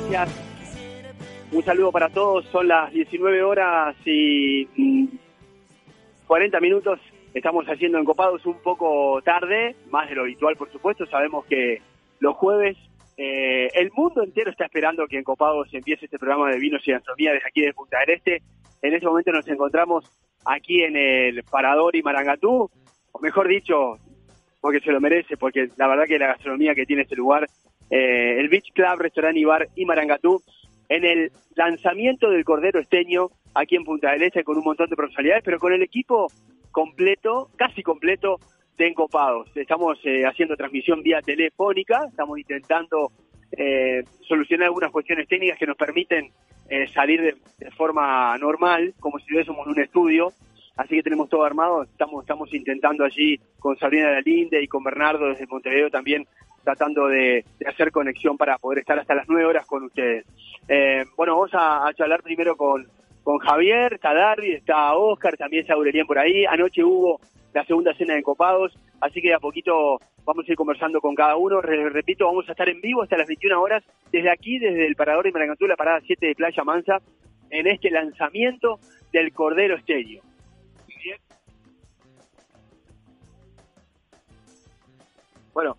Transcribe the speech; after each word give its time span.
gracias. 0.00 0.30
Un 1.52 1.62
saludo 1.64 1.92
para 1.92 2.08
todos. 2.08 2.46
Son 2.46 2.66
las 2.66 2.90
19 2.92 3.42
horas 3.42 3.94
y 4.06 4.66
40 6.26 6.58
mm, 6.58 6.62
minutos. 6.62 6.98
Estamos 7.34 7.66
haciendo 7.66 7.98
encopados 7.98 8.44
un 8.46 8.58
poco 8.62 9.20
tarde, 9.22 9.76
más 9.90 10.08
de 10.08 10.14
lo 10.14 10.22
habitual, 10.22 10.56
por 10.56 10.72
supuesto. 10.72 11.04
Sabemos 11.06 11.44
que 11.46 11.82
los 12.20 12.34
jueves 12.36 12.76
eh, 13.18 13.68
el 13.74 13.90
mundo 13.94 14.22
entero 14.22 14.50
está 14.50 14.64
esperando 14.64 15.06
que 15.06 15.18
en 15.18 15.24
Copados 15.24 15.68
empiece 15.72 16.06
este 16.06 16.18
programa 16.18 16.50
de 16.50 16.58
vinos 16.58 16.80
y 16.86 16.92
gastronomía 16.92 17.34
desde 17.34 17.48
aquí 17.48 17.60
de 17.60 17.74
Punta 17.74 17.98
del 18.00 18.16
Este. 18.16 18.42
En 18.80 18.94
este 18.94 19.06
momento 19.06 19.30
nos 19.30 19.46
encontramos 19.46 20.04
aquí 20.46 20.82
en 20.82 20.96
el 20.96 21.44
Parador 21.44 21.94
y 21.94 22.02
Marangatú, 22.02 22.70
o 23.12 23.20
mejor 23.20 23.48
dicho, 23.48 23.98
porque 24.62 24.80
se 24.80 24.92
lo 24.92 25.00
merece, 25.00 25.36
porque 25.36 25.68
la 25.76 25.88
verdad 25.88 26.04
que 26.06 26.18
la 26.18 26.28
gastronomía 26.28 26.74
que 26.74 26.86
tiene 26.86 27.02
este 27.02 27.16
lugar, 27.16 27.46
eh, 27.90 28.38
el 28.38 28.48
Beach 28.48 28.72
Club, 28.72 29.00
Restaurant 29.00 29.36
y 29.36 29.44
Bar 29.44 29.68
y 29.76 29.84
Marangatú, 29.84 30.40
en 30.88 31.04
el 31.04 31.32
lanzamiento 31.56 32.30
del 32.30 32.44
Cordero 32.44 32.80
Esteño 32.80 33.28
aquí 33.54 33.76
en 33.76 33.84
Punta 33.84 34.12
del 34.12 34.22
Este 34.22 34.44
con 34.44 34.56
un 34.56 34.64
montón 34.64 34.88
de 34.88 34.96
profesionalidades, 34.96 35.42
pero 35.44 35.58
con 35.58 35.72
el 35.72 35.82
equipo 35.82 36.28
completo, 36.70 37.50
casi 37.56 37.82
completo, 37.82 38.38
de 38.78 38.88
Encopados. 38.88 39.54
Estamos 39.54 39.98
eh, 40.04 40.24
haciendo 40.24 40.56
transmisión 40.56 41.02
vía 41.02 41.20
telefónica, 41.20 42.06
estamos 42.08 42.38
intentando 42.38 43.12
eh, 43.52 44.04
solucionar 44.26 44.66
algunas 44.66 44.90
cuestiones 44.90 45.28
técnicas 45.28 45.58
que 45.58 45.66
nos 45.66 45.76
permiten 45.76 46.30
eh, 46.70 46.86
salir 46.88 47.20
de, 47.58 47.70
forma 47.72 48.36
normal, 48.38 48.94
como 48.98 49.18
si 49.18 49.24
estuviésemos 49.24 49.66
en 49.66 49.72
un 49.72 49.80
estudio. 49.80 50.32
Así 50.76 50.96
que 50.96 51.02
tenemos 51.02 51.28
todo 51.28 51.44
armado, 51.44 51.82
estamos, 51.82 52.24
estamos 52.24 52.52
intentando 52.54 53.04
allí 53.04 53.38
con 53.58 53.76
Sabrina 53.76 54.10
Dalinde 54.10 54.62
y 54.62 54.68
con 54.68 54.82
Bernardo 54.82 55.28
desde 55.28 55.46
Montevideo 55.46 55.90
también 55.90 56.26
tratando 56.64 57.08
de, 57.08 57.44
hacer 57.66 57.90
conexión 57.90 58.36
para 58.36 58.58
poder 58.58 58.80
estar 58.80 58.98
hasta 58.98 59.14
las 59.14 59.28
nueve 59.28 59.46
horas 59.46 59.66
con 59.66 59.82
ustedes. 59.84 60.24
bueno, 61.16 61.34
vamos 61.34 61.54
a, 61.54 61.86
a 61.86 61.94
charlar 61.94 62.22
primero 62.22 62.56
con, 62.56 62.86
Javier, 63.40 63.94
está 63.94 64.12
Darby, 64.14 64.52
está 64.52 64.94
Oscar, 64.94 65.36
también 65.36 65.62
está 65.62 65.74
Aurelien 65.74 66.06
por 66.06 66.18
ahí. 66.18 66.44
Anoche 66.44 66.82
hubo 66.82 67.20
la 67.52 67.64
segunda 67.64 67.94
cena 67.94 68.14
de 68.14 68.22
Copados, 68.22 68.76
así 69.00 69.20
que 69.20 69.32
a 69.32 69.38
poquito 69.38 70.00
vamos 70.24 70.44
a 70.46 70.50
ir 70.50 70.56
conversando 70.56 71.00
con 71.00 71.14
cada 71.14 71.36
uno. 71.36 71.60
repito, 71.60 72.26
vamos 72.26 72.48
a 72.48 72.52
estar 72.52 72.68
en 72.68 72.80
vivo 72.80 73.02
hasta 73.02 73.16
las 73.16 73.28
21 73.28 73.60
horas, 73.60 73.84
desde 74.10 74.30
aquí, 74.30 74.58
desde 74.58 74.86
el 74.86 74.96
Parador 74.96 75.24
de 75.24 75.32
Maracantú, 75.32 75.66
la 75.66 75.76
parada 75.76 76.00
7 76.04 76.26
de 76.26 76.34
Playa 76.34 76.64
Mansa, 76.64 77.00
en 77.50 77.66
este 77.66 77.90
lanzamiento 77.90 78.78
del 79.12 79.32
Cordero 79.32 79.76
Esteño. 79.76 80.20
Bueno, 85.52 85.76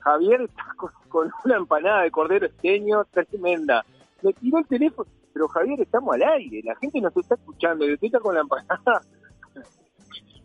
Javier 0.00 0.42
está 0.42 0.64
con, 1.08 1.30
una 1.44 1.56
empanada 1.56 2.02
de 2.02 2.10
Cordero 2.10 2.46
Esteño 2.46 3.04
tremenda. 3.06 3.84
Me 4.22 4.32
tiró 4.32 4.58
el 4.58 4.66
teléfono, 4.66 5.08
pero 5.32 5.48
Javier, 5.48 5.80
estamos 5.80 6.14
al 6.14 6.22
aire, 6.22 6.60
la 6.64 6.74
gente 6.76 7.00
nos 7.00 7.16
está 7.16 7.34
escuchando, 7.34 7.86
y 7.86 7.94
usted 7.94 8.06
está 8.06 8.20
con 8.20 8.34
la 8.34 8.40
empanada 8.40 9.02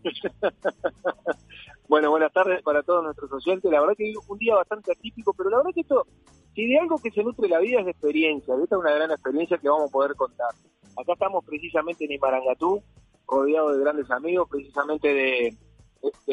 bueno, 1.88 2.09
buenas 2.09 2.33
tardes 2.33 2.61
para 2.61 2.83
todos 2.83 3.03
nuestros 3.03 3.31
oyentes. 3.31 3.72
La 3.72 3.80
verdad 3.80 3.95
que 3.97 4.09
es 4.09 4.17
un 4.27 4.38
día 4.38 4.55
bastante 4.55 4.91
atípico, 4.91 5.33
pero 5.33 5.50
la 5.50 5.57
verdad 5.57 5.72
que 5.73 5.81
esto, 5.81 6.05
si 6.53 6.67
de 6.67 6.78
algo 6.78 6.97
que 7.02 7.09
se 7.11 7.23
nutre 7.23 7.47
la 7.47 7.59
vida 7.59 7.80
es 7.80 7.85
de 7.85 7.91
experiencia, 7.91 8.53
esta 8.55 8.75
es 8.75 8.81
una 8.81 8.91
gran 8.91 9.11
experiencia 9.11 9.57
que 9.57 9.69
vamos 9.69 9.89
a 9.89 9.91
poder 9.94 10.16
contar. 10.16 10.50
Acá 10.97 11.13
estamos 11.13 11.45
precisamente 11.45 12.05
en 12.05 12.11
Imarangatú, 12.11 12.83
rodeado 13.28 13.72
de 13.72 13.81
grandes 13.81 14.11
amigos, 14.11 14.50
precisamente 14.50 15.13
de, 15.13 15.57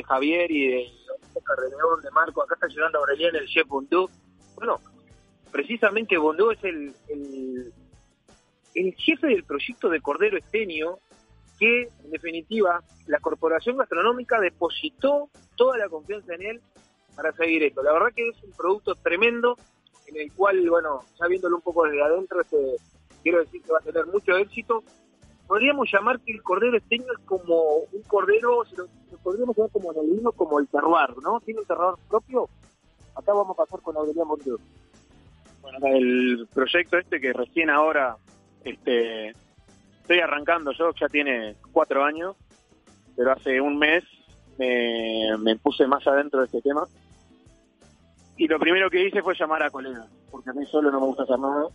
Javier 0.06 0.50
y 0.50 0.68
de 0.68 0.88
Oscar 1.34 1.56
de 1.58 2.02
de 2.02 2.10
Marco. 2.10 2.42
Acá 2.42 2.54
está 2.54 2.66
llegando 2.66 2.98
Aureliano, 2.98 3.38
el 3.38 3.46
chef 3.46 3.66
Bundú. 3.66 4.08
Bueno, 4.56 4.80
precisamente 5.50 6.18
Bundú 6.18 6.50
es 6.50 6.62
el, 6.64 6.92
el, 7.08 7.72
el 8.74 8.94
jefe 8.94 9.26
del 9.28 9.44
proyecto 9.44 9.88
de 9.88 10.00
Cordero 10.00 10.36
Estenio, 10.38 10.98
que, 11.58 11.82
en 11.82 12.10
definitiva, 12.10 12.82
la 13.06 13.20
Corporación 13.20 13.76
Gastronómica 13.76 14.40
depositó 14.40 15.28
toda 15.56 15.76
la 15.78 15.88
confianza 15.88 16.34
en 16.34 16.42
él 16.42 16.60
para 17.14 17.32
seguir 17.32 17.62
esto. 17.62 17.82
La 17.82 17.92
verdad 17.92 18.12
que 18.14 18.28
es 18.28 18.42
un 18.42 18.52
producto 18.52 18.94
tremendo, 18.94 19.56
en 20.06 20.16
el 20.16 20.32
cual, 20.32 20.68
bueno, 20.68 21.04
ya 21.20 21.26
viéndolo 21.26 21.56
un 21.56 21.62
poco 21.62 21.84
desde 21.84 22.02
adentro, 22.02 22.40
este, 22.40 22.76
quiero 23.22 23.40
decir 23.40 23.62
que 23.62 23.72
va 23.72 23.78
a 23.78 23.82
tener 23.82 24.06
mucho 24.06 24.36
éxito. 24.36 24.82
Podríamos 25.50 25.90
llamar 25.92 26.20
que 26.20 26.30
el 26.30 26.44
cordero 26.44 26.76
esteño 26.76 27.06
es 27.12 27.26
como 27.26 27.78
un 27.92 28.02
cordero, 28.06 28.62
lo, 28.76 28.86
podríamos 29.20 29.56
llamar 29.56 29.72
como 29.72 29.92
en 29.92 29.98
el 29.98 30.16
vino, 30.16 30.30
como 30.30 30.60
el 30.60 30.68
terroir, 30.68 31.10
¿no? 31.24 31.40
Tiene 31.40 31.58
un 31.58 31.66
terroir 31.66 31.96
propio. 32.08 32.48
Acá 33.16 33.32
vamos 33.32 33.58
a 33.58 33.64
pasar 33.64 33.80
con 33.80 33.96
Aureliano 33.96 34.26
Montero. 34.26 34.58
Bueno, 35.60 35.78
el 35.88 36.46
proyecto 36.54 36.98
este 36.98 37.20
que 37.20 37.32
recién 37.32 37.68
ahora 37.68 38.16
este, 38.62 39.30
estoy 40.00 40.20
arrancando 40.20 40.70
yo, 40.70 40.92
ya 40.92 41.08
tiene 41.08 41.56
cuatro 41.72 42.04
años, 42.04 42.36
pero 43.16 43.32
hace 43.32 43.60
un 43.60 43.76
mes 43.76 44.04
me, 44.56 45.56
puse 45.56 45.84
más 45.88 46.06
adentro 46.06 46.38
de 46.38 46.46
este 46.46 46.62
tema. 46.62 46.84
Y 48.36 48.46
lo 48.46 48.60
primero 48.60 48.88
que 48.88 49.04
hice 49.04 49.20
fue 49.20 49.34
llamar 49.34 49.64
a 49.64 49.70
colegas, 49.70 50.06
porque 50.30 50.50
a 50.50 50.52
mí 50.52 50.64
solo 50.66 50.92
no 50.92 51.00
me 51.00 51.06
gusta 51.06 51.24
hacer 51.24 51.40
nada. 51.40 51.66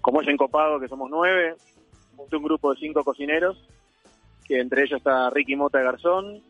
Como 0.00 0.22
es 0.22 0.28
encopado, 0.28 0.78
que 0.78 0.86
somos 0.86 1.10
nueve, 1.10 1.56
un 2.16 2.42
grupo 2.42 2.72
de 2.72 2.80
cinco 2.80 3.04
cocineros, 3.04 3.62
que 4.46 4.60
entre 4.60 4.82
ellos 4.82 4.98
está 4.98 5.30
Ricky 5.30 5.56
Mota 5.56 5.78
de 5.78 5.84
Garzón, 5.84 6.42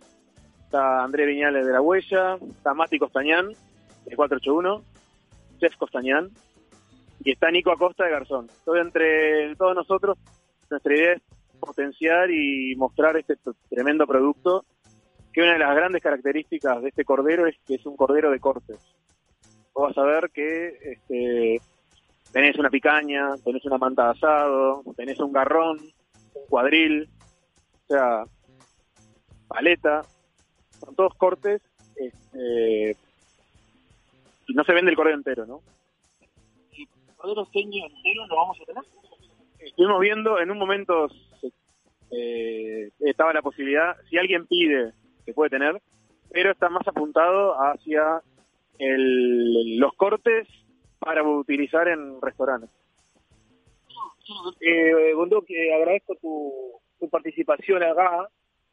está 0.65 1.03
André 1.05 1.27
Viñales 1.27 1.67
de 1.67 1.73
La 1.73 1.81
Huella, 1.81 2.37
está 2.51 2.75
Mati 2.75 2.99
Costañán, 2.99 3.49
de 4.05 4.17
481, 4.17 4.83
Chef 5.59 5.77
Costañán, 5.77 6.31
y 7.25 7.33
está 7.33 7.51
Nico 7.51 7.71
Acosta 7.71 8.05
de 8.05 8.11
Garzón. 8.11 8.49
Entonces, 8.59 8.87
entre 8.87 9.57
todos 9.57 9.75
nosotros 9.75 10.19
nuestra 10.71 10.95
idea 10.95 11.13
es 11.15 11.23
potenciar 11.59 12.31
y 12.31 12.75
mostrar 12.77 13.17
este 13.17 13.37
tremendo 13.71 14.07
producto, 14.07 14.65
que 15.33 15.43
una 15.43 15.53
de 15.53 15.59
las 15.59 15.75
grandes 15.75 16.03
características 16.03 16.83
de 16.83 16.89
este 16.89 17.05
cordero 17.05 17.47
es 17.47 17.57
que 17.67 17.75
es 17.75 17.87
un 17.87 17.97
cordero 17.97 18.31
de 18.31 18.41
cortes. 18.41 18.79
Vos 19.75 19.89
vas 19.89 19.99
a 19.99 20.07
ver 20.07 20.31
que 20.31 20.69
este, 20.83 21.61
tenés 22.33 22.57
una 22.59 22.71
picaña, 22.71 23.35
tenés 23.45 23.65
una 23.65 23.79
manta 23.79 24.05
de 24.05 24.11
asado, 24.11 24.83
tenés 24.97 25.19
un 25.21 25.33
garrón, 25.33 25.79
un 25.79 26.47
cuadril, 26.49 27.09
o 27.85 27.87
sea, 27.89 28.25
paleta, 29.49 30.03
son 30.81 30.95
todos 30.95 31.15
cortes, 31.15 31.63
este, 31.97 32.97
y 34.49 34.55
no 34.55 34.65
se 34.65 34.73
vende 34.73 34.91
el 34.91 34.97
cordero 34.97 35.17
entero, 35.17 35.47
¿no? 35.47 35.61
¿Y 36.73 36.87
cordero 37.17 37.47
entero 37.55 38.27
lo 38.29 38.37
vamos 38.37 38.59
a 38.61 38.65
tener? 38.65 38.85
estuvimos 39.67 40.01
viendo, 40.01 40.39
en 40.41 40.51
un 40.51 40.59
momento 40.59 41.09
eh, 42.11 42.91
estaba 43.01 43.33
la 43.33 43.43
posibilidad, 43.43 43.97
si 44.09 44.17
alguien 44.17 44.47
pide, 44.47 44.93
se 45.25 45.33
puede 45.33 45.51
tener, 45.51 45.81
pero 46.31 46.53
está 46.53 46.69
más 46.69 46.87
apuntado 46.87 47.55
hacia 47.55 48.23
el, 48.79 49.79
los 49.79 49.93
cortes 49.95 50.47
para 51.07 51.23
utilizar 51.23 51.87
en 51.87 52.21
restaurantes. 52.21 52.69
Eh, 54.61 55.15
que 55.47 55.73
agradezco 55.73 56.17
tu, 56.17 56.53
tu 56.99 57.09
participación 57.09 57.81
acá, 57.85 58.29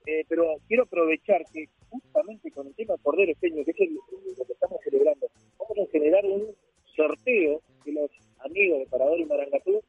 eh, 0.07 0.25
pero 0.27 0.55
quiero 0.67 0.83
aprovechar 0.83 1.43
que 1.53 1.69
justamente 1.91 2.49
con 2.49 2.65
el 2.65 2.75
tema 2.75 2.95
Cordero 3.03 3.31
Esteño, 3.31 3.63
que 3.63 3.71
es 3.71 3.91
lo 3.91 4.45
que 4.45 4.53
estamos 4.53 4.79
celebrando, 4.83 5.27
vamos 5.59 5.87
a 5.87 5.91
generar 5.91 6.25
un 6.25 6.55
sorteo 6.95 7.61
de 7.85 7.91
los 7.91 8.09
amigos 8.39 8.79
de 8.79 8.87
Parador 8.87 9.19
y 9.19 9.25
Marangatú 9.25 9.83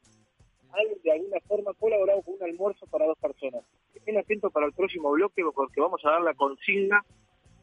han 0.72 1.02
de 1.02 1.12
alguna 1.12 1.40
forma 1.48 1.72
colaborado 1.80 2.20
con 2.22 2.34
un 2.34 2.42
almuerzo 2.42 2.86
para 2.88 3.06
dos 3.06 3.18
personas. 3.18 3.64
Estén 3.94 4.18
atentos 4.18 4.52
para 4.52 4.66
el 4.66 4.72
próximo 4.74 5.10
bloque 5.12 5.42
porque 5.54 5.80
vamos 5.80 6.04
a 6.04 6.10
dar 6.10 6.20
la 6.20 6.34
consigna 6.34 7.02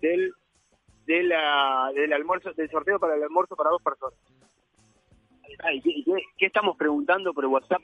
del 0.01 0.33
de 1.05 1.23
la, 1.23 1.91
del 1.93 2.13
almuerzo 2.13 2.53
del 2.53 2.69
sorteo 2.69 2.99
para 2.99 3.15
el 3.15 3.23
almuerzo 3.23 3.55
para 3.55 3.69
dos 3.69 3.81
personas. 3.81 4.17
¿Qué, 6.37 6.45
estamos 6.45 6.77
preguntando 6.77 7.33
por 7.33 7.45
WhatsApp 7.45 7.81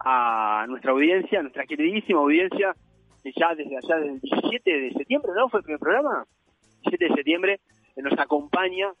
a 0.00 0.66
nuestra 0.68 0.92
audiencia, 0.92 1.40
a 1.40 1.42
nuestra 1.42 1.66
queridísima 1.66 2.20
audiencia, 2.20 2.74
ya 3.24 3.54
desde 3.54 3.76
allá 3.76 3.96
del 3.96 4.20
17 4.20 4.70
de 4.70 4.92
septiembre, 4.92 5.32
¿no? 5.34 5.48
¿Fue 5.48 5.60
el 5.60 5.64
primer 5.64 5.80
programa? 5.80 6.26
17 6.82 7.04
de 7.04 7.14
septiembre, 7.14 7.60
que 7.94 8.02
nos 8.02 8.18
acompaña 8.18 8.92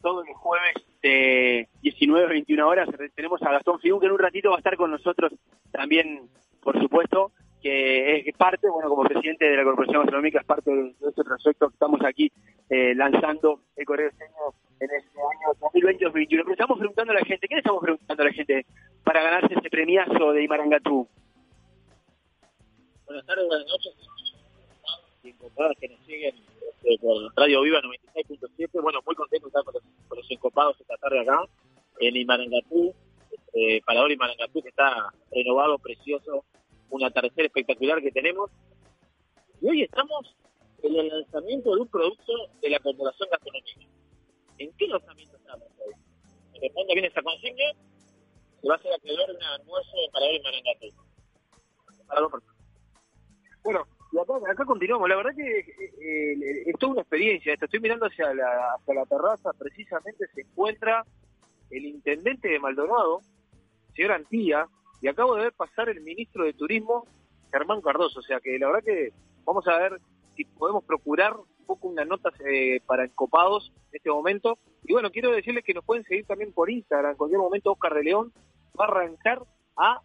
todos 0.00 0.26
los 0.26 0.36
jueves 0.36 0.74
de 1.02 1.68
19 1.82 2.26
a 2.26 2.28
21 2.28 2.68
horas. 2.68 2.88
Tenemos 3.14 3.42
a 3.42 3.52
Gastón 3.52 3.78
Figú, 3.80 4.00
que 4.00 4.06
en 4.06 4.12
un 4.12 4.18
ratito 4.18 4.50
va 4.50 4.56
a 4.56 4.58
estar 4.58 4.76
con 4.76 4.90
nosotros 4.90 5.32
también, 5.70 6.28
por 6.62 6.80
supuesto, 6.80 7.32
que 7.62 8.18
es 8.18 8.36
parte, 8.36 8.68
bueno, 8.68 8.88
como 8.88 9.04
presidente 9.04 9.44
de 9.44 9.56
la 9.56 9.64
Corporación 9.64 10.02
Gastronómica, 10.02 10.40
es 10.40 10.46
parte 10.46 10.70
de, 10.70 10.94
este 11.08 11.24
proyecto 11.24 11.68
que 11.68 11.74
estamos 11.74 12.00
aquí 12.04 12.30
eh, 12.70 12.94
lanzando 12.94 13.60
el 13.76 13.84
Correo 13.84 14.10
en 14.80 14.90
este 14.90 15.18
año 15.18 15.54
2020-2021. 15.72 16.28
Pero 16.28 16.52
estamos 16.52 16.78
preguntando 16.78 17.12
a 17.12 17.16
la 17.16 17.24
gente, 17.24 17.48
¿qué 17.48 17.54
le 17.54 17.60
estamos 17.60 17.82
preguntando 17.82 18.22
a 18.22 18.26
la 18.26 18.32
gente 18.32 18.66
para 19.02 19.22
ganarse 19.22 19.54
ese 19.54 19.70
premiazo 19.70 20.32
de 20.32 20.44
Imarangatú? 20.44 21.08
Buenas 23.06 23.26
tardes, 23.26 23.46
buenas 23.46 23.66
noches. 23.66 23.94
que 25.80 25.88
nos 25.88 26.00
siguen 26.06 26.34
este, 26.82 26.98
por 27.00 27.32
Radio 27.36 27.62
Viva 27.62 27.80
96.7. 27.80 28.82
Bueno, 28.82 29.00
muy 29.04 29.14
contento 29.14 29.48
estar 29.48 29.64
con 29.64 29.74
los, 29.74 30.30
encopados 30.30 30.80
esta 30.80 30.96
tarde 30.96 31.20
acá 31.20 31.42
en 32.00 32.16
Imarangatú. 32.16 32.94
eh, 33.54 33.80
Parador 33.84 34.12
y 34.12 34.16
Marangatú, 34.16 34.62
que 34.62 34.68
está 34.68 35.12
renovado, 35.32 35.78
precioso, 35.78 36.44
un 36.90 37.04
atardecer 37.04 37.46
espectacular 37.46 38.00
que 38.00 38.10
tenemos. 38.10 38.50
Y 39.60 39.68
hoy 39.68 39.82
estamos 39.82 40.34
en 40.82 40.96
el 40.96 41.08
lanzamiento 41.08 41.74
de 41.74 41.80
un 41.82 41.88
producto 41.88 42.32
de 42.60 42.70
la 42.70 42.78
Corporación 42.80 43.28
Gastronómica. 43.30 43.80
¿En 44.58 44.72
qué 44.76 44.86
lanzamiento 44.86 45.36
estamos 45.36 45.68
hoy? 45.84 45.94
Responde 46.60 46.94
bien 46.94 47.04
esta 47.04 47.22
consigna, 47.22 47.64
se 48.60 48.68
va 48.68 48.74
a 48.74 48.76
hacer 48.76 48.92
acreedor 48.92 49.30
un 49.30 49.42
almuerzo 49.42 49.96
de 49.96 50.10
Parador 50.12 50.34
y 50.34 50.42
Marangatú. 50.42 50.86
Para 52.06 52.20
dos 52.20 52.32
personas. 52.32 52.56
Bueno, 53.62 53.86
y 54.12 54.18
acá, 54.18 54.50
acá 54.50 54.64
continuamos. 54.64 55.08
La 55.08 55.16
verdad 55.16 55.34
que 55.36 55.58
eh, 55.58 55.92
eh, 56.00 56.62
es 56.66 56.78
toda 56.78 56.92
una 56.92 57.02
experiencia 57.02 57.52
esto. 57.52 57.66
Estoy 57.66 57.80
mirando 57.80 58.06
hacia 58.06 58.32
la, 58.34 58.74
hacia 58.74 58.94
la 58.94 59.06
terraza, 59.06 59.52
precisamente 59.58 60.26
se 60.34 60.40
encuentra 60.40 61.04
el 61.70 61.84
intendente 61.84 62.48
de 62.48 62.58
Maldonado, 62.58 63.20
señor 63.94 64.12
Antía, 64.12 64.66
y 65.00 65.08
acabo 65.08 65.34
de 65.34 65.42
ver 65.42 65.52
pasar 65.52 65.88
el 65.88 66.00
ministro 66.00 66.44
de 66.44 66.52
Turismo, 66.52 67.06
Germán 67.50 67.80
Cardoso. 67.80 68.20
O 68.20 68.22
sea 68.22 68.40
que 68.40 68.58
la 68.58 68.66
verdad 68.66 68.84
que 68.84 69.12
vamos 69.44 69.66
a 69.68 69.78
ver 69.78 70.00
si 70.36 70.44
podemos 70.44 70.84
procurar 70.84 71.36
un 71.36 71.66
poco 71.66 71.88
una 71.88 72.04
nota 72.04 72.30
eh, 72.48 72.80
para 72.86 73.04
encopados 73.04 73.72
en 73.90 73.96
este 73.96 74.10
momento. 74.10 74.58
Y 74.84 74.92
bueno, 74.92 75.10
quiero 75.10 75.30
decirles 75.32 75.64
que 75.64 75.74
nos 75.74 75.84
pueden 75.84 76.04
seguir 76.04 76.26
también 76.26 76.52
por 76.52 76.70
Instagram. 76.70 77.12
En 77.12 77.16
cualquier 77.16 77.40
momento 77.40 77.72
Oscar 77.72 77.94
de 77.94 78.04
León 78.04 78.32
va 78.78 78.86
a 78.86 78.88
arrancar 78.88 79.42
a 79.76 80.00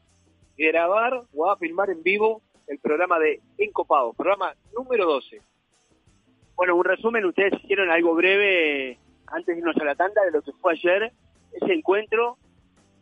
grabar 0.58 1.24
o 1.34 1.50
a 1.50 1.58
filmar 1.58 1.90
en 1.90 2.04
vivo 2.04 2.42
el 2.68 2.80
programa 2.80 3.20
de 3.20 3.42
Encopados, 3.58 4.16
programa 4.16 4.54
número 4.74 5.06
12. 5.06 5.42
Bueno, 6.56 6.76
un 6.76 6.86
resumen, 6.86 7.26
ustedes 7.26 7.54
hicieron 7.64 7.90
algo 7.90 8.14
breve 8.14 9.00
antes 9.28 9.48
de 9.48 9.60
irnos 9.60 9.76
a 9.78 9.84
la 9.84 9.96
tanda 9.96 10.24
de 10.24 10.32
lo 10.32 10.42
que 10.42 10.52
fue 10.54 10.74
ayer, 10.74 11.12
ese 11.52 11.74
encuentro 11.74 12.38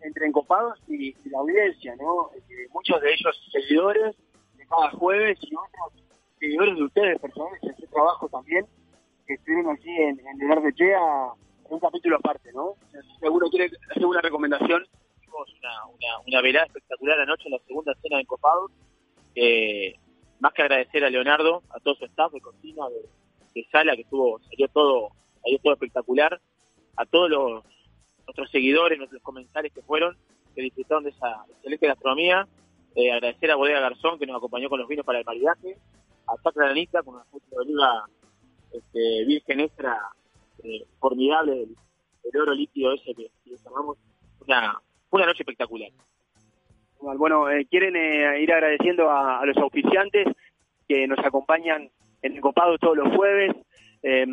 entre 0.03 0.27
Encopados 0.27 0.80
y, 0.88 1.13
la 1.30 1.39
audiencia, 1.39 1.95
¿no? 1.95 2.31
Eh, 2.36 2.68
muchos 2.74 3.01
de 3.01 3.13
ellos 3.13 3.50
seguidores 3.51 4.15
de 4.57 4.65
cada 4.68 4.92
jueves 4.92 5.38
y 5.42 5.56
otros 5.56 6.03
seguidores 6.39 6.75
de 6.75 6.83
ustedes, 6.83 7.19
personales, 7.19 7.63
en 7.63 7.69
ese 7.71 7.88
trabajo 7.88 8.27
también, 8.30 8.65
que 9.27 9.36
estuvieron 9.36 9.75
allí 9.75 9.95
en, 9.95 10.19
en 10.19 10.51
el 10.51 10.75
Chea, 10.75 11.00
en 11.65 11.74
un 11.74 11.80
capítulo 11.80 12.18
aparte, 12.18 12.51
¿no? 12.53 12.75
Seguro 13.19 13.50
quiere 13.50 13.71
hacer 13.89 14.06
una 14.06 14.21
recomendación. 14.21 14.86
Tuvimos 15.15 15.48
una, 15.59 15.86
una, 15.86 16.19
una 16.27 16.42
velada 16.42 16.65
espectacular 16.65 17.19
anoche 17.19 17.44
en 17.45 17.53
la 17.53 17.59
segunda 17.68 17.94
cena 18.01 18.18
de 18.18 18.21
Encopados. 18.24 18.71
Eh, 19.36 19.95
más 20.39 20.53
que 20.53 20.63
agradecer 20.63 21.06
a 21.06 21.09
Leonardo, 21.09 21.62
a 21.69 21.80
todo 21.80 21.95
su 21.95 22.06
staff 22.06 22.31
de 22.33 22.42
cocina, 22.42 22.89
de, 22.89 23.07
de 23.53 23.68
sala, 23.71 23.95
que 23.95 24.01
estuvo, 24.01 24.39
salió 24.39 24.68
todo, 24.69 25.09
salió 25.44 25.59
todo 25.59 25.74
espectacular, 25.74 26.42
a 26.98 27.06
todos 27.06 27.30
los 27.30 27.63
nuestros 28.25 28.50
seguidores, 28.51 28.97
nuestros 28.97 29.21
comentarios 29.21 29.73
que 29.73 29.81
fueron, 29.81 30.18
que 30.56 30.62
disfrutaron 30.62 31.03
de 31.03 31.12
esa 31.12 31.45
excelente 31.50 31.88
gastronomía, 31.88 32.47
eh, 32.95 33.12
agradecer 33.12 33.51
a 33.51 33.56
Bodega 33.56 33.79
Garzón 33.79 34.19
que 34.19 34.25
nos 34.25 34.38
acompañó 34.38 34.69
con 34.69 34.79
los 34.79 34.88
vinos 34.88 35.06
para 35.06 35.19
el 35.19 35.25
maridaje, 35.25 35.77
a 36.27 36.35
Sacra 36.41 36.68
Lanita 36.68 37.03
con 37.03 37.15
una 37.15 37.23
fruta 37.25 37.45
de 37.51 37.57
oliva 37.57 38.06
este, 38.73 39.25
virgen 39.25 39.59
extra 39.62 39.97
eh, 40.63 40.85
formidable 41.00 41.68
del 42.23 42.41
oro 42.41 42.53
líquido 42.53 42.94
ese 42.94 43.13
que, 43.13 43.31
que 43.44 43.57
llamamos, 43.63 43.97
una, 44.45 44.79
una 45.12 45.25
noche 45.25 45.44
espectacular. 45.44 45.89
Bueno, 47.01 47.50
eh, 47.50 47.65
quieren 47.65 47.95
eh, 47.95 48.41
ir 48.41 48.53
agradeciendo 48.53 49.09
a, 49.09 49.44
los 49.45 49.57
auspiciantes 49.57 50.27
que 50.88 51.07
nos 51.07 51.17
acompañan 51.19 51.89
en 52.21 52.38
Encopados 52.38 52.79
todos 52.79 52.95
los 52.95 53.15
jueves. 53.15 53.56
Eh, 54.03 54.25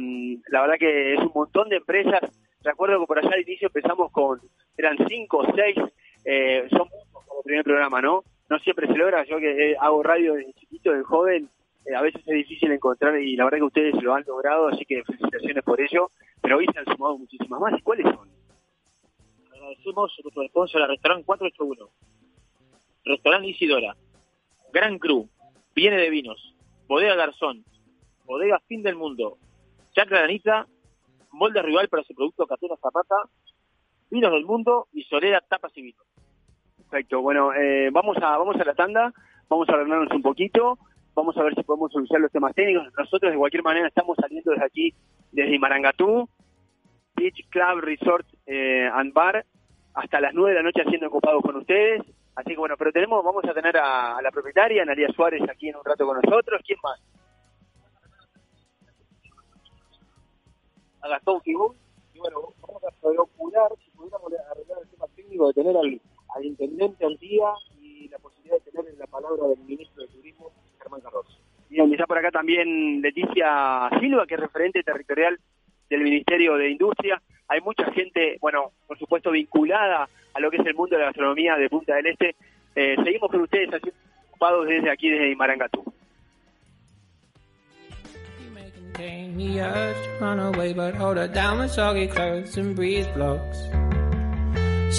la 0.49 0.62
verdad 0.62 0.76
que 0.79 1.14
es 1.14 1.20
un 1.20 1.32
montón 1.34 1.70
de 1.70 1.76
empresas. 1.76 2.20
Recuerdo 2.62 3.00
que 3.00 3.06
por 3.06 3.19
allá 3.19 3.31
al 3.32 3.43
inicio 3.43 3.69
empezamos 3.69 4.10
con, 4.10 4.40
eran 4.76 4.96
cinco 5.08 5.38
o 5.38 5.55
seis, 5.55 5.76
eh, 6.25 6.66
son 6.70 6.88
muchos 6.90 7.25
como 7.26 7.43
primer 7.43 7.64
programa, 7.64 8.00
¿no? 8.00 8.25
No 8.50 8.58
siempre 8.60 8.87
se 8.87 8.94
logra, 8.94 9.25
yo 9.25 9.38
que 9.38 9.72
eh, 9.72 9.76
hago 9.78 10.02
radio 10.02 10.34
desde 10.34 10.52
chiquito, 10.55 10.93
de 10.93 11.02
joven, 11.02 11.49
a 11.94 12.02
veces 12.02 12.20
es 12.26 12.34
difícil 12.34 12.70
encontrar 12.72 13.19
y 13.20 13.37
la 13.37 13.44
verdad 13.44 13.58
que 13.58 13.64
ustedes 13.64 14.02
lo 14.02 14.14
han 14.14 14.25
logrado, 14.26 14.69
así 14.69 14.84
que 14.84 15.02
felicitaciones 15.05 15.64
por 15.64 15.81
ello. 15.81 16.10
Pero 16.43 16.58
hoy 16.58 16.66
se 16.72 16.78
han 16.78 16.84
sumado 16.84 17.19
muchísimas 17.19 17.60
más. 17.60 17.78
¿Y 17.78 17.82
cuáles 17.82 18.06
son? 18.14 18.28
Agradecemos 19.52 20.12
nuestro 20.22 20.46
sponsor, 20.49 20.82
al 20.82 20.88
restaurante 20.88 21.25
481. 21.25 21.90
Restaurante 23.05 23.49
Isidora, 23.49 23.96
Gran 24.72 24.99
Cru, 24.99 25.28
Viene 25.75 25.96
de 25.96 26.10
Vinos, 26.10 26.55
Bodega 26.87 27.14
Garzón, 27.14 27.64
Bodega 28.25 28.60
Fin 28.66 28.82
del 28.82 28.96
Mundo, 28.96 29.38
Chacra 29.93 30.20
Danita, 30.20 30.66
Molde 31.32 31.62
Rival 31.62 31.88
para 31.88 32.02
su 32.04 32.14
producto 32.14 32.46
Catena 32.46 32.76
Zapata, 32.76 33.16
Vinos 34.10 34.32
del 34.32 34.44
Mundo 34.44 34.88
y 34.92 35.02
Solera 35.04 35.40
Tapas 35.40 35.76
y 35.76 35.82
Vinos. 35.82 36.06
Perfecto, 36.76 37.20
bueno, 37.20 37.52
eh, 37.52 37.90
vamos 37.92 38.16
a 38.19 38.38
vamos 38.38 38.56
a 38.56 38.64
la 38.64 38.75
tanda, 38.75 39.12
vamos 39.48 39.69
a 39.69 39.72
ordenarnos 39.72 40.10
un 40.12 40.22
poquito, 40.22 40.78
vamos 41.14 41.36
a 41.36 41.42
ver 41.42 41.54
si 41.54 41.62
podemos 41.62 41.92
solucionar 41.92 42.22
los 42.22 42.32
temas 42.32 42.54
técnicos. 42.54 42.86
Nosotros 42.96 43.32
de 43.32 43.38
cualquier 43.38 43.62
manera 43.62 43.88
estamos 43.88 44.16
saliendo 44.19 44.52
desde 44.52 44.64
aquí, 44.64 44.94
desde 45.32 45.58
Marangatú, 45.58 46.28
Beach 47.14 47.46
Club 47.50 47.81
Resort 47.81 48.26
eh, 48.46 48.88
and 48.92 49.12
Bar, 49.12 49.44
hasta 49.94 50.20
las 50.20 50.32
9 50.32 50.50
de 50.50 50.56
la 50.56 50.62
noche 50.62 50.82
haciendo 50.82 51.08
ocupados 51.08 51.42
con 51.42 51.56
ustedes. 51.56 52.02
Así 52.36 52.50
que 52.50 52.56
bueno, 52.56 52.76
pero 52.78 52.92
tenemos, 52.92 53.24
vamos 53.24 53.44
a 53.44 53.52
tener 53.52 53.76
a, 53.76 54.16
a 54.16 54.22
la 54.22 54.31
propietaria, 54.31 54.82
Analia 54.82 55.08
Suárez, 55.08 55.42
aquí 55.50 55.69
en 55.69 55.76
un 55.76 55.84
rato 55.84 56.06
con 56.06 56.20
nosotros. 56.22 56.62
¿Quién 56.64 56.78
más? 56.82 57.00
A 61.02 61.08
Gastón 61.08 61.40
Gibón. 61.42 61.76
Y 62.14 62.18
bueno, 62.18 62.52
vamos 62.60 62.82
a 62.84 62.90
procurar, 63.00 63.68
si 63.84 63.90
pudiéramos 63.90 64.32
arreglar 64.50 64.78
el 64.82 64.88
tema 64.88 65.06
técnico, 65.14 65.48
de 65.48 65.54
tener 65.54 65.76
al, 65.76 66.44
intendente 66.44 67.04
al 67.04 67.16
día 67.18 67.46
y 67.80 68.08
la 68.08 68.18
posibilidad 68.18 68.56
de 68.56 68.70
tener 68.70 68.94
la 68.98 69.06
palabra 69.06 69.48
del 69.48 69.58
ministro 69.60 70.02
de 70.02 70.08
Turismo, 70.08 70.50
Germán 70.80 71.00
Cardoso. 71.00 71.38
Bien, 71.68 71.92
está 71.92 72.06
por 72.06 72.18
acá 72.18 72.30
también 72.30 73.02
Leticia 73.02 73.90
Silva, 74.00 74.26
que 74.26 74.34
es 74.34 74.40
referente 74.40 74.82
territorial 74.82 75.38
del 75.90 76.02
Ministerio 76.02 76.56
de 76.56 76.70
Industria. 76.70 77.20
Hay 77.48 77.60
mucha 77.60 77.84
gente, 77.92 78.38
bueno, 78.40 78.72
por 78.86 78.98
supuesto, 78.98 79.30
vinculada 79.30 80.08
a 80.34 80.40
lo 80.40 80.50
que 80.50 80.56
es 80.56 80.66
el 80.66 80.74
mundo 80.74 80.96
de 80.96 81.00
la 81.00 81.08
gastronomía 81.08 81.56
de 81.56 81.68
Punta 81.68 81.94
del 81.94 82.06
Este. 82.06 82.36
Eh, 82.74 82.96
seguimos 83.04 83.30
con 83.30 83.40
ustedes 83.40 83.72
así 83.74 83.90
ocupados 84.30 84.66
desde 84.66 84.90
aquí, 84.90 85.08
desde 85.08 85.32
Marangatú. 88.98 89.38
the 89.38 89.60
urge 89.60 90.05
to 90.05 90.24
run 90.24 90.40
away, 90.40 90.72
but 90.72 90.94
hold 90.94 91.17
her 91.17 91.28
down 91.28 91.58
with 91.58 91.70
soggy 91.70 92.08
clothes 92.08 92.56
and 92.56 92.74
breeze 92.74 93.06
blocks. 93.08 93.58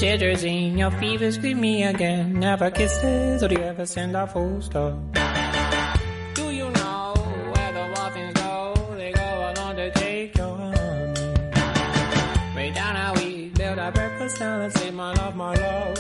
In 0.02 0.78
your 0.78 0.92
fever, 0.92 1.32
scream 1.32 1.60
me 1.60 1.84
again. 1.84 2.40
Never 2.40 2.72
kisses, 2.72 3.44
or 3.44 3.50
do 3.50 3.56
you 3.56 3.62
ever 3.62 3.86
send 3.86 4.16
a 4.16 4.26
full 4.28 4.62
stop? 4.62 4.98
Do 6.36 6.52
you 6.52 6.70
know 6.70 7.14
where 7.54 7.74
the 7.74 7.92
waffles 7.96 8.34
go? 8.36 8.74
They 8.96 9.12
go 9.12 9.54
along 9.54 9.76
to 9.76 9.92
take 9.92 10.38
your 10.38 10.56
honey. 10.56 12.56
Way 12.56 12.72
down 12.72 12.96
how 12.96 13.14
we 13.16 13.50
build 13.50 13.80
our 13.80 13.92
breakfast 13.92 14.40
down 14.40 14.62
and 14.62 14.74
say, 14.74 14.92
my 14.92 15.14
love, 15.14 15.36
my 15.36 15.54
love, 15.56 15.99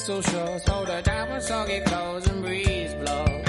pistol 0.00 0.22
shots, 0.22 0.66
hold 0.66 0.88
her 0.88 1.02
down 1.02 1.30
with 1.30 1.42
soggy 1.42 1.78
clothes 1.80 2.26
and 2.26 2.42
breeze 2.42 2.94
blows. 2.94 3.44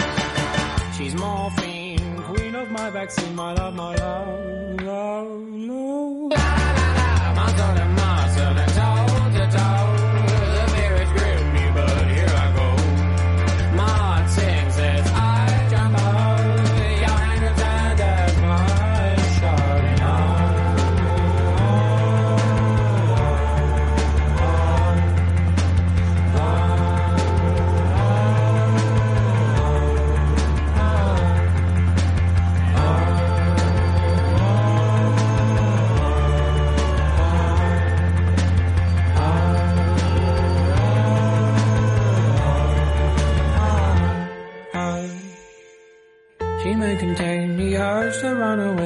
She's 0.97 1.15
morphine, 1.15 2.21
queen 2.23 2.55
of 2.55 2.69
my 2.69 2.89
vaccine, 2.89 3.33
my 3.35 3.53
love, 3.53 3.73
my 3.73 3.95
love, 3.95 4.81
love. 4.81 5.50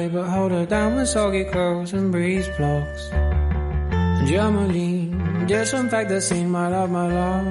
But 0.08 0.24
hold 0.24 0.52
her 0.52 0.66
down 0.66 0.96
with 0.96 1.08
soggy 1.08 1.44
clothes 1.44 1.92
and 1.92 2.12
breeze 2.12 2.48
blocks. 2.56 3.08
Germaline, 4.28 5.46
disinfect 5.46 6.08
the 6.08 6.20
scene, 6.20 6.50
my 6.50 6.68
love, 6.68 6.90
my 6.90 7.06
love, 7.06 7.46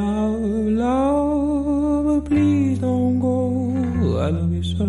love, 0.00 0.40
love. 0.82 2.04
But 2.06 2.24
please 2.28 2.78
don't 2.78 3.18
go. 3.20 4.18
I 4.18 4.30
love 4.30 4.52
you 4.52 4.62
so, 4.62 4.86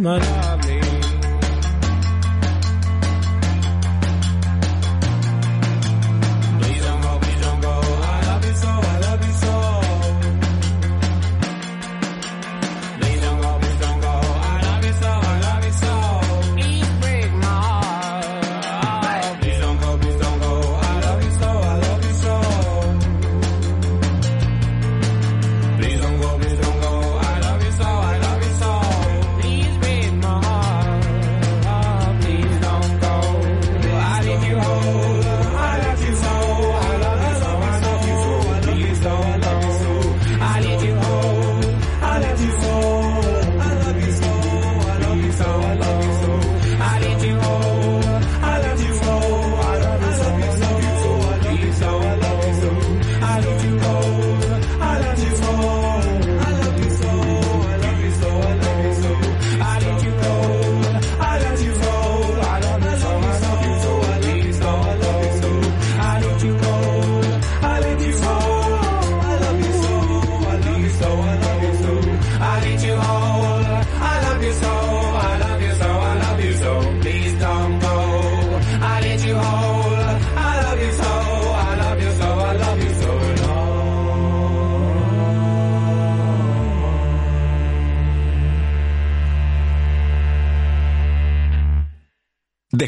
my 0.00 0.18
lovely. 0.18 0.55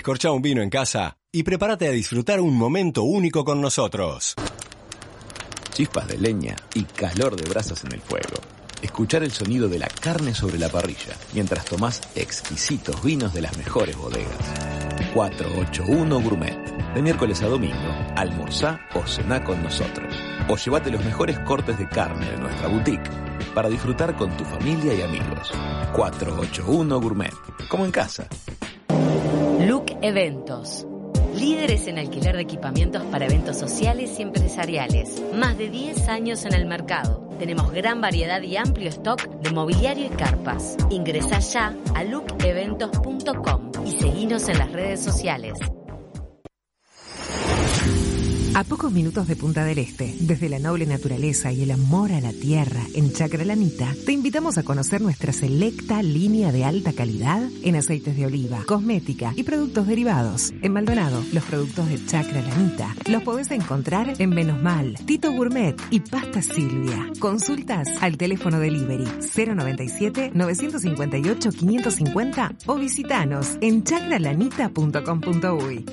Descorcha 0.08 0.32
un 0.32 0.40
vino 0.40 0.62
en 0.62 0.70
casa 0.70 1.18
y 1.30 1.42
prepárate 1.42 1.86
a 1.86 1.90
disfrutar 1.90 2.40
un 2.40 2.56
momento 2.56 3.02
único 3.02 3.44
con 3.44 3.60
nosotros. 3.60 4.34
Chispas 5.74 6.08
de 6.08 6.16
leña 6.16 6.56
y 6.72 6.84
calor 6.84 7.36
de 7.36 7.46
brasas 7.46 7.84
en 7.84 7.92
el 7.92 8.00
fuego. 8.00 8.40
Escuchar 8.80 9.22
el 9.22 9.32
sonido 9.32 9.68
de 9.68 9.78
la 9.78 9.88
carne 9.88 10.32
sobre 10.32 10.58
la 10.58 10.70
parrilla 10.70 11.14
mientras 11.34 11.66
tomás 11.66 12.00
exquisitos 12.14 13.02
vinos 13.02 13.34
de 13.34 13.42
las 13.42 13.54
mejores 13.58 13.98
bodegas. 13.98 14.32
481 15.12 16.20
Gourmet. 16.22 16.56
De 16.94 17.02
miércoles 17.02 17.42
a 17.42 17.48
domingo, 17.48 17.94
almorzá 18.16 18.80
o 18.94 19.06
cená 19.06 19.44
con 19.44 19.62
nosotros. 19.62 20.14
O 20.48 20.56
llévate 20.56 20.90
los 20.90 21.04
mejores 21.04 21.38
cortes 21.40 21.78
de 21.78 21.86
carne 21.86 22.30
de 22.30 22.38
nuestra 22.38 22.68
boutique 22.68 23.10
para 23.54 23.68
disfrutar 23.68 24.16
con 24.16 24.34
tu 24.38 24.44
familia 24.46 24.94
y 24.94 25.02
amigos. 25.02 25.52
481 25.92 26.98
Gourmet. 26.98 27.34
Como 27.68 27.84
en 27.84 27.90
casa. 27.90 28.26
Look 29.68 29.98
Eventos. 30.00 30.87
Líderes 31.34 31.88
en 31.88 31.98
alquiler 31.98 32.37
de 32.37 32.40
equipamientos 32.40 33.02
para 33.12 33.26
eventos 33.26 33.58
sociales 33.58 34.18
y 34.18 34.22
empresariales. 34.22 35.22
Más 35.34 35.58
de 35.58 35.68
10 35.68 36.08
años 36.08 36.46
en 36.46 36.54
el 36.54 36.64
mercado. 36.64 37.28
Tenemos 37.38 37.70
gran 37.70 38.00
variedad 38.00 38.40
y 38.40 38.56
amplio 38.56 38.88
stock 38.88 39.28
de 39.28 39.50
mobiliario 39.50 40.06
y 40.06 40.08
carpas. 40.08 40.75
Ingresa 40.88 41.40
ya 41.40 41.76
a 41.94 42.02
lookeventos.com 42.02 43.72
y 43.84 43.90
seguinos 43.90 44.48
en 44.48 44.56
las 44.56 44.72
redes 44.72 45.02
sociales. 45.02 45.58
A 48.58 48.64
pocos 48.64 48.90
minutos 48.90 49.28
de 49.28 49.36
Punta 49.36 49.64
del 49.64 49.78
Este, 49.78 50.16
desde 50.18 50.48
la 50.48 50.58
noble 50.58 50.84
naturaleza 50.84 51.52
y 51.52 51.62
el 51.62 51.70
amor 51.70 52.10
a 52.10 52.20
la 52.20 52.32
tierra 52.32 52.80
en 52.92 53.12
Chacralanita, 53.12 53.94
te 54.04 54.10
invitamos 54.10 54.58
a 54.58 54.64
conocer 54.64 55.00
nuestra 55.00 55.32
selecta 55.32 56.02
línea 56.02 56.50
de 56.50 56.64
alta 56.64 56.92
calidad 56.92 57.40
en 57.62 57.76
aceites 57.76 58.16
de 58.16 58.26
oliva, 58.26 58.64
cosmética 58.66 59.32
y 59.36 59.44
productos 59.44 59.86
derivados. 59.86 60.52
En 60.60 60.72
Maldonado, 60.72 61.22
los 61.32 61.44
productos 61.44 61.88
de 61.88 62.04
Chacralanita 62.04 62.96
los 63.08 63.22
podés 63.22 63.52
encontrar 63.52 64.14
en 64.18 64.30
Menos 64.30 64.60
Mal, 64.60 64.96
Tito 65.06 65.30
Gourmet 65.30 65.76
y 65.90 66.00
Pasta 66.00 66.42
Silvia. 66.42 67.12
Consultas 67.20 67.86
al 68.00 68.16
teléfono 68.16 68.58
delivery 68.58 69.06
097 69.36 70.32
958 70.34 71.50
550 71.52 72.54
o 72.66 72.74
visitanos 72.74 73.56
en 73.60 73.84
chacralanita.com.uy. 73.84 75.84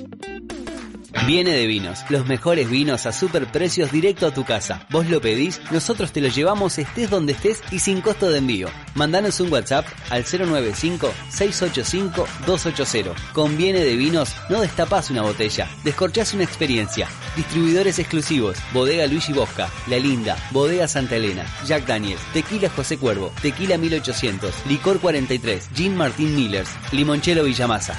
Viene 1.24 1.52
de 1.52 1.66
Vinos, 1.66 2.04
los 2.08 2.26
mejores 2.26 2.70
vinos 2.70 3.06
a 3.06 3.12
super 3.12 3.50
precios 3.50 3.90
directo 3.90 4.26
a 4.26 4.34
tu 4.34 4.44
casa. 4.44 4.86
Vos 4.90 5.08
lo 5.08 5.20
pedís, 5.20 5.60
nosotros 5.72 6.12
te 6.12 6.20
lo 6.20 6.28
llevamos 6.28 6.78
estés 6.78 7.10
donde 7.10 7.32
estés 7.32 7.64
y 7.72 7.80
sin 7.80 8.00
costo 8.00 8.30
de 8.30 8.38
envío. 8.38 8.68
Mandanos 8.94 9.40
un 9.40 9.52
WhatsApp 9.52 9.84
al 10.10 10.24
095-685-280. 10.24 13.12
Con 13.32 13.56
Viene 13.56 13.80
de 13.80 13.96
Vinos 13.96 14.36
no 14.50 14.60
destapás 14.60 15.10
una 15.10 15.22
botella, 15.22 15.68
descorchás 15.82 16.32
una 16.34 16.44
experiencia. 16.44 17.08
Distribuidores 17.34 17.98
exclusivos, 17.98 18.58
Bodega 18.72 19.08
Luigi 19.08 19.32
Bosca, 19.32 19.68
La 19.88 19.98
Linda, 19.98 20.36
Bodega 20.52 20.86
Santa 20.86 21.16
Elena, 21.16 21.44
Jack 21.66 21.86
Daniels, 21.86 22.22
Tequila 22.34 22.70
José 22.70 22.98
Cuervo, 22.98 23.32
Tequila 23.42 23.78
1800, 23.78 24.54
Licor 24.68 25.00
43, 25.00 25.70
Gin 25.74 25.96
Martín 25.96 26.36
Millers, 26.36 26.70
Limonchelo 26.92 27.42
Villamasa. 27.44 27.98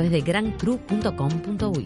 de 0.09 0.21
grandcru.com.uy. 0.21 1.85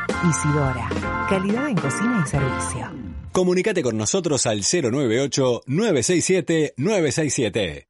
Isidora, 0.29 0.89
calidad 1.29 1.69
en 1.69 1.75
cocina 1.75 2.23
y 2.25 2.29
servicio. 2.29 2.91
Comunicate 3.31 3.81
con 3.81 3.97
nosotros 3.97 4.45
al 4.45 4.61
098 4.61 5.63
967 5.65 6.73
967. 6.77 7.87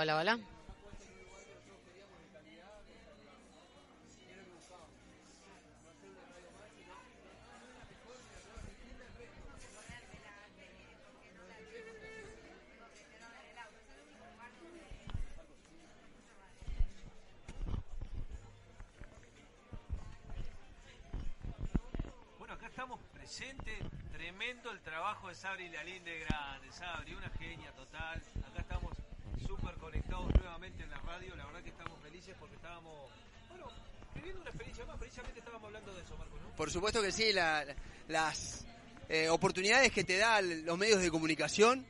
Hola, 0.00 0.14
hola, 0.14 0.34
hola. 0.34 0.48
Presentes. 23.12 23.84
Tremendo 24.12 24.70
el 24.70 24.80
trabajo 24.80 25.28
de 25.28 25.34
Sabri 25.34 25.68
Lalinde 25.68 26.20
Grande. 26.20 26.72
Sabri, 26.72 27.14
una 27.14 27.28
genia 27.30 27.72
total. 27.72 28.22
Conectados 29.88 30.34
nuevamente 30.34 30.82
en 30.82 30.90
la 30.90 30.98
radio. 30.98 31.34
La 31.34 31.46
verdad 31.46 31.62
que 31.62 31.70
estamos 31.70 31.98
felices 32.02 32.34
porque 32.38 32.56
estábamos, 32.56 33.10
bueno, 33.48 33.68
viviendo 34.14 34.42
una 34.42 34.50
experiencia 34.50 34.84
más. 34.84 34.98
Precisamente 34.98 35.38
estábamos 35.38 35.64
hablando 35.66 35.94
de 35.94 36.02
eso, 36.02 36.14
Marco, 36.18 36.36
¿no? 36.36 36.54
Por 36.56 36.70
supuesto 36.70 37.00
que 37.00 37.10
sí, 37.10 37.32
la- 37.32 37.64
las 38.08 38.66
eh, 39.08 39.30
oportunidades 39.30 39.90
que 39.90 40.04
te 40.04 40.18
dan 40.18 40.66
los 40.66 40.76
medios 40.76 41.00
de 41.00 41.10
comunicación. 41.10 41.86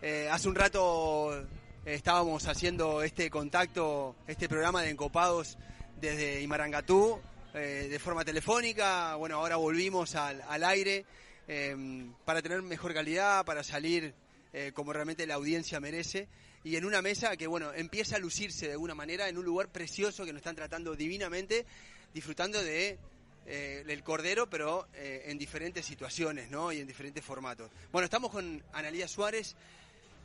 Eh, 0.00 0.30
hace 0.32 0.48
un 0.48 0.54
rato 0.54 1.40
eh, 1.40 1.44
estábamos 1.84 2.46
haciendo 2.48 3.02
este 3.02 3.28
contacto, 3.28 4.16
este 4.26 4.48
programa 4.48 4.80
de 4.80 4.88
Encopados 4.88 5.58
desde 6.00 6.40
Imarangatú, 6.40 7.20
eh, 7.52 7.86
de 7.90 7.98
forma 7.98 8.24
telefónica. 8.24 9.14
Bueno, 9.16 9.36
ahora 9.36 9.56
volvimos 9.56 10.14
al, 10.14 10.40
al 10.48 10.64
aire 10.64 11.04
eh, 11.48 12.06
para 12.24 12.40
tener 12.40 12.62
mejor 12.62 12.94
calidad, 12.94 13.44
para 13.44 13.62
salir 13.62 14.14
eh, 14.54 14.72
como 14.72 14.94
realmente 14.94 15.26
la 15.26 15.34
audiencia 15.34 15.80
merece. 15.80 16.28
Y 16.64 16.76
en 16.76 16.84
una 16.84 17.02
mesa 17.02 17.36
que, 17.36 17.46
bueno, 17.46 17.72
empieza 17.74 18.16
a 18.16 18.18
lucirse 18.18 18.66
de 18.66 18.72
alguna 18.72 18.94
manera 18.94 19.28
en 19.28 19.36
un 19.36 19.44
lugar 19.44 19.68
precioso 19.68 20.24
que 20.24 20.32
nos 20.32 20.40
están 20.40 20.54
tratando 20.54 20.94
divinamente, 20.94 21.66
disfrutando 22.14 22.62
de 22.62 22.98
eh, 23.46 23.84
el 23.86 24.02
cordero, 24.04 24.48
pero 24.48 24.86
eh, 24.94 25.24
en 25.26 25.38
diferentes 25.38 25.84
situaciones, 25.84 26.50
¿no? 26.50 26.70
Y 26.72 26.78
en 26.78 26.86
diferentes 26.86 27.24
formatos. 27.24 27.70
Bueno, 27.90 28.04
estamos 28.04 28.30
con 28.30 28.62
Analía 28.72 29.08
Suárez, 29.08 29.56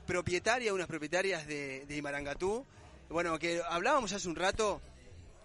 propietaria, 0.06 0.74
unas 0.74 0.88
propietarias 0.88 1.48
de, 1.48 1.86
de 1.86 1.98
Imarangatú. 1.98 2.64
Bueno, 3.10 3.40
que 3.40 3.62
hablábamos 3.68 4.14
hace 4.14 4.28
un 4.28 4.36
rato, 4.36 4.82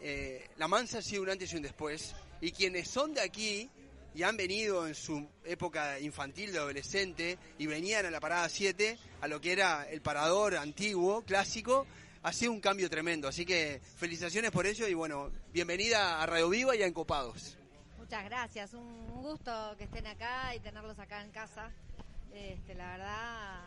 eh, 0.00 0.48
La 0.59 0.68
Mansa 0.68 0.98
ha 0.98 1.02
sido 1.02 1.22
un 1.22 1.31
antes 1.31 1.52
y 1.52 1.57
un 1.57 1.62
después, 1.62 2.14
y 2.40 2.52
quienes 2.52 2.88
son 2.88 3.14
de 3.14 3.20
aquí 3.22 3.70
y 4.14 4.22
han 4.22 4.37
venido 4.37 4.87
en 4.87 4.94
su 4.94 5.27
época 5.44 5.98
infantil, 6.01 6.53
de 6.53 6.59
adolescente, 6.59 7.38
y 7.59 7.66
venían 7.66 8.07
a 8.07 8.11
la 8.11 8.20
parada 8.20 8.48
7, 8.48 8.98
a 9.20 9.29
lo 9.29 9.40
que 9.40 9.53
era 9.53 9.88
el 9.88 10.03
parador 10.03 10.57
antiguo, 10.57 11.22
clásico, 11.22 11.87
ha 12.22 12.33
sido 12.33 12.53
un 12.53 12.61
cambio 12.61 12.88
tremendo. 12.88 13.29
Así 13.29 13.44
que 13.44 13.81
felicitaciones 13.96 14.51
por 14.51 14.66
ello 14.66 14.87
y 14.87 14.94
bueno, 14.94 15.31
bienvenida 15.53 16.22
a 16.22 16.27
Radio 16.27 16.48
Viva 16.48 16.77
y 16.77 16.83
a 16.83 16.87
Encopados. 16.87 17.57
Muchas 17.98 18.25
gracias, 18.25 18.75
un 18.75 19.22
gusto 19.22 19.75
que 19.79 19.85
estén 19.85 20.07
acá 20.07 20.55
y 20.55 20.61
tenerlos 20.61 20.98
acá 20.98 21.22
en 21.22 21.31
casa. 21.31 21.70
Este, 22.35 22.75
la 22.75 22.92
verdad, 22.92 23.61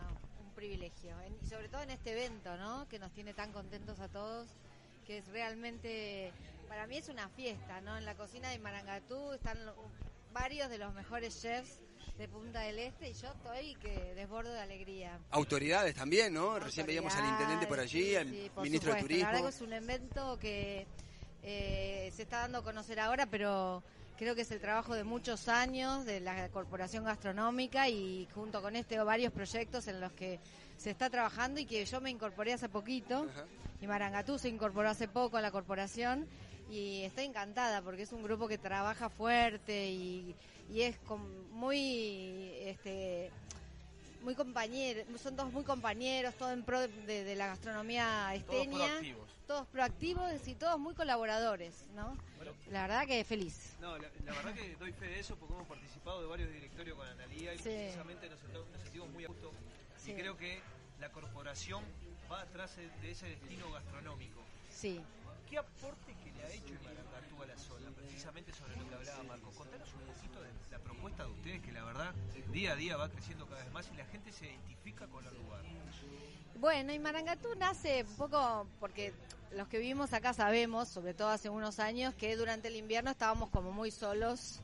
un 0.44 0.54
privilegio. 0.54 1.16
Y 1.42 1.48
sobre 1.48 1.68
todo 1.70 1.82
en 1.82 1.92
este 1.92 2.12
evento, 2.12 2.56
¿no? 2.58 2.88
Que 2.88 3.00
nos 3.00 3.12
tiene 3.12 3.34
tan 3.34 3.52
contentos 3.52 4.00
a 4.00 4.08
todos, 4.08 4.48
que 5.06 5.20
es 5.20 5.28
realmente, 5.28 6.32
para 6.68 6.88
mí 6.88 6.98
es 6.98 7.10
una 7.10 7.30
fiesta, 7.30 7.82
¿no? 7.82 7.98
En 7.98 8.06
la 8.06 8.16
cocina 8.16 8.50
de 8.50 8.60
Marangatú 8.60 9.34
están 9.34 9.58
varios 10.36 10.70
de 10.70 10.78
los 10.78 10.94
mejores 10.94 11.42
chefs 11.42 11.80
de 12.18 12.28
Punta 12.28 12.60
del 12.60 12.78
Este 12.78 13.10
y 13.10 13.14
yo 13.14 13.30
estoy 13.30 13.76
que 13.76 14.14
desbordo 14.16 14.52
de 14.52 14.60
alegría. 14.60 15.18
Autoridades 15.32 15.96
también, 15.96 16.34
¿no? 16.34 16.60
Recién 16.60 16.86
veíamos 16.86 17.16
al 17.16 17.26
intendente 17.26 17.66
por 17.68 17.80
allí, 17.80 18.18
al 18.18 18.30
Sí, 18.30 18.52
por 18.54 18.64
ministro 18.66 18.94
de 18.94 19.00
supuesto. 19.00 19.24
La 19.24 19.32
verdad 19.32 19.40
Turismo. 19.40 19.50
que 19.50 19.56
es 19.56 19.62
un 19.62 19.74
evento 19.74 20.38
que 20.40 20.88
eh, 21.42 22.12
se 22.14 22.24
está 22.24 22.40
dando 22.40 22.58
a 22.58 22.64
conocer 22.64 23.00
ahora, 23.00 23.26
pero 23.28 23.82
creo 24.18 24.36
que 24.36 24.42
es 24.42 24.52
el 24.52 24.60
trabajo 24.60 24.94
de 24.94 25.06
muchos 25.06 25.48
años 25.48 26.06
de 26.06 26.20
la 26.20 26.50
Corporación 26.50 27.06
Gastronómica 27.06 27.88
y 27.88 28.28
junto 28.36 28.62
con 28.62 28.76
este 28.76 29.00
varios 29.00 29.32
proyectos 29.32 29.88
en 29.88 30.02
los 30.02 30.12
que 30.12 30.42
se 30.78 30.90
está 30.90 31.10
trabajando 31.10 31.62
y 31.62 31.66
que 31.66 31.86
yo 31.86 32.02
me 32.02 32.10
incorporé 32.10 32.52
hace 32.52 32.68
poquito 32.68 33.26
y 33.80 33.88
Marangatú 33.88 34.38
se 34.38 34.50
incorporó 34.50 34.90
hace 34.90 35.08
poco 35.08 35.38
a 35.38 35.42
la 35.42 35.52
corporación 35.52 36.28
y 36.70 37.04
estoy 37.04 37.26
encantada 37.26 37.82
porque 37.82 38.04
es 38.04 38.12
un 38.12 38.24
grupo 38.24 38.48
que 38.48 38.58
trabaja 38.58 39.10
fuerte 39.10 39.90
y, 39.92 40.36
y 40.72 40.82
es 40.82 40.98
com- 41.00 41.50
muy 41.52 42.52
este 42.64 43.32
muy 44.22 44.34
compañeros, 44.34 45.06
son 45.22 45.36
todos 45.36 45.54
muy 45.54 45.64
compañeros, 45.64 46.34
todo 46.36 46.52
en 46.52 46.64
pro 46.64 46.80
de, 46.82 47.24
de 47.24 47.36
la 47.36 47.46
gastronomía 47.48 48.34
esteña, 48.34 48.78
proactivos. 48.88 49.30
todos 49.46 49.68
proactivos 49.68 50.48
y 50.48 50.56
todos 50.56 50.80
muy 50.80 50.96
colaboradores, 50.96 51.86
¿no? 51.96 52.18
La 52.72 52.82
verdad 52.88 53.06
que 53.06 53.24
feliz. 53.24 53.76
No, 53.80 53.96
la, 54.00 54.10
la 54.26 54.32
verdad 54.34 54.54
que 54.56 54.76
doy 54.78 54.92
fe 54.94 55.06
de 55.06 55.20
eso 55.20 55.36
porque 55.36 55.54
hemos 55.54 55.68
participado 55.68 56.22
de 56.22 56.28
varios 56.28 56.52
directorios 56.52 56.98
con 56.98 57.08
Analía 57.08 57.54
y 57.54 57.58
Sí. 57.60 57.64
precisamente 57.66 58.28
nos, 58.30 58.42
nos 58.52 58.82
sentimos 58.82 59.10
muy 59.12 59.26
a 59.26 59.28
gusto. 59.28 59.52
Sí. 60.04 60.12
Y 60.12 60.16
creo 60.16 60.36
que 60.38 60.60
la 61.00 61.10
corporación 61.12 61.84
va 62.32 62.42
atrás 62.42 62.76
de 62.78 63.12
ese 63.12 63.28
destino 63.28 63.72
gastronómico. 63.72 64.42
Sí. 64.72 65.00
¿Qué 65.56 65.60
aporte 65.60 66.14
que 66.22 66.32
le 66.34 66.44
ha 66.44 66.50
hecho 66.50 66.74
Imarangatú 66.74 67.42
a 67.42 67.46
la 67.46 67.92
precisamente 67.96 68.52
sobre 68.52 68.76
lo 68.76 68.90
que 68.90 68.96
hablaba 68.96 69.24
Marco. 69.24 69.52
Contanos 69.52 69.88
un 69.94 70.14
poquito 70.14 70.42
de 70.42 70.50
la 70.70 70.80
propuesta 70.80 71.24
de 71.24 71.32
ustedes, 71.32 71.62
que 71.62 71.72
la 71.72 71.86
verdad 71.86 72.14
día 72.52 72.74
a 72.74 72.76
día 72.76 72.98
va 72.98 73.08
creciendo 73.08 73.46
cada 73.48 73.64
vez 73.64 73.72
más 73.72 73.90
y 73.94 73.96
la 73.96 74.04
gente 74.04 74.34
se 74.34 74.48
identifica 74.48 75.08
con 75.08 75.26
el 75.26 75.34
lugar. 75.34 75.62
Bueno, 76.60 76.92
y 76.92 77.00
Marangatú 77.00 77.56
nace 77.56 78.04
un 78.04 78.16
poco 78.18 78.68
porque 78.82 79.14
los 79.54 79.70
que 79.70 79.80
vivimos 79.80 80.12
acá 80.12 80.34
sabemos, 80.34 80.90
sobre 80.90 81.14
todo 81.14 81.30
hace 81.30 81.50
unos 81.50 81.80
años, 81.80 82.14
que 82.16 82.36
durante 82.36 82.68
el 82.68 82.76
invierno 82.76 83.12
estábamos 83.12 83.50
como 83.50 83.72
muy 83.72 83.92
solos, 83.92 84.60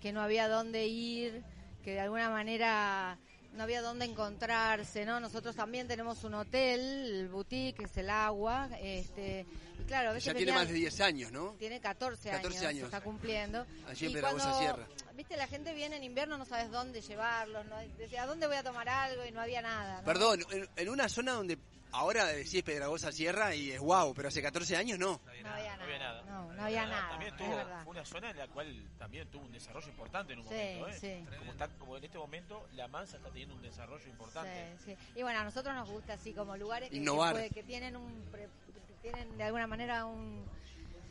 que 0.00 0.12
no 0.12 0.20
había 0.20 0.48
dónde 0.48 0.86
ir, 0.86 1.42
que 1.82 1.94
de 1.94 2.00
alguna 2.00 2.30
manera 2.30 3.18
no 3.58 3.64
había 3.64 3.82
dónde 3.82 4.04
encontrarse, 4.04 5.04
¿no? 5.04 5.18
Nosotros 5.18 5.56
también 5.56 5.88
tenemos 5.88 6.22
un 6.22 6.34
hotel, 6.34 6.80
el 6.80 7.28
boutique, 7.28 7.82
es 7.84 7.96
el 7.96 8.08
agua, 8.08 8.68
este, 8.80 9.44
y 9.80 9.82
claro, 9.82 10.10
a 10.10 10.12
veces 10.12 10.26
Ya 10.26 10.32
tiene 10.34 10.52
venían- 10.52 10.62
más 10.64 10.68
de 10.68 10.74
10 10.74 11.00
años, 11.00 11.32
¿no? 11.32 11.56
tiene 11.58 11.80
14, 11.80 12.30
14 12.30 12.58
años, 12.58 12.68
años. 12.70 12.84
está 12.84 13.00
cumpliendo. 13.00 13.66
Allí 13.88 14.06
en 14.06 14.12
Y 14.12 14.14
Peragosa 14.14 14.44
cuando, 14.44 14.58
Sierra. 14.60 14.86
Viste, 15.14 15.36
la 15.36 15.48
gente 15.48 15.74
viene 15.74 15.96
en 15.96 16.04
invierno, 16.04 16.38
no 16.38 16.44
sabes 16.44 16.70
dónde 16.70 17.00
llevarlos, 17.00 17.66
¿no? 17.66 17.76
Decía, 17.98 18.22
¿a 18.22 18.26
dónde 18.26 18.46
voy 18.46 18.54
a 18.56 18.62
tomar 18.62 18.88
algo? 18.88 19.26
Y 19.26 19.32
no 19.32 19.40
había 19.40 19.60
nada. 19.60 19.98
¿no? 19.98 20.04
Perdón, 20.04 20.40
en, 20.52 20.68
en 20.76 20.88
una 20.88 21.08
zona 21.08 21.32
donde 21.32 21.58
ahora 21.92 22.26
decís 22.26 22.62
Pedragosa 22.62 23.10
Sierra 23.12 23.54
y 23.54 23.70
es 23.72 23.80
wow, 23.80 24.12
pero 24.14 24.28
hace 24.28 24.42
14 24.42 24.76
años 24.76 24.98
no. 24.98 25.20
No 25.24 25.50
había 25.50 25.76
No 25.76 25.84
había 25.84 25.98
nada. 25.98 26.22
No, 26.22 26.52
no 26.52 26.62
había 26.64 26.86
nada, 26.86 27.08
También 27.10 27.32
es 27.34 27.38
tuvo 27.38 27.82
fue 27.84 27.90
una 27.90 28.04
zona 28.04 28.30
en 28.30 28.36
la 28.36 28.48
cual 28.48 28.86
también 28.98 29.28
tuvo 29.28 29.44
un 29.44 29.52
desarrollo 29.52 29.88
importante 29.88 30.32
en 30.32 30.38
un 30.40 30.44
Sí, 30.48 30.54
momento. 30.54 30.88
¿eh? 30.88 30.98
sí. 31.00 31.36
Como, 31.38 31.50
está, 31.52 31.68
como 31.78 31.96
en 31.96 32.04
este 32.04 32.18
momento 32.18 32.66
la 32.74 32.88
Mansa 32.88 33.16
está 33.16 33.28
teniendo 33.30 33.54
un 33.54 33.62
desarrollo 33.62 34.06
importante. 34.08 34.76
Sí, 34.84 34.94
sí. 34.96 34.96
Y 35.18 35.22
bueno, 35.22 35.40
a 35.40 35.44
nosotros 35.44 35.74
nos 35.74 35.88
gusta 35.90 36.14
así 36.14 36.32
como 36.32 36.56
lugares 36.56 36.88
que, 36.88 36.96
que 36.96 37.00
Innovar. 37.00 37.32
puede- 37.32 37.50
que 37.50 37.62
tienen 37.62 37.96
un 37.96 38.22
pre- 38.30 38.48
que 38.76 39.10
tienen 39.10 39.36
de 39.38 39.44
alguna 39.44 39.66
manera 39.66 40.04
un, 40.06 40.44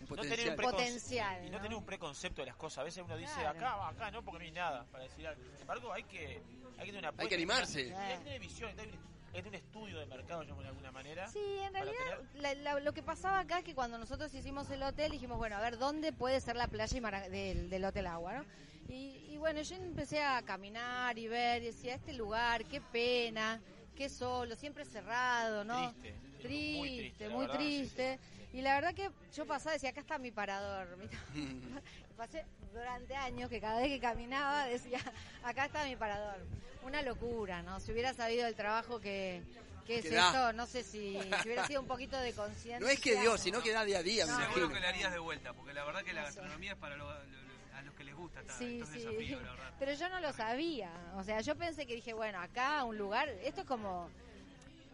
No 0.09 0.15
tener 0.21 0.49
un 0.49 0.55
preconce- 0.55 0.71
potencial. 0.71 1.45
Y 1.45 1.49
no 1.49 1.57
¿no? 1.57 1.63
tener 1.63 1.77
un 1.77 1.85
preconcepto 1.85 2.41
de 2.41 2.47
las 2.47 2.55
cosas. 2.55 2.79
A 2.79 2.83
veces 2.83 3.03
uno 3.03 3.17
dice 3.17 3.33
Claro. 3.39 3.57
acá, 3.59 3.87
acá 3.89 4.11
no, 4.11 4.21
porque 4.23 4.39
no 4.39 4.45
hay 4.45 4.51
nada 4.51 4.85
para 4.91 5.03
decir 5.05 5.25
algo. 5.27 5.41
Sin 5.51 5.61
embargo, 5.61 5.91
hay 5.93 6.03
que, 6.03 6.41
hay 6.77 6.85
que 6.85 6.93
tener 6.93 6.99
una 6.99 7.13
Hay 7.21 7.27
que 7.27 7.35
animarse. 7.35 7.81
Y 7.87 7.91
Hay 7.91 8.17
que 8.17 8.23
tener 8.23 8.39
visión, 8.39 8.69
hay 8.69 8.75
que 8.75 8.81
tener- 8.83 8.99
tener 9.43 9.49
un 9.49 9.55
estudio 9.55 9.99
de 9.99 10.05
mercado, 10.07 10.41
digamos, 10.41 10.63
de 10.63 10.69
alguna 10.69 10.91
manera. 10.91 11.27
Sí, 11.27 11.39
en 11.63 11.73
realidad 11.73 11.95
tener- 12.31 12.41
la- 12.41 12.73
la- 12.73 12.79
lo 12.79 12.91
que 12.93 13.03
pasaba 13.03 13.39
acá 13.39 13.59
es 13.59 13.63
que 13.65 13.75
cuando 13.75 13.97
nosotros 13.99 14.33
hicimos 14.33 14.67
el 14.71 14.81
hotel 14.81 15.11
dijimos, 15.11 15.37
bueno, 15.37 15.55
a 15.57 15.61
ver, 15.61 15.77
¿dónde 15.77 16.11
puede 16.11 16.41
ser 16.41 16.55
la 16.55 16.67
playa 16.67 16.97
y 16.97 17.01
mara- 17.01 17.29
del, 17.29 17.69
del 17.69 17.85
Hotel 17.85 18.07
Agua? 18.07 18.33
¿no? 18.39 18.45
Y, 18.89 19.25
y 19.29 19.37
bueno, 19.37 19.61
yo 19.61 19.75
empecé 19.75 20.23
a 20.23 20.41
caminar 20.41 21.17
y 21.19 21.27
ver, 21.27 21.61
y 21.61 21.67
decía, 21.67 21.93
este 21.93 22.13
lugar, 22.13 22.65
qué 22.65 22.81
pena, 22.81 23.61
qué 23.95 24.09
solo, 24.09 24.55
siempre 24.55 24.85
cerrado, 24.85 25.63
¿no? 25.63 25.93
Triste, 25.93 26.17
Triste, 26.41 27.29
muy 27.29 27.45
muy 27.47 27.47
triste, 27.57 28.17
triste. 28.17 28.19
Y 28.57 28.61
la 28.63 28.73
verdad 28.73 28.95
que 28.95 29.11
yo 29.35 29.45
pasaba, 29.45 29.73
decía, 29.73 29.91
acá 29.91 30.01
está 30.01 30.17
mi 30.17 30.31
parador. 30.31 30.87
Pasé 32.17 32.43
durante 32.73 33.15
años 33.15 33.51
que 33.51 33.61
cada 33.61 33.79
vez 33.79 33.89
que 33.89 33.99
caminaba 33.99 34.65
decía, 34.65 34.99
acá 35.43 35.65
está 35.65 35.85
mi 35.85 35.95
parador. 35.95 36.39
Una 36.81 37.03
locura, 37.03 37.61
¿no? 37.61 37.79
Si 37.79 37.91
hubiera 37.91 38.15
sabido 38.15 38.47
el 38.47 38.55
trabajo 38.55 38.99
que, 38.99 39.43
que 39.85 39.99
es 39.99 40.09
da. 40.09 40.25
esto, 40.25 40.53
no 40.53 40.65
sé 40.65 40.81
si, 40.83 41.19
si 41.21 41.45
hubiera 41.47 41.67
sido 41.67 41.81
un 41.81 41.87
poquito 41.87 42.17
de 42.17 42.33
conciencia. 42.33 42.79
No 42.79 42.87
es 42.87 42.99
que 42.99 43.19
Dios, 43.21 43.39
sino 43.39 43.61
que 43.61 43.73
da 43.73 43.83
día 43.85 43.99
a 43.99 44.03
día, 44.03 44.25
me 44.25 44.33
Seguro 44.47 44.69
que 44.73 44.79
la 44.79 44.89
harías 44.89 45.11
de 45.13 45.19
vuelta, 45.19 45.53
porque 45.53 45.73
la 45.75 45.83
verdad 45.85 46.01
que 46.03 46.13
la 46.13 46.21
No 46.21 46.25
gastronomía 46.25 46.71
es 46.71 46.77
para 46.79 46.95
lo- 46.97 47.05
lo- 47.13 47.77
a 47.77 47.81
los 47.83 47.93
que 47.93 48.03
les 48.05 48.15
gusta 48.15 48.41
ta- 48.41 48.57
Sí, 48.57 48.81
sí. 48.91 48.99
desafíos, 49.01 49.43
la 49.43 49.51
verdad. 49.51 49.73
Pero 49.77 49.93
yo 49.93 50.09
no 50.09 50.19
lo 50.19 50.33
sabía. 50.33 50.89
O 51.15 51.23
sea, 51.23 51.41
yo 51.41 51.55
pensé 51.55 51.85
que 51.85 51.93
dije, 51.93 52.13
bueno, 52.13 52.39
acá 52.39 52.83
un 52.85 52.97
lugar, 52.97 53.29
esto 53.29 53.61
es 53.61 53.67
como 53.67 54.09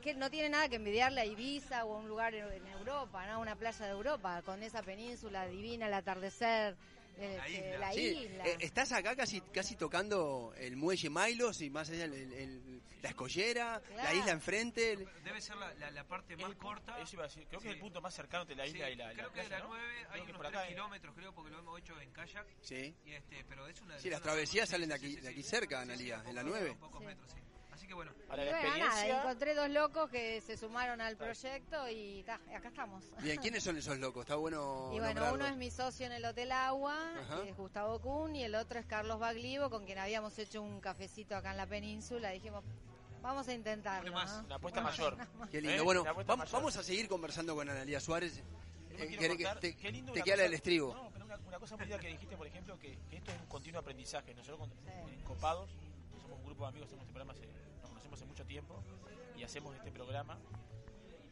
que 0.04 0.14
no 0.14 0.30
tiene 0.30 0.50
nada 0.50 0.68
que 0.70 0.76
envidiarle 0.76 1.22
a 1.22 1.26
Ibiza 1.26 1.86
o 1.86 1.96
a 1.96 2.00
un 2.00 2.08
lugar 2.10 2.34
en 2.36 2.68
Europa, 2.68 3.26
¿no? 3.26 3.40
Una 3.40 3.56
playa 3.56 3.86
de 3.86 3.92
Europa, 3.92 4.42
con 4.44 4.62
esa 4.62 4.84
península 4.84 5.48
divina, 5.48 5.88
el 5.88 5.94
atardecer, 5.94 6.76
eh, 7.18 7.76
la 7.80 7.94
Sí, 7.94 8.02
isla. 8.26 8.44
eh, 8.46 8.58
estás 8.60 8.92
acá 8.92 9.16
casi 9.16 9.40
casi 9.42 9.76
tocando 9.76 10.54
el 10.58 10.76
muelle 10.76 11.10
Milos 11.10 11.62
y 11.62 11.70
más 11.70 11.90
allá 11.90 12.06
el- 12.06 12.14
el- 12.14 12.34
el- 12.34 12.82
la 13.04 13.10
escollera, 13.10 13.82
la 13.96 14.14
isla 14.14 14.32
enfrente. 14.32 14.94
el- 14.94 15.08
Debe 15.24 15.40
ser 15.40 15.56
la, 15.58 15.74
la- 15.76 15.92
la 15.92 16.04
parte 16.08 16.36
más 16.38 16.54
corta. 16.56 17.00
Eso 17.00 17.16
iba 17.16 17.24
a 17.26 17.28
decir, 17.28 17.46
creo 17.48 17.60
que 17.62 17.68
es 17.70 17.74
el 17.76 17.80
punto 17.80 18.02
más 18.02 18.14
cercano 18.14 18.42
entre 18.44 18.56
la 18.56 18.66
isla 18.66 18.88
Sí, 18.88 18.94
y 18.94 18.96
la, 18.96 19.14
creo 19.14 19.28
la 19.28 19.34
que 19.34 19.42
de 19.44 19.50
la 19.50 19.60
¿no? 19.60 19.68
9 19.68 19.84
Creo 20.00 20.12
hay 20.12 20.20
que 20.22 20.26
unos 20.32 20.38
por 20.38 20.46
3 20.48 20.56
acá, 20.58 20.66
¿eh? 20.66 20.70
kilómetros, 20.70 21.16
creo, 21.16 21.34
porque 21.36 21.52
lo 21.52 21.60
hemos 21.60 21.80
hecho 21.80 22.02
en 22.02 22.12
kayak. 22.12 22.48
Sí. 22.62 22.96
Y 23.06 23.12
este, 23.14 23.46
pero 23.48 23.68
es 23.68 23.80
una 23.82 23.96
de 23.98 24.10
las 24.10 24.22
travesías 24.22 24.68
salen 24.70 24.90
de 24.90 24.96
aquí, 24.96 25.14
sí, 25.16 25.22
de 25.22 25.30
aquí 25.30 25.44
sí. 25.44 25.50
cerca, 25.50 25.82
Sí, 25.82 25.86
sí, 25.86 25.92
Analia, 25.92 26.24
en 26.28 26.36
la 26.36 26.44
9. 26.44 26.76
Pocos 26.80 27.02
metros, 27.04 27.32
sí. 27.32 27.40
Así 27.74 27.88
que 27.88 27.94
bueno. 27.94 28.12
Ahora, 28.30 28.44
Y 28.44 28.46
la 28.46 28.52
bueno, 28.52 28.70
nada, 28.70 28.86
experiencia... 28.86 29.22
encontré 29.22 29.56
dos 29.56 29.70
locos 29.70 30.10
que 30.10 30.42
se 30.42 30.58
sumaron 30.58 31.02
al 31.02 31.18
proyecto 31.18 31.90
y 31.90 32.24
ta, 32.24 32.36
acá 32.56 32.68
estamos. 32.70 33.04
Bien, 33.22 33.38
¿quiénes 33.42 33.64
son 33.64 33.78
esos 33.78 33.98
locos? 33.98 34.22
Está 34.22 34.36
bueno 34.36 34.90
Y 34.94 35.00
bueno, 35.00 35.06
nombrarlos. 35.08 35.34
uno 35.36 35.48
es 35.48 35.58
mi 35.58 35.72
socio 35.72 36.06
en 36.06 36.12
el 36.12 36.24
Hotel 36.26 36.52
Agua, 36.52 36.96
Ajá. 37.20 37.42
que 37.44 37.50
es 37.50 37.58
Gustavo 37.58 38.00
Kuhn, 38.00 38.36
y 38.36 38.44
el 38.44 38.56
otro 38.56 38.80
es 38.80 38.86
Carlos 38.86 39.20
Baglivo, 39.20 39.70
con 39.70 39.86
quien 39.86 39.98
habíamos 39.98 40.38
hecho 40.40 40.62
un 40.62 40.80
cafecito 40.82 41.36
acá 41.36 41.52
en 41.52 41.58
la 41.58 41.66
península. 41.68 42.30
Dijimos, 42.30 42.64
vamos 43.22 43.48
a 43.48 43.54
intentarlo. 43.54 44.12
¿no? 44.12 44.40
Una 44.46 44.56
apuesta 44.56 44.82
mayor. 44.82 45.18
Qué 45.52 45.60
lindo. 45.62 45.78
¿Eh? 45.78 45.82
Bueno, 45.82 46.04
vamos 46.52 46.78
a 46.78 46.84
seguir 46.84 47.08
conversando 47.08 47.56
con 47.56 47.68
Analia 47.70 48.00
Suárez. 48.00 48.38
Eh, 48.38 49.08
quiero 49.08 49.20
¿querés 49.22 49.38
que 49.38 49.44
contar- 49.46 49.60
te, 49.60 49.76
qué 49.76 49.92
lindo 49.92 50.14
te 50.14 50.22
queda 50.22 50.36
cosa- 50.36 50.46
el 50.46 50.54
estribo. 50.54 50.94
No, 50.94 51.10
pero 51.12 51.26
una, 51.26 51.36
una 51.48 51.60
cosa 51.60 51.76
muy 51.76 51.86
linda 51.88 52.00
que 52.00 52.08
dijiste, 52.10 52.38
por 52.38 52.46
ejemplo, 52.46 52.78
que, 52.78 52.96
que 53.10 53.16
esto 53.18 53.32
es 53.32 53.40
un 53.42 53.48
continuo 53.48 53.80
aprendizaje. 53.82 54.36
Nosotros 54.36 54.60
con- 54.60 55.10
en 55.10 55.20
Copados 55.24 55.72
somos 56.22 56.38
un 56.38 56.46
grupo 56.46 56.62
de 56.64 56.70
amigos, 56.70 56.88
hacemos 56.90 57.02
este 57.08 57.14
programa, 57.14 57.34
hace- 57.34 57.48
nos 57.48 57.63
conocemos 58.14 58.22
hace 58.22 58.26
mucho 58.26 58.46
tiempo 58.46 58.84
y 59.38 59.44
hacemos 59.44 59.76
este 59.76 59.92
programa. 59.92 60.38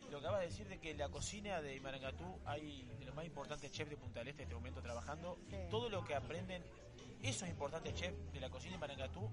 Lo 0.09 0.19
que 0.19 0.25
acabas 0.25 0.41
de 0.41 0.47
decir 0.47 0.67
de 0.67 0.79
que 0.79 0.91
en 0.91 0.97
la 0.97 1.09
cocina 1.09 1.61
de 1.61 1.79
Marangatú 1.79 2.39
hay 2.45 2.83
de 2.99 3.05
los 3.05 3.15
más 3.15 3.25
importantes 3.25 3.71
chefs 3.71 3.89
de 3.89 3.97
Punta 3.97 4.19
del 4.19 4.29
Este 4.29 4.43
en 4.43 4.47
este 4.49 4.55
momento 4.55 4.81
trabajando 4.81 5.37
Sí. 5.49 5.55
y 5.55 5.69
todo 5.69 5.89
lo 5.89 6.03
que 6.03 6.15
aprenden 6.15 6.63
esos 7.23 7.47
importantes 7.47 7.93
chefs 7.93 8.33
de 8.33 8.39
la 8.39 8.49
cocina 8.49 8.73
de 8.73 8.79
Marangatú 8.79 9.29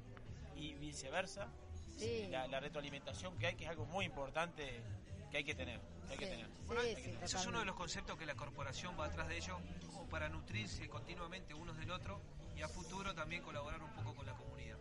y 0.57 0.75
viceversa, 0.75 1.49
Sí. 1.97 2.27
la, 2.31 2.47
la 2.47 2.61
retroalimentación 2.61 3.37
que 3.39 3.47
hay, 3.49 3.55
que 3.57 3.65
es 3.65 3.71
algo 3.71 3.87
muy 3.87 4.05
importante 4.05 4.83
que 5.31 5.39
hay 5.39 5.45
que 5.45 5.55
tener. 5.55 5.81
que 6.07 6.13
hay 6.13 6.19
que 6.19 6.25
Sí, 6.27 6.31
tener. 6.31 6.47
sí, 6.47 6.53
Hay 6.79 6.95
que 6.95 7.01
sí, 7.03 7.07
tener. 7.09 7.25
Ese 7.25 7.37
es 7.39 7.47
uno 7.47 7.59
de 7.61 7.65
los 7.67 7.75
conceptos 7.77 8.17
que 8.19 8.25
la 8.27 8.35
corporación 8.35 8.95
va 8.99 9.07
atrás 9.07 9.29
de 9.29 9.37
ellos, 9.39 9.59
como 9.87 10.07
para 10.09 10.29
nutrirse 10.29 10.89
continuamente 10.89 11.53
unos 11.55 11.77
del 11.77 11.91
otro 11.91 12.21
y 12.57 12.63
a 12.63 12.69
futuro 12.69 13.15
también 13.15 13.43
colaborar 13.43 13.83
un 13.83 13.91
poco 13.93 14.15
con 14.15 14.25
la 14.27 14.33
comunidad. 14.35 14.79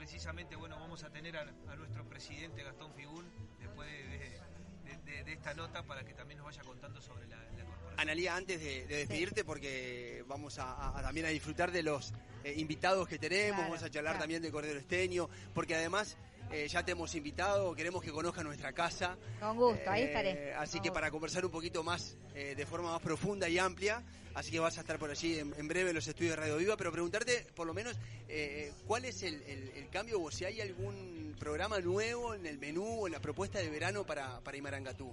Precisamente, 0.00 0.56
bueno, 0.56 0.80
vamos 0.80 1.04
a 1.04 1.10
tener 1.10 1.36
a, 1.36 1.42
a 1.42 1.76
nuestro 1.76 2.08
presidente 2.08 2.62
Gastón 2.62 2.90
Figún 2.94 3.22
después 3.58 3.86
de, 3.86 4.18
de- 4.18 4.96
de- 5.12 5.24
de 5.24 5.32
esta 5.34 5.52
nota 5.52 5.82
para 5.82 6.02
que 6.04 6.14
también 6.14 6.38
nos 6.38 6.46
vaya 6.46 6.62
contando 6.62 7.02
sobre 7.02 7.26
la, 7.26 7.36
la 7.36 7.64
corporación. 7.66 8.00
Analia, 8.00 8.34
antes 8.34 8.58
de, 8.60 8.86
de 8.86 8.96
despedirte, 8.96 9.44
porque 9.44 10.24
vamos 10.26 10.58
a, 10.58 10.72
a- 10.72 10.98
a 10.98 11.02
también 11.02 11.26
a 11.26 11.28
disfrutar 11.28 11.70
de 11.70 11.82
los 11.82 12.14
eh, 12.44 12.54
invitados 12.56 13.06
que 13.08 13.18
tenemos, 13.18 13.56
Claro, 13.58 13.72
vamos 13.72 13.82
a 13.82 13.90
charlar 13.90 14.12
claro. 14.14 14.22
también 14.22 14.40
de 14.40 14.50
Cordero 14.50 14.78
Esteño, 14.78 15.28
porque 15.52 15.74
además 15.74 16.16
eh, 16.50 16.66
ya 16.68 16.84
te 16.84 16.92
hemos 16.92 17.14
invitado, 17.14 17.74
queremos 17.74 18.02
que 18.02 18.10
conozca 18.10 18.42
nuestra 18.42 18.72
casa. 18.72 19.16
Con 19.40 19.56
gusto, 19.56 19.90
ahí 19.90 20.02
Eh, 20.02 20.06
estaré. 20.06 20.54
Así 20.54 20.72
Con 20.78 20.82
que 20.82 20.88
gusto. 20.88 20.94
para 20.94 21.10
conversar 21.10 21.44
un 21.44 21.50
poquito 21.50 21.82
más, 21.82 22.16
eh, 22.34 22.54
de 22.56 22.66
forma 22.66 22.92
más 22.92 23.00
profunda 23.02 23.48
y 23.48 23.58
amplia, 23.58 24.02
así 24.34 24.50
que 24.50 24.58
vas 24.60 24.76
a 24.78 24.80
estar 24.82 24.98
por 24.98 25.10
allí 25.10 25.38
en, 25.38 25.54
en 25.56 25.68
breve 25.68 25.90
en 25.90 25.96
los 25.96 26.06
estudios 26.06 26.34
de 26.36 26.42
Radio 26.42 26.56
Viva, 26.56 26.76
pero 26.76 26.92
preguntarte 26.92 27.46
por 27.54 27.66
lo 27.66 27.74
menos 27.74 27.96
eh, 28.28 28.72
cuál 28.86 29.04
es 29.04 29.22
el, 29.22 29.34
el- 29.42 29.70
el 29.76 29.88
cambio 29.90 30.20
o 30.22 30.30
si 30.30 30.44
hay 30.44 30.60
algún 30.60 31.34
programa 31.38 31.78
nuevo 31.80 32.34
en 32.34 32.46
el 32.46 32.58
menú 32.58 32.84
o 33.02 33.06
en 33.06 33.12
la 33.12 33.20
propuesta 33.20 33.58
de 33.58 33.70
verano 33.70 34.04
para, 34.04 34.40
para 34.40 34.56
Imarangatú. 34.56 35.12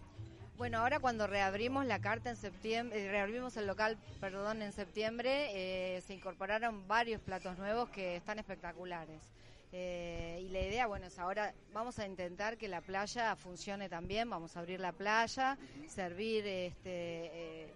Bueno, 0.58 0.80
ahora 0.80 1.00
cuando 1.00 1.28
reabrimos 1.28 1.86
la 1.86 2.00
carta 2.02 2.32
en 2.32 2.36
septiembre, 2.36 3.06
eh, 3.06 3.12
reabrimos 3.12 3.56
el 3.58 3.68
local, 3.68 3.96
perdón, 4.20 4.64
en 4.64 4.72
septiembre, 4.74 5.52
eh, 5.54 6.02
se 6.02 6.16
incorporaron 6.16 6.88
varios 6.88 7.22
platos 7.22 7.60
nuevos 7.60 7.90
que 7.90 8.16
están 8.16 8.40
espectaculares. 8.40 9.22
Eh, 9.72 10.44
y 10.46 10.50
la 10.50 10.62
idea, 10.62 10.88
bueno, 10.88 11.08
es 11.08 11.20
ahora 11.20 11.54
vamos 11.74 12.00
a 12.00 12.06
intentar 12.06 12.58
que 12.58 12.68
la 12.68 12.82
playa 12.82 13.36
funcione 13.36 13.90
también, 13.90 14.30
vamos 14.30 14.56
a 14.56 14.60
abrir 14.60 14.80
la 14.80 14.94
playa, 14.94 15.58
servir 15.88 16.48
este 16.48 16.92
eh, 16.94 17.74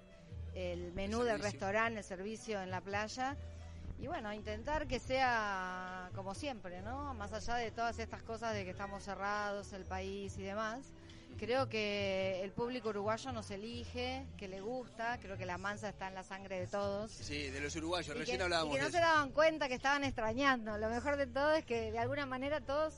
el 0.55 0.93
menú 0.93 1.21
El 1.21 1.27
del 1.27 1.39
restaurante, 1.39 1.99
el 1.99 2.05
servicio 2.05 2.61
en 2.61 2.71
la 2.71 2.81
playa. 2.81 3.35
Y 3.99 4.07
bueno, 4.07 4.33
intentar 4.33 4.87
que 4.87 4.99
sea 4.99 6.09
como 6.15 6.33
siempre, 6.33 6.81
¿no? 6.81 7.13
Más 7.13 7.33
allá 7.33 7.55
de 7.55 7.71
todas 7.71 7.99
estas 7.99 8.23
cosas 8.23 8.53
de 8.55 8.63
que 8.63 8.71
estamos 8.71 9.03
cerrados, 9.03 9.73
el 9.73 9.85
país 9.85 10.37
y 10.37 10.41
demás. 10.41 10.91
Creo 11.39 11.67
que 11.69 12.41
el 12.43 12.51
público 12.51 12.89
uruguayo 12.89 13.31
nos 13.31 13.49
elige, 13.49 14.25
que 14.37 14.47
le 14.47 14.61
gusta, 14.61 15.17
creo 15.19 15.37
que 15.37 15.45
la 15.45 15.57
mansa 15.57 15.89
está 15.89 16.07
en 16.07 16.13
la 16.13 16.23
sangre 16.23 16.59
de 16.59 16.67
todos. 16.67 17.11
Sí, 17.11 17.49
de 17.49 17.59
los 17.59 17.75
uruguayos, 17.75 18.15
Y 18.15 18.19
recién 18.19 18.37
que, 18.37 18.43
hablábamos 18.43 18.73
y 18.73 18.75
que 18.77 18.81
no 18.81 18.85
de 18.87 18.91
se 18.91 18.97
eso. 18.99 19.07
daban 19.07 19.31
cuenta 19.31 19.67
que 19.67 19.73
estaban 19.73 20.03
extrañando. 20.03 20.77
Lo 20.77 20.89
mejor 20.89 21.17
de 21.17 21.25
todo 21.27 21.53
es 21.53 21.65
que 21.65 21.91
de 21.91 21.97
alguna 21.99 22.25
manera 22.27 22.61
todos 22.61 22.93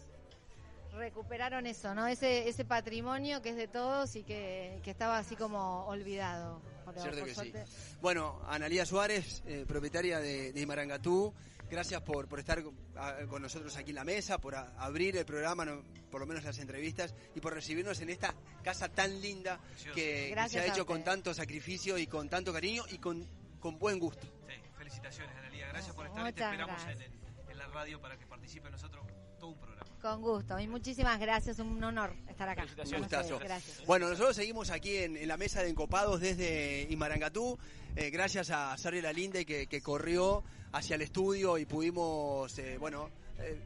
recuperaron 0.94 1.66
eso, 1.66 1.96
¿no? 1.96 2.06
Ese, 2.08 2.48
ese 2.50 2.66
patrimonio 2.66 3.42
que 3.42 3.50
es 3.50 3.56
de 3.56 3.68
todos 3.68 4.16
y 4.16 4.24
que, 4.24 4.80
que 4.84 4.92
estaba 4.92 5.18
así 5.18 5.36
como 5.36 5.86
olvidado. 5.88 6.62
Cierto 7.00 7.20
por 7.20 7.28
que 7.30 7.36
sí. 7.36 7.54
Bueno, 8.02 8.40
Analía 8.48 8.86
Suárez, 8.86 9.42
eh, 9.48 9.66
propietaria 9.68 10.20
de, 10.20 10.52
de 10.54 10.62
Imarangatú, 10.62 11.34
gracias 11.74 12.02
por, 12.02 12.28
por 12.28 12.40
estar 12.40 12.64
con, 12.64 13.42
nosotros 13.42 13.76
aquí 13.76 13.90
en 13.92 13.96
la 13.96 14.04
mesa, 14.04 14.38
por 14.38 14.56
a- 14.56 14.74
abrir 14.78 15.18
el 15.18 15.26
programa, 15.26 15.66
no- 15.66 15.84
por 16.10 16.22
lo 16.22 16.28
menos 16.28 16.44
las 16.44 16.58
entrevistas, 16.60 17.14
y 17.36 17.40
por 17.42 17.54
recibirnos 17.54 18.00
en 18.02 18.10
esta 18.10 18.34
casa 18.64 18.88
tan 18.90 19.20
linda 19.22 19.60
que, 19.94 20.34
que 20.36 20.50
se 20.50 20.60
ha 20.60 20.66
hecho 20.68 20.86
con 20.86 21.04
tanto 21.04 21.34
sacrificio 21.34 21.98
y 21.98 22.08
con 22.08 22.30
tanto 22.30 22.54
cariño 22.54 22.84
y 22.92 22.98
con, 23.00 23.28
con 23.60 23.78
buen 23.80 24.00
gusto. 24.00 24.26
Sí, 24.48 24.54
felicitaciones, 24.78 25.36
Analia. 25.36 25.68
Gracias 25.70 25.96
por 25.96 26.06
estar. 26.06 26.22
y 26.30 26.34
Te 26.34 26.44
Muchas 26.44 26.52
esperamos 26.54 26.82
en, 26.82 26.88
gracias. 26.88 27.12
en- 27.48 27.52
en 27.52 27.58
la 27.58 27.68
radio 27.68 28.00
para 28.02 28.18
que 28.18 28.26
participe 28.28 28.70
nosotros 28.70 29.06
todo 29.40 29.50
un 29.52 29.60
programa. 29.60 29.83
Con 30.04 30.22
gusto. 30.22 30.60
Y 30.60 30.68
muchísimas 30.68 31.18
gracias. 31.18 31.60
Un 31.60 31.82
honor 31.82 32.14
estar 32.28 32.50
acá. 32.50 32.64
Un 32.64 32.92
Con 32.92 33.00
gustazo. 33.00 33.36
ustedes. 33.36 33.44
Gracias. 33.50 33.88
Bueno, 33.88 34.10
nosotros 34.10 34.36
seguimos 34.36 34.70
aquí 34.70 34.98
en, 34.98 35.16
en 35.16 35.30
la 35.30 35.38
mesa 35.38 35.64
de 35.64 35.70
encopados 35.70 36.20
desde 36.20 36.86
Imarangatú, 36.90 37.58
eh, 37.96 38.10
gracias 38.10 38.50
a 38.50 38.78
Sarri 38.78 39.02
Lalinde 39.02 39.46
que, 39.46 39.68
que 39.68 39.80
corrió 39.82 40.44
hacia 40.74 40.96
el 40.98 41.04
estudio 41.04 41.58
y 41.58 41.64
pudimos, 41.66 42.60
eh, 42.60 42.78
bueno, 42.78 43.10
eh, 43.40 43.58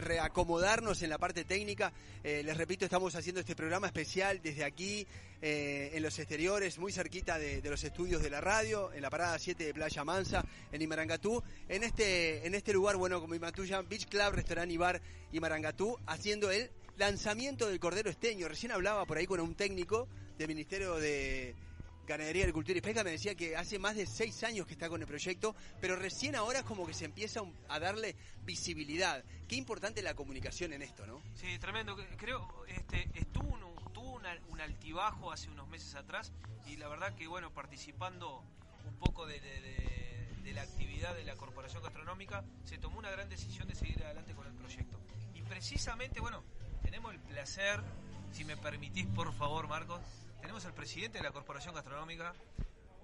reacomodarnos 0.00 1.02
en 1.02 1.10
la 1.10 1.18
parte 1.18 1.44
técnica. 1.44 1.92
Eh, 2.22 2.42
les 2.44 2.56
repito, 2.56 2.84
estamos 2.84 3.14
haciendo 3.14 3.40
este 3.40 3.54
programa 3.54 3.86
especial 3.86 4.40
desde 4.42 4.64
aquí, 4.64 5.06
eh, 5.42 5.90
en 5.94 6.02
los 6.02 6.18
exteriores, 6.18 6.78
muy 6.78 6.92
cerquita 6.92 7.38
de, 7.38 7.62
los 7.62 7.82
estudios 7.84 8.22
de 8.22 8.30
la 8.30 8.40
radio, 8.40 8.92
en 8.92 9.02
la 9.02 9.10
parada 9.10 9.38
7 9.38 9.64
de 9.64 9.74
Playa 9.74 10.04
Mansa, 10.04 10.44
en 10.72 10.82
Imarangatú. 10.82 11.42
En 11.68 11.82
este, 11.82 12.46
en 12.46 12.54
este 12.54 12.72
lugar, 12.72 12.96
bueno, 12.96 13.20
como 13.20 13.34
Imatuya, 13.34 13.82
Beach 13.82 14.06
Club, 14.06 14.32
Restaurant 14.32 14.70
y 14.70 14.76
Bar 14.76 15.00
Imarangatú, 15.32 15.96
haciendo 16.06 16.50
el 16.50 16.70
lanzamiento 16.96 17.68
del 17.68 17.80
Cordero 17.80 18.10
Esteño. 18.10 18.48
Recién 18.48 18.72
hablaba 18.72 19.06
por 19.06 19.18
ahí 19.18 19.26
con 19.26 19.40
un 19.40 19.54
técnico 19.54 20.08
del 20.36 20.48
Ministerio 20.48 20.96
de 20.96 21.54
Ganadería, 22.10 22.42
Agricultura 22.42 22.76
y 22.76 22.80
Pesca, 22.80 23.04
me 23.04 23.12
decía 23.12 23.36
que 23.36 23.56
hace 23.56 23.78
más 23.78 23.94
de 23.94 24.04
seis 24.04 24.42
años 24.42 24.66
que 24.66 24.72
está 24.72 24.88
con 24.88 25.00
el 25.00 25.06
proyecto, 25.06 25.54
pero 25.80 25.94
recién 25.94 26.34
ahora 26.34 26.58
es 26.58 26.64
como 26.64 26.84
que 26.84 26.92
se 26.92 27.04
empieza 27.04 27.40
a 27.68 27.78
darle 27.78 28.16
visibilidad. 28.44 29.22
Qué 29.46 29.54
importante 29.54 30.02
la 30.02 30.14
comunicación 30.14 30.72
en 30.72 30.82
esto, 30.82 31.06
¿no? 31.06 31.22
Sí, 31.34 31.56
tremendo. 31.60 31.96
Creo, 32.16 32.66
este, 32.66 33.08
estuvo 33.14 33.54
un, 33.54 33.92
tuvo 33.92 34.20
un 34.48 34.60
altibajo 34.60 35.30
hace 35.30 35.48
unos 35.50 35.68
meses 35.68 35.94
atrás 35.94 36.32
y 36.66 36.76
la 36.78 36.88
verdad 36.88 37.14
que, 37.14 37.28
bueno, 37.28 37.52
participando 37.54 38.42
un 38.88 38.96
poco 38.96 39.24
de 39.26 39.40
la 40.52 40.62
actividad 40.62 41.14
de 41.14 41.22
la 41.22 41.36
Corporación 41.36 41.80
Gastronómica, 41.80 42.44
se 42.64 42.76
tomó 42.76 42.98
una 42.98 43.10
gran 43.10 43.28
decisión 43.28 43.68
de 43.68 43.76
seguir 43.76 44.02
adelante 44.02 44.34
con 44.34 44.48
el 44.48 44.52
proyecto. 44.54 44.98
Y 45.36 45.42
precisamente, 45.42 46.18
bueno, 46.18 46.42
tenemos 46.82 47.12
el 47.12 47.20
placer, 47.20 47.80
si 48.32 48.44
me 48.44 48.56
permitís, 48.56 49.06
por 49.06 49.32
favor, 49.32 49.68
Marcos, 49.68 50.00
tenemos 50.40 50.64
al 50.64 50.74
presidente 50.74 51.18
de 51.18 51.24
la 51.24 51.32
Corporación 51.32 51.74
Gastronómica, 51.74 52.34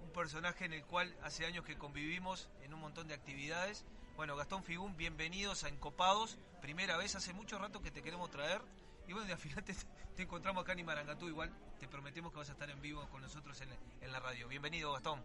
un 0.03 0.11
personaje 0.11 0.65
en 0.65 0.73
el 0.73 0.83
cual 0.83 1.15
hace 1.21 1.45
años 1.45 1.63
que 1.63 1.77
convivimos 1.77 2.49
en 2.63 2.73
un 2.73 2.79
montón 2.79 3.07
de 3.07 3.13
actividades. 3.13 3.85
Bueno, 4.15 4.35
Gastón 4.35 4.63
Figún, 4.63 4.97
bienvenidos 4.97 5.63
a 5.63 5.69
Encopados. 5.69 6.37
Primera 6.61 6.97
vez, 6.97 7.15
hace 7.15 7.33
mucho 7.33 7.59
rato 7.59 7.81
que 7.81 7.91
te 7.91 8.01
queremos 8.01 8.31
traer. 8.31 8.61
Y 9.07 9.13
bueno, 9.13 9.29
y 9.29 9.31
al 9.31 9.37
final 9.37 9.63
te, 10.15 10.23
encontramos 10.23 10.63
acá 10.63 10.73
en 10.73 10.79
Imarangatú. 10.79 11.27
Igual 11.27 11.51
te 11.79 11.87
prometemos 11.87 12.31
que 12.31 12.39
vas 12.39 12.49
a 12.49 12.53
estar 12.53 12.69
en 12.69 12.81
vivo 12.81 13.07
con 13.11 13.21
nosotros 13.21 13.61
en, 13.61 14.11
la 14.11 14.19
radio. 14.19 14.47
Bienvenido, 14.47 14.91
Gastón. 14.93 15.21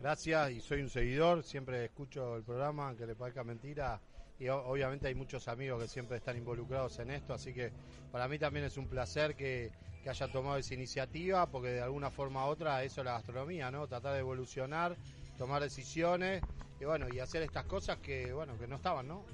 Gracias 0.00 0.50
y 0.50 0.60
soy 0.60 0.82
un 0.82 0.90
seguidor, 0.90 1.42
siempre 1.44 1.84
escucho 1.84 2.36
el 2.36 2.42
programa, 2.42 2.88
aunque 2.88 3.06
le 3.06 3.14
parezca 3.14 3.42
mentira. 3.42 4.00
Y 4.38 4.48
obviamente 4.48 5.06
hay 5.06 5.14
muchos 5.14 5.48
amigos 5.48 5.80
que 5.80 5.88
siempre 5.88 6.18
están 6.18 6.36
involucrados 6.36 6.98
en 6.98 7.10
esto, 7.12 7.32
así 7.32 7.54
que 7.54 7.72
para 8.10 8.26
mí 8.26 8.36
también 8.38 8.66
es 8.66 8.76
un 8.76 8.88
placer 8.88 9.36
que, 9.36 9.70
que 10.04 10.10
haya 10.10 10.28
tomado 10.28 10.58
esa 10.58 10.74
iniciativa, 10.74 11.46
porque 11.50 11.68
de 11.70 11.80
alguna 11.80 12.10
forma 12.10 12.44
u 12.46 12.50
otra 12.50 12.84
eso 12.84 13.00
es 13.00 13.06
la 13.06 13.12
gastronomía, 13.14 13.70
¿no? 13.70 13.88
Tratar 13.88 14.12
de 14.12 14.18
evolucionar, 14.20 14.94
tomar 15.38 15.62
decisiones 15.62 16.42
y 16.78 16.84
bueno, 16.84 17.08
y 17.08 17.18
hacer 17.20 17.42
estas 17.42 17.64
cosas 17.64 17.96
que 17.98 18.30
bueno, 18.34 18.56
que 18.58 18.66
no 18.68 18.76
estaban, 18.76 19.08
¿no? 19.08 19.24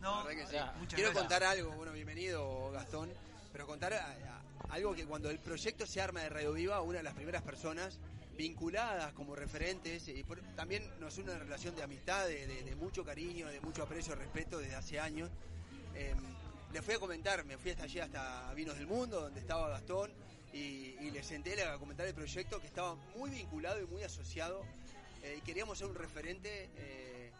No, 0.00 0.18
La 0.18 0.24
verdad 0.28 0.44
que 0.44 0.46
sí. 0.46 0.56
muchas 0.78 0.94
Quiero 0.94 1.10
gracias. 1.10 1.14
contar 1.22 1.42
algo, 1.44 1.72
bueno, 1.72 1.92
bienvenido 1.92 2.70
Gastón, 2.70 3.10
pero 3.52 3.66
contar 3.66 3.94
a- 3.94 4.06
a- 4.06 4.42
algo 4.74 4.94
que 4.94 5.04
cuando 5.06 5.28
el 5.28 5.40
proyecto 5.40 5.86
se 5.86 6.00
arma 6.00 6.20
de 6.20 6.28
Radio 6.28 6.52
Viva, 6.52 6.80
una 6.82 6.98
de 6.98 7.04
las 7.04 7.14
primeras 7.14 7.42
personas 7.42 7.98
vinculadas 8.38 9.12
como 9.14 9.34
referentes, 9.34 10.06
y 10.06 10.22
por- 10.22 10.40
también 10.54 10.82
nos 11.00 11.18
une 11.18 11.30
una 11.32 11.40
relación 11.40 11.74
de 11.74 11.82
amistad, 11.82 12.26
de, 12.28 12.46
de- 12.46 12.62
de 12.62 12.76
mucho 12.76 13.04
cariño, 13.04 13.48
de 13.48 13.60
mucho 13.60 13.82
aprecio, 13.82 14.14
respeto 14.14 14.58
desde 14.58 14.76
hace 14.76 15.00
años. 15.00 15.28
Eh, 15.94 16.14
le 16.72 16.80
fui 16.80 16.94
a 16.94 16.98
comentar, 16.98 17.44
me 17.44 17.58
fui 17.58 17.70
hasta 17.70 17.84
allí, 17.84 18.00
hasta 18.00 18.52
Vinos 18.54 18.76
del 18.76 18.86
Mundo, 18.86 19.20
donde 19.20 19.40
estaba 19.40 19.68
Gastón, 19.68 20.10
y, 20.52 20.96
y 21.00 21.10
le 21.10 21.22
senté 21.22 21.62
a 21.62 21.78
comentar 21.78 22.06
el 22.06 22.14
proyecto 22.14 22.60
que 22.60 22.66
estaba 22.66 22.94
muy 23.16 23.30
vinculado 23.30 23.80
y 23.80 23.86
muy 23.86 24.02
asociado, 24.02 24.64
eh, 25.22 25.36
y 25.38 25.40
queríamos 25.42 25.78
ser 25.78 25.88
un 25.88 25.94
referente 25.94 26.70
eh, 26.76 27.30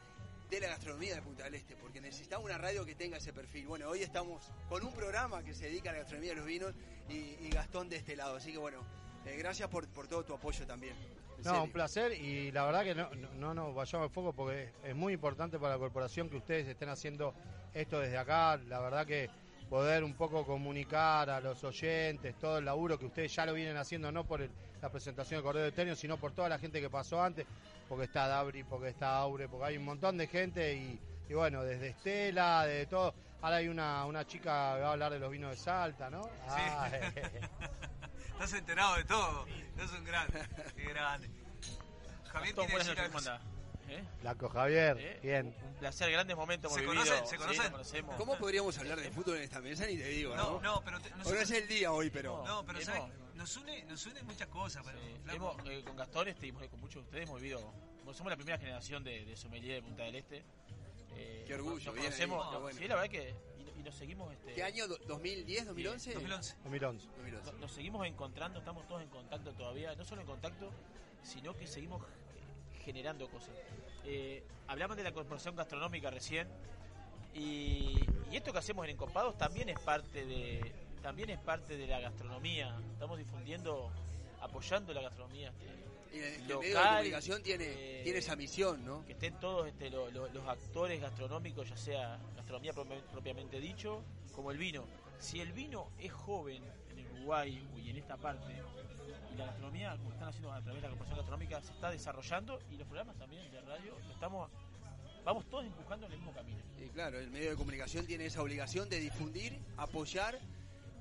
de 0.50 0.60
la 0.60 0.68
gastronomía 0.68 1.14
de 1.14 1.22
Punta 1.22 1.44
del 1.44 1.54
Este, 1.54 1.76
porque 1.76 2.00
necesitaba 2.00 2.44
una 2.44 2.58
radio 2.58 2.84
que 2.84 2.94
tenga 2.94 3.16
ese 3.16 3.32
perfil. 3.32 3.66
Bueno, 3.66 3.88
hoy 3.88 4.02
estamos 4.02 4.50
con 4.68 4.84
un 4.84 4.92
programa 4.92 5.42
que 5.42 5.54
se 5.54 5.64
dedica 5.64 5.90
a 5.90 5.92
la 5.94 6.00
gastronomía 6.00 6.32
de 6.32 6.36
los 6.36 6.46
vinos 6.46 6.74
y, 7.08 7.36
y 7.40 7.50
Gastón 7.50 7.88
de 7.88 7.96
este 7.96 8.16
lado, 8.16 8.36
así 8.36 8.52
que 8.52 8.58
bueno, 8.58 8.84
eh, 9.24 9.36
gracias 9.38 9.68
por, 9.70 9.88
por 9.88 10.08
todo 10.08 10.24
tu 10.24 10.34
apoyo 10.34 10.66
también. 10.66 10.94
No, 11.38 11.44
serio. 11.44 11.62
un 11.64 11.72
placer 11.72 12.12
y 12.12 12.52
la 12.52 12.64
verdad 12.66 12.84
que 12.84 12.94
no, 12.94 13.10
no, 13.14 13.32
no 13.34 13.54
nos 13.54 13.74
vayamos 13.74 14.08
de 14.10 14.14
foco 14.14 14.32
porque 14.32 14.70
es 14.84 14.94
muy 14.94 15.14
importante 15.14 15.58
para 15.58 15.74
la 15.74 15.78
corporación 15.78 16.28
que 16.28 16.36
ustedes 16.36 16.68
estén 16.68 16.88
haciendo 16.90 17.34
esto 17.74 18.00
desde 18.00 18.18
acá. 18.18 18.56
La 18.68 18.80
verdad 18.80 19.06
que 19.06 19.30
poder 19.68 20.04
un 20.04 20.14
poco 20.14 20.44
comunicar 20.44 21.30
a 21.30 21.40
los 21.40 21.62
oyentes 21.64 22.34
todo 22.38 22.58
el 22.58 22.64
laburo 22.64 22.98
que 22.98 23.06
ustedes 23.06 23.34
ya 23.34 23.46
lo 23.46 23.54
vienen 23.54 23.76
haciendo, 23.76 24.12
no 24.12 24.24
por 24.24 24.42
el- 24.42 24.50
la 24.82 24.90
presentación 24.90 25.38
del 25.38 25.44
Cordero 25.44 25.64
de 25.64 25.72
Tenio, 25.72 25.94
sino 25.96 26.16
por 26.18 26.32
toda 26.32 26.48
la 26.48 26.58
gente 26.58 26.80
que 26.80 26.90
pasó 26.90 27.22
antes, 27.22 27.46
porque 27.88 28.04
está 28.04 28.26
Dabri, 28.26 28.64
porque 28.64 28.88
está 28.88 29.16
Aure, 29.18 29.48
porque 29.48 29.66
hay 29.66 29.76
un 29.76 29.84
montón 29.84 30.18
de 30.18 30.26
gente 30.26 30.74
y, 30.74 31.00
y 31.28 31.34
bueno, 31.34 31.62
desde 31.62 31.88
Estela, 31.90 32.66
de 32.66 32.86
todo. 32.86 33.14
Ahora 33.40 33.56
hay 33.56 33.68
una, 33.68 34.04
una 34.06 34.26
chica 34.26 34.74
que 34.76 34.82
va 34.82 34.88
a 34.88 34.92
hablar 34.92 35.12
de 35.12 35.18
los 35.20 35.30
vinos 35.30 35.50
de 35.50 35.56
Salta, 35.56 36.10
¿no? 36.10 36.28
Ah, 36.48 36.88
Estás 38.32 38.52
enterado 38.54 38.96
de 38.96 39.04
todo. 39.04 39.46
Es 39.78 39.90
un 39.92 40.04
grande. 40.04 40.40
Qué 40.76 40.84
grande. 40.84 41.30
Javier 42.32 42.54
quiere 42.54 42.78
decir 42.78 42.96
¿Eh? 43.92 44.04
Laco 44.22 44.48
Javier, 44.48 44.96
¿Eh? 44.98 45.20
bien. 45.22 45.54
Un 45.66 45.74
placer, 45.74 46.10
grandes 46.10 46.36
momentos 46.36 46.72
¿Se 46.72 46.80
hemos 46.80 46.94
vivido. 46.94 47.14
conocen? 47.14 47.26
¿Se 47.28 47.36
Sí, 47.36 47.38
conocen? 47.40 47.62
nos 47.64 47.70
conocemos. 47.72 48.16
¿Cómo 48.16 48.38
podríamos 48.38 48.78
hablar 48.78 49.00
de 49.00 49.10
fútbol 49.10 49.36
en 49.36 49.42
esta 49.42 49.60
mesa? 49.60 49.86
Ni 49.86 49.96
te 49.96 50.08
digo, 50.08 50.34
¿no? 50.36 50.52
No, 50.54 50.60
no, 50.60 50.82
pero 50.84 50.98
te- 51.00 51.10
nosotros- 51.10 51.34
no 51.34 51.40
es 51.40 51.50
el 51.50 51.68
día 51.68 51.92
hoy, 51.92 52.10
pero... 52.10 52.44
No, 52.46 52.64
pero 52.64 52.80
¿sabes? 52.80 53.02
Nos 53.34 53.56
une, 53.56 53.82
nos 53.84 54.06
une 54.06 54.22
muchas 54.22 54.48
cosas. 54.48 54.84
Pero. 54.84 55.34
Hemos, 55.34 55.56
eh, 55.66 55.82
con 55.84 55.96
Gastón 55.96 56.28
este, 56.28 56.46
y 56.46 56.52
con 56.52 56.80
muchos 56.80 57.02
de 57.02 57.08
ustedes 57.08 57.24
hemos 57.28 57.40
vivido. 57.40 57.60
somos 58.14 58.30
la 58.30 58.36
primera 58.36 58.58
generación 58.58 59.02
de, 59.04 59.24
de 59.24 59.36
sommelier 59.36 59.76
de 59.76 59.82
Punta 59.82 60.02
del 60.04 60.14
Este. 60.16 60.44
Eh, 61.14 61.44
Qué 61.46 61.54
orgullo, 61.54 61.74
Nos 61.84 61.94
bien 61.94 62.06
conocemos, 62.06 62.46
ahí, 62.46 62.52
no, 62.52 62.60
bueno. 62.60 62.78
Sí, 62.78 62.88
la 62.88 62.94
verdad 62.94 63.10
que. 63.10 63.34
Y, 63.58 63.80
y 63.80 63.82
nos 63.82 63.94
seguimos. 63.94 64.32
Este, 64.32 64.52
¿Qué 64.54 64.62
año? 64.62 64.86
Do- 64.88 64.98
¿2010, 65.00 65.64
2011? 65.64 66.14
2011. 66.14 66.56
2011. 66.64 67.06
2011. 67.16 67.50
Nos, 67.52 67.60
nos 67.60 67.72
seguimos 67.72 68.06
encontrando, 68.06 68.58
estamos 68.60 68.86
todos 68.86 69.02
en 69.02 69.08
contacto 69.08 69.52
todavía, 69.52 69.94
no 69.94 70.04
solo 70.04 70.20
en 70.22 70.26
contacto, 70.26 70.70
sino 71.22 71.54
que 71.56 71.66
seguimos 71.66 72.02
generando 72.84 73.28
cosas. 73.28 73.54
Eh, 74.04 74.42
hablamos 74.68 74.96
de 74.96 75.02
la 75.04 75.12
corporación 75.12 75.54
gastronómica 75.56 76.10
recién 76.10 76.48
y, 77.34 77.98
y 78.30 78.36
esto 78.36 78.52
que 78.52 78.58
hacemos 78.58 78.84
en 78.84 78.92
Encopados 78.92 79.36
también 79.38 79.68
es 79.68 79.78
parte 79.80 80.24
de 80.26 80.72
también 81.02 81.30
es 81.30 81.38
parte 81.40 81.76
de 81.76 81.86
la 81.86 81.98
gastronomía. 81.98 82.78
Estamos 82.92 83.18
difundiendo, 83.18 83.90
apoyando 84.40 84.92
la 84.94 85.02
gastronomía. 85.02 85.52
este, 86.10 86.16
Y 86.16 86.20
el, 86.20 86.24
el 86.34 86.48
local, 86.48 86.60
medio 86.60 86.78
de 86.78 86.84
comunicación 86.90 87.42
tiene, 87.42 87.64
eh, 87.66 88.00
tiene 88.04 88.18
esa 88.20 88.36
misión, 88.36 88.84
¿no? 88.84 89.04
que 89.04 89.12
estén 89.14 89.34
todos 89.40 89.66
este, 89.66 89.90
lo- 89.90 90.10
lo- 90.12 90.28
los 90.28 90.46
actores 90.46 91.00
gastronómicos, 91.00 91.68
ya 91.68 91.76
sea 91.76 92.18
gastronomía 92.36 92.72
propi- 92.72 93.02
propiamente 93.10 93.58
dicho, 93.58 94.04
como 94.32 94.52
el 94.52 94.58
vino. 94.58 94.84
Si 95.18 95.40
el 95.40 95.52
vino 95.52 95.88
es 95.98 96.12
joven 96.12 96.62
Uruguay 97.22 97.68
y 97.76 97.90
en 97.90 97.96
esta 97.96 98.16
parte, 98.16 98.52
y 99.32 99.36
la 99.36 99.46
gastronomía, 99.46 99.96
como 99.96 100.12
están 100.12 100.28
haciendo 100.28 100.52
a 100.52 100.60
través 100.60 100.82
de 100.82 100.88
la 100.88 100.88
Corporación 100.88 101.18
Gastronómica, 101.18 101.62
se 101.62 101.72
está 101.72 101.90
desarrollando, 101.90 102.60
y 102.70 102.76
los 102.76 102.86
programas 102.86 103.16
también 103.16 103.50
de 103.50 103.60
radio, 103.60 103.96
lo 104.06 104.12
estamos, 104.12 104.50
vamos 105.24 105.44
todos 105.48 105.64
empujando 105.64 106.06
en 106.06 106.12
el 106.12 106.18
mismo 106.18 106.34
camino. 106.34 106.58
Y 106.78 106.88
claro, 106.88 107.18
el 107.18 107.30
medio 107.30 107.50
de 107.50 107.56
comunicación 107.56 108.06
tiene 108.06 108.26
esa 108.26 108.42
obligación 108.42 108.88
de 108.88 108.98
difundir, 108.98 109.58
apoyar 109.76 110.38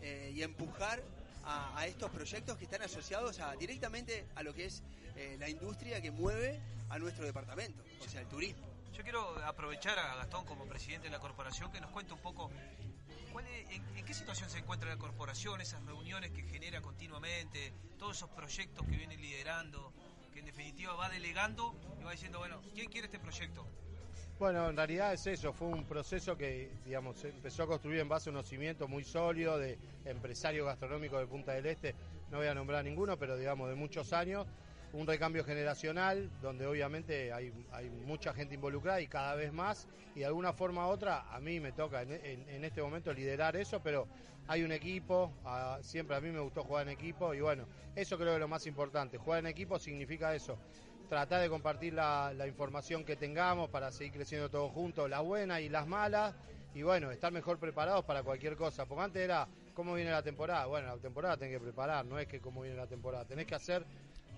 eh, 0.02 0.32
y 0.34 0.44
empujar 0.44 1.02
a, 1.44 1.78
a 1.78 1.88
estos 1.88 2.12
proyectos 2.12 2.56
que 2.58 2.66
están 2.66 2.84
asociados 2.84 3.40
a, 3.40 3.56
directamente 3.56 4.26
a 4.36 4.44
lo 4.44 4.54
que 4.54 4.66
es 4.66 4.84
eh, 5.16 5.38
la 5.40 5.50
industria 5.50 6.02
que 6.02 6.12
mueve 6.12 6.60
a 6.90 7.00
nuestro 7.00 7.26
departamento, 7.26 7.84
o 8.00 8.08
sea, 8.08 8.22
el 8.22 8.28
turismo. 8.28 8.68
Yo 8.94 9.04
quiero 9.04 9.44
aprovechar 9.46 9.98
a 9.98 10.18
Gastón 10.18 10.46
como 10.46 10.66
presidente 10.66 11.08
de 11.08 11.12
la 11.12 11.20
corporación 11.20 11.72
que 11.72 11.82
nos 11.82 11.90
cuente 11.90 12.14
un 12.14 12.20
poco 12.20 12.52
en, 13.70 14.06
qué 14.06 14.14
situación 14.14 14.50
se 14.50 14.60
encuentra 14.60 14.90
la 14.90 14.98
corporación, 14.98 15.62
esas 15.62 15.84
reuniones 15.86 16.32
que 16.32 16.44
genera 16.44 16.82
continuamente, 16.82 17.74
todos 17.98 18.18
esos 18.18 18.30
proyectos 18.30 18.86
que 18.88 18.98
viene 18.98 19.18
liderando, 19.18 19.94
que 20.34 20.40
en 20.40 20.46
definitiva 20.46 20.94
va 20.94 21.10
delegando 21.10 21.76
y 22.00 22.04
va 22.04 22.12
diciendo, 22.12 22.40
bueno, 22.40 22.62
¿quién 22.74 22.90
quiere 22.90 23.06
este 23.06 23.20
proyecto? 23.20 23.66
Bueno, 24.40 24.70
en 24.70 24.76
realidad 24.76 25.14
es 25.14 25.28
eso, 25.28 25.54
fue 25.54 25.68
un 25.68 25.86
proceso 25.86 26.36
que, 26.36 26.72
digamos, 26.84 27.24
empezó 27.24 27.64
a 27.64 27.68
construir 27.68 28.00
en 28.00 28.10
base 28.10 28.30
a 28.30 28.32
unos 28.32 28.48
cimientos 28.48 28.90
muy 28.90 29.04
sólidos 29.04 29.60
de 29.60 29.78
empresarios 30.04 30.66
gastronómicos 30.66 31.20
de 31.20 31.28
Punta 31.28 31.52
del 31.54 31.68
Este, 31.68 31.94
no 32.32 32.38
voy 32.38 32.48
a 32.48 32.56
nombrar 32.56 32.84
ninguno, 32.84 33.18
pero 33.18 33.38
digamos 33.38 33.70
de 33.70 33.76
muchos 33.76 34.14
años, 34.14 34.48
un 34.94 35.08
recambio 35.08 35.44
generacional 35.44 36.30
donde 36.42 36.66
obviamente 36.66 37.32
hay, 37.32 37.54
hay 37.72 37.90
mucha 37.90 38.34
gente 38.34 38.56
involucrada 38.56 39.02
y 39.02 39.08
cada 39.08 39.36
vez 39.36 39.54
más, 39.54 39.88
y 40.16 40.20
de 40.20 40.26
alguna 40.26 40.54
forma 40.54 40.88
u 40.88 40.90
otra 40.90 41.26
a 41.34 41.40
mí 41.40 41.60
me 41.60 41.72
toca 41.72 42.02
en, 42.02 42.64
este 42.64 42.82
momento 42.82 43.14
liderar 43.14 43.56
eso, 43.56 43.82
pero 43.82 44.08
hay 44.48 44.64
un 44.64 44.72
equipo, 44.72 45.32
siempre 45.82 46.16
a 46.16 46.22
mí 46.22 46.30
me 46.30 46.40
gustó 46.40 46.64
jugar 46.64 46.88
en 46.88 46.94
equipo, 46.94 47.34
y 47.34 47.42
bueno, 47.42 47.66
eso 47.96 48.18
creo 48.18 48.30
que 48.30 48.36
es 48.36 48.40
lo 48.40 48.48
más 48.48 48.68
importante, 48.68 49.18
jugar 49.18 49.40
en 49.40 49.48
equipo 49.48 49.80
significa 49.80 50.36
eso, 50.36 50.58
tratar 51.08 51.42
de 51.42 51.50
compartir 51.50 51.94
la, 51.94 52.34
la 52.36 52.48
información 52.48 53.06
que 53.06 53.16
tengamos 53.16 53.70
para 53.70 53.92
seguir 53.92 54.14
creciendo 54.14 54.50
todos 54.50 54.72
juntos, 54.72 55.10
las 55.10 55.22
buenas 55.22 55.62
y 55.62 55.70
las 55.70 55.88
malas, 55.88 56.36
y 56.74 56.84
bueno, 56.84 57.12
estar 57.12 57.32
mejor 57.32 57.60
preparados 57.60 58.06
para 58.06 58.24
cualquier 58.24 58.56
cosa. 58.56 58.86
Porque 58.86 59.04
antes 59.04 59.22
era, 59.22 59.48
¿cómo 59.74 59.94
viene 59.94 60.12
la 60.12 60.24
temporada? 60.24 60.66
Bueno, 60.68 60.88
la 60.88 61.02
temporada 61.02 61.38
tenés 61.38 61.56
que 61.56 61.60
preparar, 61.60 62.06
no 62.06 62.18
es 62.18 62.28
que 62.28 62.40
cómo 62.40 62.62
viene 62.62 62.78
la 62.78 62.88
temporada, 62.88 63.26
tenés 63.26 63.46
que 63.46 63.56
hacer 63.56 63.86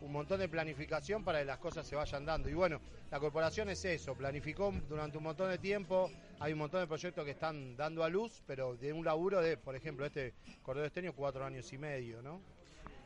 un 0.04 0.12
montón 0.12 0.40
de 0.40 0.50
planificación 0.50 1.24
para 1.24 1.40
que 1.40 1.46
las 1.46 1.58
cosas 1.58 1.88
se 1.88 1.96
vayan 1.96 2.26
dando. 2.26 2.50
Y 2.50 2.54
bueno, 2.54 2.80
la 3.10 3.20
corporación 3.20 3.70
es 3.70 3.84
eso, 3.86 4.14
planificó 4.16 4.74
durante 4.90 5.18
un 5.18 5.24
montón 5.24 5.50
de 5.50 5.58
tiempo, 5.58 6.12
hay 6.40 6.54
un 6.54 6.60
montón 6.60 6.82
de 6.82 6.88
proyectos 6.88 7.24
que 7.24 7.32
están 7.32 7.76
dando 7.78 8.04
a 8.04 8.10
luz, 8.10 8.44
pero 8.46 8.76
de 8.76 8.92
un 8.92 9.06
laburo 9.06 9.42
de, 9.42 9.58
por 9.58 9.76
ejemplo, 9.76 10.06
este 10.06 10.34
Cordero 10.62 10.86
Esteño, 10.86 11.14
cuatro 11.14 11.46
años 11.46 11.72
y 11.72 11.78
medio, 11.78 12.22
¿no? 12.22 12.42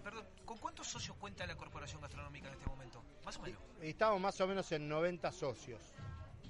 Perdón, 0.03 0.25
¿con 0.43 0.57
cuántos 0.57 0.87
socios 0.87 1.15
cuenta 1.17 1.45
la 1.45 1.55
Corporación 1.55 2.01
Gastronómica 2.01 2.47
en 2.47 2.53
este 2.55 2.65
momento? 2.67 3.03
Más 3.23 3.37
o 3.37 3.41
menos. 3.41 3.61
Y 3.81 3.89
estamos 3.89 4.19
más 4.19 4.39
o 4.41 4.47
menos 4.47 4.71
en 4.71 4.87
90 4.87 5.31
socios. 5.31 5.81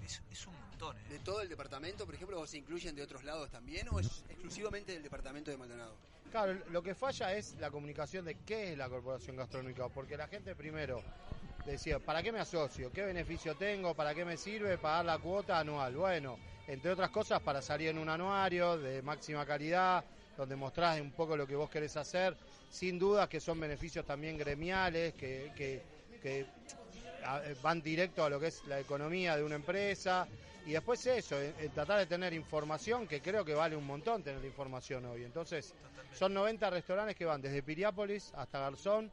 Es, 0.05 0.21
es 0.31 0.47
un 0.47 0.57
montón, 0.57 0.95
¿eh? 0.97 1.03
¿De 1.10 1.19
todo 1.19 1.41
el 1.41 1.49
departamento, 1.49 2.05
por 2.05 2.15
ejemplo, 2.15 2.39
o 2.39 2.47
se 2.47 2.60
incluyen 2.60 2.95
de 2.95 3.01
otros 3.01 3.23
lados 3.25 3.49
también 3.49 3.88
o 3.91 3.99
es 3.99 4.23
exclusivamente 4.29 4.93
del 4.93 5.03
departamento 5.03 5.51
de 5.51 5.57
Maldonado? 5.57 5.97
Claro, 6.38 6.56
lo 6.69 6.84
que 6.84 6.93
falla 6.93 7.34
es 7.34 7.56
la 7.60 7.71
comunicación 7.71 8.23
de 8.23 8.36
qué 8.45 8.71
es 8.71 8.78
la 8.78 8.88
corporación 8.88 9.36
gastronómica, 9.36 9.89
porque 9.89 10.15
la 10.15 10.28
gente 10.28 10.54
primero 10.54 11.02
decía, 11.65 11.97
¿para 11.97 12.21
qué 12.21 12.32
me 12.32 12.39
asocio? 12.39 12.93
¿Qué 12.93 13.02
beneficio 13.02 13.56
tengo? 13.56 13.95
¿Para 13.95 14.13
qué 14.13 14.23
me 14.23 14.38
sirve 14.38 14.78
pagar 14.78 15.06
la 15.06 15.17
cuota 15.17 15.58
anual? 15.58 15.95
Bueno, 15.95 16.38
entre 16.67 16.91
otras 16.91 17.10
cosas, 17.10 17.41
para 17.41 17.60
salir 17.60 17.89
en 17.89 17.97
un 17.97 18.08
anuario 18.08 18.78
de 18.78 19.02
máxima 19.02 19.47
calidad, 19.47 20.06
donde 20.38 20.56
mostrás 20.56 21.02
un 21.02 21.10
poco 21.10 21.36
lo 21.36 21.47
que 21.47 21.56
vos 21.56 21.71
querés 21.71 21.97
hacer, 21.97 22.38
sin 22.69 23.00
dudas 23.00 23.28
que 23.28 23.39
son 23.39 23.60
beneficios 23.60 24.06
también 24.06 24.38
gremiales, 24.38 25.15
que, 25.15 25.82
van 27.63 27.82
directo 27.82 28.23
a 28.23 28.30
lo 28.30 28.39
que 28.39 28.50
es 28.50 28.63
la 28.67 28.80
economía 28.80 29.36
de 29.36 29.43
una 29.43 29.56
empresa. 29.56 30.28
Y 30.67 30.73
después 30.73 31.06
eso, 31.08 31.39
en 31.41 31.71
tratar 31.71 31.97
de 31.99 32.06
tener 32.06 32.34
información, 32.34 33.08
que 33.08 33.21
creo 33.21 33.45
que 33.45 33.53
vale 33.53 33.75
un 33.75 33.86
montón 33.86 34.21
tener 34.21 34.43
información 34.43 35.06
hoy. 35.06 35.23
Entonces, 35.23 35.73
son 36.13 36.34
90 36.34 36.69
restaurantes 36.69 37.15
que 37.15 37.23
van 37.25 37.41
desde 37.41 37.63
Piriápolis 37.63 38.34
hasta 38.36 38.60
Garzón, 38.60 39.10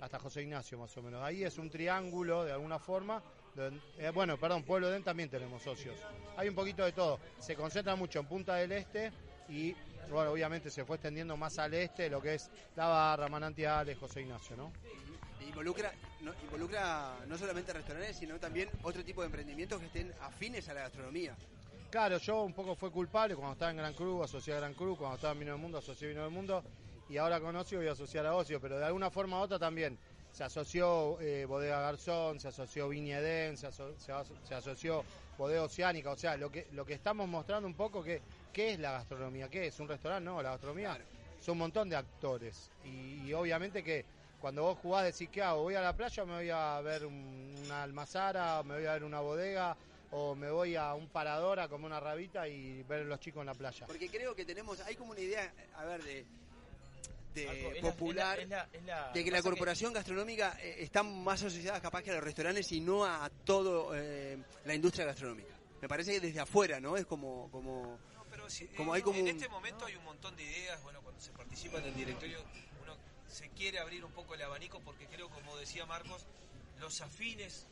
hasta 0.00 0.18
José 0.20 0.42
Ignacio 0.42 0.78
más 0.78 0.96
o 0.96 1.02
menos. 1.02 1.20
Ahí 1.22 1.42
es 1.42 1.58
un 1.58 1.70
triángulo 1.70 2.44
de 2.44 2.52
alguna 2.52 2.78
forma. 2.78 3.22
donde- 3.54 3.80
eh, 3.98 4.08
bueno, 4.10 4.38
perdón, 4.38 4.62
Pueblo 4.62 4.88
Den 4.88 5.02
también 5.04 5.28
tenemos 5.28 5.62
socios. 5.62 5.94
Hay 6.38 6.48
un 6.48 6.54
poquito 6.54 6.84
de 6.86 6.92
todo. 6.92 7.18
Se 7.38 7.54
concentra 7.54 7.94
mucho 7.96 8.18
en 8.20 8.24
Punta 8.26 8.54
del 8.54 8.72
Este 8.72 9.12
y, 9.50 9.76
bueno, 10.08 10.30
obviamente 10.30 10.70
se 10.70 10.86
fue 10.86 10.96
extendiendo 10.96 11.36
más 11.36 11.58
al 11.58 11.74
este, 11.74 12.08
lo 12.08 12.22
que 12.22 12.36
es 12.36 12.50
La 12.76 12.86
Barra, 12.86 13.28
Manantiales, 13.28 13.98
José 13.98 14.22
Ignacio, 14.22 14.56
¿no? 14.56 14.72
Involucra 15.46 15.92
no, 16.20 16.32
involucra 16.42 17.16
no 17.26 17.36
solamente 17.36 17.72
restaurantes, 17.72 18.16
sino 18.16 18.38
también 18.38 18.68
otro 18.82 19.04
tipo 19.04 19.22
de 19.22 19.26
emprendimientos 19.26 19.80
que 19.80 19.86
estén 19.86 20.12
afines 20.20 20.68
a 20.68 20.74
la 20.74 20.82
gastronomía. 20.82 21.36
Claro, 21.90 22.18
yo 22.18 22.42
un 22.42 22.54
poco 22.54 22.74
fue 22.74 22.90
culpable 22.90 23.34
cuando 23.34 23.52
estaba 23.52 23.70
en 23.70 23.76
Gran 23.78 23.92
Cruz, 23.94 24.24
asocié 24.24 24.54
a 24.54 24.56
Gran 24.58 24.74
Cruz, 24.74 24.96
cuando 24.98 25.16
estaba 25.16 25.32
en 25.34 25.40
Vino 25.40 25.52
del 25.52 25.60
Mundo, 25.60 25.78
asocié 25.78 26.06
a 26.06 26.10
Vino 26.10 26.22
del 26.22 26.30
Mundo, 26.30 26.64
y 27.08 27.16
ahora 27.18 27.38
con 27.40 27.54
Ocio 27.56 27.78
voy 27.78 27.88
a 27.88 27.92
asociar 27.92 28.24
a 28.26 28.34
Ocio, 28.34 28.60
pero 28.60 28.78
de 28.78 28.84
alguna 28.86 29.10
forma 29.10 29.38
u 29.38 29.42
otra 29.42 29.58
también. 29.58 29.98
Se 30.32 30.44
asoció 30.44 31.20
eh, 31.20 31.44
Bodega 31.44 31.82
Garzón, 31.82 32.40
se 32.40 32.48
asoció 32.48 32.88
Viña 32.88 33.18
Edén, 33.18 33.58
se, 33.58 33.66
aso- 33.66 33.94
se 33.98 34.10
aso- 34.12 34.34
se 34.42 34.54
asoció 34.54 35.04
Bodega 35.36 35.64
Oceánica, 35.64 36.10
o 36.10 36.16
sea, 36.16 36.38
lo 36.38 36.50
que, 36.50 36.68
lo 36.72 36.86
que 36.86 36.94
estamos 36.94 37.28
mostrando 37.28 37.68
un 37.68 37.74
poco 37.74 38.02
que 38.02 38.22
qué 38.50 38.72
es 38.72 38.78
la 38.80 38.92
gastronomía, 38.92 39.50
qué 39.50 39.66
es 39.66 39.78
un 39.78 39.88
restaurante, 39.88 40.24
no, 40.24 40.40
la 40.40 40.50
gastronomía 40.52 40.98
son 41.38 41.52
un 41.52 41.58
montón 41.58 41.90
de 41.90 41.96
actores, 41.96 42.70
y, 42.86 43.26
y 43.28 43.34
obviamente 43.34 43.82
que 43.84 44.06
cuando 44.42 44.62
vos 44.64 44.76
jugás 44.78 45.04
decís, 45.04 45.28
¿qué 45.30 45.40
hago? 45.40 45.62
¿Voy 45.62 45.76
a 45.76 45.80
la 45.80 45.94
playa 45.94 46.24
o 46.24 46.26
me 46.26 46.34
voy 46.34 46.50
a 46.50 46.80
ver 46.80 47.06
un- 47.06 47.54
una 47.64 47.84
almazara, 47.84 48.58
o 48.58 48.64
me 48.64 48.74
voy 48.74 48.86
a 48.86 48.92
ver 48.94 49.04
una 49.04 49.20
bodega, 49.20 49.76
o 50.10 50.34
me 50.34 50.50
voy 50.50 50.74
a 50.74 50.94
un 50.94 51.08
parador 51.08 51.60
a 51.60 51.68
comer 51.68 51.86
una 51.86 52.00
rabita 52.00 52.48
y 52.48 52.82
ver 52.82 53.02
a 53.02 53.04
los 53.04 53.20
chicos 53.20 53.40
en 53.42 53.46
la 53.46 53.54
playa? 53.54 53.86
Porque 53.86 54.10
creo 54.10 54.34
que 54.34 54.44
tenemos, 54.44 54.80
hay 54.80 54.96
como 54.96 55.12
una 55.12 55.20
idea, 55.20 55.54
a 55.76 55.84
ver, 55.84 56.02
de, 56.02 56.26
de 57.34 57.48
Algo- 57.48 57.70
es 57.72 57.82
la- 57.84 57.90
popular, 57.92 58.40
es 58.40 58.48
la- 58.48 58.68
es 58.72 58.82
la- 58.82 59.12
de 59.12 59.24
que 59.24 59.30
la 59.30 59.42
corporación 59.42 59.92
gastronómica 59.92 60.58
eh, 60.60 60.78
está 60.80 61.04
más 61.04 61.40
asociada 61.44 61.80
capaz 61.80 62.02
que 62.02 62.10
a 62.10 62.14
los 62.14 62.24
restaurantes 62.24 62.70
y 62.72 62.80
no 62.80 63.04
a 63.06 63.30
todo 63.44 63.92
eh, 63.94 64.38
la 64.64 64.74
industria 64.74 65.06
gastronómica. 65.06 65.54
Me 65.80 65.86
parece 65.88 66.14
que 66.14 66.20
desde 66.20 66.40
afuera, 66.40 66.80
¿no? 66.80 66.96
Es 66.96 67.06
como, 67.06 67.48
como, 67.52 67.96
Pero 68.28 68.50
si- 68.50 68.66
como 68.68 68.92
en, 68.92 68.96
hay 68.96 69.02
como 69.02 69.18
en 69.18 69.22
un- 69.22 69.28
este 69.28 69.48
momento 69.48 69.84
hay 69.86 69.94
un 69.94 70.04
montón 70.04 70.34
de 70.36 70.42
ideas, 70.42 70.82
bueno, 70.82 71.00
cuando 71.00 71.20
se 71.20 71.30
participa 71.32 71.78
en 71.78 71.84
el 71.86 71.94
directorio 71.94 72.44
se 73.32 73.48
quiere 73.50 73.78
abrir 73.78 74.04
un 74.04 74.12
poco 74.12 74.34
el 74.34 74.42
abanico 74.42 74.80
porque 74.80 75.06
creo, 75.06 75.28
como 75.30 75.56
decía 75.56 75.86
Marcos, 75.86 76.26
los 76.78 77.00
afines 77.00 77.66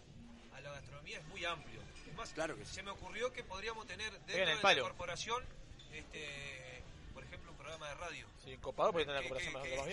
a 0.54 0.60
la 0.60 0.70
gastronomía 0.72 1.18
es 1.18 1.24
muy 1.26 1.44
amplio. 1.44 1.80
Es 2.08 2.14
más, 2.16 2.30
Claro 2.32 2.56
que 2.56 2.64
se 2.64 2.82
me 2.82 2.90
ocurrió 2.90 3.32
que 3.32 3.44
podríamos 3.44 3.86
tener 3.86 4.10
dentro 4.22 4.68
de 4.68 4.74
la 4.76 4.82
corporación, 4.82 5.44
este, 5.92 6.82
por 7.12 7.22
ejemplo, 7.24 7.50
un 7.52 7.56
programa 7.58 7.88
de 7.88 7.94
radio. 7.94 8.26
Sí, 8.44 8.56
copado 8.58 8.92
porque 8.92 9.04
tiene 9.04 9.20
la 9.20 9.22
Que- 9.22 9.28
corporación 9.28 9.62
que- 9.62 9.76
más 9.76 9.86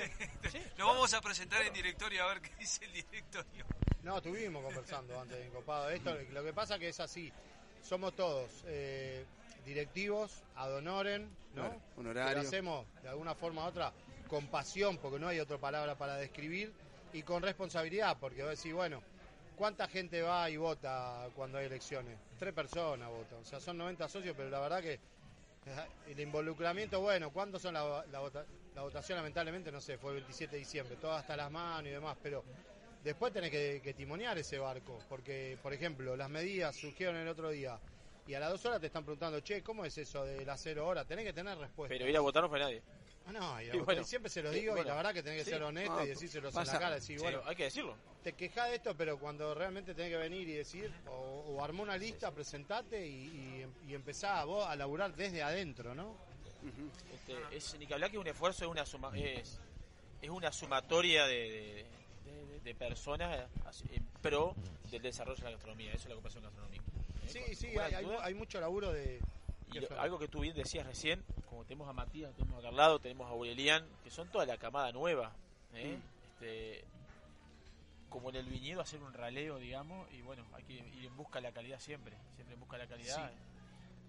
más 0.43 0.53
bien. 0.53 0.71
Lo 0.77 0.87
vamos 0.87 1.13
a 1.13 1.21
presentar 1.21 1.61
en 1.63 1.73
directorio 1.73 2.23
a 2.23 2.27
ver 2.27 2.41
qué 2.41 2.55
dice 2.55 2.85
el 2.85 2.93
directorio. 2.93 3.65
No, 4.03 4.17
estuvimos 4.17 4.63
conversando 4.63 5.19
antes 5.19 5.37
de 5.37 5.45
Encopado. 5.47 5.89
Esto, 5.89 6.15
lo 6.31 6.43
que 6.43 6.53
pasa 6.53 6.79
que 6.79 6.89
es 6.89 6.99
así. 6.99 7.31
Somos 7.83 8.15
todos 8.15 8.49
eh, 8.67 9.25
directivos, 9.65 10.43
ad 10.55 10.73
honorem, 10.75 11.29
¿no? 11.53 11.81
Honorario. 11.97 12.29
Que 12.35 12.41
lo 12.41 12.47
hacemos 12.47 12.87
de 13.01 13.09
alguna 13.09 13.35
forma 13.35 13.63
u 13.65 13.67
otra 13.67 13.91
con 14.27 14.47
pasión, 14.47 14.97
porque 14.97 15.19
no 15.19 15.27
hay 15.27 15.39
otra 15.39 15.57
palabra 15.57 15.95
para 15.95 16.15
describir, 16.17 16.71
y 17.13 17.21
con 17.23 17.41
responsabilidad, 17.41 18.17
porque 18.19 18.43
vos 18.43 18.51
decís, 18.57 18.73
bueno, 18.73 19.01
¿cuánta 19.55 19.87
gente 19.87 20.21
va 20.21 20.49
y 20.49 20.57
vota 20.57 21.27
cuando 21.35 21.57
hay 21.57 21.65
elecciones? 21.65 22.17
Tres 22.37 22.53
personas 22.53 23.09
votan, 23.09 23.39
o 23.39 23.45
sea, 23.45 23.59
son 23.59 23.77
90 23.77 24.07
socios, 24.09 24.35
pero 24.37 24.49
la 24.49 24.59
verdad 24.59 24.81
que 24.81 24.99
el 26.11 26.19
involucramiento, 26.19 26.99
bueno, 27.01 27.31
¿cuántos 27.31 27.61
son 27.61 27.73
la, 27.73 28.05
la 28.11 28.19
vota- 28.19 28.45
la 28.75 28.81
votación? 28.83 29.17
Lamentablemente, 29.17 29.71
no 29.71 29.81
sé, 29.81 29.97
fue 29.97 30.11
el 30.11 30.17
27 30.17 30.51
de 30.53 30.59
diciembre, 30.59 30.97
todo 30.97 31.13
hasta 31.13 31.35
las 31.35 31.49
manos 31.51 31.87
y 31.87 31.91
demás, 31.93 32.17
pero 32.21 32.43
después 33.03 33.31
tenés 33.33 33.51
que, 33.51 33.81
que 33.83 33.93
timonear 33.93 34.37
ese 34.37 34.59
barco, 34.59 34.99
porque, 35.09 35.57
por 35.61 35.73
ejemplo, 35.73 36.15
las 36.15 36.29
medidas 36.29 36.75
surgieron 36.75 37.15
el 37.15 37.27
otro 37.27 37.49
día 37.49 37.79
y 38.27 38.33
a 38.33 38.39
las 38.41 38.49
dos 38.51 38.65
horas 38.65 38.81
te 38.81 38.87
están 38.87 39.05
preguntando, 39.05 39.39
che, 39.39 39.63
¿cómo 39.63 39.85
es 39.85 39.97
eso 39.97 40.25
de 40.25 40.45
las 40.45 40.61
cero 40.61 40.85
horas? 40.85 41.07
Tenés 41.07 41.23
que 41.25 41.31
tener 41.33 41.57
respuesta. 41.57 41.95
Pero 41.95 42.09
ir 42.09 42.17
a 42.17 42.19
votar 42.19 42.43
no 42.43 42.49
fue 42.49 42.59
nadie. 42.59 42.81
Ah, 43.27 43.31
no, 43.33 43.61
y, 43.61 43.65
Y 43.75 43.79
bueno, 43.81 44.03
siempre 44.03 44.29
se 44.29 44.41
lo 44.41 44.53
sí, 44.53 44.59
digo 44.61 44.71
bueno. 44.73 44.85
y 44.85 44.89
la 44.89 44.95
verdad 44.95 45.13
que 45.13 45.21
tenés 45.23 45.39
que 45.39 45.45
Sí. 45.45 45.51
ser 45.51 45.63
honesto 45.63 46.03
y 46.03 46.07
decírselos 46.07 46.53
pasa. 46.53 46.71
en 46.71 46.75
la 46.75 46.79
cara, 46.79 46.95
decir, 46.95 47.17
Sí, 47.19 47.23
bueno, 47.23 47.41
hay 47.45 47.55
que 47.55 47.63
decirlo. 47.65 47.95
te 48.23 48.33
quejás 48.33 48.69
de 48.69 48.75
esto, 48.75 48.95
pero 48.95 49.19
cuando 49.19 49.53
realmente 49.53 49.93
tenés 49.93 50.11
que 50.11 50.17
venir 50.17 50.47
y 50.47 50.53
decir, 50.53 50.91
o, 51.07 51.11
o 51.47 51.63
armá 51.63 51.83
una 51.83 51.97
lista, 51.97 52.31
presentate 52.31 53.05
y, 53.05 53.11
y, 53.85 53.89
y 53.91 53.93
empezá 53.95 54.43
vos 54.45 54.65
a 54.65 54.75
laburar 54.75 55.13
desde 55.15 55.43
adentro, 55.43 55.93
¿no? 55.93 56.15
Este, 57.13 57.55
es, 57.55 57.75
ni 57.77 57.85
que 57.85 57.93
hablar 57.93 58.11
que 58.11 58.17
un 58.17 58.27
esfuerzo 58.27 58.65
es 58.65 58.71
una 58.71 58.85
suma, 58.85 59.11
es, 59.17 59.59
es 60.21 60.29
una 60.29 60.51
sumatoria 60.51 61.25
de, 61.25 61.33
de- 62.25 62.31
de- 62.31 62.59
de 62.61 62.75
personas 62.75 63.47
en 63.91 64.05
pro 64.21 64.55
del 64.91 65.01
desarrollo 65.01 65.37
de 65.37 65.43
la 65.43 65.51
gastronomía. 65.51 65.89
Eso 65.91 66.03
es 66.03 66.09
la 66.09 66.15
ocupación 66.15 66.43
gastronómica. 66.43 66.83
¿eh? 67.25 67.29
Sí, 67.29 67.39
Con 67.39 67.55
sí, 67.55 67.67
hay, 67.77 67.93
hay, 67.93 68.05
duda. 68.05 68.23
hay 68.25 68.33
mucho 68.33 68.59
laburo 68.59 68.91
de... 68.91 69.19
Y 69.73 69.79
lo- 69.79 69.99
algo 70.01 70.17
que 70.19 70.27
tú 70.27 70.39
bien 70.41 70.55
decías 70.55 70.85
recién, 70.85 71.23
como 71.57 71.65
tenemos 71.65 71.89
a 71.89 71.93
Matías, 71.93 72.35
tenemos 72.35 72.59
a 72.59 72.61
Carlado, 72.61 72.99
tenemos 72.99 73.25
a 73.25 73.31
Aurelian, 73.31 73.83
que 74.03 74.11
son 74.11 74.29
toda 74.29 74.45
la 74.45 74.59
camada 74.59 74.91
nueva. 74.91 75.33
¿eh? 75.73 75.97
Este, 76.29 76.85
como 78.09 78.29
en 78.29 78.35
el 78.35 78.45
viñedo, 78.45 78.79
hacer 78.79 79.01
un 79.01 79.11
raleo, 79.11 79.57
digamos, 79.57 80.07
y 80.13 80.21
bueno, 80.21 80.45
hay 80.53 80.63
que 80.65 80.73
ir 80.73 81.05
en 81.05 81.17
busca 81.17 81.39
de 81.39 81.47
la 81.47 81.51
calidad 81.51 81.79
siempre, 81.79 82.15
siempre 82.35 82.53
en 82.53 82.59
busca 82.59 82.77
de 82.77 82.83
la 82.83 82.89
calidad. 82.89 83.31
Sí. 83.31 83.35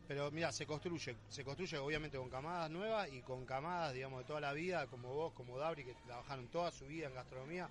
Pero 0.09 0.31
mira, 0.31 0.53
se 0.53 0.67
construye, 0.67 1.17
se 1.31 1.43
construye 1.43 1.79
obviamente 1.79 2.19
con 2.19 2.29
camadas 2.29 2.71
nuevas 2.71 3.11
y 3.11 3.23
con 3.23 3.47
camadas, 3.47 3.95
digamos, 3.95 4.19
de 4.19 4.25
toda 4.27 4.43
la 4.43 4.53
vida, 4.53 4.87
como 4.89 5.15
vos, 5.15 5.33
como 5.33 5.57
Dabri, 5.57 5.87
que 5.87 5.95
trabajaron 6.05 6.49
toda 6.49 6.71
su 6.71 6.85
vida 6.85 7.07
en 7.07 7.15
gastronomía. 7.15 7.71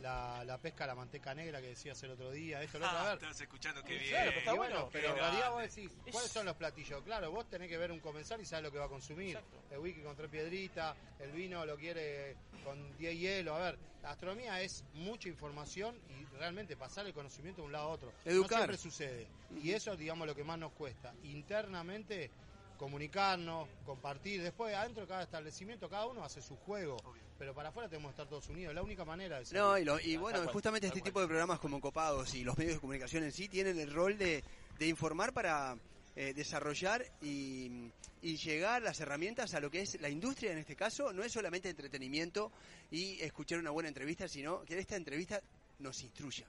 La, 0.00 0.44
la 0.44 0.58
pesca, 0.58 0.86
la 0.86 0.94
manteca 0.94 1.34
negra 1.34 1.60
que 1.60 1.68
decías 1.68 2.00
el 2.02 2.10
otro 2.10 2.30
día, 2.30 2.62
esto, 2.62 2.78
lo 2.78 2.84
otro, 2.86 2.98
a 2.98 3.02
Ah, 3.02 3.04
ver. 3.14 3.14
estás 3.14 3.40
escuchando 3.40 3.82
qué 3.82 3.96
bien. 3.96 4.10
claro, 4.10 4.26
pero 4.28 4.38
está 4.40 4.52
bueno, 4.52 4.74
bueno, 4.74 4.88
pero 4.92 5.08
en 5.08 5.14
realidad 5.16 5.50
vos 5.52 5.62
decís, 5.62 5.90
¿cuáles 6.12 6.30
son 6.30 6.44
los 6.46 6.54
platillos? 6.56 7.02
Claro, 7.02 7.30
vos 7.30 7.48
tenés 7.48 7.68
que 7.70 7.78
ver 7.78 7.90
un 7.90 8.00
comensal 8.00 8.40
y 8.40 8.44
sabes 8.44 8.64
lo 8.64 8.70
que 8.72 8.78
va 8.78 8.84
a 8.84 8.88
consumir. 8.90 9.38
El 9.70 9.78
whisky 9.78 10.02
con 10.02 10.14
tres 10.14 10.28
piedritas, 10.30 10.94
el 11.18 11.32
vino 11.32 11.64
lo 11.64 11.76
quiere 11.78 12.36
con 12.62 12.96
10 12.98 13.18
hielo. 13.18 13.54
A 13.54 13.58
ver, 13.60 13.78
la 14.02 14.10
gastronomía 14.10 14.60
es 14.60 14.84
mucha 14.92 15.28
información 15.30 15.98
y 16.10 16.24
realmente 16.36 16.76
pasar 16.76 17.06
el 17.06 17.14
conocimiento 17.14 17.62
de 17.62 17.66
un 17.66 17.72
lado 17.72 17.86
a 17.86 17.88
otro. 17.88 18.12
Educar. 18.26 18.50
No 18.50 18.56
siempre 18.58 18.76
sucede. 18.76 19.26
Y 19.62 19.72
eso 19.72 19.92
es, 19.92 19.98
digamos, 19.98 20.26
lo 20.26 20.34
que 20.34 20.44
más 20.44 20.58
nos 20.58 20.72
cuesta. 20.72 21.14
Internamente 21.22 22.30
comunicarnos, 22.76 23.68
compartir. 23.86 24.42
Después, 24.42 24.74
adentro 24.74 25.02
de 25.02 25.08
cada 25.08 25.22
establecimiento, 25.22 25.88
cada 25.88 26.06
uno 26.06 26.22
hace 26.22 26.42
su 26.42 26.56
juego. 26.56 26.98
Pero 27.38 27.54
para 27.54 27.68
afuera 27.68 27.88
tenemos 27.88 28.10
que 28.10 28.12
estar 28.14 28.28
todos 28.28 28.48
unidos. 28.48 28.70
Es 28.70 28.74
la 28.74 28.82
única 28.82 29.04
manera 29.04 29.38
de 29.38 29.44
ser. 29.44 29.58
No, 29.58 29.76
y, 29.78 29.84
lo- 29.84 30.00
y 30.00 30.16
bueno, 30.16 30.38
justamente 30.52 30.86
este 30.86 31.00
tipo 31.02 31.20
de 31.20 31.26
programas 31.26 31.58
como 31.58 31.80
Copados 31.80 32.34
y 32.34 32.44
los 32.44 32.56
medios 32.56 32.74
de 32.74 32.80
comunicación 32.80 33.24
en 33.24 33.32
sí 33.32 33.48
tienen 33.48 33.78
el 33.78 33.92
rol 33.92 34.16
de, 34.16 34.42
de 34.78 34.86
informar 34.86 35.32
para 35.34 35.76
eh, 36.16 36.32
desarrollar 36.34 37.04
y, 37.20 37.90
y 38.22 38.36
llegar 38.38 38.80
las 38.82 39.00
herramientas 39.00 39.52
a 39.54 39.60
lo 39.60 39.70
que 39.70 39.82
es 39.82 40.00
la 40.00 40.08
industria 40.08 40.52
en 40.52 40.58
este 40.58 40.74
caso. 40.76 41.12
No 41.12 41.22
es 41.22 41.32
solamente 41.32 41.68
entretenimiento 41.68 42.50
y 42.90 43.20
escuchar 43.20 43.58
una 43.58 43.70
buena 43.70 43.88
entrevista, 43.88 44.26
sino 44.28 44.62
que 44.64 44.78
esta 44.78 44.96
entrevista 44.96 45.40
nos 45.80 46.02
instruya. 46.02 46.46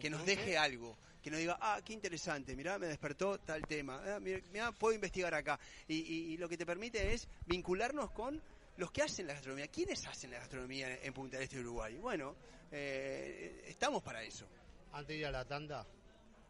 que 0.00 0.10
nos 0.10 0.24
deje 0.26 0.56
algo, 0.58 0.96
que 1.22 1.30
nos 1.30 1.38
diga, 1.38 1.56
ah, 1.60 1.78
qué 1.84 1.92
interesante, 1.92 2.56
mirá, 2.56 2.78
me 2.78 2.86
despertó 2.88 3.38
tal 3.38 3.64
tema, 3.66 4.02
ah, 4.16 4.18
mirá, 4.18 4.40
mirá, 4.52 4.72
puedo 4.72 4.94
investigar 4.94 5.32
acá. 5.34 5.60
Y, 5.86 5.94
y- 5.96 6.32
y 6.32 6.36
lo 6.38 6.48
que 6.48 6.56
te 6.56 6.66
permite 6.66 7.12
es 7.14 7.28
vincularnos 7.46 8.10
con 8.10 8.42
los 8.76 8.90
que 8.90 9.02
hacen 9.02 9.26
la 9.26 9.34
gastronomía. 9.34 9.68
¿Quiénes 9.68 10.06
hacen 10.06 10.30
la 10.30 10.38
gastronomía 10.38 10.98
en, 11.02 11.12
Punta 11.12 11.36
del 11.36 11.44
Este 11.44 11.56
de 11.56 11.62
Uruguay? 11.62 11.96
Bueno, 11.96 12.34
eh, 12.72 13.62
estamos 13.66 14.02
para 14.02 14.22
eso. 14.22 14.46
Antes 14.92 15.08
de 15.08 15.16
ir 15.20 15.26
a 15.26 15.30
la 15.32 15.44
tanda, 15.44 15.86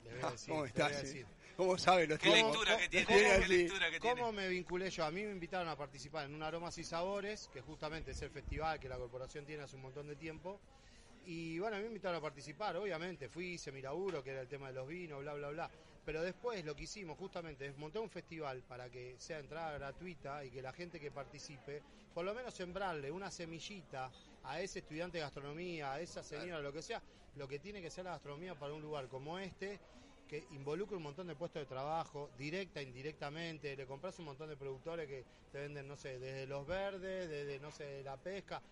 le 0.04 0.10
voy 0.14 0.20
a 0.22 0.26
Ah, 0.28 0.30
decir. 0.32 0.48
¿Cómo 0.50 0.64
estás? 0.64 1.02
decir. 1.02 1.26
¿Cómo 1.56 1.78
sabe 1.78 2.06
los 2.08 2.18
¿Cómo- 2.18 2.34
Los 2.52 2.88
tiene 2.90 3.06
cómo- 3.06 3.18
así. 3.44 3.68
¿Cómo 4.00 4.32
me 4.32 4.48
vinculé 4.48 4.90
yo? 4.90 5.04
A 5.04 5.10
mí 5.10 5.22
me 5.22 5.30
invitaron 5.30 5.68
a 5.68 5.76
participar 5.76 6.26
en 6.26 6.34
un 6.34 6.42
Aromas 6.42 6.76
y 6.78 6.84
Sabores, 6.84 7.48
que 7.52 7.60
justamente 7.60 8.10
es 8.10 8.20
el 8.22 8.30
festival 8.30 8.80
que 8.80 8.88
la 8.88 8.96
corporación 8.96 9.46
tiene 9.46 9.62
hace 9.62 9.76
un 9.76 9.82
montón 9.82 10.08
de 10.08 10.16
tiempo. 10.16 10.60
Y 11.26 11.58
bueno, 11.60 11.76
a 11.76 11.78
mí 11.78 11.84
me 11.84 11.88
invitaron 11.90 12.18
a 12.18 12.20
participar, 12.20 12.76
obviamente. 12.76 13.28
Fui, 13.28 13.52
hice 13.54 13.70
mi 13.70 13.80
laburo, 13.80 14.22
que 14.22 14.30
era 14.30 14.40
el 14.40 14.48
tema 14.48 14.66
de 14.68 14.74
los 14.74 14.86
vinos, 14.88 15.20
bla, 15.20 15.34
bla, 15.34 15.50
bla. 15.50 15.70
Pero 16.04 16.22
después 16.22 16.64
lo 16.64 16.76
que 16.76 16.84
hicimos 16.84 17.18
justamente 17.18 17.66
es 17.66 17.76
montar 17.76 18.02
un 18.02 18.10
festival 18.10 18.62
para 18.62 18.90
que 18.90 19.16
sea 19.18 19.38
entrada 19.38 19.72
gratuita 19.72 20.44
y 20.44 20.50
que 20.50 20.60
la 20.60 20.72
gente 20.72 21.00
que 21.00 21.10
participe, 21.10 21.82
por 22.12 22.24
lo 22.24 22.34
menos 22.34 22.52
sembrarle 22.54 23.10
una 23.10 23.30
semillita 23.30 24.10
a 24.42 24.60
ese 24.60 24.80
estudiante 24.80 25.18
de 25.18 25.22
gastronomía, 25.22 25.92
a 25.94 26.00
esa 26.00 26.22
señora, 26.22 26.60
lo 26.60 26.72
que 26.72 26.82
sea, 26.82 27.02
lo 27.36 27.48
que 27.48 27.58
tiene 27.58 27.80
que 27.80 27.90
ser 27.90 28.04
la 28.04 28.12
gastronomía 28.12 28.54
para 28.54 28.74
un 28.74 28.82
lugar 28.82 29.08
como 29.08 29.38
este, 29.38 29.80
que 30.28 30.46
involucra 30.52 30.96
un 30.96 31.02
montón 31.02 31.26
de 31.26 31.36
puestos 31.36 31.62
de 31.62 31.66
trabajo, 31.66 32.30
directa, 32.36 32.82
indirectamente, 32.82 33.74
le 33.76 33.86
compras 33.86 34.18
un 34.18 34.26
montón 34.26 34.48
de 34.48 34.56
productores 34.56 35.08
que 35.08 35.24
te 35.50 35.58
venden, 35.58 35.88
no 35.88 35.96
sé, 35.96 36.18
desde 36.18 36.46
los 36.46 36.66
verdes, 36.66 37.28
desde, 37.28 37.58
no 37.60 37.70
sé, 37.70 38.02
la 38.02 38.16
pesca. 38.16 38.62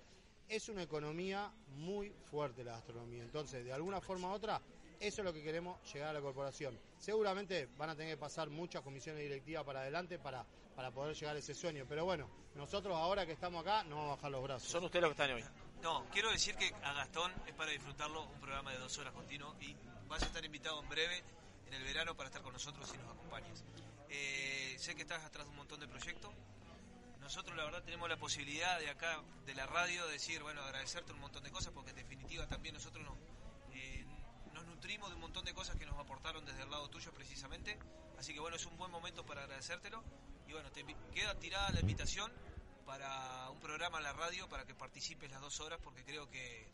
Es 0.49 0.69
una 0.69 0.83
economía 0.83 1.51
muy 1.69 2.11
fuerte 2.31 2.63
la 2.65 2.73
gastronomía. 2.73 3.23
Entonces, 3.23 3.65
de 3.65 3.73
alguna 3.73 4.01
forma 4.01 4.29
u 4.29 4.33
otra, 4.33 4.61
eso 5.03 5.21
es 5.21 5.25
lo 5.25 5.33
que 5.33 5.43
queremos 5.43 5.79
llegar 5.93 6.11
a 6.11 6.13
la 6.13 6.21
corporación. 6.21 6.79
Seguramente 6.99 7.69
van 7.77 7.91
a 7.91 7.97
tener 7.97 8.15
que 8.15 8.21
pasar 8.21 8.49
muchas 8.51 8.83
comisiones 8.83 9.23
directivas 9.23 9.65
para 9.65 9.81
adelante 9.81 10.19
para, 10.19 10.47
para 10.77 10.91
poder 10.93 11.17
llegar 11.17 11.35
a 11.35 11.39
ese 11.41 11.55
sueño. 11.55 11.85
Pero 11.89 12.05
bueno, 12.05 12.29
nosotros 12.55 12.95
ahora 12.97 13.27
que 13.27 13.33
estamos 13.33 13.63
acá, 13.63 13.83
no 13.85 13.97
vamos 13.97 14.13
a 14.13 14.17
bajar 14.17 14.31
los 14.31 14.43
brazos. 14.43 14.71
Son 14.71 14.85
ustedes 14.85 15.03
los 15.03 15.15
que 15.15 15.23
están 15.23 15.37
hoy. 15.37 15.45
No, 15.83 16.07
quiero 16.13 16.31
decir 16.31 16.55
que 16.55 16.73
a 16.85 16.93
Gastón 16.93 17.33
es 17.47 17.55
para 17.55 17.73
disfrutarlo 17.73 18.23
un 18.23 18.41
programa 18.41 18.71
de 18.71 18.79
dos 18.79 18.97
horas 18.99 19.13
continuo 19.13 19.57
y 19.61 19.75
vas 20.09 20.23
a 20.23 20.27
estar 20.27 20.45
invitado 20.45 20.81
en 20.81 20.89
breve 20.89 21.23
en 21.67 21.75
el 21.75 21.83
verano 21.83 22.15
para 22.15 22.29
estar 22.29 22.43
con 22.43 22.53
nosotros 22.53 22.89
y 22.95 22.99
nos 22.99 23.11
acompañes. 23.11 23.65
Eh, 24.09 24.77
sé 24.79 24.95
que 24.95 25.03
estás 25.03 25.25
atrás 25.25 25.47
de 25.47 25.51
un 25.51 25.57
montón 25.57 25.81
de 25.81 25.89
proyectos. 25.89 26.31
Nosotros 27.21 27.57
la 27.57 27.65
verdad 27.65 27.83
tenemos 27.83 28.09
la 28.09 28.17
posibilidad 28.17 28.79
de 28.79 28.91
acá, 28.91 29.21
de 29.47 29.55
la 29.55 29.67
radio, 29.67 30.07
decir, 30.07 30.43
bueno, 30.43 30.61
agradecerte 30.61 31.13
un 31.13 31.21
montón 31.21 31.43
de 31.43 31.51
cosas 31.51 31.73
porque 31.73 31.91
en 31.91 31.97
definitiva 31.97 32.47
también 32.47 32.75
nosotros 32.75 33.05
nos, 33.05 33.17
nos 33.17 33.42
nutrimos 34.83 35.11
de 35.11 35.15
un 35.15 35.21
montón 35.21 35.45
de 35.45 35.55
cosas 35.55 35.77
que 35.77 35.87
nos 35.87 35.97
aportaron 35.97 36.45
desde 36.45 36.61
el 36.65 36.69
lado 36.71 36.91
tuyo 36.91 37.13
precisamente. 37.13 37.79
Así 38.19 38.35
que 38.35 38.41
bueno, 38.41 38.57
es 38.57 38.67
un 38.67 38.77
buen 38.77 38.91
momento 38.91 39.25
para 39.25 39.43
agradecértelo. 39.45 40.03
Y 40.49 40.53
bueno, 40.55 40.73
te 40.73 40.85
queda 41.15 41.39
tirada 41.39 41.71
la 41.71 41.79
invitación 41.79 42.33
para 42.85 43.49
un 43.51 43.61
programa 43.61 43.99
en 43.99 44.05
la 44.05 44.13
radio 44.13 44.49
para 44.49 44.65
que 44.67 44.75
participes 44.75 45.31
las 45.31 45.41
dos 45.41 45.61
horas 45.61 45.79
porque 45.85 46.05
creo 46.05 46.29
que 46.29 46.69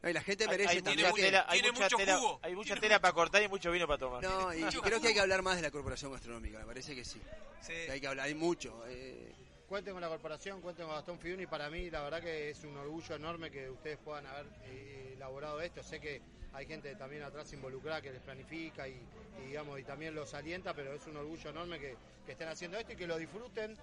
Ay, 0.00 0.14
la 0.14 0.22
gente 0.22 0.48
merece 0.48 0.70
hay 0.76 0.82
también. 0.82 1.10
mucha 1.10 1.22
tela, 1.22 1.44
hay 1.46 1.60
tiene 1.60 1.72
mucha 1.72 1.84
mucho 1.84 1.96
tela- 1.98 2.16
jugo, 2.18 2.40
hay 2.42 2.54
mucha 2.54 2.76
tela 2.76 3.00
para 3.00 3.12
cortar 3.12 3.42
y 3.42 3.48
mucho 3.48 3.70
vino 3.70 3.86
para 3.86 3.98
tomar. 3.98 4.22
No, 4.22 4.54
y, 4.54 4.62
creo 4.80 5.00
que 5.02 5.08
hay 5.08 5.14
que 5.14 5.20
hablar 5.20 5.42
más 5.42 5.56
de 5.56 5.62
la 5.62 5.70
corporación 5.70 6.10
gastronómica, 6.10 6.58
me 6.58 6.64
parece 6.64 6.94
que 6.94 7.04
sí. 7.04 7.20
Que 7.66 7.90
hay 7.90 8.00
que 8.00 8.06
hablar, 8.06 8.26
hay 8.28 8.34
mucho. 8.34 8.82
eh, 8.86 9.30
Cuenten 9.68 9.92
con 9.92 10.00
la 10.00 10.08
corporación, 10.08 10.62
cuenten 10.62 10.86
con 10.86 10.94
Gastón 10.94 11.18
Fiuni. 11.18 11.46
Para 11.46 11.68
mí, 11.70 11.90
la 11.90 12.00
verdad 12.02 12.22
que 12.22 12.50
es 12.50 12.64
un 12.64 12.76
orgullo 12.78 13.14
enorme 13.14 13.50
que 13.50 13.68
ustedes 13.70 13.98
puedan 13.98 14.26
haber 14.26 14.46
eh, 14.64 15.12
elaborado 15.16 15.60
esto. 15.60 15.82
Sé 15.82 16.00
que 16.00 16.20
hay 16.54 16.66
gente 16.66 16.94
también 16.96 17.22
atrás 17.22 17.52
involucrada 17.52 18.00
que 18.00 18.12
les 18.12 18.20
planifica 18.20 18.86
y, 18.88 19.00
y, 19.42 19.46
digamos 19.48 19.78
y 19.80 19.84
también 19.84 20.14
los 20.14 20.34
alienta, 20.34 20.74
pero 20.74 20.92
es 20.92 21.06
un 21.06 21.16
orgullo 21.16 21.50
enorme 21.50 21.78
que, 21.78 21.96
que 22.26 22.32
estén 22.32 22.48
haciendo 22.48 22.78
esto 22.78 22.92
y 22.92 22.96
que 22.96 23.06
lo 23.06 23.16
disfruten 23.16 23.76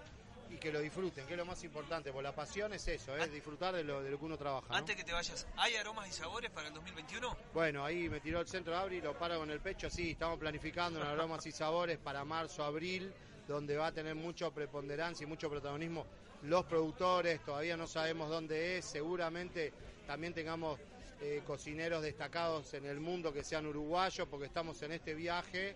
y 0.50 0.56
que 0.56 0.72
lo 0.72 0.80
disfruten, 0.80 1.26
que 1.26 1.34
es 1.34 1.38
lo 1.38 1.46
más 1.46 1.62
importante. 1.62 2.10
Porque 2.10 2.24
la 2.24 2.34
pasión 2.34 2.72
es 2.72 2.86
eso, 2.88 3.16
es 3.16 3.30
disfrutar 3.32 3.74
de 3.74 3.84
lo, 3.84 4.02
de 4.02 4.10
lo 4.10 4.18
que 4.18 4.24
uno 4.24 4.36
trabaja. 4.36 4.66
¿no? 4.68 4.74
antes 4.74 4.96
que 4.96 5.04
te 5.04 5.12
vayas, 5.12 5.46
¿hay 5.56 5.76
aromas 5.76 6.08
y 6.08 6.12
sabores 6.12 6.50
para 6.50 6.68
el 6.68 6.74
2021? 6.74 7.36
Bueno, 7.54 7.84
ahí 7.84 8.08
me 8.08 8.20
tiró 8.20 8.40
el 8.40 8.48
centro 8.48 8.72
de 8.72 8.80
Abri, 8.80 9.00
lo 9.00 9.16
paro 9.16 9.38
con 9.38 9.50
el 9.50 9.60
pecho, 9.60 9.88
sí, 9.88 10.10
estamos 10.10 10.38
planificando 10.38 11.00
en 11.00 11.06
aromas 11.06 11.46
y 11.46 11.52
sabores 11.52 11.98
para 11.98 12.24
marzo, 12.24 12.64
abril, 12.64 13.12
donde 13.46 13.76
va 13.76 13.88
a 13.88 13.92
tener 13.92 14.14
mucho 14.14 14.50
preponderancia 14.52 15.24
y 15.24 15.26
mucho 15.26 15.48
protagonismo 15.48 16.04
los 16.42 16.64
productores, 16.64 17.44
todavía 17.44 17.76
no 17.76 17.86
sabemos 17.86 18.30
dónde 18.30 18.78
es, 18.78 18.84
seguramente 18.84 19.72
también 20.06 20.32
tengamos 20.32 20.78
eh, 21.20 21.42
cocineros 21.46 22.02
destacados 22.02 22.72
en 22.74 22.86
el 22.86 23.00
mundo 23.00 23.32
que 23.32 23.44
sean 23.44 23.66
uruguayos, 23.66 24.26
porque 24.28 24.46
estamos 24.46 24.80
en 24.82 24.92
este 24.92 25.14
viaje 25.14 25.74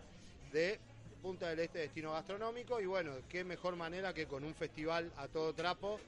de 0.53 0.79
Punta 1.23 1.49
del 1.49 1.61
Este 1.61 1.79
Destino 1.81 2.13
Gastronómico 2.13 2.81
y 2.81 2.87
bueno, 2.87 3.13
qué 3.29 3.45
mejor 3.45 3.77
manera 3.77 4.13
que 4.13 4.27
con 4.27 4.45
un 4.45 4.55
festival 4.55 5.11
a 5.17 5.27
todo 5.29 5.53
trapo, 5.55 5.99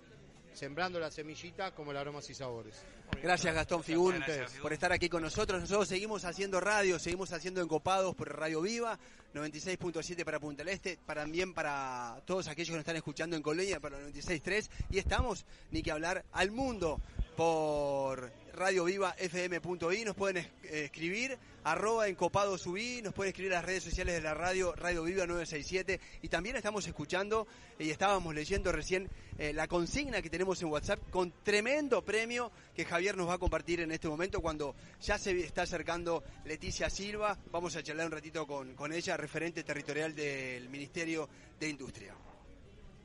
sembrando 0.53 0.99
la 1.01 1.11
semillita 1.11 1.71
como 1.73 1.91
el 1.91 1.97
aromas 1.97 2.29
y 2.31 2.35
sabores. 2.35 2.83
Gracias 3.23 3.55
Gastón 3.55 3.83
Figún 3.85 4.17
Gracias, 4.17 4.53
por 4.61 4.73
estar 4.73 4.93
aquí 4.93 5.09
con 5.09 5.23
nosotros. 5.23 5.61
Nosotros 5.61 5.89
seguimos 5.89 6.25
haciendo 6.25 6.61
radio, 6.61 6.99
seguimos 6.99 7.33
haciendo 7.33 7.61
encopados 7.63 8.15
por 8.15 8.35
Radio 8.37 8.61
Viva, 8.63 8.99
96.7 9.35 10.25
para 10.25 10.41
Punta 10.41 10.65
del 10.65 10.75
Este, 10.75 10.99
para- 11.07 11.23
también 11.23 11.53
para 11.55 12.21
todos 12.27 12.49
aquellos 12.49 12.69
que 12.71 12.75
nos 12.77 12.81
están 12.81 12.97
escuchando 12.97 13.37
en 13.37 13.43
Colonia, 13.43 13.81
para 13.81 13.99
96.3. 14.01 14.69
Y 14.91 14.99
estamos, 14.99 15.45
ni 15.71 15.83
que 15.83 15.91
hablar, 15.93 16.25
al 16.33 16.51
mundo 16.51 17.01
por 17.37 18.33
Radio 18.57 18.85
Viva 18.85 19.15
FM.i. 19.19 20.05
Nos 20.05 20.17
pueden 20.17 20.39
eh, 20.39 20.85
escribir, 20.85 21.37
arroba 21.63 22.09
encopado 22.09 22.57
subí, 22.57 23.03
nos 23.03 23.13
pueden 23.13 23.31
escribir 23.31 23.53
las 23.53 23.65
redes 23.65 23.85
sociales 23.85 24.15
de 24.15 24.23
la 24.23 24.33
radio, 24.33 24.75
Radio 24.75 25.03
Viva 25.03 25.27
967. 25.27 26.01
Y 26.23 26.29
también 26.29 26.57
estamos 26.57 26.87
escuchando 26.87 27.47
y 27.79 27.91
estábamos 27.91 28.35
leyendo 28.35 28.73
recién 28.73 29.11
eh, 29.39 29.53
la 29.53 29.69
consigna 29.69 30.23
que 30.23 30.31
tenemos 30.31 30.63
en 30.63 30.69
WhatsApp 30.69 30.99
con 31.11 31.35
tremendo 31.43 32.03
premio 32.03 32.51
que 32.75 32.87
Javier 32.87 33.15
nos 33.15 33.29
va 33.29 33.35
a 33.35 33.39
compartir 33.39 33.81
en 33.81 33.93
este 33.93 34.09
momento 34.09 34.41
cuando 34.41 34.75
ya 35.03 35.19
se 35.19 35.39
está 35.39 35.63
acercando 35.63 36.25
Leticia 36.47 36.89
Silva. 36.89 37.37
Vamos 37.53 37.77
a 37.77 37.83
charlar 37.83 38.07
un 38.07 38.13
ratito 38.13 38.47
con, 38.47 38.75
con 38.75 38.91
ella, 38.91 39.19
referente 39.19 39.65
territorial 39.65 40.15
del 40.15 40.71
Ministerio 40.71 41.29
de 41.61 41.69
Industria. 41.69 42.15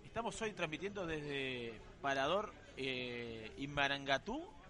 Estamos 0.06 0.42
hoy 0.42 0.54
transmitiendo 0.54 1.06
desde 1.06 1.74
Parador 2.02 2.54
eh, 2.78 3.52
Imarangatú. 3.58 4.61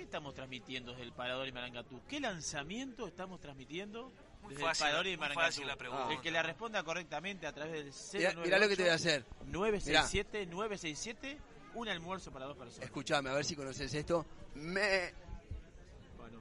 ¿Qué 0.00 0.04
estamos 0.04 0.32
transmitiendo 0.34 0.92
desde 0.92 1.04
el 1.04 1.12
Parador 1.12 1.46
Imarangatú? 1.46 2.00
¿Qué 2.08 2.20
lanzamiento 2.20 3.06
estamos 3.06 3.38
transmitiendo 3.38 4.10
Muy 4.40 4.54
desde 4.54 4.64
fácil, 4.64 4.86
el 4.86 4.88
Parador 4.88 5.04
muy 5.04 5.12
Imarangatú? 5.12 5.46
fácil 5.46 5.66
la 5.66 5.76
pregunta. 5.76 6.12
El 6.14 6.20
que 6.22 6.30
la 6.30 6.42
responda 6.42 6.82
correctamente 6.82 7.46
a 7.46 7.52
través 7.52 7.72
del 7.74 7.84
Mirá- 7.92 8.32
098 8.32 8.40
mirá 8.46 8.58
lo 8.58 8.68
que 8.70 8.76
te 8.76 8.82
voy 8.84 8.90
a 8.92 8.94
hacer. 8.94 9.26
967 9.44 10.46
967 10.46 11.38
un 11.74 11.88
almuerzo 11.90 12.32
para 12.32 12.46
dos 12.46 12.56
personas. 12.56 12.86
Escuchame, 12.86 13.28
a 13.28 13.34
ver 13.34 13.44
si 13.44 13.54
conoces 13.54 13.92
esto. 13.92 14.24
Me... 14.54 15.12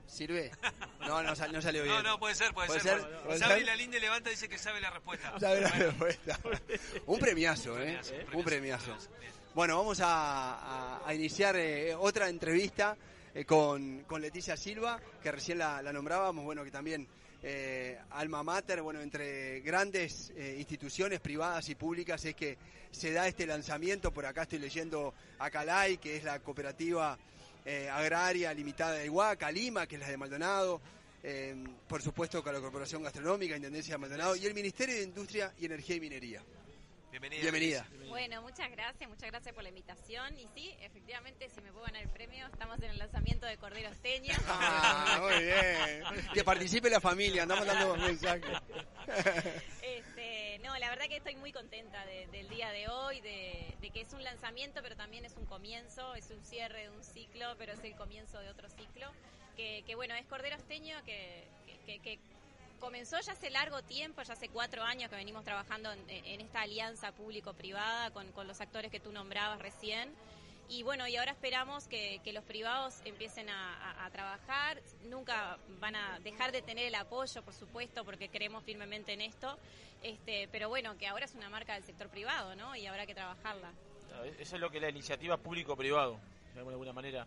¿Sirve? 0.07 0.51
No, 1.01 1.22
no, 1.22 1.36
sal- 1.36 1.51
no 1.51 1.62
salió 1.62 1.84
bien. 1.84 1.95
No, 1.95 2.01
no, 2.01 2.18
puede 2.18 2.36
ser, 2.36 2.53
puede, 2.53 2.68
¿Puede 2.68 2.80
ser. 2.80 2.97
ser? 2.99 3.07
Puede- 3.10 3.24
¿Puede 3.26 3.39
Sabe 3.39 3.64
la 3.66 3.76
linda 3.76 3.99
levanta 3.99 4.30
y 4.30 4.36
dice 4.36 4.47
que 4.47 4.57
sabe 4.57 4.80
la 4.80 4.89
respuesta. 4.89 5.34
Sabe 5.38 5.60
la 5.60 5.70
respuesta. 5.70 6.39
Un 7.07 7.20
premiazo, 7.20 7.78
¿eh? 7.78 7.99
premiazo, 7.99 8.14
un 8.32 8.36
Un 8.38 8.43
premiazo. 8.45 8.97
Bueno, 9.53 9.78
vamos 9.78 9.99
a, 9.99 10.53
a- 11.01 11.01
a 11.10 11.14
iniciar 11.14 11.57
eh, 11.57 11.93
otra 11.93 12.30
entrevista 12.30 12.95
eh, 13.40 13.46
con, 13.46 14.04
con 14.06 14.22
Leticia 14.22 14.58
Silva, 14.58 15.00
que 15.24 15.32
recién 15.32 15.60
la, 15.60 15.82
nombrábamos, 15.94 16.44
bueno, 16.44 16.62
que 16.66 16.72
también 16.72 17.08
eh, 17.42 17.98
alma 18.10 18.44
mater, 18.44 18.82
bueno, 18.82 19.00
entre 19.00 19.62
grandes 19.62 20.34
eh, 20.36 20.58
instituciones 20.60 21.22
privadas 21.22 21.70
y 21.70 21.76
públicas 21.76 22.26
es 22.26 22.36
que 22.36 22.58
se 22.92 23.14
da 23.14 23.30
este 23.30 23.48
lanzamiento, 23.48 24.12
por 24.12 24.26
acá 24.26 24.42
estoy 24.42 24.60
leyendo 24.60 25.14
a 25.38 25.50
Calay, 25.50 26.00
que 26.00 26.18
es 26.18 26.26
la 26.26 26.40
cooperativa 26.40 27.18
agraria 27.94 28.52
limitada 28.54 28.96
de 28.96 29.06
Iguaca, 29.06 29.52
Lima, 29.52 29.86
que 29.88 29.96
es 29.96 30.02
la 30.02 30.10
de 30.10 30.18
Maldonado, 30.18 30.82
por 31.88 32.02
supuesto 32.02 32.44
con 32.44 32.52
la 32.52 32.60
Corporación 32.60 33.04
Gastronómica, 33.04 33.56
Intendencia 33.56 33.94
de 33.94 34.00
Maldonado, 34.00 34.36
y 34.36 34.48
el 34.48 34.56
Ministerio 34.56 34.96
de 34.96 35.04
Industria 35.04 35.54
y 35.60 35.66
Energía 35.66 35.96
y 35.96 36.00
Minería. 36.00 36.42
Bienvenida. 37.12 37.41
Bienvenida. 37.41 37.88
Bueno, 38.07 38.41
muchas 38.43 38.70
gracias, 38.72 39.10
muchas 39.10 39.30
gracias 39.32 39.53
por 39.55 39.64
la 39.64 39.70
invitación. 39.70 40.38
Y 40.38 40.47
sí, 40.53 40.76
efectivamente, 40.82 41.49
si 41.49 41.60
me 41.62 41.72
puedo 41.72 41.86
ganar 41.86 42.03
el 42.03 42.10
premio, 42.10 42.45
estamos 42.47 42.78
en 42.82 42.91
el 42.91 42.97
lanzamiento 42.99 43.45
de 43.47 43.57
Cordero 43.57 43.89
Esteño. 43.89 44.34
Ah, 44.47 45.20
muy 45.22 45.43
bien. 45.43 46.03
Que 46.34 46.43
participe 46.43 46.89
la 46.89 46.99
familia, 47.01 47.43
andamos 47.43 47.66
dando 47.66 47.95
mensajes. 47.97 48.57
Este, 49.82 50.60
no, 50.60 50.78
la 50.78 50.89
verdad 50.89 51.05
que 51.07 51.18
estoy 51.18 51.36
muy 51.36 51.51
contenta 51.51 52.05
de- 52.05 52.28
del 52.28 52.47
día 52.47 52.70
de 52.70 52.88
hoy, 52.89 53.22
de, 53.22 53.74
de 53.82 53.89
que 53.89 54.01
es 54.01 54.14
un 54.14 54.24
lanzamiento, 54.24 54.82
pero 54.84 54.95
también 54.95 55.26
es 55.26 55.36
un 55.36 55.45
comienzo, 55.45 56.14
es 56.16 56.30
un 56.30 56.43
cierre 56.45 56.84
de 56.84 56.89
un 56.91 57.03
ciclo, 57.03 57.55
pero 57.57 57.74
es 57.74 57.84
el 57.84 57.95
comienzo 57.95 58.39
de 58.39 58.49
otro 58.49 58.70
ciclo. 58.70 59.12
Que, 59.57 59.84
que, 59.88 59.95
bueno, 59.95 60.14
es 60.16 60.26
Cordero 60.28 60.55
Esteño, 60.55 60.95
que, 61.05 61.47
que- 61.86 61.99
que 61.99 62.20
comenzó 62.80 63.20
ya 63.20 63.34
hace 63.34 63.50
largo 63.50 63.82
tiempo, 63.84 64.22
ya 64.24 64.34
hace 64.34 64.50
cuatro 64.50 64.84
años 64.84 65.10
que 65.10 65.16
venimos 65.16 65.44
trabajando 65.44 65.92
en, 65.92 66.42
esta 66.42 66.62
alianza 66.62 67.12
público-privada 67.12 68.12
con, 68.12 68.32
con 68.32 68.48
los 68.48 68.60
actores 68.62 68.92
que 68.92 69.00
tú 69.00 69.12
nombrabas 69.12 69.60
recién. 69.60 70.14
Y 70.68 70.84
bueno, 70.84 71.08
y 71.08 71.16
ahora 71.16 71.32
esperamos 71.32 71.88
que, 71.88 72.22
que 72.24 72.32
los 72.32 72.44
privados 72.44 73.02
empiecen 73.04 73.50
a, 73.50 74.06
a- 74.06 74.10
trabajar. 74.12 74.80
Nunca 75.06 75.58
van 75.80 75.96
a 75.96 76.20
dejar 76.20 76.52
de 76.52 76.62
tener 76.62 76.86
el 76.86 76.94
apoyo, 76.96 77.42
por 77.42 77.56
supuesto, 77.56 78.06
porque 78.06 78.30
creemos 78.30 78.64
firmemente 78.64 79.14
en 79.14 79.22
esto. 79.22 79.58
Este, 80.04 80.48
pero 80.52 80.70
bueno, 80.70 80.96
que 80.98 81.08
ahora 81.08 81.26
es 81.26 81.34
una 81.34 81.50
marca 81.50 81.74
del 81.74 81.84
sector 81.84 82.08
privado, 82.10 82.56
¿no? 82.56 82.76
Y 82.76 82.86
habrá 82.86 83.08
que 83.08 83.16
trabajarla. 83.16 83.72
Ah, 84.14 84.26
Eso 84.38 84.56
es 84.56 84.62
lo 84.62 84.70
que 84.70 84.80
la 84.80 84.90
iniciativa 84.90 85.38
público-privado, 85.38 86.20
de 86.54 86.60
alguna 86.60 86.94
manera. 86.94 87.26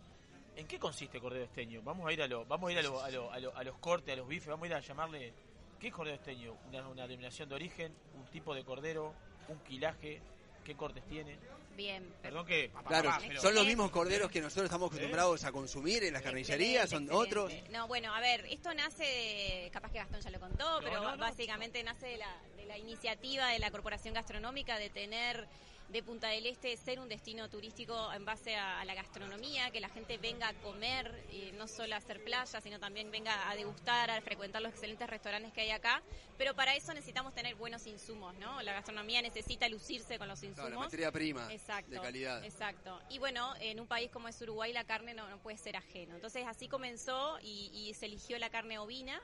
¿En 0.55 0.67
qué 0.67 0.77
consiste 0.79 1.19
Cordero 1.19 1.45
Esteño? 1.45 1.81
Vamos 1.83 2.07
a 2.07 2.13
ir 2.13 2.21
a, 2.21 2.27
lo, 2.27 2.45
vamos 2.45 2.69
a, 2.69 2.73
ir 2.73 2.79
a, 2.79 2.81
lo- 2.83 3.01
a, 3.01 3.09
lo- 3.09 3.31
a 3.31 3.39
lo- 3.39 3.55
a 3.57 3.63
los 3.63 3.77
cortes, 3.79 4.13
a 4.13 4.17
los 4.17 4.27
bifes, 4.27 4.47
vamos 4.49 4.63
a 4.65 4.67
ir 4.67 4.73
a 4.75 4.79
llamarle... 4.79 5.33
¿Qué 5.79 5.87
es 5.87 5.93
Cordero 5.93 6.15
Esteño? 6.15 6.55
Una, 6.69 6.87
una 6.87 7.03
denominación 7.07 7.49
de 7.49 7.55
origen, 7.55 7.93
un 8.15 8.25
tipo 8.27 8.53
de 8.55 8.63
cordero, 8.63 9.13
un 9.49 9.59
quilaje, 9.59 10.21
¿qué 10.63 10.75
cortes 10.75 11.03
tiene? 11.07 11.37
Bien. 11.75 12.07
Perdón 12.21 12.45
que... 12.45 12.71
Claro, 12.87 13.11
pero- 13.19 13.41
son 13.41 13.55
los 13.55 13.65
mismos 13.65 13.89
corderos 13.91 14.29
que 14.31 14.39
nosotros 14.39 14.65
estamos 14.65 14.87
acostumbrados 14.91 15.43
a 15.43 15.51
consumir 15.51 16.03
en 16.03 16.13
las 16.13 16.21
carnicerías, 16.21 16.89
son 16.89 17.09
otros. 17.11 17.51
No, 17.71 17.87
bueno, 17.87 18.13
a 18.13 18.21
ver, 18.21 18.45
esto 18.45 18.73
nace 18.75 19.03
de, 19.03 19.69
capaz 19.73 19.91
que 19.91 19.97
Gastón 19.97 20.21
ya 20.21 20.29
lo 20.29 20.39
contó, 20.39 20.79
pero 20.83 21.01
no, 21.01 21.11
no. 21.11 21.17
básicamente 21.17 21.83
nace 21.83 22.05
de 22.05 22.17
la, 22.17 22.33
de 22.55 22.65
la 22.65 22.77
iniciativa 22.77 23.47
de 23.49 23.59
la 23.59 23.71
Corporación 23.71 24.13
Gastronómica 24.13 24.77
de 24.77 24.89
tener 24.91 25.47
de 25.93 26.01
Punta 26.01 26.29
del 26.29 26.47
Este 26.47 26.75
ser 26.75 26.99
un 26.99 27.07
destino 27.07 27.47
turístico 27.51 28.11
en 28.13 28.25
base 28.25 28.55
a, 28.55 28.81
a 28.81 28.85
la 28.85 28.95
gastronomía, 28.95 29.69
que 29.69 29.79
la 29.79 29.89
gente 29.89 30.17
venga 30.17 30.47
a 30.47 30.53
comer, 30.55 31.23
y 31.31 31.51
no 31.51 31.67
solo 31.67 31.93
a 31.93 31.99
hacer 31.99 32.23
playa, 32.23 32.59
sino 32.61 32.79
también 32.79 33.11
venga 33.11 33.47
a 33.47 33.55
degustar, 33.55 34.09
a 34.09 34.19
frecuentar 34.21 34.63
los 34.63 34.71
excelentes 34.71 35.07
restaurantes 35.07 35.53
que 35.53 35.61
hay 35.61 35.69
acá. 35.69 36.01
Pero 36.35 36.55
para 36.55 36.75
eso 36.75 36.95
necesitamos 36.95 37.35
tener 37.35 37.53
buenos 37.53 37.85
insumos, 37.85 38.33
¿no? 38.39 38.59
La 38.63 38.73
gastronomía 38.73 39.21
necesita 39.21 39.69
lucirse 39.69 40.17
con 40.17 40.27
los 40.27 40.41
insumos. 40.41 40.71
la 40.71 40.79
materia 40.79 41.11
prima 41.11 41.53
Exacto, 41.53 41.91
de 41.91 42.01
calidad. 42.01 42.43
Exacto. 42.43 42.99
Y 43.09 43.19
bueno, 43.19 43.53
en 43.59 43.79
un 43.79 43.85
país 43.85 44.09
como 44.09 44.27
es 44.27 44.41
Uruguay 44.41 44.73
la 44.73 44.85
carne 44.85 45.13
no, 45.13 45.29
no 45.29 45.37
puede 45.37 45.57
ser 45.57 45.77
ajeno. 45.77 46.15
Entonces 46.15 46.43
así 46.47 46.67
comenzó 46.67 47.37
y, 47.39 47.69
y 47.71 47.93
se 47.93 48.07
eligió 48.07 48.39
la 48.39 48.49
carne 48.49 48.79
ovina. 48.79 49.21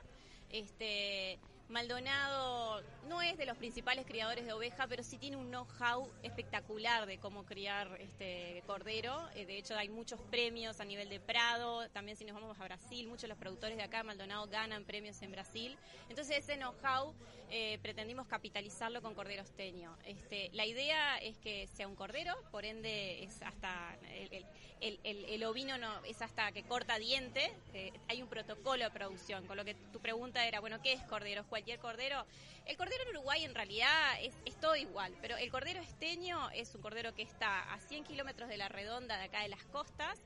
Este 0.50 1.40
Maldonado 1.70 2.82
no 3.08 3.22
es 3.22 3.38
de 3.38 3.46
los 3.46 3.56
principales 3.56 4.04
criadores 4.04 4.44
de 4.44 4.52
oveja, 4.52 4.88
pero 4.88 5.04
sí 5.04 5.18
tiene 5.18 5.36
un 5.36 5.50
know-how 5.50 6.10
espectacular 6.24 7.06
de 7.06 7.18
cómo 7.18 7.44
criar 7.44 7.96
este 8.00 8.62
cordero. 8.66 9.28
Eh, 9.36 9.46
de 9.46 9.56
hecho, 9.56 9.76
hay 9.76 9.88
muchos 9.88 10.20
premios 10.20 10.80
a 10.80 10.84
nivel 10.84 11.08
de 11.08 11.20
Prado. 11.20 11.88
También 11.90 12.16
si 12.16 12.24
nos 12.24 12.34
vamos 12.34 12.58
a 12.58 12.64
Brasil, 12.64 13.06
muchos 13.06 13.22
de 13.22 13.28
los 13.28 13.38
productores 13.38 13.76
de 13.76 13.84
acá 13.84 14.02
Maldonado 14.02 14.48
ganan 14.48 14.84
premios 14.84 15.22
en 15.22 15.30
Brasil. 15.30 15.78
Entonces 16.08 16.38
ese 16.38 16.56
know-how 16.56 17.14
eh, 17.50 17.78
pretendimos 17.82 18.26
capitalizarlo 18.26 19.02
con 19.02 19.14
cordero 19.14 19.42
esteño. 19.42 19.96
Este, 20.04 20.50
la 20.52 20.66
idea 20.66 21.18
es 21.18 21.36
que 21.38 21.66
sea 21.66 21.88
un 21.88 21.96
cordero, 21.96 22.34
por 22.50 22.64
ende 22.64 23.22
es 23.24 23.42
hasta 23.42 23.96
el, 24.14 24.32
el- 24.80 24.98
el- 25.02 25.24
el- 25.26 25.44
ovino 25.44 25.76
no 25.78 26.04
es 26.04 26.22
hasta 26.22 26.52
que 26.52 26.62
corta 26.62 26.98
diente. 26.98 27.52
Eh, 27.74 27.92
hay 28.08 28.22
un 28.22 28.28
protocolo 28.28 28.84
de 28.84 28.90
producción, 28.90 29.46
con 29.46 29.56
lo 29.56 29.64
que 29.64 29.74
tu 29.74 30.00
pregunta 30.00 30.46
era, 30.46 30.60
bueno, 30.60 30.80
¿qué 30.82 30.92
es 30.92 31.02
cordero? 31.02 31.42
¿Es 31.42 31.46
cualquier 31.48 31.78
cordero? 31.78 32.24
El 32.66 32.76
cordero 32.76 33.02
en 33.02 33.10
Uruguay 33.10 33.44
en 33.44 33.54
realidad 33.54 34.20
es, 34.22 34.34
es 34.44 34.54
todo 34.60 34.76
igual, 34.76 35.14
pero 35.20 35.36
el 35.36 35.50
cordero 35.50 35.80
esteño 35.80 36.50
es 36.50 36.74
un 36.74 36.82
cordero 36.82 37.14
que 37.14 37.22
está 37.22 37.72
a 37.72 37.78
100 37.80 38.04
kilómetros 38.04 38.48
de 38.48 38.56
la 38.56 38.68
redonda 38.68 39.18
de 39.18 39.24
acá 39.24 39.42
de 39.42 39.48
las 39.48 39.64
costas. 39.64 40.18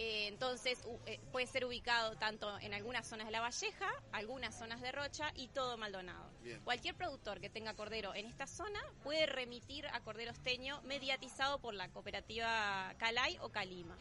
Eh, 0.00 0.28
entonces 0.28 0.80
u- 0.86 1.00
eh, 1.06 1.18
puede 1.32 1.48
ser 1.48 1.64
ubicado 1.64 2.16
tanto 2.16 2.56
en 2.60 2.72
algunas 2.72 3.04
zonas 3.06 3.26
de 3.26 3.32
La 3.32 3.40
Valleja, 3.40 3.90
algunas 4.12 4.56
zonas 4.56 4.80
de 4.80 4.92
Rocha 4.92 5.32
y 5.34 5.48
todo 5.48 5.76
Maldonado. 5.76 6.30
Bien. 6.40 6.60
Cualquier 6.62 6.94
productor 6.94 7.40
que 7.40 7.50
tenga 7.50 7.74
cordero 7.74 8.14
en 8.14 8.26
esta 8.26 8.46
zona 8.46 8.78
puede 9.02 9.26
remitir 9.26 9.86
a 9.88 10.00
cordero 10.00 10.30
esteño 10.30 10.80
mediatizado 10.82 11.58
por 11.58 11.74
la 11.74 11.88
cooperativa 11.88 12.94
Calay 12.98 13.38
o 13.40 13.48
Calima. 13.50 13.98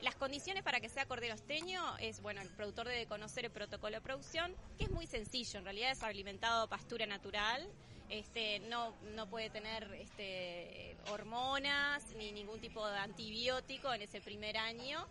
Las 0.00 0.16
condiciones 0.16 0.62
para 0.62 0.80
que 0.80 0.88
sea 0.88 1.04
cordero 1.04 1.34
esteño 1.34 1.82
es, 1.98 2.22
bueno, 2.22 2.40
el 2.40 2.48
productor 2.48 2.88
debe 2.88 3.04
conocer 3.06 3.44
el 3.44 3.50
protocolo 3.50 3.96
de 3.96 4.00
producción, 4.00 4.56
que 4.78 4.84
es 4.84 4.90
muy 4.90 5.06
sencillo, 5.06 5.58
en 5.58 5.64
realidad 5.66 5.90
es 5.90 6.02
alimentado 6.02 6.62
a 6.62 6.68
pastura 6.68 7.04
natural, 7.04 7.68
este, 8.10 8.58
no, 8.60 8.94
no 9.14 9.28
puede 9.28 9.50
tener 9.50 9.84
este, 9.94 10.96
hormonas 11.10 12.04
ni 12.16 12.32
ningún 12.32 12.60
tipo 12.60 12.86
de 12.88 12.98
antibiótico 12.98 13.92
en 13.94 14.02
ese 14.02 14.20
primer 14.20 14.56
año 14.58 15.06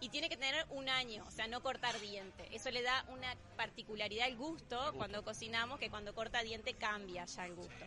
y 0.00 0.08
tiene 0.08 0.28
que 0.28 0.36
tener 0.36 0.66
un 0.70 0.88
año, 0.88 1.24
o 1.26 1.30
sea, 1.30 1.46
no 1.46 1.62
cortar 1.62 1.98
diente. 2.00 2.46
Eso 2.52 2.70
le 2.70 2.82
da 2.82 3.04
una 3.08 3.34
particularidad 3.56 4.26
al 4.26 4.36
gusto 4.36 4.92
cuando 4.96 5.22
cocinamos, 5.24 5.78
que 5.78 5.88
cuando 5.90 6.14
corta 6.14 6.42
diente 6.42 6.74
cambia 6.74 7.24
ya 7.24 7.46
el 7.46 7.54
gusto. 7.54 7.84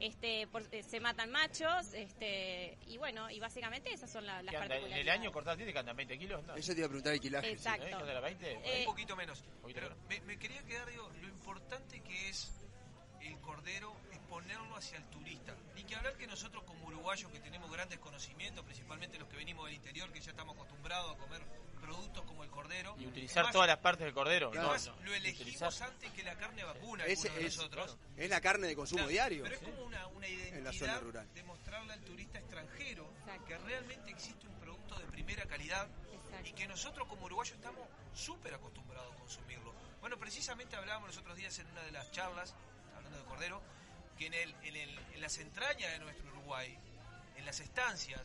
Este, 0.00 0.46
por- 0.46 0.62
eh, 0.72 0.84
se 0.84 1.00
matan 1.00 1.30
machos, 1.32 1.92
este, 1.92 2.78
y 2.86 2.98
bueno, 2.98 3.28
y 3.30 3.40
básicamente 3.40 3.92
esas 3.92 4.10
son 4.10 4.24
la- 4.26 4.42
las 4.44 4.52
¿Qué 4.52 4.56
anda? 4.56 4.76
¿En 4.76 4.82
particularidades. 4.82 5.02
el 5.02 5.08
año 5.20 5.32
cortar 5.32 5.56
tiene 5.56 5.72
que 5.72 5.78
andan 5.80 5.96
20 5.96 6.16
kilos? 6.18 6.44
¿no? 6.44 6.54
Eso 6.54 6.72
te 6.72 6.78
iba 6.78 6.86
a 6.86 6.88
preguntar 6.88 7.12
el 7.14 7.20
quilaje. 7.20 7.50
Exacto. 7.50 7.84
¿Eh? 7.84 7.88
¿Que 7.88 7.94
anda 7.96 8.16
a 8.16 8.20
20? 8.20 8.52
Eh, 8.52 8.78
un 8.80 8.84
poquito 8.84 9.16
menos. 9.16 9.42
Poquito 9.60 9.80
Pero 9.80 9.94
menos. 9.96 10.08
me, 10.08 10.20
me 10.20 10.38
quería 10.38 10.62
quedar, 10.62 10.88
digo, 10.88 11.10
lo 11.20 11.26
importante 11.28 12.00
que 12.00 12.28
es 12.28 12.48
el 13.28 13.38
cordero 13.40 13.96
es 14.12 14.18
ponerlo 14.20 14.76
hacia 14.76 14.98
el 14.98 15.04
turista. 15.10 15.54
Ni 15.74 15.84
que 15.84 15.96
hablar 15.96 16.16
que 16.16 16.26
nosotros 16.26 16.62
como 16.64 16.86
uruguayos 16.86 17.30
que 17.30 17.40
tenemos 17.40 17.70
grandes 17.70 17.98
conocimientos, 17.98 18.64
principalmente 18.64 19.18
los 19.18 19.28
que 19.28 19.36
venimos 19.36 19.66
del 19.66 19.74
interior, 19.74 20.10
que 20.12 20.20
ya 20.20 20.30
estamos 20.30 20.54
acostumbrados 20.56 21.14
a 21.14 21.18
comer 21.18 21.42
productos 21.80 22.24
como 22.24 22.44
el 22.44 22.50
cordero. 22.50 22.94
Y 22.98 23.06
utilizar 23.06 23.38
Además- 23.38 23.52
todas 23.52 23.68
las 23.68 23.78
partes 23.78 24.04
del 24.04 24.12
cordero. 24.14 24.52
No, 24.52 24.60
Además, 24.60 24.86
no. 24.88 24.96
lo 25.04 25.14
elegimos 25.14 25.52
Utilizar- 25.62 25.88
antes 25.88 26.10
que 26.12 26.22
la 26.22 26.34
carne 26.36 26.64
vacuna, 26.64 27.04
de 27.04 27.12
es, 27.12 27.24
nosotros. 27.56 27.96
es 28.16 28.28
la 28.30 28.40
carne 28.40 28.66
de 28.66 28.76
consumo 28.76 28.98
Claro, 28.98 29.10
diario. 29.10 29.42
Pero 29.44 29.54
es 29.56 29.62
como 29.62 29.82
una, 29.84 30.06
una 30.08 30.28
identidad 30.28 30.58
En 30.58 30.64
la 30.64 30.72
zona 30.72 30.98
rural. 31.00 31.32
de 31.34 31.42
mostrarle 31.44 31.92
al 31.92 32.00
turista 32.02 32.38
extranjero 32.38 33.08
que 33.46 33.56
realmente 33.58 34.10
existe 34.10 34.46
un 34.46 34.54
producto 34.58 34.98
de 34.98 35.04
primera 35.06 35.46
calidad 35.46 35.88
y 36.44 36.52
que 36.52 36.66
nosotros 36.66 37.06
como 37.08 37.24
uruguayos 37.26 37.54
estamos 37.56 37.86
súper 38.14 38.54
acostumbrados 38.54 39.14
a 39.14 39.18
consumirlo. 39.18 39.72
Bueno, 40.00 40.18
precisamente 40.18 40.76
hablábamos 40.76 41.08
los 41.08 41.18
otros 41.18 41.36
días 41.36 41.58
en 41.58 41.66
una 41.68 41.82
de 41.82 41.92
las 41.92 42.10
charlas, 42.10 42.54
de 43.16 43.24
cordero, 43.24 43.62
que 44.18 44.26
en, 44.26 44.34
el, 44.34 44.54
en, 44.62 44.76
el, 44.76 44.98
en 45.14 45.20
las 45.20 45.38
entrañas 45.38 45.92
de 45.92 45.98
nuestro 46.00 46.28
Uruguay, 46.32 46.76
en 47.36 47.44
las 47.46 47.60
estancias, 47.60 48.20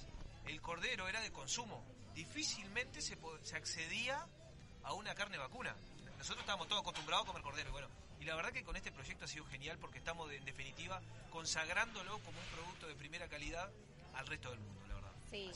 el 0.45 0.59
cordero 0.61 1.07
era 1.07 1.21
de 1.21 1.31
consumo. 1.31 1.83
Difícilmente 2.15 3.01
se, 3.01 3.17
se 3.43 3.55
accedía 3.55 4.25
a 4.83 4.93
una 4.93 5.13
carne 5.15 5.37
vacuna. 5.37 5.75
Nosotros 6.17 6.39
estábamos 6.41 6.67
todos 6.67 6.81
acostumbrados 6.81 7.25
a 7.25 7.27
comer 7.27 7.43
cordero. 7.43 7.69
y 7.69 7.71
Bueno, 7.71 7.87
y 8.19 8.25
la 8.25 8.35
verdad 8.35 8.51
que 8.51 8.63
con 8.63 8.75
este 8.75 8.91
proyecto 8.91 9.25
ha 9.25 9.27
sido 9.27 9.45
genial 9.45 9.77
porque 9.79 9.97
estamos, 9.99 10.29
de- 10.29 10.37
en 10.37 10.45
definitiva, 10.45 11.01
consagrándolo 11.31 12.17
como 12.19 12.39
un 12.39 12.45
producto 12.47 12.87
de 12.87 12.95
primera 12.95 13.27
calidad 13.27 13.69
al 14.15 14.27
resto 14.27 14.49
del 14.51 14.59
mundo, 14.59 14.79
la 14.87 14.95
verdad. 14.95 15.11
Sí. 15.29 15.51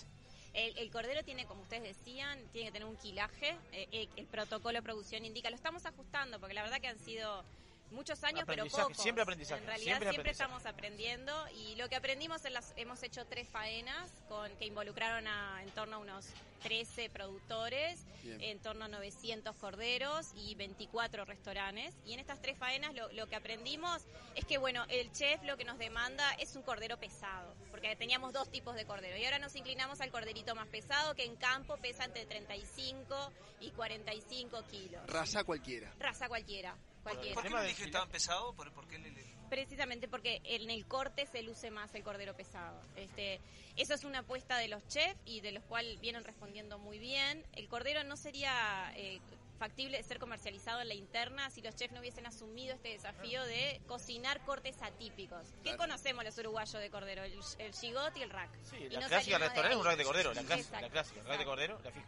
El, 0.53 0.77
el 0.77 0.91
cordero 0.91 1.23
tiene, 1.23 1.45
como 1.45 1.61
ustedes 1.61 1.83
decían, 1.97 2.39
tiene 2.51 2.67
que 2.69 2.71
tener 2.73 2.87
un 2.87 2.97
quilaje. 2.97 3.57
eh, 3.71 3.87
eh, 3.91 4.09
el 4.15 4.25
protocolo 4.25 4.77
de 4.77 4.81
producción 4.81 5.23
indica. 5.25 5.49
Lo 5.49 5.55
estamos 5.55 5.85
ajustando 5.85 6.39
porque 6.39 6.55
la 6.55 6.63
verdad 6.63 6.81
que 6.81 6.87
han 6.87 6.99
sido 6.99 7.43
muchos 7.91 8.23
años, 8.23 8.43
pero 8.45 8.65
pocos. 8.65 8.97
siempre 8.97 9.23
aprendizaje, 9.23 9.61
En 9.61 9.67
realidad 9.67 9.99
siempre 10.09 10.31
estamos 10.31 10.65
aprendiendo 10.65 11.33
y 11.55 11.75
lo 11.75 11.89
que 11.89 11.95
aprendimos 11.95 12.43
en 12.45 12.53
las, 12.53 12.73
hemos 12.75 13.01
hecho 13.03 13.25
tres 13.25 13.47
faenas 13.49 14.11
con 14.27 14.49
que 14.57 14.65
involucraron 14.65 15.27
a 15.27 15.61
en 15.63 15.69
torno 15.71 15.97
a 15.97 15.99
unos 15.99 16.25
13 16.63 17.09
productores, 17.09 18.05
Bien. 18.23 18.41
en 18.41 18.59
torno 18.59 18.85
a 18.85 18.87
900 18.87 19.55
corderos 19.55 20.31
y 20.35 20.55
24 20.55 21.25
restaurantes. 21.25 21.95
Y 22.05 22.13
en 22.13 22.19
estas 22.19 22.41
tres 22.41 22.57
faenas 22.57 22.93
lo, 22.93 23.11
lo 23.13 23.27
que 23.27 23.35
aprendimos 23.35 24.03
es 24.35 24.45
que, 24.45 24.57
bueno, 24.57 24.85
el 24.89 25.11
chef 25.11 25.41
lo 25.43 25.57
que 25.57 25.63
nos 25.65 25.77
demanda 25.77 26.29
es 26.33 26.55
un 26.55 26.63
cordero 26.63 26.97
pesado, 26.97 27.55
porque 27.71 27.95
teníamos 27.95 28.33
dos 28.33 28.49
tipos 28.49 28.75
de 28.75 28.85
cordero. 28.85 29.17
Y 29.17 29.25
ahora 29.25 29.39
nos 29.39 29.55
inclinamos 29.55 30.01
al 30.01 30.11
corderito 30.11 30.55
más 30.55 30.67
pesado, 30.67 31.15
que 31.15 31.25
en 31.25 31.35
campo 31.35 31.77
pesa 31.77 32.05
entre 32.05 32.25
35 32.25 33.31
y 33.61 33.71
45 33.71 34.63
kilos. 34.69 35.05
Raza 35.07 35.43
cualquiera. 35.43 35.93
Raza 35.99 36.27
cualquiera. 36.27 36.75
Cualquiera. 37.11 37.33
¿Por 37.35 37.43
qué 37.43 37.49
lo 37.49 37.61
elige 37.61 37.87
tan 37.91 38.09
pesado? 38.09 38.53
¿Por, 38.53 38.71
por 38.73 38.87
qué 38.87 38.99
le, 38.99 39.11
le- 39.11 39.27
Precisamente 39.49 40.07
porque 40.09 40.41
en 40.43 40.69
el 40.69 40.85
corte 40.87 41.25
se 41.25 41.41
luce 41.41 41.71
más 41.71 41.93
el 41.95 42.03
cordero 42.03 42.35
pesado. 42.35 42.81
Este, 42.97 43.39
eso 43.77 43.93
es 43.93 44.03
una 44.03 44.19
apuesta 44.19 44.57
de 44.57 44.67
los 44.67 44.85
chefs 44.89 45.17
y 45.25 45.39
de 45.39 45.53
los 45.53 45.63
cuales 45.63 46.01
vienen 46.01 46.25
respondiendo 46.25 46.79
muy 46.79 46.99
bien. 46.99 47.45
El 47.53 47.69
cordero 47.69 48.03
no 48.03 48.17
sería 48.17 48.91
eh, 48.97 49.21
factible 49.57 50.01
ser 50.03 50.19
comercializado 50.19 50.81
en 50.81 50.87
la 50.87 50.93
interna 50.93 51.49
si 51.49 51.61
los 51.61 51.75
chefs 51.75 51.93
no 51.93 51.99
hubiesen 51.99 52.25
asumido 52.25 52.73
este 52.75 52.89
desafío 52.89 53.43
de 53.45 53.81
cocinar 53.87 54.41
cortes 54.45 54.75
atípicos. 54.81 55.47
¿Qué 55.57 55.61
Claro. 55.71 55.77
conocemos 55.79 56.23
los 56.23 56.37
uruguayos 56.37 56.81
de 56.81 56.89
cordero? 56.89 57.23
El, 57.23 57.33
el 57.59 57.73
gigot 57.73 58.15
y 58.17 58.21
el 58.23 58.29
rack. 58.29 58.49
Sí, 58.63 58.75
Y 58.77 58.89
la 58.89 58.99
no 59.01 59.07
clásica 59.07 59.37
restaurante 59.37 59.71
es 59.73 59.77
un 59.79 59.85
rack 59.85 59.97
de 59.97 60.03
cordero, 60.03 60.33
la 60.33 60.43
clásica, 60.43 60.81
la 60.81 60.89
clásica, 60.89 61.21
rack 61.23 61.39
de 61.39 61.45
cordero, 61.45 61.79
la 61.83 61.91
fija. 61.91 62.05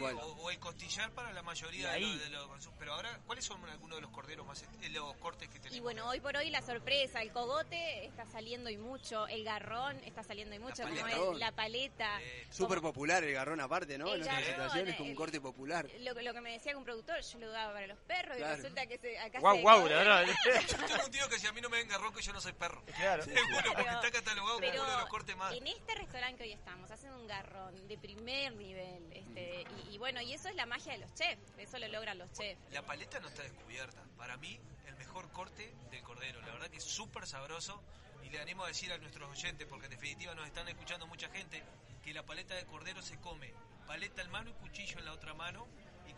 Bueno. 0.00 0.20
O, 0.26 0.42
o 0.42 0.50
el 0.50 0.58
costillar 0.58 1.10
para 1.12 1.32
la 1.32 1.42
mayoría 1.42 1.92
de 1.92 2.00
los, 2.00 2.20
de 2.20 2.30
los- 2.30 2.68
Pero 2.78 2.92
ahora, 2.94 3.18
¿cuáles 3.26 3.44
son 3.44 3.64
algunos 3.68 3.96
de 3.98 4.02
los 4.02 4.10
corderos 4.10 4.46
más, 4.46 4.62
eh, 4.62 4.88
los 4.90 5.14
cortes 5.16 5.48
que 5.48 5.58
tenemos? 5.58 5.76
Y 5.76 5.80
bueno, 5.80 6.08
hoy 6.08 6.20
por 6.20 6.36
hoy 6.36 6.50
la 6.50 6.62
sorpresa, 6.62 7.22
el 7.22 7.30
cogote 7.32 8.04
está 8.06 8.26
saliendo 8.26 8.68
y 8.70 8.76
mucho, 8.76 9.26
el 9.28 9.44
garrón 9.44 9.96
está 10.04 10.22
saliendo 10.22 10.54
y 10.56 10.58
mucho, 10.58 10.82
como 10.82 10.94
paleta. 11.00 11.32
es 11.32 11.38
la 11.38 11.52
paleta. 11.52 12.20
Súper 12.50 12.80
popular 12.80 13.22
el 13.24 13.32
garrón 13.32 13.60
aparte, 13.60 13.96
¿no? 13.98 14.08
El 14.08 14.16
En 14.16 14.22
otras 14.22 14.36
garrón, 14.36 14.44
presentaciones 14.54 14.94
como 14.96 15.04
un 15.06 15.10
el- 15.12 15.16
corte 15.16 15.40
popular. 15.40 15.88
Lo, 16.00 16.14
que- 16.14 16.22
lo 16.22 16.32
que 16.34 16.40
me 16.40 16.52
decía 16.52 16.72
que 16.72 16.78
un 16.78 16.84
productor, 16.90 17.20
yo 17.20 17.38
lo 17.38 17.50
daba 17.50 17.72
para 17.72 17.86
los 17.86 17.98
perros 18.00 18.36
Claro. 18.36 18.52
y 18.52 18.56
resulta 18.56 18.86
que 18.86 18.98
se, 18.98 19.18
acá 19.18 19.38
Guau, 19.38 19.56
se 19.56 19.62
guau, 19.62 19.88
la 19.88 19.96
verdad. 19.96 20.26
Yo 20.68 20.76
tengo 20.86 21.04
un 21.04 21.10
tío 21.10 21.28
que 21.28 21.38
si 21.38 21.46
a 21.46 21.52
mí 21.52 21.60
no 21.60 21.68
me 21.68 21.76
venga 21.78 21.96
ronco, 21.98 22.18
yo 22.20 22.32
no 22.32 22.40
soy 22.40 22.52
perro. 22.52 22.82
Claro. 22.96 23.22
Seguro, 23.22 23.72
porque 23.76 23.90
está 23.90 24.10
catalogado 24.10 24.54
como 24.58 24.68
uno 24.70 24.84
de 24.90 24.96
los 24.96 25.06
cortes 25.08 25.36
más. 25.36 25.52
en 25.54 25.66
este 25.66 25.94
restaurante 25.94 26.38
que 26.38 26.44
hoy 26.44 26.52
estamos 26.52 26.90
hacen 26.90 27.12
un 27.12 27.26
garrón 27.26 27.86
de 27.86 27.96
primer 27.98 28.54
nivel 28.54 29.12
este 29.12 29.64
y, 29.88 29.94
y 29.94 29.98
bueno 29.98 30.20
y 30.20 30.32
eso 30.32 30.48
es 30.48 30.54
la 30.56 30.66
magia 30.66 30.92
de 30.92 30.98
los 30.98 31.14
chefs 31.14 31.52
eso 31.58 31.78
lo 31.78 31.88
logran 31.88 32.18
los 32.18 32.32
chefs 32.32 32.60
La 32.72 32.82
paleta 32.82 33.20
no 33.20 33.28
está 33.28 33.42
descubierta. 33.42 34.02
Para 34.16 34.36
mí, 34.36 34.58
el 34.86 34.96
mejor 34.96 35.30
corte 35.30 35.72
del 35.90 36.02
cordero. 36.02 36.40
La 36.42 36.52
verdad 36.52 36.68
que 36.68 36.78
es 36.78 36.84
súper 36.84 37.26
sabroso. 37.26 37.82
Y 38.22 38.28
le 38.30 38.40
animo 38.40 38.64
a 38.64 38.68
decir 38.68 38.92
a 38.92 38.98
nuestros 38.98 39.30
oyentes, 39.30 39.66
porque 39.66 39.86
en 39.86 39.92
definitiva 39.92 40.34
nos 40.34 40.46
están 40.46 40.68
escuchando 40.68 41.06
mucha 41.06 41.28
gente, 41.30 41.62
que 42.02 42.12
la 42.12 42.22
paleta 42.24 42.54
de 42.54 42.66
cordero 42.66 43.00
se 43.00 43.18
come 43.18 43.52
paleta 43.86 44.22
en 44.22 44.30
mano 44.30 44.50
y 44.50 44.52
cuchillo 44.52 44.98
en 44.98 45.04
la 45.06 45.12
otra 45.12 45.34
mano. 45.34 45.66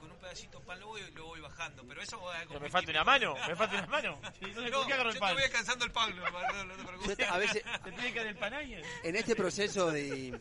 Con 0.02 0.10
un 0.10 0.18
pedacito 0.18 0.58
de 0.58 0.64
pan 0.66 0.80
lo 0.80 0.88
voy, 0.88 1.00
lo 1.14 1.26
voy 1.26 1.40
bajando. 1.40 1.84
Pero 1.86 2.02
eso 2.02 2.20
va 2.20 2.40
a 2.40 2.44
Pero 2.44 2.58
me 2.58 2.68
falta 2.70 2.90
una 2.90 3.04
mano, 3.04 3.34
me 3.46 3.54
falta 3.54 3.78
una 3.78 3.86
mano. 3.86 4.20
Entonces, 4.40 4.72
No, 4.72 4.78
¿por 4.78 4.86
qué 4.88 4.92
agarro 4.94 5.08
el 5.10 5.14
yo 5.14 5.20
pan? 5.20 5.28
te 5.30 5.34
voy 5.34 5.42
alcanzando 5.44 5.84
el 5.84 5.92
pan, 5.92 6.16
no, 6.16 6.30
no, 6.30 6.64
no 6.64 6.74
te 6.76 6.82
preocupes. 6.82 7.16
Yo 7.18 7.32
a 7.32 7.38
veces- 7.38 7.62
¿Te 7.84 7.92
tiene 7.92 8.12
que 8.12 8.18
dar 8.18 8.26
el 8.26 8.36
pan 8.36 8.54
ahí? 8.54 8.82
En 9.04 9.14
este 9.14 9.36
proceso 9.36 9.92
de, 9.92 10.36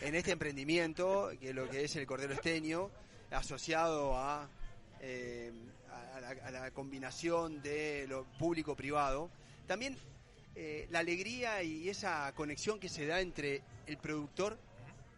en 0.00 0.14
este 0.16 0.32
emprendimiento, 0.32 1.30
que 1.40 1.54
lo 1.54 1.70
que 1.70 1.84
es 1.84 1.94
el 1.94 2.04
cordero 2.04 2.34
esteño, 2.34 2.90
asociado 3.30 4.16
a, 4.18 4.48
eh, 5.00 5.52
a, 6.16 6.20
la, 6.20 6.28
a 6.30 6.50
la 6.50 6.70
combinación 6.72 7.62
de 7.62 8.06
lo 8.08 8.24
público-privado, 8.40 9.30
también 9.68 9.96
eh, 10.56 10.88
la 10.90 10.98
alegría 10.98 11.62
y 11.62 11.88
esa 11.88 12.32
conexión 12.34 12.80
que 12.80 12.88
se 12.88 13.06
da 13.06 13.20
entre 13.20 13.62
el 13.86 13.98
productor, 13.98 14.58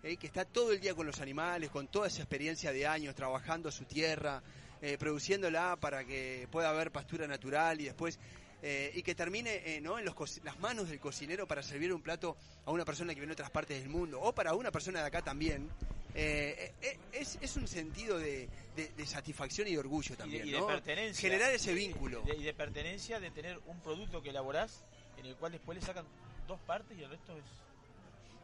eh, 0.02 0.16
que 0.16 0.26
está 0.26 0.44
todo 0.44 0.72
el 0.72 0.80
día 0.80 0.94
con 0.94 1.06
los 1.06 1.20
animales, 1.20 1.70
con 1.70 1.88
toda 1.88 2.06
esa 2.08 2.22
experiencia 2.22 2.72
de 2.72 2.86
años, 2.86 3.14
trabajando 3.14 3.70
su 3.70 3.84
tierra, 3.84 4.42
eh, 4.80 4.96
produciéndola 4.98 5.76
para 5.80 6.04
que 6.04 6.46
pueda 6.50 6.70
haber 6.70 6.90
pastura 6.92 7.26
natural 7.26 7.80
y 7.80 7.84
después 7.84 8.18
eh, 8.62 8.90
y 8.94 9.02
que 9.02 9.14
termine 9.14 9.76
eh, 9.76 9.80
¿no? 9.80 9.98
en 9.98 10.04
los 10.04 10.14
las 10.44 10.58
manos 10.58 10.88
del 10.88 10.98
cocinero 11.00 11.46
para 11.46 11.62
servir 11.62 11.92
un 11.92 12.02
plato 12.02 12.36
a 12.64 12.70
una 12.72 12.84
persona 12.84 13.12
que 13.14 13.20
viene 13.20 13.30
de 13.30 13.34
otras 13.34 13.50
partes 13.50 13.80
del 13.80 13.88
mundo 13.88 14.20
o 14.20 14.32
para 14.34 14.54
una 14.54 14.70
persona 14.72 15.00
de 15.00 15.06
acá 15.06 15.22
también. 15.22 15.68
eh, 16.14 16.72
es, 17.12 17.38
es 17.40 17.56
un 17.56 17.68
sentido 17.68 18.18
de, 18.18 18.48
de- 18.76 18.88
de 18.96 19.06
satisfacción 19.06 19.68
y 19.68 19.72
de 19.72 19.78
orgullo 19.78 20.08
Y 20.08 20.10
de, 20.10 20.16
también, 20.16 20.48
y 20.48 20.50
de 20.52 20.62
pertenencia. 20.62 21.20
Generar 21.28 21.52
ese 21.52 21.72
vínculo. 21.74 22.22
Y 22.24 22.30
de, 22.30 22.36
y 22.36 22.42
de 22.44 22.54
pertenencia 22.54 23.20
de 23.20 23.30
tener 23.30 23.58
un 23.66 23.80
producto 23.80 24.22
que 24.22 24.30
elaborás 24.30 24.82
en 25.18 25.26
el 25.26 25.36
cual 25.36 25.52
después 25.52 25.78
le 25.78 25.84
sacan 25.84 26.04
dos 26.48 26.58
partes 26.60 26.96
y 26.98 27.02
el 27.02 27.10
resto 27.10 27.36
es. 27.36 27.44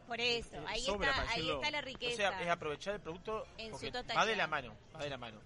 Por 0.07 0.19
eso 0.21 0.57
ahí 0.67 0.81
sobra, 0.81 1.09
está 1.11 1.31
ahí 1.31 1.49
está 1.49 1.71
la 1.71 1.81
riqueza 1.81 2.13
O 2.13 2.17
sea, 2.31 2.41
es 2.41 2.49
aprovechar 2.49 2.95
el 2.95 3.01
producto 3.01 3.45
En 3.57 3.71
porque 3.71 3.87
su 3.87 3.91
totalidad. 3.91 4.17
va 4.21 4.25
de 4.25 4.35
la 4.35 4.47
mano, 4.47 4.75
va 4.95 4.99
de 5.03 5.09
la 5.09 5.17
mano 5.17 5.39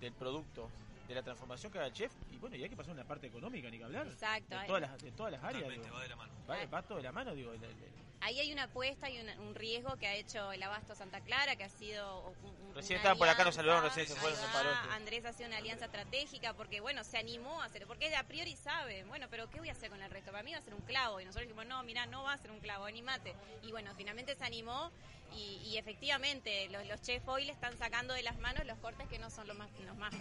del 0.00 0.12
producto, 0.12 0.70
de 1.08 1.14
la 1.14 1.22
transformación 1.22 1.70
que 1.72 1.78
haga 1.78 1.86
el 1.88 1.92
chef 1.92 2.12
y 2.32 2.36
bueno, 2.38 2.56
y 2.56 2.62
hay 2.64 2.68
que 2.68 2.76
pasar 2.76 2.92
una 2.94 3.04
parte 3.04 3.26
económica 3.28 3.70
ni 3.70 3.78
que 3.78 3.84
hablar. 3.84 4.06
Exacto, 4.06 4.48
De 4.50 4.56
ahí- 4.56 4.66
todas 4.66 4.82
las, 4.82 4.98
de 5.02 5.12
todas 5.12 5.32
las 5.32 5.42
áreas. 5.44 5.68
Digo. 5.70 5.84
va 5.94 6.02
de 6.02 6.08
la 6.08 6.16
mano. 6.16 6.32
Va, 6.48 6.66
va 6.66 6.82
todo 6.82 6.98
de 6.98 7.04
la 7.04 7.12
mano, 7.12 7.34
digo. 7.34 7.52
el- 7.52 7.62
el- 7.64 7.70
el- 7.70 8.05
ahí 8.20 8.40
hay 8.40 8.52
una 8.52 8.64
apuesta 8.64 9.08
y 9.10 9.18
un 9.38 9.54
riesgo 9.54 9.96
que 9.96 10.06
ha 10.06 10.14
hecho 10.14 10.52
el 10.52 10.62
Abasto 10.62 10.94
Santa 10.94 11.20
Clara 11.20 11.56
que 11.56 11.64
ha 11.64 11.68
sido 11.68 12.34
un- 12.42 12.74
Recién 12.74 12.96
una 12.96 13.02
estaban 13.02 13.18
por 13.18 13.28
acá, 13.28 13.44
nos 13.44 13.54
saludaron, 13.54 13.84
recién 13.84 14.06
se 14.06 14.14
fueron, 14.16 14.38
se 14.38 14.44
esto. 14.44 14.90
Andrés 14.92 15.24
hace 15.24 15.46
una 15.46 15.56
alianza 15.58 15.86
estratégica 15.86 16.52
porque, 16.54 16.80
bueno, 16.80 17.04
se 17.04 17.16
animó 17.18 17.62
a 17.62 17.66
hacerlo. 17.66 17.86
Porque 17.86 18.14
a 18.14 18.24
priori 18.24 18.54
sabe, 18.56 19.04
bueno, 19.04 19.28
pero 19.30 19.48
¿qué 19.48 19.58
voy 19.58 19.68
a 19.68 19.72
hacer 19.72 19.88
con 19.90 20.02
el 20.02 20.10
resto? 20.10 20.30
Para 20.30 20.42
mí 20.42 20.52
va 20.52 20.58
a 20.58 20.62
ser 20.62 20.74
un 20.74 20.82
clavo. 20.82 21.20
Y 21.20 21.24
nosotros 21.24 21.46
dijimos, 21.48 21.66
no, 21.66 21.82
mira, 21.84 22.04
no 22.06 22.24
va 22.24 22.34
a 22.34 22.38
ser 22.38 22.50
un 22.50 22.60
clavo, 22.60 22.84
animate. 22.84 23.34
Y 23.62 23.70
bueno, 23.70 23.92
finalmente 23.96 24.34
se 24.34 24.44
animó 24.44 24.90
y, 25.34 25.60
y 25.64 25.78
efectivamente 25.78 26.68
los, 26.68 26.86
los 26.86 27.00
chefs 27.02 27.26
hoy 27.28 27.44
le 27.46 27.52
están 27.52 27.76
sacando 27.78 28.12
de 28.14 28.22
las 28.22 28.38
manos 28.38 28.66
los 28.66 28.78
cortes 28.78 29.08
que 29.08 29.18
no 29.18 29.30
son 29.30 29.46
los 29.48 29.56
más, 29.56 29.70
los 29.80 29.96
más 29.96 30.12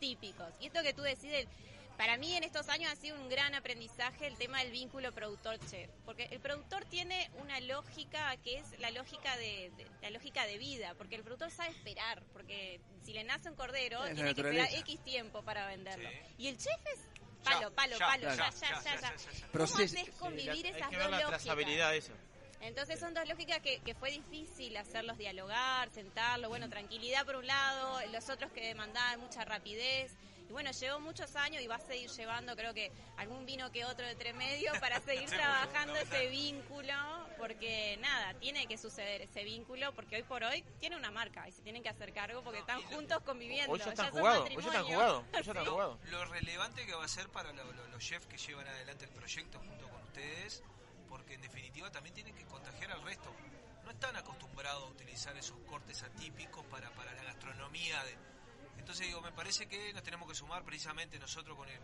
típicos. 0.00 0.52
Y 0.60 0.66
esto 0.66 0.82
que 0.82 0.92
tú 0.94 1.02
decides, 1.02 1.46
para 2.00 2.16
mí 2.16 2.34
en 2.34 2.44
estos 2.44 2.66
años 2.70 2.90
ha 2.90 2.96
sido 2.96 3.14
un 3.20 3.28
gran 3.28 3.54
aprendizaje 3.54 4.26
el 4.26 4.38
tema 4.38 4.60
del 4.62 4.70
vínculo 4.72 5.12
productor-chef, 5.12 5.90
porque 6.06 6.28
el 6.30 6.40
productor 6.40 6.86
tiene 6.86 7.30
una 7.42 7.60
lógica 7.60 8.34
que 8.38 8.56
es 8.56 8.78
la 8.80 8.90
lógica 8.90 9.36
de, 9.36 9.70
de- 9.76 9.86
la 10.00 10.08
lógica 10.08 10.46
de 10.46 10.56
vida, 10.56 10.94
porque 10.96 11.16
el 11.16 11.22
productor 11.22 11.50
sabe 11.50 11.68
esperar, 11.72 12.22
porque 12.32 12.80
si 13.04 13.12
le 13.12 13.22
nace 13.24 13.50
un 13.50 13.54
cordero 13.54 14.02
Es 14.06 14.14
tiene 14.14 14.34
que 14.34 14.40
esperar. 14.40 14.68
X 14.76 15.04
tiempo 15.04 15.42
para 15.42 15.66
venderlo. 15.66 16.08
Sí. 16.08 16.16
Y 16.38 16.48
el 16.48 16.56
chef 16.56 16.80
es 16.94 17.00
palo, 17.44 17.70
palo, 17.74 17.98
ya, 17.98 18.06
palo, 18.06 18.22
ya, 18.22 18.34
ya, 18.34 18.50
ya, 18.50 18.50
ya, 18.50 18.50
ya, 18.50 18.82
ya, 18.82 18.94
ya. 18.94 19.16
ya, 19.16 19.32
ya. 19.32 19.46
¿Cómo 19.52 19.64
haces 19.64 20.10
convivir 20.18 20.54
Sí, 20.56 20.62
la- 20.62 20.68
hay 20.68 20.80
esas 20.80 20.88
que 20.88 20.96
dos 20.96 21.04
ver 21.04 21.10
la 21.10 21.20
lógicas? 21.20 21.28
trazabilidad 21.42 21.90
de 21.90 21.98
eso. 21.98 22.12
Entonces 22.62 22.98
son 22.98 23.12
dos 23.12 23.28
lógicas 23.28 23.60
que, 23.60 23.80
que 23.80 23.94
fue 23.94 24.10
difícil 24.10 24.74
hacerlos 24.78 25.18
dialogar, 25.18 25.90
sentarlo, 25.90 26.48
bueno, 26.48 26.70
tranquilidad 26.70 27.26
por 27.26 27.36
un 27.36 27.46
lado, 27.46 28.00
los 28.10 28.28
otros 28.30 28.50
que 28.52 28.62
demandaban 28.66 29.20
mucha 29.20 29.44
rapidez. 29.44 30.12
Y 30.50 30.52
bueno, 30.52 30.72
llevó 30.72 30.98
muchos 30.98 31.36
años 31.36 31.62
y 31.62 31.68
va 31.68 31.76
a 31.76 31.80
seguir 31.80 32.10
llevando, 32.10 32.56
creo 32.56 32.74
que 32.74 32.90
algún 33.18 33.46
vino 33.46 33.70
que 33.70 33.84
otro 33.84 34.04
de 34.04 34.16
tres 34.16 34.34
medio 34.34 34.72
para 34.80 35.00
seguir 35.00 35.28
trabajando 35.30 35.94
ese 35.94 36.26
vínculo, 36.26 36.92
porque 37.38 37.96
nada, 38.00 38.34
tiene 38.34 38.66
que 38.66 38.76
suceder 38.76 39.22
ese 39.22 39.44
vínculo, 39.44 39.94
porque 39.94 40.16
hoy 40.16 40.24
por 40.24 40.42
hoy 40.42 40.64
tiene 40.80 40.96
una 40.96 41.12
marca 41.12 41.46
y 41.48 41.52
se 41.52 41.62
tienen 41.62 41.84
que 41.84 41.88
hacer 41.88 42.12
cargo 42.12 42.42
porque 42.42 42.58
están 42.58 42.82
juntos 42.82 43.22
conviviendo. 43.22 43.72
Hoy 43.72 43.78
ya 43.78 43.84
están 43.90 44.10
jugados, 44.10 44.48
hoy 44.56 44.62
ya 44.64 44.68
están 44.70 44.84
jugados, 44.86 45.24
están 45.38 45.64
Lo-. 45.64 45.70
Lo 46.10 46.24
relevante 46.24 46.84
que 46.84 46.94
va 46.94 47.04
a 47.04 47.08
ser 47.08 47.28
para 47.28 47.52
lo- 47.52 47.72
lo- 47.72 47.86
los 47.86 48.02
chefs 48.04 48.26
que 48.26 48.36
llevan 48.36 48.66
adelante 48.66 49.04
el 49.04 49.12
proyecto 49.12 49.60
junto 49.60 49.88
con 49.88 50.02
ustedes, 50.02 50.64
porque 51.08 51.34
en 51.34 51.42
definitiva 51.42 51.92
también 51.92 52.12
tienen 52.16 52.34
que 52.34 52.44
contagiar 52.46 52.90
al 52.90 53.02
resto. 53.02 53.32
No 53.84 53.92
están 53.92 54.16
acostumbrados 54.16 54.82
a 54.82 54.86
utilizar 54.86 55.36
esos 55.36 55.56
cortes 55.68 56.02
atípicos 56.02 56.64
para, 56.66 56.90
para 56.90 57.14
la 57.14 57.22
gastronomía. 57.22 58.02
De... 58.02 58.16
Entonces 58.80 59.06
digo, 59.06 59.20
me 59.20 59.32
parece 59.32 59.66
que 59.66 59.92
nos 59.92 60.02
tenemos 60.02 60.28
que 60.28 60.34
sumar 60.34 60.64
precisamente 60.64 61.18
nosotros 61.18 61.56
con 61.56 61.68
el 61.68 61.78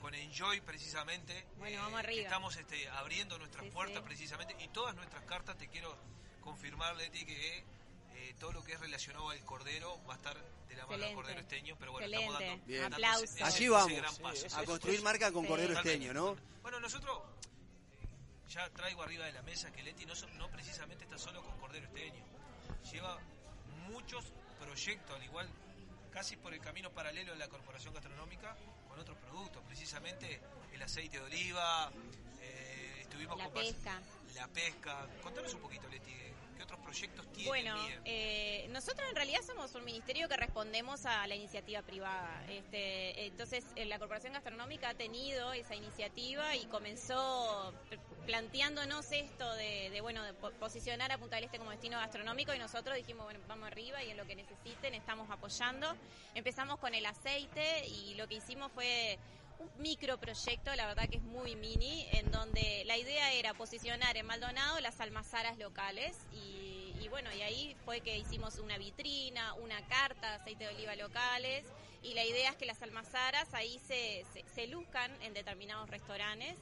con 0.00 0.14
Enjoy 0.14 0.60
precisamente. 0.60 1.46
Bueno, 1.56 1.76
eh, 1.76 1.78
vamos 1.78 1.92
que 2.02 2.06
arriba. 2.06 2.22
estamos 2.24 2.56
este, 2.56 2.88
abriendo 2.90 3.38
nuestras 3.38 3.64
Sí, 3.64 3.70
puertas 3.70 3.98
sí. 3.98 4.04
precisamente 4.04 4.54
y 4.62 4.68
todas 4.68 4.94
nuestras 4.94 5.24
cartas 5.24 5.56
te 5.56 5.68
quiero 5.68 5.96
confirmar, 6.42 6.94
Leti, 6.96 7.24
que 7.24 7.58
eh, 8.14 8.34
todo 8.38 8.52
lo 8.52 8.62
que 8.62 8.74
es 8.74 8.80
relacionado 8.80 9.30
al 9.30 9.42
cordero 9.46 9.98
va 10.06 10.12
a 10.12 10.16
estar 10.18 10.36
de 10.68 10.76
la 10.76 10.86
mano 10.86 11.04
del 11.06 11.14
cordero 11.14 11.40
esteño, 11.40 11.74
pero 11.80 11.92
bueno, 11.92 12.06
Excelente. 12.06 12.32
estamos 12.34 12.48
dando, 12.50 12.66
Bien. 12.66 12.82
dando 12.82 12.96
Aplausos. 12.96 13.30
ese- 13.30 13.44
Allí 13.44 13.68
vamos, 13.68 13.92
gran 13.96 14.14
sí, 14.14 14.22
paso. 14.22 14.46
eso 14.46 14.58
a 14.58 14.64
construir 14.66 15.02
marca 15.02 15.32
con 15.32 15.42
Sí. 15.44 15.48
cordero 15.48 15.72
esteño, 15.72 16.12
¿no? 16.12 16.36
Bueno, 16.60 16.80
nosotros 16.80 17.22
ya 18.50 18.68
traigo 18.70 19.02
arriba 19.02 19.24
de 19.24 19.32
la 19.32 19.42
mesa 19.42 19.72
que 19.72 19.82
Leti 19.82 20.04
no, 20.04 20.12
no 20.36 20.48
precisamente 20.50 21.04
está 21.04 21.16
solo 21.16 21.42
con 21.42 21.58
Cordero 21.58 21.86
Esteño. 21.86 22.22
Lleva 22.92 23.18
muchos 23.88 24.26
proyectos, 24.60 25.16
al 25.16 25.24
igual 25.24 25.48
casi 26.14 26.36
por 26.36 26.54
el 26.54 26.60
camino 26.60 26.90
paralelo 26.90 27.32
de 27.32 27.38
la 27.38 27.48
Corporación 27.48 27.92
Gastronómica, 27.92 28.56
con 28.88 28.98
otros 29.00 29.18
productos, 29.18 29.60
precisamente 29.66 30.40
el 30.72 30.80
aceite 30.80 31.18
de 31.18 31.24
oliva, 31.24 31.90
eh, 32.40 32.98
estuvimos 33.00 33.36
La 33.36 33.44
con 33.44 33.54
pesca. 33.54 34.00
La 34.36 34.46
pesca. 34.46 35.08
Contanos 35.22 35.52
un 35.54 35.60
poquito, 35.60 35.88
Leti, 35.88 36.14
¿qué 36.56 36.62
otros 36.62 36.80
proyectos 36.80 37.26
tiene 37.32 37.48
Bueno, 37.48 37.76
eh, 38.04 38.66
nosotros 38.70 39.06
en 39.08 39.16
realidad 39.16 39.40
somos 39.46 39.74
un 39.74 39.84
ministerio 39.84 40.28
que 40.28 40.36
respondemos 40.36 41.04
a 41.06 41.26
la 41.26 41.34
iniciativa 41.34 41.82
privada. 41.82 42.44
Este, 42.48 43.26
entonces, 43.26 43.64
eh, 43.76 43.84
la 43.86 43.98
Corporación 43.98 44.32
Gastronómica 44.32 44.90
ha 44.90 44.94
tenido 44.94 45.52
esa 45.52 45.74
iniciativa 45.74 46.54
y 46.56 46.66
comenzó 46.66 47.74
planteándonos 48.26 49.12
esto 49.12 49.52
de, 49.54 49.90
de, 49.90 50.00
bueno, 50.00 50.22
de 50.24 50.32
po- 50.34 50.50
posicionar 50.52 51.12
a 51.12 51.18
Punta 51.18 51.36
del 51.36 51.44
Este 51.44 51.58
como 51.58 51.70
destino 51.70 51.98
gastronómico 51.98 52.54
y 52.54 52.58
nosotros 52.58 52.96
dijimos, 52.96 53.24
bueno, 53.24 53.40
vamos 53.46 53.66
arriba 53.66 54.02
y 54.02 54.10
en 54.10 54.16
lo 54.16 54.26
que 54.26 54.34
necesiten 54.36 54.94
estamos 54.94 55.28
apoyando. 55.30 55.94
Empezamos 56.34 56.78
con 56.78 56.94
el 56.94 57.04
aceite 57.06 57.86
y 57.86 58.14
lo 58.14 58.26
que 58.28 58.36
hicimos 58.36 58.72
fue 58.72 59.18
un 59.58 59.70
microproyecto, 59.78 60.74
la 60.74 60.86
verdad 60.86 61.08
que 61.08 61.16
es 61.16 61.22
muy 61.22 61.56
mini, 61.56 62.06
en 62.12 62.30
donde 62.30 62.82
la 62.86 62.96
idea 62.96 63.32
era 63.32 63.54
posicionar 63.54 64.16
en 64.16 64.26
Maldonado 64.26 64.80
las 64.80 65.00
almazaras 65.00 65.58
locales 65.58 66.16
y, 66.32 67.08
bueno, 67.10 67.32
y 67.32 67.42
ahí 67.42 67.76
fue 67.84 68.00
que 68.00 68.18
hicimos 68.18 68.58
una 68.58 68.76
vitrina, 68.76 69.54
una 69.54 69.80
carta 69.86 70.30
de 70.30 70.36
aceite 70.36 70.64
de 70.64 70.74
oliva 70.74 70.96
locales 70.96 71.64
y 72.02 72.14
la 72.14 72.24
idea 72.24 72.50
es 72.50 72.56
que 72.56 72.66
las 72.66 72.82
almazaras 72.82 73.52
ahí 73.54 73.78
se, 73.78 74.24
se, 74.32 74.44
se 74.52 74.66
luzcan 74.66 75.10
en 75.22 75.32
determinados 75.32 75.88
restaurantes 75.90 76.56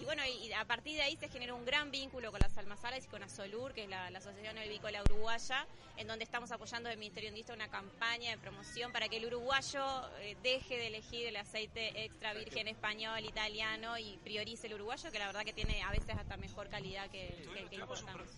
y 0.00 0.04
bueno, 0.04 0.22
y 0.24 0.52
a 0.52 0.64
partir 0.64 0.96
de 0.96 1.02
ahí 1.02 1.16
se 1.16 1.28
generó 1.28 1.56
un 1.56 1.64
gran 1.64 1.90
vínculo 1.90 2.30
con 2.30 2.40
las 2.40 2.56
almazaras 2.58 3.04
y 3.04 3.08
con 3.08 3.22
Asolur, 3.22 3.72
que 3.72 3.84
es 3.84 3.88
la, 3.88 4.10
la 4.10 4.18
Asociación 4.18 4.58
Helvícola 4.58 5.02
Uruguaya, 5.02 5.66
en 5.96 6.06
donde 6.06 6.24
estamos 6.24 6.52
apoyando 6.52 6.88
del 6.88 6.98
Ministerio 6.98 7.30
Industria 7.30 7.56
una 7.56 7.68
campaña 7.68 8.30
de 8.30 8.38
promoción 8.38 8.92
para 8.92 9.08
que 9.08 9.16
el 9.16 9.26
uruguayo 9.26 9.84
eh, 10.20 10.36
deje 10.42 10.76
de 10.76 10.86
elegir 10.86 11.26
el 11.26 11.36
aceite 11.36 12.04
extra 12.04 12.32
virgen 12.34 12.68
español, 12.68 13.24
italiano 13.24 13.98
y 13.98 14.18
priorice 14.22 14.68
el 14.68 14.74
uruguayo, 14.74 15.10
que 15.10 15.18
la 15.18 15.26
verdad 15.26 15.44
que 15.44 15.52
tiene 15.52 15.82
a 15.82 15.90
veces 15.90 16.16
hasta 16.16 16.36
mejor 16.36 16.68
calidad 16.68 17.10
que, 17.10 17.48
que 17.52 17.60
el 17.60 17.68
que 17.68 17.76
importamos. 17.76 18.28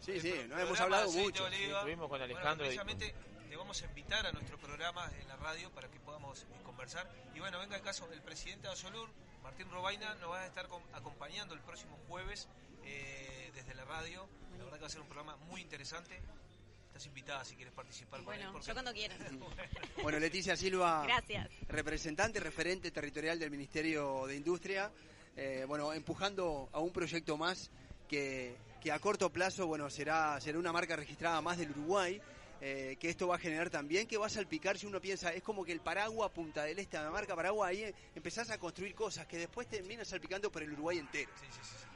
Sí, 0.00 0.20
sí, 0.20 0.34
no 0.48 0.58
hemos 0.58 0.80
hablado 0.80 1.10
mucho. 1.10 1.48
Sí, 1.48 1.64
estuvimos 1.64 2.08
con 2.08 2.18
Bueno, 2.18 2.24
Alejandro 2.24 2.66
precisamente 2.66 3.14
te 3.48 3.56
vamos 3.56 3.82
a 3.82 3.86
invitar 3.86 4.26
a 4.26 4.32
nuestro 4.32 4.58
programa 4.58 5.10
en 5.20 5.28
la 5.28 5.36
radio 5.36 5.70
para 5.72 5.88
que 5.88 5.98
podamos 6.00 6.46
conversar. 6.64 7.10
Y 7.34 7.40
bueno, 7.40 7.58
venga 7.58 7.76
el 7.76 7.82
caso, 7.82 8.08
el 8.12 8.22
presidente 8.22 8.68
de 8.68 8.74
Asolur, 8.74 9.08
Martín 9.42 9.70
Robaina, 9.70 10.14
nos 10.16 10.30
va 10.30 10.42
a 10.42 10.46
estar 10.46 10.66
com- 10.68 10.82
acompañando 10.92 11.54
el 11.54 11.60
próximo 11.60 11.98
jueves 12.08 12.48
eh, 12.84 13.50
desde 13.54 13.74
la 13.74 13.84
radio. 13.84 14.26
La 14.58 14.64
verdad 14.64 14.76
que 14.78 14.82
va 14.82 14.86
a 14.86 14.90
ser 14.90 15.00
un 15.00 15.06
programa 15.08 15.36
muy 15.48 15.60
interesante. 15.60 16.14
Está 16.16 16.98
estás 16.98 17.06
invitada 17.06 17.44
si 17.44 17.54
quieres 17.56 17.72
participar 17.72 18.22
con 18.22 18.34
él. 18.34 18.40
Bueno, 18.40 18.52
porque- 18.52 18.66
yo 18.66 18.72
cuando 18.74 18.92
quieras. 18.92 19.18
Bueno, 20.02 20.18
Leticia 20.18 20.56
Silva, 20.56 21.04
Gracias. 21.04 21.48
representante, 21.68 22.40
referente 22.40 22.90
territorial 22.90 23.38
del 23.38 23.50
Ministerio 23.50 24.26
de 24.26 24.36
Industria, 24.36 24.90
eh, 25.36 25.64
bueno, 25.68 25.92
empujando 25.92 26.68
a 26.72 26.80
un 26.80 26.92
proyecto 26.92 27.36
más 27.36 27.70
que, 28.08 28.56
que 28.82 28.90
a 28.92 28.98
corto 28.98 29.30
plazo, 29.30 29.66
bueno, 29.66 29.88
será, 29.90 30.40
será 30.40 30.58
una 30.58 30.72
marca 30.72 30.96
registrada 30.96 31.40
más 31.40 31.58
del 31.58 31.70
Uruguay, 31.70 32.20
eh, 32.60 32.96
que 33.00 33.08
esto 33.10 33.26
va 33.28 33.36
a 33.36 33.38
generar 33.38 33.70
también, 33.70 34.06
que 34.06 34.16
va 34.18 34.26
a 34.26 34.30
salpicar, 34.30 34.78
si 34.78 34.86
uno 34.86 35.00
piensa, 35.00 35.32
es 35.32 35.42
como 35.42 35.64
que 35.64 35.72
el 35.72 35.80
Paraguas, 35.80 36.30
Punta 36.30 36.64
del 36.64 36.78
Este, 36.78 36.96
la 36.98 37.10
marca 37.10 37.34
Paraguas, 37.34 37.70
ahí 37.70 37.82
eh, 37.84 37.94
empezás 38.14 38.50
a 38.50 38.58
construir 38.58 38.94
cosas 38.94 39.26
que 39.26 39.38
después 39.38 39.66
terminan 39.68 40.04
salpicando 40.04 40.50
por 40.52 40.62
el 40.62 40.72
Uruguay 40.72 40.98
entero. 40.98 41.30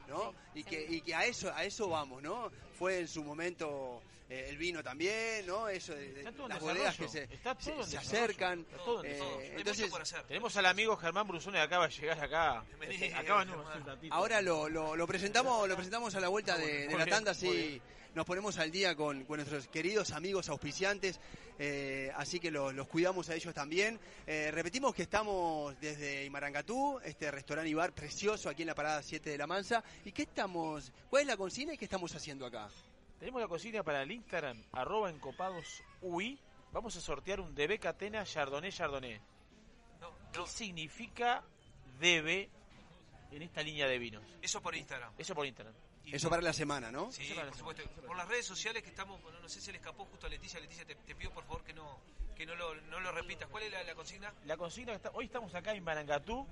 ¿no? 0.09 0.35
y, 0.55 0.63
que, 0.65 0.85
y 0.89 1.01
que 1.01 1.15
a 1.15 1.25
eso 1.25 1.51
a 1.55 1.65
eso 1.65 1.89
vamos, 1.89 2.23
¿no? 2.23 2.51
Fue 2.79 2.99
en 3.01 3.09
su 3.09 3.25
momento 3.25 4.03
eh, 4.29 4.47
el 4.51 4.59
vino 4.59 4.83
también, 4.83 5.47
¿no? 5.47 5.67
Eso 5.69 5.95
de, 5.95 6.23
las 6.49 6.61
bodegas 6.61 6.95
que 6.97 7.09
se, 7.09 7.27
se- 7.27 7.97
acercan. 7.99 8.61
Está 8.61 8.77
todo 8.85 9.03
en 9.03 9.11
eh, 9.11 9.15
desarrollo. 9.15 9.59
entonces, 9.59 10.15
Tenemos 10.29 10.57
al 10.59 10.67
amigo 10.67 10.97
Germán 10.99 11.27
Brusone 11.27 11.57
que 11.57 11.63
acaba 11.63 11.89
de 11.89 11.95
llegar 11.95 12.21
acá. 12.23 12.65
Bienvenido, 12.79 13.17
Acaba 13.19 13.45
de 13.47 13.51
Germán. 13.51 13.81
un 13.81 13.87
ratito. 13.87 14.15
Ahora 14.15 14.43
lo, 14.43 14.69
lo, 14.69 14.95
lo 14.95 15.07
presentamos 15.07 15.67
lo 15.69 15.75
presentamos 15.75 16.15
a 16.15 16.21
la 16.21 16.29
vuelta 16.29 16.59
de, 16.59 16.87
de 16.87 16.99
la 16.99 17.07
tanda, 17.07 17.31
así. 17.31 17.81
Nos 18.15 18.25
ponemos 18.27 18.59
al 18.59 18.71
día 18.71 18.95
con, 18.95 19.25
con 19.25 19.39
nuestros 19.39 19.67
queridos 19.69 20.13
amigos 20.13 20.49
auspiciantes, 20.49 21.19
eh, 21.59 22.13
así 22.17 22.39
que 22.41 22.51
lo- 22.51 22.73
los 22.73 22.87
cuidamos 22.89 23.29
a 23.29 23.35
ellos 23.35 23.53
también. 23.55 23.99
Eh, 24.27 24.51
repetimos 24.53 24.95
que 24.95 25.03
estamos 25.03 25.79
desde 25.81 26.25
Imarangatú, 26.25 27.01
este 27.05 27.31
restaurante 27.31 27.71
y 27.71 27.75
bar 27.75 27.93
precioso 27.93 28.49
aquí 28.49 28.63
en 28.63 28.69
la 28.69 28.75
parada 28.75 29.03
7 29.03 29.31
de 29.31 29.39
La 29.39 29.47
Mansa. 29.47 29.83
¿Y 30.05 30.13
qué 30.13 30.23
estamos? 30.23 30.93
¿Cuál 31.11 31.23
es 31.23 31.29
la 31.29 31.37
consigna 31.37 31.75
y 31.75 31.79
qué 31.79 31.85
estamos 31.87 32.15
haciendo 32.15 32.47
acá? 32.47 32.69
Tenemos 33.19 33.41
la 33.41 33.49
consigna 33.49 33.83
para 33.83 34.03
el 34.03 34.11
Instagram, 34.13 34.63
arroba 34.73 35.11
encopadosui. 35.11 36.39
Vamos 36.73 36.97
a 36.97 37.01
sortear 37.01 37.41
un 37.41 37.55
DB 37.55 37.79
Catena 37.79 38.25
Chardonnay 38.25 38.73
Chardonnay. 38.73 39.21
¿Qué 40.33 40.41
significa 40.47 41.43
DB 42.01 42.49
en 43.31 43.43
esta 43.43 43.63
línea 43.63 43.87
de 43.87 43.99
vinos? 43.99 44.23
Eso 44.43 44.61
por 44.61 44.75
Instagram. 44.75 45.13
Eso 45.17 45.35
por 45.35 45.47
Instagram. 45.47 45.75
Eso 46.13 46.31
para 46.31 46.43
la 46.43 46.53
semana, 46.53 46.91
¿no? 46.93 47.11
Sí, 47.11 47.33
por 47.35 47.57
supuesto. 47.57 47.83
Por 48.07 48.17
las 48.17 48.29
redes 48.29 48.47
sociales 48.47 48.83
que 48.83 48.91
estamos, 48.91 49.21
bueno, 49.23 49.41
no 49.41 49.49
sé 49.49 49.61
si 49.61 49.73
le 49.73 49.79
escapó 49.79 50.05
justo 50.05 50.27
a 50.27 50.29
Leticia. 50.29 50.61
Leticia, 50.61 50.85
te, 50.85 50.95
te 50.95 51.15
pido 51.15 51.31
por 51.33 51.45
favor 51.45 51.65
que 51.65 51.73
no 51.73 51.99
que 52.35 52.47
no 52.47 52.55
lo, 52.57 52.75
no 52.75 53.01
lo 53.01 53.13
repitas. 53.13 53.49
¿Cuál 53.49 53.65
es 53.65 53.73
la, 53.73 53.83
la 53.85 53.95
consigna? 53.95 54.33
La 54.45 54.57
consigna 54.57 54.93
que 54.93 54.97
está, 54.97 55.11
hoy 55.15 55.27
estamos 55.27 55.55
acá 55.55 55.73
en 55.73 55.85
Marangatú. 55.85 56.47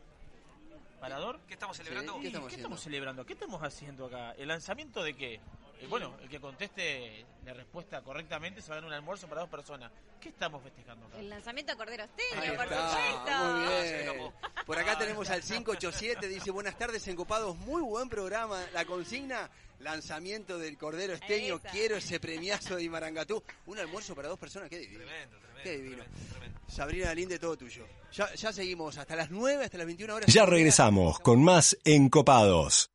¿Parador? 1.00 1.40
¿Qué 1.48 1.54
estamos 1.54 1.76
celebrando? 1.76 2.20
¿Qué 2.20 2.28
estamos, 2.28 2.80
celebrando? 2.80 3.26
¿Qué 3.26 3.32
estamos 3.32 3.60
haciendo 3.60 4.06
acá? 4.06 4.32
¿El 4.32 4.46
lanzamiento 4.46 5.02
de 5.02 5.14
qué? 5.14 5.40
Eh, 5.82 5.86
bueno, 5.88 6.14
el 6.22 6.28
que 6.28 6.38
conteste 6.38 7.26
la 7.44 7.52
respuesta 7.54 8.00
correctamente 8.02 8.62
se 8.62 8.68
va 8.70 8.76
a 8.76 8.80
dar 8.80 8.86
un 8.86 8.92
almuerzo 8.92 9.26
para 9.26 9.40
dos 9.40 9.50
personas. 9.50 9.90
¿Qué 10.20 10.28
estamos 10.28 10.62
festejando 10.62 11.06
acá? 11.06 11.18
El 11.18 11.28
lanzamiento 11.28 11.72
de 11.72 11.78
Cordero 11.78 12.04
Ahí 12.04 12.08
Esteño, 12.08 12.54
por 12.56 12.68
supuesto. 12.68 13.44
muy 13.44 13.68
bien. 13.68 14.32
Por 14.64 14.78
acá 14.78 14.96
tenemos 14.96 15.28
al 15.30 15.42
587, 15.42 16.28
dice 16.28 16.52
buenas 16.52 16.78
tardes 16.78 17.06
encopados, 17.08 17.56
muy 17.56 17.82
buen 17.82 18.08
programa. 18.08 18.64
La 18.72 18.84
consigna, 18.84 19.50
lanzamiento 19.80 20.56
del 20.56 20.78
Cordero 20.78 21.14
Esteño, 21.14 21.56
Esa. 21.56 21.70
quiero 21.70 21.96
ese 21.96 22.20
premiazo 22.20 22.76
de 22.76 22.88
Marangatú. 22.88 23.42
Un 23.66 23.78
almuerzo 23.80 24.14
para 24.14 24.28
dos 24.28 24.38
personas, 24.38 24.70
qué 24.70 24.78
divino. 24.78 25.02
Qué 25.64 25.78
divino. 25.78 26.04
Sabrina 26.68 27.12
Linde, 27.12 27.40
todo 27.40 27.56
tuyo. 27.56 27.84
Ya, 28.12 28.32
ya 28.34 28.52
seguimos 28.52 28.98
hasta 28.98 29.16
las 29.16 29.30
9, 29.30 29.64
hasta 29.64 29.78
las 29.78 29.86
21 29.86 30.14
horas. 30.14 30.32
Ya 30.32 30.46
regresamos 30.46 31.18
con 31.18 31.42
más 31.42 31.76
Encopados. 31.84 32.91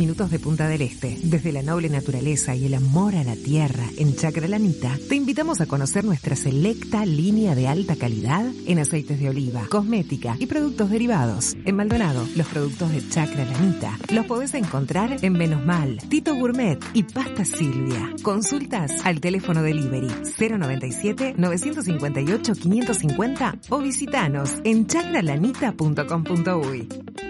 Minutos 0.00 0.30
de 0.30 0.38
Punta 0.38 0.66
del 0.66 0.80
Este, 0.80 1.18
desde 1.24 1.52
la 1.52 1.62
noble 1.62 1.90
naturaleza 1.90 2.54
y 2.54 2.64
el 2.64 2.72
amor 2.72 3.14
a 3.16 3.22
la 3.22 3.36
tierra 3.36 3.84
en 3.98 4.16
Chacralanita, 4.16 4.96
te 5.10 5.14
invitamos 5.14 5.60
a 5.60 5.66
conocer 5.66 6.06
nuestra 6.06 6.36
selecta 6.36 7.04
línea 7.04 7.54
de 7.54 7.68
alta 7.68 7.96
calidad 7.96 8.46
en 8.66 8.78
aceites 8.78 9.20
de 9.20 9.28
oliva, 9.28 9.66
cosmética 9.68 10.36
y 10.38 10.46
productos 10.46 10.88
derivados. 10.88 11.54
En 11.66 11.76
Maldonado, 11.76 12.26
los 12.34 12.46
productos 12.46 12.90
de 12.92 13.06
Chacralanita 13.10 13.98
los 14.10 14.24
podés 14.24 14.54
encontrar 14.54 15.18
en 15.20 15.34
Menos 15.34 15.66
Mal, 15.66 15.98
Tito 16.08 16.34
Gourmet 16.34 16.78
y 16.94 17.02
Pasta 17.02 17.44
Silvia. 17.44 18.14
Consultas 18.22 18.92
al 19.04 19.20
teléfono 19.20 19.62
delivery 19.62 20.08
097 20.38 21.34
958 21.36 22.54
550 22.54 23.58
o 23.68 23.80
visitanos 23.80 24.50
en 24.64 24.86
chacralanita.com.uy. 24.86 27.29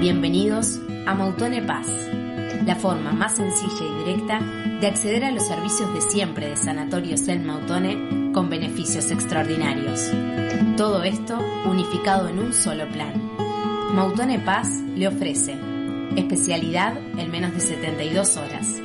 Bienvenidos 0.00 0.80
a 1.06 1.12
Mautone 1.12 1.60
Paz, 1.60 1.86
la 2.64 2.74
forma 2.74 3.12
más 3.12 3.36
sencilla 3.36 3.84
y 3.84 4.04
directa 4.04 4.40
de 4.80 4.86
acceder 4.86 5.26
a 5.26 5.30
los 5.30 5.46
servicios 5.46 5.92
de 5.92 6.00
siempre 6.00 6.48
de 6.48 6.56
Sanatorios 6.56 7.28
El 7.28 7.40
Mautone 7.40 8.32
con 8.32 8.48
beneficios 8.48 9.10
extraordinarios. 9.10 10.10
Todo 10.78 11.02
esto 11.02 11.38
unificado 11.66 12.30
en 12.30 12.38
un 12.38 12.54
solo 12.54 12.88
plan. 12.88 13.12
Mautone 13.92 14.38
Paz 14.38 14.70
le 14.96 15.06
ofrece 15.06 15.54
especialidad 16.16 16.96
en 17.18 17.30
menos 17.30 17.52
de 17.52 17.60
72 17.60 18.38
horas, 18.38 18.80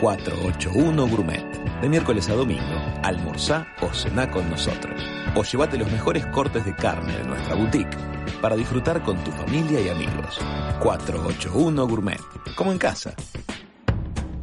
481 0.00 1.08
Gourmet. 1.08 1.61
De 1.82 1.88
miércoles 1.88 2.28
a 2.28 2.34
domingo, 2.34 2.62
almorzá 3.02 3.66
o 3.80 3.92
cená 3.92 4.30
con 4.30 4.48
nosotros. 4.48 5.02
O 5.34 5.42
llévate 5.42 5.76
los 5.76 5.90
mejores 5.90 6.24
cortes 6.26 6.64
de 6.64 6.76
carne 6.76 7.12
de 7.18 7.24
nuestra 7.24 7.56
boutique 7.56 7.96
para 8.40 8.54
disfrutar 8.54 9.02
con 9.02 9.16
tu 9.24 9.32
familia 9.32 9.80
y 9.80 9.88
amigos. 9.88 10.38
481 10.78 11.84
Gourmet. 11.88 12.20
Como 12.54 12.70
en 12.70 12.78
casa. 12.78 13.16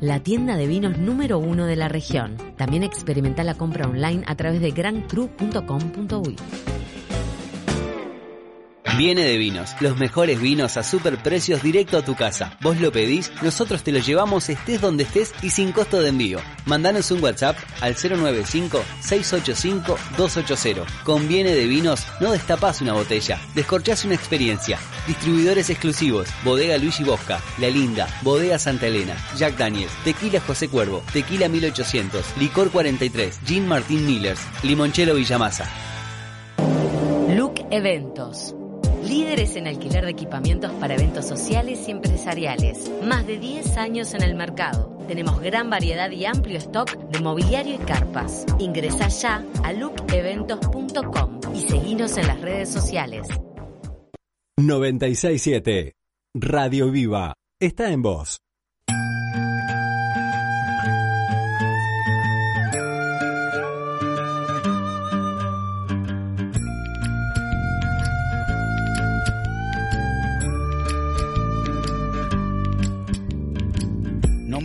La 0.00 0.20
tienda 0.20 0.56
de 0.56 0.66
vinos 0.66 0.98
número 0.98 1.38
uno 1.38 1.66
de 1.66 1.76
la 1.76 1.88
región. 1.88 2.36
También 2.56 2.82
experimenta 2.82 3.44
la 3.44 3.54
compra 3.54 3.88
online 3.88 4.22
a 4.26 4.34
través 4.34 4.60
de 4.60 4.70
grandcru.com.uy. 4.70 6.36
Viene 8.96 9.24
de 9.24 9.36
vinos, 9.36 9.74
los 9.80 9.98
mejores 9.98 10.40
vinos 10.40 10.78
a 10.78 10.82
super 10.82 11.18
precios 11.18 11.62
directo 11.62 11.98
a 11.98 12.02
tu 12.02 12.14
casa. 12.14 12.56
Vos 12.62 12.80
lo 12.80 12.90
pedís, 12.90 13.30
nosotros 13.42 13.82
te 13.82 13.92
lo 13.92 13.98
llevamos 13.98 14.48
estés 14.48 14.80
donde 14.80 15.02
estés 15.02 15.34
y 15.42 15.50
sin 15.50 15.72
costo 15.72 16.00
de 16.00 16.08
envío. 16.08 16.40
Mandanos 16.64 17.10
un 17.10 17.22
WhatsApp 17.22 17.58
al 17.82 17.94
095-685-280. 17.94 20.86
Con 21.04 21.28
Viene 21.28 21.52
de 21.52 21.66
vinos 21.66 22.06
no 22.20 22.32
destapás 22.32 22.80
una 22.80 22.94
botella, 22.94 23.38
descorchás 23.54 24.06
una 24.06 24.14
experiencia. 24.14 24.78
Distribuidores 25.06 25.68
exclusivos, 25.68 26.28
Bodega 26.42 26.78
Luigi 26.78 27.04
Bosca, 27.04 27.38
La 27.58 27.68
Linda, 27.68 28.08
Bodega 28.22 28.58
Santa 28.58 28.86
Elena, 28.86 29.14
Jack 29.36 29.58
Daniels, 29.58 29.92
Tequila 30.04 30.40
José 30.40 30.68
Cuervo, 30.68 31.02
Tequila 31.12 31.50
1800, 31.50 32.24
Licor 32.38 32.70
43, 32.70 33.40
Gin 33.44 33.68
Martín 33.68 34.06
Millers, 34.06 34.40
Limonchelo 34.62 35.16
Villamasa. 35.16 35.68
Look 37.28 37.56
Eventos. 37.70 38.54
Líderes 39.06 39.54
en 39.54 39.68
alquiler 39.68 40.04
de 40.04 40.10
equipamientos 40.10 40.72
para 40.72 40.94
eventos 40.94 41.26
sociales 41.26 41.86
y 41.86 41.92
empresariales. 41.92 42.90
Más 43.04 43.26
de 43.26 43.38
10 43.38 43.76
años 43.76 44.14
en 44.14 44.22
el 44.22 44.34
mercado. 44.34 44.98
Tenemos 45.06 45.40
gran 45.40 45.70
variedad 45.70 46.10
y 46.10 46.24
amplio 46.24 46.58
stock 46.58 46.90
de 46.90 47.20
mobiliario 47.20 47.76
y 47.76 47.78
carpas. 47.78 48.44
Ingresa 48.58 49.06
ya 49.08 49.44
a 49.62 49.72
lookeventos.com 49.72 51.40
y 51.54 51.60
seguinos 51.60 52.16
en 52.16 52.26
las 52.26 52.40
redes 52.40 52.68
sociales. 52.68 53.28
967 54.58 55.92
Radio 56.34 56.90
Viva 56.90 57.34
está 57.60 57.92
en 57.92 58.02
voz. 58.02 58.45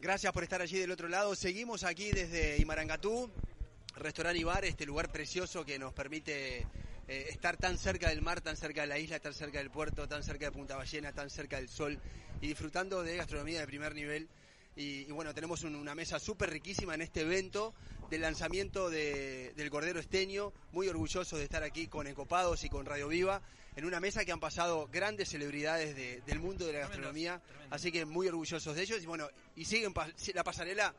Gracias 0.00 0.32
por 0.32 0.42
estar 0.42 0.60
allí 0.60 0.78
del 0.78 0.90
otro 0.90 1.08
lado. 1.08 1.34
Seguimos 1.34 1.82
aquí 1.84 2.10
desde 2.12 2.58
Imarangatú, 2.58 3.30
restaurante 3.96 4.40
y 4.40 4.44
bar, 4.44 4.64
este 4.64 4.86
lugar 4.86 5.10
precioso 5.10 5.64
que 5.64 5.78
nos 5.78 5.92
permite 5.92 6.58
eh, 7.08 7.26
estar 7.30 7.56
tan 7.56 7.76
cerca 7.78 8.08
del 8.10 8.22
mar, 8.22 8.40
tan 8.40 8.56
cerca 8.56 8.82
de 8.82 8.86
la 8.86 8.98
isla, 8.98 9.18
tan 9.18 9.34
cerca 9.34 9.58
del 9.58 9.70
puerto, 9.70 10.06
tan 10.06 10.22
cerca 10.22 10.46
de 10.46 10.52
Punta 10.52 10.76
Ballena, 10.76 11.12
tan 11.12 11.30
cerca 11.30 11.56
del 11.56 11.68
sol 11.68 11.98
y 12.40 12.48
disfrutando 12.48 13.02
de 13.02 13.16
gastronomía 13.16 13.60
de 13.60 13.66
primer 13.66 13.94
nivel. 13.94 14.28
Y, 14.78 15.04
bueno, 15.06 15.32
tenemos 15.32 15.62
un- 15.64 15.74
una 15.74 15.94
mesa 15.94 16.18
súper 16.18 16.50
riquísima 16.50 16.94
en 16.94 17.00
este 17.00 17.22
evento 17.22 17.74
del 18.10 18.20
lanzamiento 18.22 18.90
de- 18.90 19.52
del 19.56 19.70
Cordero 19.70 19.98
Esteño. 20.00 20.52
Muy 20.72 20.88
orgulloso 20.88 21.36
de 21.36 21.44
estar 21.44 21.62
aquí 21.62 21.88
con 21.88 22.06
Encopados 22.06 22.64
y 22.64 22.68
con 22.68 22.86
Radio 22.86 23.08
Viva, 23.08 23.40
en 23.76 23.84
una 23.84 24.00
mesa 24.00 24.24
que 24.24 24.32
han 24.32 24.40
pasado 24.40 24.88
grandes 24.90 25.28
celebridades 25.30 25.94
de- 25.96 26.20
del 26.22 26.38
mundo 26.40 26.66
de 26.66 26.72
la 26.74 26.78
gastronomía. 26.80 27.40
Así 27.70 27.90
que 27.92 28.04
muy 28.04 28.28
orgullosos 28.28 28.74
de 28.74 28.82
ellos. 28.82 29.02
Y 29.02 29.06
bueno, 29.06 29.28
y 29.56 29.64
siguen 29.64 29.92
la 30.34 30.44
pasarela 30.44 30.94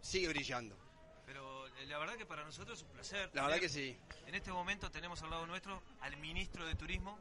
sigue 0.00 0.28
brillando. 0.28 0.76
Pero 1.26 1.66
eh, 1.78 1.86
la 1.86 1.98
verdad 1.98 2.16
que 2.16 2.26
para 2.26 2.44
nosotros 2.44 2.78
es 2.78 2.84
un 2.84 2.90
placer. 2.90 3.30
La 3.32 3.42
verdad 3.42 3.58
que 3.58 3.68
sí. 3.68 3.96
En 4.26 4.34
este 4.34 4.52
momento 4.52 4.90
tenemos 4.90 5.22
al 5.22 5.30
lado 5.30 5.46
nuestro 5.46 5.82
al 6.00 6.16
ministro 6.18 6.66
de 6.66 6.74
Turismo. 6.74 7.18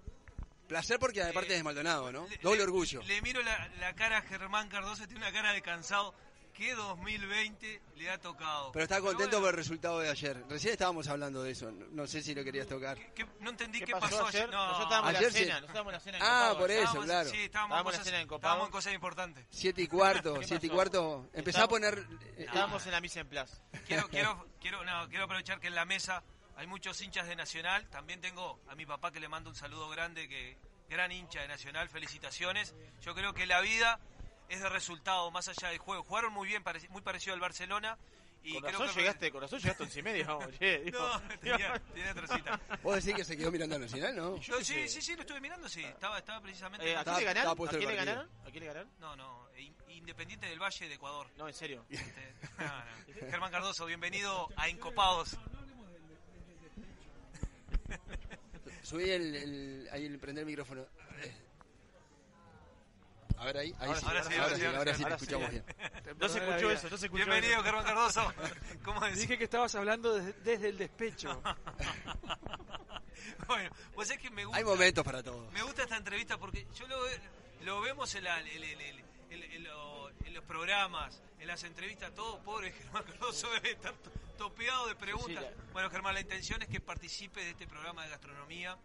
Placer 0.67 0.97
porque 0.99 1.21
aparte 1.21 1.49
Eh, 1.51 1.53
es 1.53 1.59
de 1.59 1.63
Maldonado, 1.63 2.11
¿no? 2.11 2.27
Doble 2.41 2.63
orgullo. 2.63 3.01
Le 3.03 3.21
miro 3.21 3.41
la, 3.41 3.67
la 3.79 3.93
cara 3.95 4.19
a 4.19 4.21
Germán 4.21 4.69
Cardoso, 4.69 5.05
tiene 5.07 5.17
una 5.21 5.31
cara 5.31 5.51
de 5.53 5.61
cansado. 5.61 6.13
¿Qué 6.53 6.75
2020 6.75 7.81
le 7.95 8.09
ha 8.11 8.19
tocado? 8.19 8.71
Pero 8.71 8.83
está 8.83 9.01
contento 9.01 9.37
bueno, 9.37 9.41
por 9.45 9.49
el 9.49 9.55
resultado 9.57 9.99
de 9.99 10.09
ayer. 10.09 10.43
Recién 10.47 10.73
estábamos 10.73 11.07
hablando 11.07 11.41
de 11.41 11.51
eso. 11.51 11.71
No, 11.71 11.85
no 11.91 12.07
sé 12.07 12.21
si 12.21 12.35
lo 12.35 12.43
querías 12.43 12.67
tocar. 12.67 12.97
¿qué- 13.15 13.25
no 13.39 13.49
entendí 13.49 13.79
qué, 13.79 13.85
¿Qué 13.85 13.91
pasó 13.93 14.03
pasó, 14.17 14.27
ayer? 14.27 14.41
ayer. 14.43 14.49
No, 14.53 14.61
Nosotros 14.67 14.83
estábamos 14.83 15.07
en 15.09 15.13
la 15.13 15.19
cena, 15.19 15.31
sí. 15.33 15.45
nosotros 15.45 15.69
estábamos 15.69 15.89
en 15.89 15.93
la 15.93 15.99
cena 15.99 16.17
en 16.17 16.23
Ah, 16.23 16.27
Copados. 16.27 16.57
por 16.57 16.71
eso, 16.71 16.79
Estábamos- 16.83 17.05
claro. 17.05 17.29
Sí, 17.29 17.37
estábamos, 17.37 17.43
en 17.43 17.45
Estábamos 17.45 17.71
en 17.73 17.75
la 17.75 17.83
cosas, 17.83 18.03
cena 18.05 18.21
estábamos 18.35 18.65
en 18.67 18.71
cosas 18.71 18.93
importantes. 18.93 19.45
Siete 19.49 19.81
y 19.81 19.87
cuarto, 19.87 20.33
¿Qué 20.39 20.47
siete 20.47 20.67
y 20.67 20.69
cuarto. 20.69 21.29
Empezá 21.33 21.63
a 21.63 21.67
poner. 21.67 21.97
eh, 22.37 22.45
Estábamos 22.45 22.85
en 22.85 22.91
la 22.91 23.01
mise 23.01 23.19
en 23.19 23.27
place. 23.29 23.57
Quiero, 23.87 24.07
quiero, 24.09 24.47
quiero, 24.61 24.83
no, 24.85 25.09
quiero 25.09 25.25
aprovechar 25.25 25.59
que 25.59 25.67
en 25.67 25.75
la 25.75 25.85
mesa 25.85 26.23
hay 26.55 26.67
muchos 26.67 27.01
hinchas 27.01 27.27
de 27.27 27.35
Nacional. 27.35 27.89
También 27.89 28.21
tengo 28.21 28.59
a 28.69 28.75
mi 28.75 28.85
papá 28.85 29.11
que 29.11 29.19
le 29.19 29.27
mando 29.27 29.49
un 29.49 29.55
saludo 29.55 29.89
grande, 29.89 30.29
que 30.29 30.55
gran 30.87 31.11
hincha 31.11 31.41
de 31.41 31.47
Nacional. 31.47 31.89
Felicitaciones. 31.89 32.75
Yo 33.01 33.15
creo 33.15 33.33
que 33.33 33.47
la 33.47 33.59
vida 33.61 33.99
es 34.49 34.61
de 34.61 34.69
resultado, 34.69 35.29
más 35.31 35.47
allá 35.47 35.69
del 35.69 35.77
juego. 35.79 36.03
Jugaron 36.03 36.33
muy 36.33 36.47
bien, 36.47 36.63
parec- 36.63 36.89
muy 36.89 37.01
parecido 37.01 37.33
al 37.33 37.39
Barcelona. 37.39 37.97
Y 38.45 38.53
Con 38.59 38.63
creo 38.63 38.79
que 38.81 38.99
llegaste, 38.99 39.31
con 39.31 39.41
razón 39.41 39.57
llegaste 39.59 39.83
a 39.83 39.85
once 39.85 39.99
y 39.99 40.03
media, 40.03 40.25
vamos, 40.27 40.47
che, 40.59 40.79
digo, 40.79 40.99
No, 40.99 41.21
tenía, 41.39 41.79
tenía 41.93 42.11
otra 42.11 42.27
cita. 42.27 42.59
Vos 42.83 42.95
decís 42.95 43.15
que 43.15 43.23
se 43.23 43.37
quedó 43.37 43.49
mirando 43.51 43.77
a 43.77 43.79
Nacional, 43.79 44.15
¿no? 44.17 44.37
Yo, 44.41 44.61
sí, 44.61 44.89
sí, 44.89 45.01
sí, 45.01 45.15
lo 45.15 45.21
estuve 45.21 45.39
mirando, 45.39 45.69
sí. 45.69 45.81
Estaba, 45.81 46.17
estaba 46.19 46.41
precisamente. 46.41 46.85
Eh, 46.91 46.97
¿A 46.97 47.05
quién 47.05 47.15
Estaba- 47.15 47.19
le 47.21 47.27
estaba 47.39 47.55
ganaron? 47.55 47.67
¿A 47.67 47.77
quién 47.77 47.89
le 47.89 47.95
ganaron? 47.95 48.29
¿A 48.45 48.51
quién 48.51 48.59
le 48.59 48.67
ganaron? 48.67 48.91
No, 48.99 49.15
no, 49.15 49.47
in- 49.57 49.73
Independiente 49.87 50.45
del 50.47 50.59
Valle 50.61 50.89
de 50.89 50.93
Ecuador. 50.95 51.27
No, 51.37 51.47
en 51.47 51.53
serio. 51.53 51.85
Este, 51.89 52.33
no, 52.59 52.65
no. 52.67 53.29
Germán 53.31 53.49
Cardoso, 53.51 53.85
bienvenido 53.85 54.49
a 54.57 54.67
Encopados. 54.67 55.37
Subí 58.81 59.09
el, 59.09 59.35
el- 59.35 59.89
ahí 59.93 60.05
el 60.05 60.19
prender 60.19 60.41
el 60.41 60.47
micrófono. 60.47 60.85
A 63.37 63.45
ver 63.45 63.57
ahí, 63.57 63.73
ahí 63.79 63.87
Ahora 63.89 63.99
sí, 63.99 64.05
sí, 64.05 64.07
ahora 64.09 64.23
sí, 64.23 64.33
ahora 64.37 64.55
sí, 64.55 64.65
ahora 64.65 64.77
ahora 64.77 64.93
sí, 64.93 64.97
sí 64.99 65.05
te 65.05 65.13
escuchamos 65.13 65.49
sí. 65.49 65.51
bien. 65.51 66.17
No 66.19 66.29
se 66.29 66.37
escuchó 66.39 66.71
eso, 66.71 66.89
no 66.89 66.97
se 66.97 67.05
escuchó 67.05 67.25
Bienvenido, 67.25 67.53
eso. 67.55 67.63
Germán 67.63 67.83
Cardoso. 67.85 68.33
¿Cómo 68.85 69.01
decís? 69.01 69.19
Dije 69.21 69.37
que 69.37 69.43
estabas 69.43 69.75
hablando 69.75 70.13
desde, 70.13 70.33
desde 70.41 70.69
el 70.69 70.77
despecho. 70.77 71.41
Bueno, 73.47 73.69
pues 73.93 74.09
es 74.09 74.17
que 74.19 74.29
me 74.29 74.45
gusta. 74.45 74.57
Hay 74.57 74.63
momentos 74.63 75.03
para 75.03 75.21
todo. 75.21 75.49
Me 75.51 75.61
gusta 75.63 75.83
esta 75.83 75.97
entrevista 75.97 76.37
porque 76.37 76.65
yo 76.75 76.87
lo, 76.87 76.97
lo 77.63 77.81
vemos 77.81 78.13
en, 78.15 78.23
la- 78.23 78.39
en- 78.39 78.47
en- 78.47 78.81
en- 78.81 79.03
en- 79.29 79.43
en 79.51 79.63
lo- 79.63 80.09
en 80.09 80.33
los 80.33 80.43
programas, 80.45 81.21
en 81.39 81.47
las 81.47 81.63
entrevistas, 81.63 82.13
todo 82.13 82.39
pobre 82.43 82.71
Germán 82.71 83.03
Cardoso 83.03 83.49
debe 83.53 83.71
estar 83.71 83.93
to- 83.93 84.11
topeado 84.37 84.87
de 84.87 84.95
preguntas. 84.95 85.43
Sí, 85.43 85.49
sí, 85.55 85.69
Bueno, 85.73 85.89
Germán, 85.89 86.13
la 86.13 86.21
intención 86.21 86.61
es 86.61 86.67
que 86.69 86.79
participe 86.79 87.43
de 87.43 87.51
este 87.51 87.67
programa 87.67 88.03
de 88.03 88.09
gastronomía. 88.11 88.77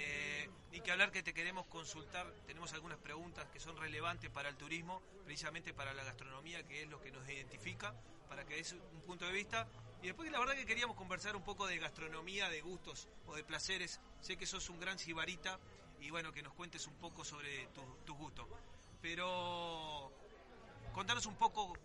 Eh, 0.00 0.48
ni 0.70 0.80
que 0.80 0.92
hablar 0.92 1.10
que 1.10 1.24
te 1.24 1.34
queremos 1.34 1.66
consultar, 1.66 2.32
tenemos 2.46 2.72
algunas 2.72 2.98
preguntas 2.98 3.48
que 3.52 3.58
son 3.58 3.76
relevantes 3.76 4.30
para 4.30 4.48
el 4.48 4.56
turismo, 4.56 5.02
precisamente 5.24 5.74
para 5.74 5.92
la 5.92 6.04
gastronomía, 6.04 6.62
que 6.62 6.82
es 6.82 6.88
lo 6.88 7.00
que 7.00 7.10
nos 7.10 7.28
identifica, 7.28 7.92
para 8.28 8.44
que 8.46 8.54
des 8.54 8.72
un 8.74 9.00
punto 9.04 9.26
de 9.26 9.32
vista. 9.32 9.66
Y 10.00 10.06
después 10.06 10.30
la 10.30 10.38
verdad 10.38 10.54
que 10.54 10.66
queríamos 10.66 10.94
conversar 10.96 11.34
un 11.34 11.42
poco 11.42 11.66
de 11.66 11.78
gastronomía, 11.78 12.48
de 12.48 12.60
gustos 12.60 13.08
o 13.26 13.34
de 13.34 13.42
placeres. 13.42 13.98
Sé 14.20 14.36
que 14.36 14.46
sos 14.46 14.70
un 14.70 14.78
gran 14.78 15.00
sibarita 15.00 15.58
y 16.00 16.10
bueno, 16.10 16.30
que 16.30 16.42
nos 16.44 16.54
cuentes 16.54 16.86
un 16.86 16.94
poco 16.94 17.24
sobre 17.24 17.66
tu- 17.74 17.96
tus 18.06 18.16
gustos. 18.16 18.46
Pero 19.02 20.12
contanos 20.92 21.26
un 21.26 21.34
poco, 21.34 21.76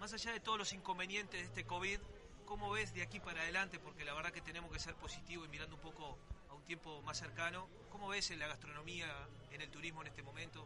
más 0.00 0.12
allá 0.12 0.32
de 0.32 0.40
todos 0.40 0.58
los 0.58 0.72
inconvenientes 0.72 1.40
de 1.40 1.46
este 1.46 1.64
COVID, 1.64 2.00
¿cómo 2.44 2.72
ves 2.72 2.92
de 2.92 3.02
aquí 3.02 3.20
para 3.20 3.42
adelante? 3.42 3.78
Porque 3.78 4.04
la 4.04 4.14
verdad 4.14 4.32
que 4.32 4.40
tenemos 4.40 4.72
que 4.72 4.80
ser 4.80 4.96
positivos 4.96 5.46
y 5.46 5.50
mirando 5.50 5.76
un 5.76 5.82
poco 5.82 6.18
un 6.62 6.66
tiempo 6.66 7.02
más 7.02 7.18
cercano. 7.18 7.66
¿Cómo 7.90 8.08
ves 8.08 8.30
en 8.30 8.38
la 8.38 8.46
gastronomía, 8.46 9.06
en 9.50 9.60
el 9.60 9.68
turismo 9.68 10.00
en 10.02 10.06
este 10.06 10.22
momento? 10.22 10.64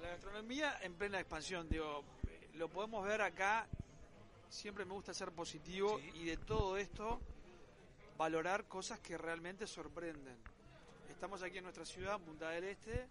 La 0.00 0.08
gastronomía 0.08 0.78
en 0.82 0.94
plena 0.94 1.20
expansión, 1.20 1.68
digo, 1.68 2.02
eh, 2.26 2.48
lo 2.54 2.68
podemos 2.70 3.04
ver 3.06 3.20
acá. 3.20 3.66
Siempre 4.48 4.86
me 4.86 4.94
gusta 4.94 5.12
ser 5.12 5.30
positivo 5.32 6.00
y 6.14 6.24
de 6.24 6.38
todo 6.38 6.78
esto 6.78 7.20
valorar 8.16 8.64
cosas 8.68 9.00
que 9.00 9.18
realmente 9.18 9.66
sorprenden. 9.66 10.36
Estamos 11.10 11.42
aquí 11.42 11.58
en 11.58 11.64
nuestra 11.64 11.84
ciudad, 11.84 12.18
Punta 12.18 12.48
del 12.48 12.64
Este, 12.64 13.06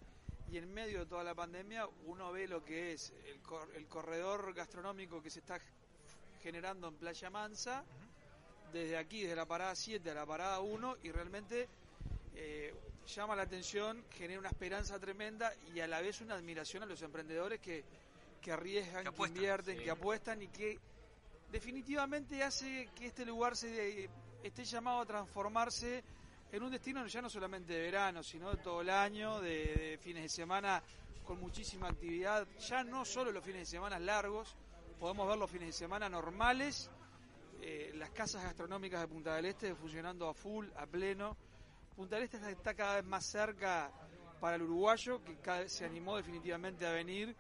y 0.52 0.58
en 0.58 0.74
medio 0.74 1.00
de 1.02 1.06
toda 1.06 1.24
la 1.24 1.36
pandemia 1.36 1.88
uno 2.08 2.32
ve 2.32 2.48
lo 2.48 2.64
que 2.66 2.94
es 2.94 3.14
el, 3.28 3.40
cor- 3.42 3.70
el 3.76 3.88
corredor 3.88 4.54
gastronómico 4.56 5.22
que 5.22 5.30
se 5.30 5.40
está 5.40 5.60
generando 6.42 6.88
en 6.88 6.96
Playa 6.96 7.30
Mansa, 7.30 7.86
desde 8.74 8.98
aquí, 8.98 9.22
desde 9.22 9.36
la 9.36 9.46
parada 9.46 9.76
7 9.76 10.10
a 10.10 10.14
la 10.16 10.26
parada 10.26 10.60
1, 10.62 10.98
y 11.04 11.12
realmente 11.12 11.70
eh, 12.36 12.74
llama 13.08 13.36
la 13.36 13.44
atención, 13.44 14.04
genera 14.12 14.40
una 14.40 14.50
esperanza 14.50 15.00
tremenda 15.00 15.54
y 15.74 15.80
a 15.80 15.88
la 15.88 16.02
vez 16.02 16.22
una 16.22 16.36
admiración 16.36 16.84
a 16.84 16.86
los 16.86 17.02
emprendedores 17.02 17.60
que, 17.60 17.84
que 18.42 18.52
arriesgan, 18.52 19.04
que, 19.04 19.10
apuestan, 19.10 19.38
invierten, 19.38 19.78
sí. 19.78 19.84
que 19.84 19.92
apuestan 19.92 20.42
y 20.42 20.48
que 20.48 20.80
definitivamente 21.52 22.44
hace 22.44 22.90
que 22.96 23.08
este 23.08 23.26
lugar 23.26 23.56
se 23.56 24.10
esté 24.44 24.64
llamado 24.64 25.02
a 25.02 25.06
transformarse 25.06 26.04
en 26.52 26.64
un 26.64 26.72
destino 26.72 27.06
ya 27.08 27.22
no 27.22 27.30
solamente 27.30 27.74
de 27.74 27.82
verano, 27.82 28.24
sino 28.24 28.52
de 28.52 28.58
todo 28.58 28.82
el 28.82 28.90
año, 28.90 29.40
de, 29.40 29.76
de 29.76 29.98
fines 30.02 30.24
de 30.24 30.30
semana 30.30 30.82
con 31.24 31.40
muchísima 31.40 31.88
actividad, 31.88 32.48
ya 32.60 32.84
no 32.84 33.06
solo 33.06 33.32
los 33.32 33.44
fines 33.44 33.62
de 33.62 33.78
semana 33.78 34.00
largos, 34.00 34.56
podemos 35.00 35.28
ver 35.28 35.38
los 35.38 35.50
fines 35.50 35.68
de 35.68 35.74
semana 35.74 36.10
normales, 36.10 36.90
eh, 37.62 37.92
las 37.96 38.10
casas 38.10 38.44
gastronómicas 38.44 39.02
de 39.02 39.08
Punta 39.08 39.36
del 39.36 39.46
Este 39.46 39.76
funcionando 39.76 40.28
a 40.28 40.34
full, 40.34 40.68
a 40.76 40.86
pleno. 40.86 41.38
Punta 42.02 42.16
del 42.16 42.26
Este 42.26 42.38
está- 42.52 42.74
cada 42.74 42.96
vez 42.96 43.06
más 43.06 43.24
cerca 43.24 43.92
para 44.40 44.56
el 44.56 44.64
uruguayo, 44.64 45.24
que 45.24 45.36
cada 45.38 45.60
vez 45.60 45.72
se 45.72 45.86
animó 45.86 46.18
definitivamente 46.18 46.84
a 46.88 46.94
venir. 46.94 47.36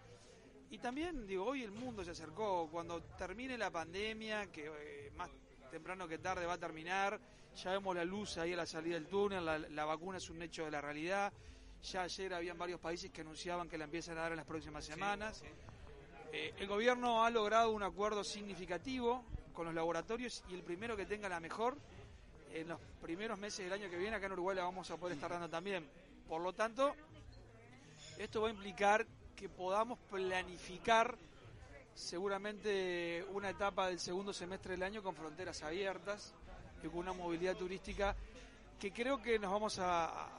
Y 0.69 0.77
también, 0.77 1.25
digo, 1.25 1.45
hoy 1.45 1.63
el 1.63 1.71
mundo 1.71 2.03
se 2.03 2.11
acercó. 2.11 2.69
Cuando 2.71 3.01
termine 3.17 3.57
la 3.57 3.71
pandemia, 3.71 4.51
que 4.51 4.67
eh, 4.67 5.11
más 5.15 5.31
temprano 5.71 6.07
que 6.07 6.19
tarde 6.19 6.45
va 6.45 6.53
a 6.53 6.57
terminar. 6.59 7.19
Ya 7.55 7.71
vemos 7.71 7.95
la 7.95 8.05
luz 8.05 8.37
ahí 8.37 8.53
a 8.53 8.57
la 8.57 8.67
salida 8.67 8.93
del 8.93 9.07
túnel, 9.07 9.43
la, 9.43 9.57
la 9.57 9.85
vacuna 9.85 10.19
es 10.19 10.29
un 10.29 10.39
hecho 10.43 10.65
de 10.65 10.69
la 10.69 10.79
realidad. 10.79 11.33
Ya 11.81 12.03
ayer 12.03 12.31
habían 12.31 12.59
varios 12.59 12.79
países 12.79 13.09
que 13.09 13.21
anunciaban 13.21 13.67
que 13.67 13.79
la 13.79 13.85
empiezan 13.85 14.19
a 14.19 14.21
dar 14.21 14.31
en 14.33 14.37
las 14.37 14.45
próximas 14.45 14.85
semanas. 14.85 15.41
Eh, 16.31 16.53
el 16.59 16.67
gobierno 16.67 17.25
ha 17.25 17.31
logrado 17.31 17.71
un 17.71 17.81
acuerdo 17.81 18.23
significativo 18.23 19.23
con 19.53 19.65
los 19.65 19.73
laboratorios 19.73 20.43
y 20.49 20.53
el 20.53 20.61
primero 20.61 20.95
que 20.95 21.07
tenga 21.07 21.27
la 21.27 21.39
mejor, 21.39 21.77
en 22.53 22.67
los 22.69 22.79
primeros 23.01 23.37
meses 23.39 23.65
del 23.65 23.73
año 23.73 23.89
que 23.89 23.97
viene, 23.97 24.15
acá 24.15 24.25
en 24.27 24.33
Uruguay 24.33 24.55
la 24.55 24.63
vamos 24.63 24.89
a 24.91 24.97
poder 24.97 25.15
estar 25.15 25.31
dando 25.31 25.49
también. 25.49 25.87
Por 26.27 26.41
lo 26.41 26.53
tanto, 26.53 26.95
esto 28.17 28.41
va 28.41 28.47
a 28.47 28.51
implicar 28.51 29.05
que 29.35 29.49
podamos 29.49 29.97
planificar 30.09 31.17
seguramente 31.93 33.25
una 33.31 33.49
etapa 33.49 33.87
del 33.87 33.99
segundo 33.99 34.33
semestre 34.33 34.71
del 34.73 34.83
año 34.83 35.03
con 35.03 35.15
fronteras 35.15 35.61
abiertas 35.63 36.33
y 36.83 36.87
con 36.87 36.99
una 36.99 37.13
movilidad 37.13 37.55
turística 37.55 38.15
que 38.79 38.91
creo 38.91 39.21
que 39.21 39.37
nos 39.39 39.51
vamos 39.51 39.77
a, 39.79 40.05
a- 40.05 40.29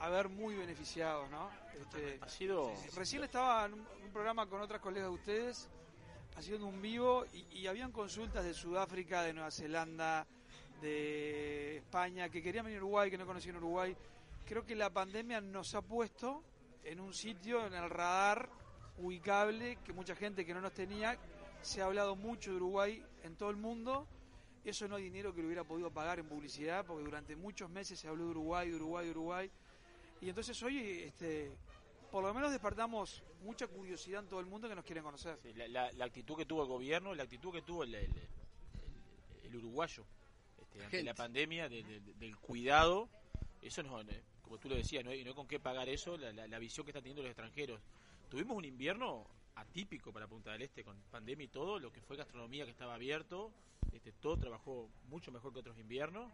a 0.00 0.08
ver 0.08 0.28
muy 0.28 0.54
beneficiados, 0.54 1.30
¿no? 1.30 1.48
Este, 1.80 2.18
Ha 2.22 2.28
sido-. 2.28 2.72
Recién 2.96 3.24
estaba 3.24 3.64
en 3.66 3.74
un, 3.74 3.80
un 4.04 4.12
programa 4.12 4.46
con 4.46 4.60
otras 4.60 4.80
colegas 4.80 5.08
de 5.08 5.14
ustedes 5.14 5.68
haciendo 6.36 6.66
un 6.66 6.82
vivo 6.82 7.24
y, 7.32 7.46
y 7.60 7.66
habían 7.66 7.92
consultas 7.92 8.44
de 8.44 8.54
Sudáfrica, 8.54 9.22
de 9.22 9.32
Nueva 9.32 9.50
Zelanda, 9.50 10.26
de 10.80 11.76
España, 11.78 12.28
que 12.28 12.42
querían 12.42 12.64
venir 12.64 12.78
a 12.78 12.82
Uruguay, 12.82 13.10
que 13.10 13.18
no 13.18 13.26
conocían 13.26 13.56
Uruguay. 13.56 13.96
Creo 14.44 14.64
que 14.64 14.74
la 14.74 14.90
pandemia 14.90 15.40
nos 15.40 15.74
ha 15.74 15.82
puesto 15.82 16.42
en 16.84 17.00
un 17.00 17.14
sitio, 17.14 17.66
en 17.66 17.74
el 17.74 17.88
radar 17.88 18.48
ubicable, 18.98 19.78
que 19.84 19.92
mucha 19.92 20.14
gente 20.14 20.44
que 20.44 20.54
no 20.54 20.60
nos 20.60 20.72
tenía, 20.72 21.18
se 21.62 21.80
ha 21.80 21.86
hablado 21.86 22.14
mucho 22.16 22.50
de 22.50 22.56
Uruguay 22.56 23.02
en 23.22 23.36
todo 23.36 23.50
el 23.50 23.56
mundo. 23.56 24.06
Eso 24.64 24.88
no 24.88 24.96
hay 24.96 25.04
dinero 25.04 25.34
que 25.34 25.40
lo 25.40 25.46
hubiera 25.46 25.64
podido 25.64 25.90
pagar 25.90 26.18
en 26.18 26.26
publicidad, 26.26 26.84
porque 26.84 27.04
durante 27.04 27.36
muchos 27.36 27.70
meses 27.70 27.98
se 27.98 28.08
habló 28.08 28.24
de 28.24 28.30
Uruguay, 28.30 28.72
Uruguay, 28.72 29.10
Uruguay. 29.10 29.50
Y 30.20 30.28
entonces 30.28 30.62
hoy, 30.62 31.02
este, 31.02 31.52
por 32.10 32.22
lo 32.24 32.32
menos 32.32 32.50
despertamos 32.50 33.22
mucha 33.42 33.66
curiosidad 33.66 34.22
en 34.22 34.28
todo 34.28 34.40
el 34.40 34.46
mundo 34.46 34.68
que 34.68 34.74
nos 34.74 34.84
quieren 34.84 35.04
conocer. 35.04 35.38
La, 35.68 35.90
actitud 36.04 36.36
que 36.36 36.46
tuvo 36.46 36.62
el 36.62 36.68
gobierno, 36.68 37.14
la 37.14 37.24
actitud 37.24 37.52
que 37.52 37.62
tuvo 37.62 37.84
el 37.84 37.96
uruguayo 39.54 40.04
este, 40.74 40.84
ante 40.84 41.02
la 41.04 41.14
pandemia, 41.14 41.68
de- 41.68 41.82
de- 41.82 42.00
del 42.14 42.36
cuidado, 42.38 43.08
eso 43.62 43.82
no, 43.82 44.00
eh, 44.02 44.22
como 44.42 44.58
tú 44.58 44.68
lo 44.68 44.76
decías, 44.76 45.04
no 45.04 45.10
hay, 45.10 45.22
no 45.24 45.30
hay 45.30 45.34
con 45.36 45.46
qué 45.48 45.58
pagar 45.60 45.88
eso, 45.88 46.16
la, 46.18 46.32
la- 46.32 46.46
la 46.46 46.58
visión 46.58 46.84
que 46.84 46.90
están 46.90 47.02
teniendo 47.02 47.22
los 47.22 47.30
extranjeros. 47.30 47.80
Tuvimos 48.28 48.56
un 48.56 48.64
invierno 48.64 49.26
atípico 49.56 50.12
para 50.12 50.26
Punta 50.26 50.52
del 50.52 50.62
Este 50.62 50.82
con 50.84 50.96
pandemia 51.10 51.44
y 51.44 51.48
todo, 51.48 51.78
lo 51.78 51.92
que 51.92 52.00
fue 52.00 52.16
gastronomía 52.16 52.64
que 52.64 52.72
estaba 52.72 52.94
abierto, 52.94 53.52
este, 53.92 54.12
todo 54.12 54.36
trabajó 54.36 54.90
mucho 55.08 55.30
mejor 55.30 55.52
que 55.52 55.60
otros 55.60 55.78
inviernos. 55.78 56.32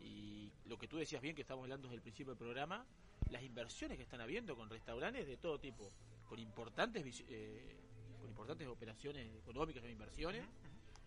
Y 0.00 0.50
lo 0.66 0.78
que 0.78 0.86
tú 0.86 0.96
decías 0.98 1.20
bien 1.20 1.34
que 1.34 1.42
estamos 1.42 1.64
hablando 1.64 1.88
desde 1.88 1.96
el 1.96 2.02
principio 2.02 2.32
del 2.34 2.38
programa, 2.38 2.84
las 3.30 3.42
inversiones 3.42 3.96
que 3.96 4.04
están 4.04 4.20
habiendo 4.20 4.54
con 4.56 4.70
restaurantes 4.70 5.26
de 5.26 5.36
todo 5.36 5.58
tipo, 5.58 5.90
con 6.28 6.38
importantes 6.38 7.24
eh, 7.28 7.76
con 8.20 8.28
importantes 8.30 8.68
operaciones 8.68 9.28
económicas 9.42 9.82
o 9.82 9.88
inversiones, 9.88 10.44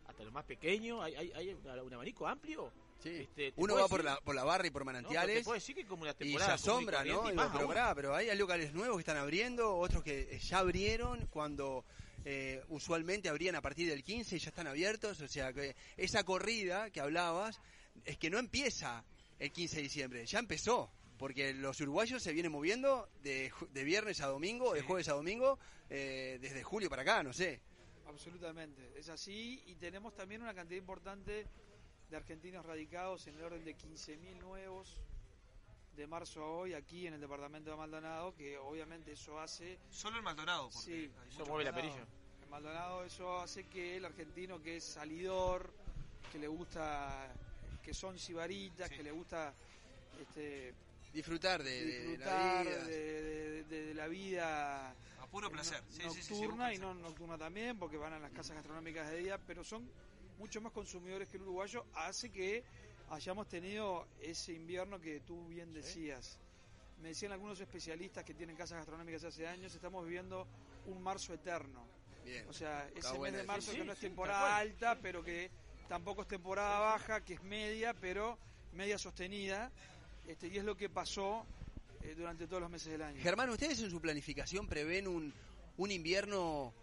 hasta 0.10 0.24
los 0.24 0.34
más 0.34 0.43
pequeños, 0.45 1.03
hay, 1.03 1.16
hay, 1.16 1.32
hay 1.32 1.53
un 1.53 1.93
abanico 1.93 2.28
amplio. 2.28 2.72
Este, 2.97 3.28
te 3.34 3.53
Uno 3.55 3.76
va 3.76 3.88
por 3.88 4.03
la, 4.03 4.20
por 4.20 4.36
la 4.36 4.43
barra 4.43 4.68
y 4.68 4.72
por 4.72 4.82
No, 4.82 4.88
manantiales. 4.88 5.45
puedo 5.45 5.53
decir 5.55 5.76
que 5.76 5.86
como 5.86 6.01
una 6.03 6.16
y 6.20 6.38
se 6.38 6.43
asombra, 6.43 7.03
¿no? 7.05 7.32
y 7.32 7.34
más 7.34 7.49
pero 7.53 7.68
pará, 7.68 7.95
pero 7.95 8.14
hay 8.16 8.36
locales 8.38 8.74
nuevos 8.74 8.97
que 8.97 9.01
están 9.01 9.18
abriendo, 9.18 9.78
otros 9.78 10.03
que 10.03 10.22
eh, 10.32 10.39
ya 10.39 10.60
abrieron 10.60 11.28
cuando 11.28 11.86
eh, 12.26 12.62
usualmente 12.70 13.30
abrían 13.30 13.55
a 13.55 13.62
partir 13.62 13.88
del 13.88 14.03
15 14.03 14.36
y 14.36 14.39
ya 14.39 14.49
están 14.49 14.68
abiertos. 14.68 15.22
O 15.22 15.28
sea, 15.28 15.53
que 15.53 15.76
esa 15.95 16.24
corrida 16.24 16.89
que 16.89 16.99
hablabas 16.99 17.62
es 18.03 18.18
que 18.18 18.30
no 18.30 18.38
empieza 18.39 19.05
el 19.38 19.51
15 19.51 19.78
de 19.78 19.82
diciembre, 19.84 20.26
ya 20.26 20.39
empezó. 20.39 20.91
Porque 21.18 21.53
los 21.53 21.80
uruguayos 21.82 22.24
se 22.24 22.32
vienen 22.32 22.51
moviendo 22.51 23.10
de, 23.24 23.51
de 23.72 23.84
viernes 23.84 24.22
a 24.22 24.28
domingo, 24.28 24.74
de 24.74 24.82
jueves 24.82 25.10
a 25.10 25.14
domingo, 25.14 25.60
eh, 25.89 26.38
desde 26.41 26.64
julio 26.64 26.89
para 26.89 27.01
acá, 27.01 27.24
no 27.24 27.34
sé. 27.34 27.60
Absolutamente, 28.10 28.91
es 28.97 29.07
así 29.10 29.62
y 29.68 29.76
tenemos 29.76 30.16
también 30.16 30.41
una 30.41 30.53
cantidad 30.53 30.80
importante 30.80 31.45
de 32.10 32.18
argentinos 32.18 32.66
radicados 32.66 33.28
en 33.28 33.36
el 33.36 33.43
orden 33.43 33.64
de 33.64 33.78
15.000 33.78 34.39
nuevos 34.39 34.99
de 35.95 36.07
marzo 36.07 36.43
a 36.43 36.49
hoy 36.49 36.74
aquí 36.74 37.05
en 37.05 37.14
el 37.14 37.22
departamento 37.22 37.70
de 37.70 37.78
Maldonado, 37.78 38.34
que 38.34 38.57
obviamente 38.57 39.12
eso 39.12 39.39
hace... 39.39 39.78
Solo 39.91 40.18
en 40.18 40.24
Maldonado, 40.24 40.70
porque 40.70 40.86
Sí, 40.86 41.12
hay 41.22 41.30
eso 41.30 41.45
mueve 41.45 41.66
la 41.66 41.74
perilla. 41.74 42.07
En 42.41 42.49
Maldonado 42.49 43.03
eso 43.03 43.39
hace 43.39 43.66
que 43.66 43.97
el 43.97 44.05
argentino 44.05 44.60
que 44.60 44.78
es 44.78 44.84
salidor, 44.84 45.72
que 46.32 46.39
le 46.39 46.47
gusta, 46.47 47.32
que 47.84 47.93
son 47.93 48.18
sibaritas, 48.18 48.89
que 48.89 49.03
le 49.03 49.12
gusta 49.12 49.53
este, 50.20 50.74
Disfrutar 51.14 51.64
de, 51.64 51.72
de- 51.72 51.86
de 51.86 52.18
la 52.18 52.36
disfrutar 52.36 52.66
vida. 52.66 52.84
de, 52.86 53.22
de- 53.22 53.64
de- 53.64 53.86
de 53.88 53.93
la 53.93 54.07
vida 54.07 54.89
A 55.20 55.28
puro 55.30 55.49
placer. 55.51 55.82
Sí, 55.89 56.01
sí, 56.03 56.10
sí, 56.10 56.22
sí, 56.24 56.34
nocturna 56.34 56.74
y 56.74 56.78
no 56.78 56.93
nocturna 56.93 57.38
también 57.38 57.78
porque 57.78 57.97
van 57.97 58.14
a 58.14 58.20
las 58.20 58.32
casas 58.32 58.55
gastronómicas 58.55 59.10
de 59.10 59.18
día 59.18 59.38
pero 59.38 59.64
son 59.64 59.89
mucho 60.38 60.62
más 60.62 60.72
consumidores 60.72 61.28
que 61.28 61.38
el 61.38 61.43
uruguayo 61.43 61.86
hace 61.95 62.32
que 62.32 62.64
hayamos 63.10 63.47
tenido 63.47 64.07
ese 64.22 64.53
invierno 64.53 64.99
que 64.99 65.20
tú 65.22 65.47
bien 65.47 65.74
decías. 65.74 66.38
Me 67.01 67.10
decían 67.10 67.32
algunos 67.32 67.60
especialistas 67.60 68.24
que 68.24 68.34
tienen 68.34 68.55
casas 68.55 68.78
gastronómicas 68.78 69.24
hace 69.24 69.47
años 69.47 69.74
estamos 69.74 70.03
viviendo 70.05 70.47
un 70.86 71.01
marzo 71.01 71.34
eterno. 71.34 71.86
Bien. 72.24 72.45
o 72.47 72.53
sea 72.53 72.88
Está 72.93 73.10
ese 73.12 73.20
mes 73.20 73.34
de 73.34 73.43
marzo 73.43 73.72
Sí, 73.72 73.78
que 73.78 73.84
no 73.86 73.93
es 73.93 73.99
temporada 73.99 74.57
alta 74.57 74.97
pero 75.01 75.24
que 75.24 75.49
tampoco 75.88 76.22
es 76.22 76.28
temporada 76.28 76.80
baja 76.80 77.22
que 77.22 77.34
es 77.36 77.43
media 77.43 77.93
pero 77.93 78.38
media 78.74 78.97
sostenida 78.97 79.72
este, 80.30 80.48
y 80.48 80.58
es 80.58 80.64
lo 80.64 80.78
que 80.78 80.90
pasó 80.90 81.46
eh, 82.04 82.14
durante 82.16 82.48
todos 82.48 82.62
los 82.62 82.70
meses 82.70 82.92
del 82.92 83.02
año 83.02 83.22
Germán, 83.22 83.50
¿ustedes 83.50 83.80
en 83.82 83.90
su 83.90 84.00
planificación 84.00 84.68
prevén 84.68 85.08
un, 85.08 85.34
un 85.78 85.92
invierno 85.92 86.74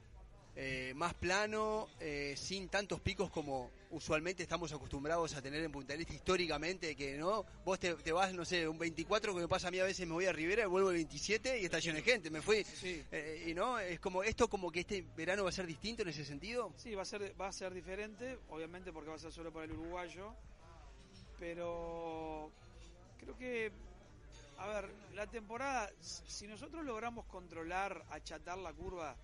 eh, 0.58 0.94
más 0.96 1.12
plano, 1.14 1.86
eh, 2.00 2.34
sin 2.36 2.68
tantos 2.68 3.00
picos 3.00 3.30
como 3.30 3.70
usualmente 3.90 4.42
estamos 4.42 4.72
acostumbrados 4.72 5.34
a 5.34 5.42
tener 5.42 5.62
en 5.62 5.70
Punta 5.70 5.92
del 5.92 6.00
Este 6.02 6.14
históricamente? 6.14 6.96
Que 6.96 7.16
no, 7.18 7.44
vos 7.64 7.78
te, 7.78 7.94
te 7.94 8.10
vas, 8.10 8.32
no 8.32 8.44
sé, 8.44 8.66
un 8.66 8.78
24 8.78 9.34
que 9.34 9.40
me 9.42 9.48
pasa 9.48 9.68
a 9.68 9.70
mí 9.70 9.78
a 9.78 9.84
veces 9.84 10.06
me 10.06 10.14
voy 10.14 10.24
a 10.24 10.32
Rivera 10.32 10.62
y 10.62 10.66
vuelvo 10.66 10.90
el 10.90 10.96
27 10.96 11.60
y 11.60 11.66
está 11.66 11.78
lleno 11.78 11.96
de 11.96 12.02
gente, 12.02 12.30
me 12.30 12.40
fui. 12.40 12.64
eh, 12.82 13.44
y 13.46 13.54
no, 13.54 13.78
es 13.78 14.00
como 14.00 14.22
esto 14.22 14.48
como 14.48 14.72
que 14.72 14.80
este 14.80 15.04
verano 15.16 15.44
va 15.44 15.50
a 15.50 15.52
ser 15.52 15.66
distinto 15.66 16.02
en 16.02 16.08
ese 16.08 16.24
sentido. 16.24 16.72
Sí, 16.78 16.94
va 16.94 17.02
a 17.02 17.06
ser 17.06 17.34
va 17.40 17.48
a 17.48 17.52
ser 17.52 17.72
diferente, 17.74 18.38
obviamente 18.48 18.92
porque 18.92 19.10
va 19.10 19.16
a 19.16 19.20
ser 19.20 19.32
solo 19.32 19.52
para 19.52 19.66
el 19.66 19.72
uruguayo, 19.72 20.32
pero 21.38 22.50
creo 23.26 23.38
que 23.38 23.72
a 24.58 24.66
ver, 24.68 24.90
la 25.14 25.26
temporada 25.26 25.90
si 26.00 26.46
nosotros 26.46 26.84
logramos 26.84 27.26
controlar, 27.26 28.04
achatar 28.10 28.56
la 28.58 28.72
curva, 28.72 29.16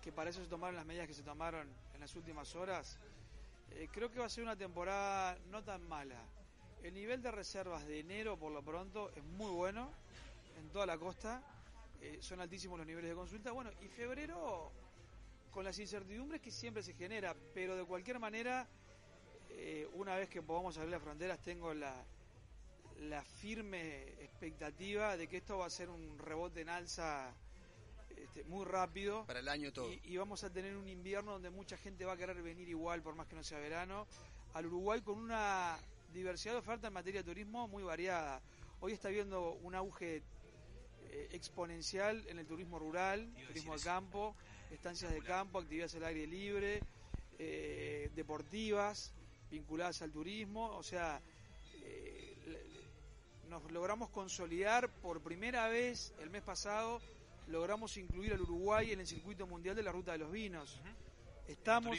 que 0.00 0.12
para 0.12 0.30
eso 0.30 0.42
se 0.42 0.48
tomaron 0.48 0.76
las 0.76 0.86
medidas 0.86 1.06
que 1.06 1.14
se 1.14 1.22
tomaron 1.22 1.68
en 1.92 2.00
las 2.00 2.14
últimas 2.14 2.54
horas, 2.54 2.98
eh, 3.72 3.88
creo 3.92 4.10
que 4.10 4.20
va 4.20 4.26
a 4.26 4.30
ser 4.30 4.44
una 4.44 4.56
temporada 4.56 5.36
no 5.50 5.62
tan 5.62 5.86
mala. 5.86 6.22
El 6.82 6.94
nivel 6.94 7.20
de 7.20 7.30
reservas 7.30 7.86
de 7.86 8.00
enero, 8.00 8.38
por 8.38 8.52
lo 8.52 8.62
pronto, 8.62 9.10
es 9.14 9.22
muy 9.22 9.50
bueno 9.50 9.90
en 10.58 10.70
toda 10.70 10.86
la 10.86 10.96
costa. 10.96 11.42
eh, 12.00 12.18
son 12.22 12.40
altísimos 12.40 12.78
los 12.78 12.86
niveles 12.86 13.10
de 13.10 13.16
consulta. 13.16 13.52
Bueno, 13.52 13.70
y 13.82 13.88
febrero, 13.88 14.72
con 15.50 15.64
las 15.64 15.78
incertidumbres 15.78 16.40
que 16.40 16.50
siempre 16.50 16.82
se 16.82 16.94
genera, 16.94 17.34
pero 17.52 17.76
de 17.76 17.84
cualquier 17.84 18.18
manera, 18.18 18.66
eh, 19.50 19.86
una 19.92 20.14
vez 20.14 20.30
que 20.30 20.40
podamos 20.40 20.78
abrir 20.78 20.92
las 20.92 21.02
fronteras, 21.02 21.42
tengo 21.42 21.74
la, 21.74 21.94
la 23.00 23.22
firme 23.24 24.02
expectativa 24.22 25.16
de 25.16 25.26
que 25.26 25.38
esto 25.38 25.58
va 25.58 25.66
a 25.66 25.70
ser 25.70 25.88
un 25.88 26.18
rebote 26.18 26.60
en 26.60 26.68
alza 26.68 27.34
este, 28.16 28.44
muy 28.44 28.64
rápido. 28.64 29.24
Para 29.26 29.40
el 29.40 29.48
año 29.48 29.72
todo. 29.72 29.90
Y, 29.90 30.00
y 30.04 30.16
vamos 30.16 30.44
a 30.44 30.50
tener 30.50 30.76
un 30.76 30.88
invierno 30.88 31.32
donde 31.32 31.50
mucha 31.50 31.76
gente 31.76 32.04
va 32.04 32.12
a 32.12 32.16
querer 32.16 32.42
venir 32.42 32.68
igual, 32.68 33.02
por 33.02 33.14
más 33.14 33.26
que 33.26 33.36
no 33.36 33.42
sea 33.42 33.58
verano, 33.58 34.06
al 34.52 34.66
Uruguay 34.66 35.00
con 35.00 35.18
una 35.18 35.78
diversidad 36.12 36.54
de 36.54 36.60
oferta 36.60 36.88
en 36.88 36.92
materia 36.92 37.22
de 37.22 37.24
turismo 37.24 37.68
muy 37.68 37.82
variada. 37.82 38.40
Hoy 38.80 38.92
está 38.92 39.08
habiendo 39.08 39.52
un 39.52 39.74
auge 39.74 40.22
eh, 41.10 41.28
exponencial 41.32 42.24
en 42.28 42.38
el 42.38 42.46
turismo 42.46 42.78
rural, 42.78 43.32
turismo 43.46 43.76
de 43.76 43.82
campo, 43.82 44.36
estancias 44.70 45.12
de 45.12 45.22
campo, 45.22 45.58
actividades 45.58 45.94
al 45.94 46.04
aire 46.04 46.26
libre, 46.26 46.80
eh, 47.38 48.10
deportivas 48.14 49.12
vinculadas 49.50 50.02
al 50.02 50.12
turismo, 50.12 50.76
o 50.76 50.82
sea, 50.82 51.20
eh, 51.82 52.29
nos 53.50 53.70
logramos 53.72 54.08
consolidar 54.10 54.88
por 55.02 55.20
primera 55.20 55.68
vez 55.68 56.14
el 56.20 56.30
mes 56.30 56.42
pasado, 56.42 57.00
logramos 57.48 57.96
incluir 57.96 58.32
al 58.32 58.40
Uruguay 58.40 58.92
en 58.92 59.00
el 59.00 59.06
circuito 59.06 59.46
mundial 59.46 59.74
de 59.74 59.82
la 59.82 59.90
ruta 59.92 60.12
de 60.12 60.18
los 60.18 60.30
vinos. 60.30 60.78
Estamos, 61.48 61.96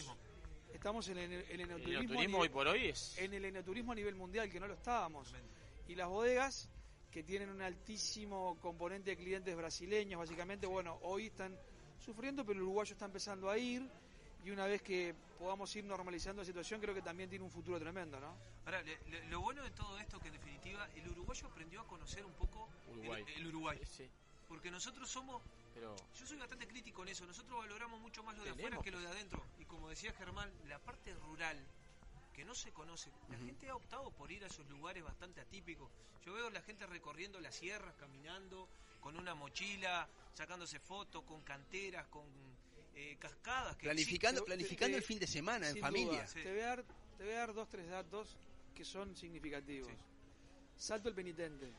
estamos 0.73 1.07
en 1.10 1.18
el, 1.18 1.34
el 1.34 1.60
enoturismo, 1.61 1.99
nivel- 2.30 2.41
hoy 2.41 2.49
por 2.49 2.68
hoy 2.68 2.88
es- 2.88 3.18
en 3.18 3.34
el 3.34 3.44
enoturismo 3.45 3.91
a 3.91 3.95
nivel 3.95 4.15
mundial, 4.15 4.49
que 4.49 4.60
no 4.60 4.68
lo 4.68 4.73
estábamos. 4.76 5.34
Y 5.90 5.95
las 5.95 6.07
bodegas, 6.07 6.69
que 7.11 7.22
tienen 7.23 7.49
un 7.49 7.61
altísimo 7.61 8.57
componente 8.61 9.10
de 9.11 9.18
clientes 9.18 9.53
brasileños, 9.56 10.19
básicamente, 10.19 10.65
bueno, 10.68 10.98
hoy 11.02 11.26
están 11.28 11.57
sufriendo, 11.99 12.45
pero 12.45 12.57
el 12.60 12.64
uruguayo 12.64 12.94
está 12.94 13.06
empezando 13.06 13.49
a 13.49 13.57
ir. 13.57 13.82
Y 14.43 14.49
una 14.51 14.65
vez 14.65 14.81
que 14.81 15.13
podamos 15.38 15.76
ir 15.76 15.84
normalizando 15.85 16.41
la 16.41 16.45
situación, 16.45 16.81
creo 16.81 16.93
que 16.95 17.01
también 17.01 17.30
tiene 17.30 17.45
un 17.45 17.51
futuro 17.51 17.80
tremendo, 17.80 18.19
¿no? 18.19 18.35
Ahora, 18.65 18.81
le- 18.81 18.99
le- 19.09 19.23
lo 19.30 19.41
bueno 19.41 19.63
de 19.63 19.72
todo 19.72 19.97
esto 19.99 20.19
que 20.19 20.27
en 20.27 20.34
definitiva 20.34 20.88
el 20.95 21.07
uruguayo 21.09 21.47
aprendió 21.47 21.81
a 21.81 21.88
conocer 21.88 22.26
un 22.26 22.34
poco 22.34 22.69
Uruguay. 22.91 23.23
el, 23.27 23.41
el 23.41 23.47
Uruguay. 23.47 23.80
Sí. 23.85 24.09
Porque 24.47 24.69
nosotros 24.72 25.09
somos, 25.09 25.41
Pero 25.73 25.95
yo 26.15 26.26
soy 26.27 26.38
bastante 26.38 26.68
crítico 26.68 27.03
en 27.03 27.09
eso, 27.09 27.26
nosotros 27.26 27.57
valoramos 27.57 27.99
mucho 28.01 28.22
más 28.23 28.35
lo 28.38 28.43
de 28.43 28.49
afuera 28.51 28.77
que 28.77 28.84
que- 28.85 28.91
lo 28.91 28.99
de 28.99 29.07
adentro. 29.07 29.43
Y 29.59 29.65
como 29.65 29.89
decía 29.89 30.11
Germán, 30.13 30.51
la 30.68 30.80
parte 30.80 31.13
rural 31.15 31.57
que 32.34 32.43
no 32.45 32.53
se 32.55 32.72
conoce, 32.72 33.11
la 33.30 33.38
gente 33.38 33.69
ha 33.69 33.76
optado 33.76 34.11
por 34.11 34.31
ir 34.31 34.43
a 34.43 34.47
esos 34.47 34.68
lugares 34.69 35.03
bastante 35.03 35.41
atípicos. 35.41 35.89
Yo 36.26 36.34
veo 36.34 36.49
la 36.49 36.61
gente 36.61 36.85
recorriendo 36.88 37.39
las 37.39 37.55
sierras, 37.55 37.93
caminando, 37.99 38.68
con 38.99 39.18
una 39.18 39.34
mochila, 39.35 40.07
sacándose 40.34 40.80
fotos, 40.80 41.23
con 41.23 41.41
canteras, 41.41 42.05
con 42.07 42.26
eh, 42.95 43.15
cascadas. 43.19 43.76
Que 43.77 43.84
Planificando, 43.84 44.43
planificando 44.45 44.93
te- 44.95 44.97
el 44.99 45.03
fin 45.03 45.19
de 45.19 45.27
semana 45.27 45.69
en 45.69 45.77
familia. 45.77 46.23
duda. 46.23 46.27
Te, 46.43 46.51
voy 46.51 46.61
a 46.61 46.65
dar, 46.68 46.84
te 47.18 47.23
voy 47.23 47.34
a 47.34 47.38
dar 47.38 47.53
dos, 47.53 47.69
tres 47.69 47.88
datos 47.89 48.38
que 48.76 48.84
son 48.85 49.15
significativos. 49.15 49.91
Salto 50.77 51.09
el 51.09 51.15
Penitente, 51.15 51.72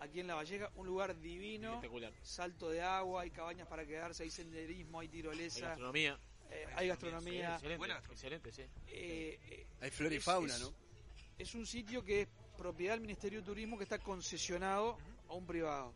aquí 0.00 0.20
en 0.20 0.26
La 0.28 0.34
Valleja, 0.34 0.70
un 0.76 0.86
lugar 0.86 1.18
divino. 1.20 1.74
Espectacular. 1.74 2.12
Salto 2.22 2.70
de 2.70 2.80
agua, 2.82 3.22
hay 3.22 3.30
cabañas 3.30 3.68
para 3.68 3.84
quedarse, 3.86 4.22
hay 4.22 4.30
senderismo, 4.30 5.00
hay 5.00 5.06
hay 5.06 5.12
tirolesa. 5.12 5.60
gastronomía. 5.68 6.18
eh, 6.50 6.66
hay 6.74 6.88
gastronomía. 6.88 7.54
Excelente, 7.56 7.86
excelente, 8.12 8.52
sí. 8.52 8.62
Eh, 8.88 9.38
eh, 9.50 9.66
Hay 9.80 9.90
flora 9.90 10.14
y 10.14 10.20
fauna, 10.20 10.54
es- 10.54 10.60
¿no? 10.62 10.72
Es 11.38 11.54
un 11.54 11.66
sitio 11.66 12.02
que 12.02 12.22
es 12.22 12.28
propiedad 12.56 12.94
del 12.94 13.02
Ministerio 13.02 13.40
de 13.40 13.46
Turismo 13.46 13.76
que 13.76 13.82
está 13.84 13.98
concesionado 13.98 14.96
a 15.28 15.34
un 15.34 15.46
privado. 15.46 15.92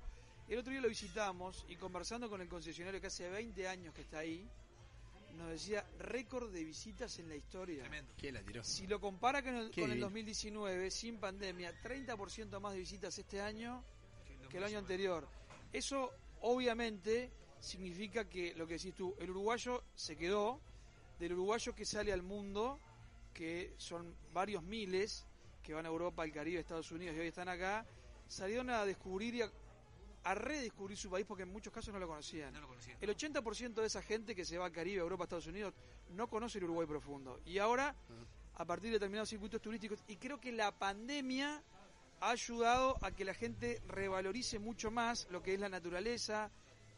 El 0.50 0.58
otro 0.58 0.72
día 0.72 0.80
lo 0.80 0.88
visitamos 0.88 1.64
y 1.68 1.76
conversando 1.76 2.28
con 2.28 2.40
el 2.40 2.48
concesionario 2.48 3.00
que 3.00 3.06
hace 3.06 3.30
20 3.30 3.68
años 3.68 3.94
que 3.94 4.00
está 4.00 4.18
ahí, 4.18 4.50
nos 5.36 5.48
decía 5.48 5.86
récord 6.00 6.50
de 6.52 6.64
visitas 6.64 7.16
en 7.20 7.28
la 7.28 7.36
historia. 7.36 7.88
¿Quién 8.18 8.34
la 8.34 8.42
tiró? 8.42 8.64
Si 8.64 8.88
lo 8.88 9.00
compara 9.00 9.44
con 9.44 9.54
el, 9.54 9.70
Qué 9.70 9.82
con 9.82 9.92
el 9.92 9.98
bien. 9.98 10.06
2019, 10.06 10.90
sin 10.90 11.18
pandemia, 11.18 11.72
30% 11.80 12.58
más 12.58 12.72
de 12.72 12.80
visitas 12.80 13.16
este 13.16 13.40
año 13.40 13.84
que 14.50 14.56
el 14.56 14.64
año 14.64 14.80
anterior. 14.80 15.28
Eso 15.72 16.10
obviamente 16.40 17.30
significa 17.60 18.28
que 18.28 18.52
lo 18.56 18.66
que 18.66 18.74
decís 18.74 18.96
tú, 18.96 19.14
el 19.20 19.30
uruguayo 19.30 19.84
se 19.94 20.16
quedó, 20.16 20.60
del 21.20 21.34
uruguayo 21.34 21.76
que 21.76 21.84
sale 21.84 22.12
al 22.12 22.24
mundo, 22.24 22.80
que 23.32 23.72
son 23.76 24.16
varios 24.32 24.64
miles, 24.64 25.24
que 25.62 25.74
van 25.74 25.86
a 25.86 25.90
Europa, 25.90 26.24
al 26.24 26.32
Caribe, 26.32 26.58
Estados 26.58 26.90
Unidos 26.90 27.14
y 27.14 27.20
hoy 27.20 27.28
están 27.28 27.48
acá, 27.48 27.86
salieron 28.26 28.68
a 28.70 28.84
descubrir 28.84 29.36
y 29.36 29.42
a, 29.42 29.52
a 30.24 30.34
redescubrir 30.34 30.96
su 30.98 31.08
país 31.10 31.24
porque 31.26 31.44
en 31.44 31.48
muchos 31.52 31.72
casos 31.72 31.92
no 31.94 32.00
lo 32.00 32.06
conocían. 32.06 32.52
No 32.52 32.60
lo 32.60 32.68
conocían. 32.68 32.98
El 33.00 33.08
80% 33.10 33.74
de 33.74 33.86
esa 33.86 34.02
gente 34.02 34.34
que 34.34 34.44
se 34.44 34.58
va 34.58 34.66
al 34.66 34.72
Caribe, 34.72 35.00
Europa, 35.00 35.24
Estados 35.24 35.46
Unidos, 35.46 35.72
no 36.10 36.28
conoce 36.28 36.58
el 36.58 36.64
Uruguay 36.64 36.86
profundo. 36.86 37.40
Y 37.46 37.58
ahora, 37.58 37.94
a 38.56 38.64
partir 38.64 38.90
de 38.90 38.94
determinados 38.96 39.28
circuitos 39.30 39.60
turísticos, 39.62 40.02
y 40.08 40.16
creo 40.16 40.38
que 40.40 40.52
la 40.52 40.72
pandemia 40.72 41.62
ha 42.20 42.30
ayudado 42.30 42.98
a 43.02 43.12
que 43.12 43.24
la 43.24 43.32
gente 43.32 43.80
revalorice 43.88 44.58
mucho 44.58 44.90
más 44.90 45.26
lo 45.30 45.42
que 45.42 45.54
es 45.54 45.60
la 45.60 45.70
naturaleza, 45.70 46.50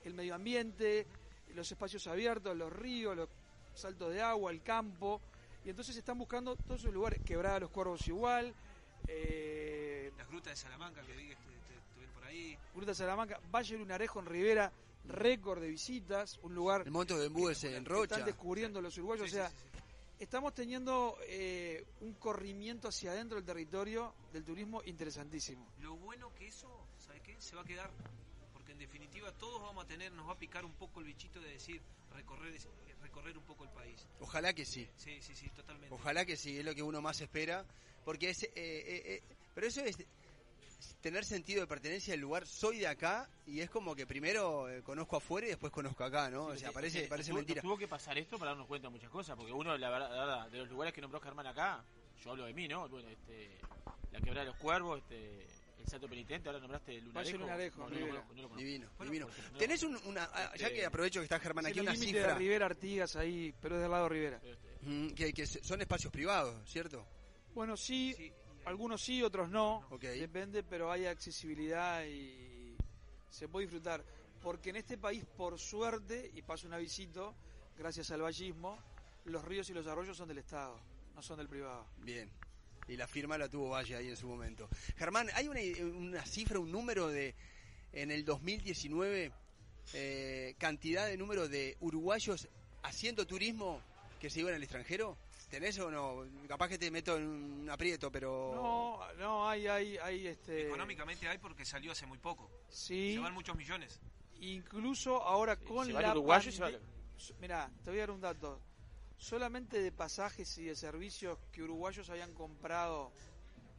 el 0.04 0.14
medio 0.14 0.34
ambiente, 0.34 1.06
los 1.54 1.70
espacios 1.70 2.06
abiertos, 2.08 2.56
los 2.56 2.72
ríos, 2.72 3.14
los 3.16 3.28
saltos 3.74 4.12
de 4.12 4.20
agua, 4.20 4.50
el 4.50 4.62
campo. 4.62 5.20
Y 5.64 5.70
entonces 5.70 5.96
están 5.96 6.18
buscando 6.18 6.56
todos 6.56 6.80
esos 6.80 6.92
lugares. 6.92 7.20
Quebrada 7.24 7.60
los 7.60 7.70
Cuervos 7.70 8.04
igual, 8.08 8.52
eh, 9.06 10.10
Las 10.16 10.28
grutas 10.28 10.52
de 10.54 10.56
Salamanca 10.56 11.02
que 11.02 11.12
vi 11.12 11.28
que 11.28 11.34
estu- 11.34 11.52
estu- 11.52 11.78
estuvieron 11.88 12.14
por 12.14 12.21
ahí. 12.32 12.58
Gruta 12.74 12.94
Salamanca, 12.94 13.40
Valle 13.50 13.78
Lunarejo 13.78 14.20
en 14.20 14.26
Rivera, 14.26 14.72
récord 15.04 15.60
de 15.60 15.68
visitas, 15.68 16.38
un 16.42 16.54
lugar 16.54 16.82
El 16.84 16.90
monto 16.90 17.18
de 17.18 17.26
embúes 17.26 17.62
en 17.64 17.84
que 17.84 17.90
Rocha. 17.90 18.14
están 18.16 18.26
descubriendo 18.26 18.80
los 18.80 18.96
uruguayos. 18.98 19.30
Sí, 19.30 19.36
o 19.36 19.40
sea, 19.40 19.50
sí, 19.50 19.56
sí, 19.56 19.68
estamos 20.20 20.54
teniendo 20.54 21.16
eh, 21.26 21.84
un 22.00 22.14
corrimiento 22.14 22.88
hacia 22.88 23.10
adentro 23.12 23.36
del 23.36 23.44
territorio 23.44 24.14
del 24.32 24.44
turismo 24.44 24.82
interesantísimo. 24.84 25.66
Lo 25.80 25.96
bueno 25.96 26.32
que 26.34 26.46
eso, 26.48 26.86
¿sabes 26.98 27.22
qué? 27.22 27.36
Se 27.40 27.56
va 27.56 27.62
a 27.62 27.64
quedar. 27.64 27.90
Porque 28.52 28.72
en 28.72 28.78
definitiva 28.78 29.32
todos 29.32 29.60
vamos 29.60 29.84
a 29.84 29.88
tener, 29.88 30.12
nos 30.12 30.28
va 30.28 30.32
a 30.34 30.38
picar 30.38 30.64
un 30.64 30.72
poco 30.74 31.00
el 31.00 31.06
bichito 31.06 31.40
de 31.40 31.48
decir 31.48 31.82
recorrer, 32.14 32.54
recorrer 33.02 33.36
un 33.36 33.44
poco 33.44 33.64
el 33.64 33.70
país. 33.70 34.06
Ojalá 34.20 34.52
que 34.52 34.64
sí. 34.64 34.88
Sí, 34.96 35.20
sí, 35.20 35.34
sí, 35.34 35.48
totalmente. 35.50 35.92
Ojalá 35.92 36.24
que 36.24 36.36
sí, 36.36 36.58
es 36.58 36.64
lo 36.64 36.74
que 36.74 36.82
uno 36.82 37.00
más 37.02 37.20
espera. 37.20 37.64
Porque 38.04 38.30
es. 38.30 38.44
eh, 38.44 38.50
eh, 38.54 39.02
eh, 39.04 39.22
pero 39.54 39.66
eso 39.66 39.80
es 39.84 39.96
tener 41.00 41.24
sentido 41.24 41.60
de 41.62 41.66
pertenencia 41.66 42.14
al 42.14 42.20
lugar. 42.20 42.46
Soy 42.46 42.78
de 42.78 42.86
acá 42.86 43.28
y 43.46 43.60
es 43.60 43.70
como 43.70 43.94
que 43.94 44.06
primero 44.06 44.68
eh, 44.68 44.82
conozco 44.82 45.16
afuera 45.16 45.46
y 45.46 45.50
después 45.50 45.72
conozco 45.72 46.04
acá, 46.04 46.30
¿no? 46.30 46.46
o 46.46 46.56
sea, 46.56 46.72
parece, 46.72 47.06
parece 47.08 47.30
tuvo- 47.30 47.36
mentira. 47.38 47.62
Tuvo 47.62 47.76
que 47.78 47.88
pasar 47.88 48.16
esto 48.18 48.38
para 48.38 48.50
darnos 48.52 48.66
cuenta 48.66 48.88
de 48.88 48.92
muchas 48.92 49.10
cosas, 49.10 49.36
porque 49.36 49.52
uno, 49.52 49.76
la 49.76 49.90
verdad, 49.90 50.10
la 50.10 50.18
verdad, 50.26 50.50
de 50.50 50.58
los 50.58 50.68
lugares 50.70 50.94
que 50.94 51.00
nombró 51.00 51.20
Germán 51.20 51.46
acá, 51.46 51.84
yo 52.22 52.30
hablo 52.30 52.44
de 52.44 52.54
mí, 52.54 52.68
¿no? 52.68 52.88
Bueno, 52.88 53.08
este, 53.08 53.58
la 54.12 54.20
quebrada 54.20 54.40
de 54.40 54.46
los 54.52 54.56
cuervos, 54.56 54.98
este, 55.00 55.46
el 55.78 55.86
salto 55.88 56.08
penitente, 56.08 56.48
ahora 56.48 56.60
nombraste 56.60 56.96
el 56.96 57.04
Lunarejo. 57.06 57.38
Lunarejo, 57.38 57.78
No, 57.78 57.84
no 57.84 57.90
lo 57.90 57.96
Rivera. 57.96 58.12
conozco, 58.12 58.34
no 58.34 58.42
lo 58.42 58.48
conozco. 58.48 58.64
Divino, 58.64 58.88
Bueno, 58.96 59.12
divino. 59.12 59.28
Tenés 59.58 59.82
un- 59.82 59.96
una. 60.04 60.24
ah, 60.32 60.52
Ya 60.56 60.66
Este- 60.68 60.78
que 60.78 60.86
aprovecho 60.86 61.20
que 61.20 61.24
está 61.24 61.40
Germán 61.40 61.66
aquí, 61.66 61.80
una 61.80 61.92
límite 61.92 62.12
de 62.12 62.18
cifra. 62.20 62.38
Rivera 62.38 62.66
Artigas 62.66 63.16
ahí, 63.16 63.52
pero 63.60 63.74
es 63.76 63.82
del 63.82 63.90
lado 63.90 64.04
de 64.04 64.08
Rivera. 64.10 64.40
Mm, 64.82 65.08
que, 65.10 65.32
que 65.32 65.46
son 65.46 65.80
espacios 65.80 66.12
privados, 66.12 66.54
¿cierto? 66.70 67.04
Bueno, 67.54 67.76
sí, 67.76 68.32
algunos 68.64 69.02
sí, 69.02 69.22
otros 69.22 69.48
no. 69.48 69.86
Depende, 70.00 70.62
pero 70.62 70.90
hay 70.90 71.06
accesibilidad 71.06 72.04
y 72.04 72.76
se 73.30 73.48
puede 73.48 73.66
disfrutar. 73.66 74.04
Porque 74.40 74.70
en 74.70 74.76
este 74.76 74.98
país, 74.98 75.24
por 75.36 75.58
suerte, 75.58 76.30
y 76.34 76.42
paso 76.42 76.66
un 76.66 76.74
avisito, 76.74 77.34
gracias 77.78 78.10
al 78.10 78.22
vallismo, 78.22 78.78
los 79.24 79.44
ríos 79.44 79.70
y 79.70 79.72
los 79.72 79.86
arroyos 79.86 80.16
son 80.16 80.28
del 80.28 80.38
Estado, 80.38 80.78
no 81.14 81.22
son 81.22 81.38
del 81.38 81.48
privado. 81.48 81.86
Bien. 81.98 82.30
Y 82.88 82.96
la 82.96 83.06
firma 83.06 83.38
la 83.38 83.48
tuvo 83.48 83.70
Valle 83.70 83.96
ahí 83.96 84.08
en 84.08 84.16
su 84.16 84.26
momento. 84.26 84.68
Germán, 84.96 85.28
¿hay 85.34 85.46
una, 85.46 85.60
una 85.96 86.26
cifra, 86.26 86.58
un 86.58 86.72
número 86.72 87.08
de, 87.08 87.34
en 87.92 88.10
el 88.10 88.24
2019, 88.24 89.32
eh, 89.94 90.54
cantidad 90.58 91.06
de 91.06 91.16
número 91.16 91.48
de 91.48 91.76
uruguayos 91.80 92.48
haciendo 92.82 93.26
turismo 93.26 93.80
que 94.20 94.30
se 94.30 94.40
iban 94.40 94.54
al 94.54 94.62
extranjero? 94.62 95.16
¿Tenés 95.52 95.78
o 95.80 95.90
no? 95.90 96.24
Capaz 96.48 96.66
que 96.66 96.78
te 96.78 96.90
meto 96.90 97.14
en 97.14 97.26
un 97.26 97.68
aprieto, 97.68 98.10
pero... 98.10 98.52
No, 98.54 99.14
no, 99.18 99.46
hay, 99.46 99.66
hay, 99.66 99.98
hay 99.98 100.26
este... 100.28 100.68
Económicamente 100.68 101.28
hay 101.28 101.36
porque 101.36 101.66
salió 101.66 101.92
hace 101.92 102.06
muy 102.06 102.16
poco. 102.16 102.50
Sí. 102.70 103.12
Se 103.12 103.20
van 103.20 103.34
muchos 103.34 103.54
millones. 103.54 104.00
Incluso 104.40 105.22
ahora 105.22 105.56
con 105.56 105.84
se 105.84 105.92
la 105.92 106.12
uruguayo 106.12 106.48
y 106.48 106.52
se 106.52 106.62
va 106.62 106.70
Mirá, 107.38 107.70
te 107.84 107.90
voy 107.90 107.98
a 107.98 108.02
dar 108.04 108.12
un 108.12 108.22
dato. 108.22 108.62
Solamente 109.18 109.82
de 109.82 109.92
pasajes 109.92 110.56
y 110.56 110.64
de 110.64 110.74
servicios 110.74 111.38
que 111.52 111.62
uruguayos 111.62 112.08
habían 112.08 112.32
comprado 112.32 113.12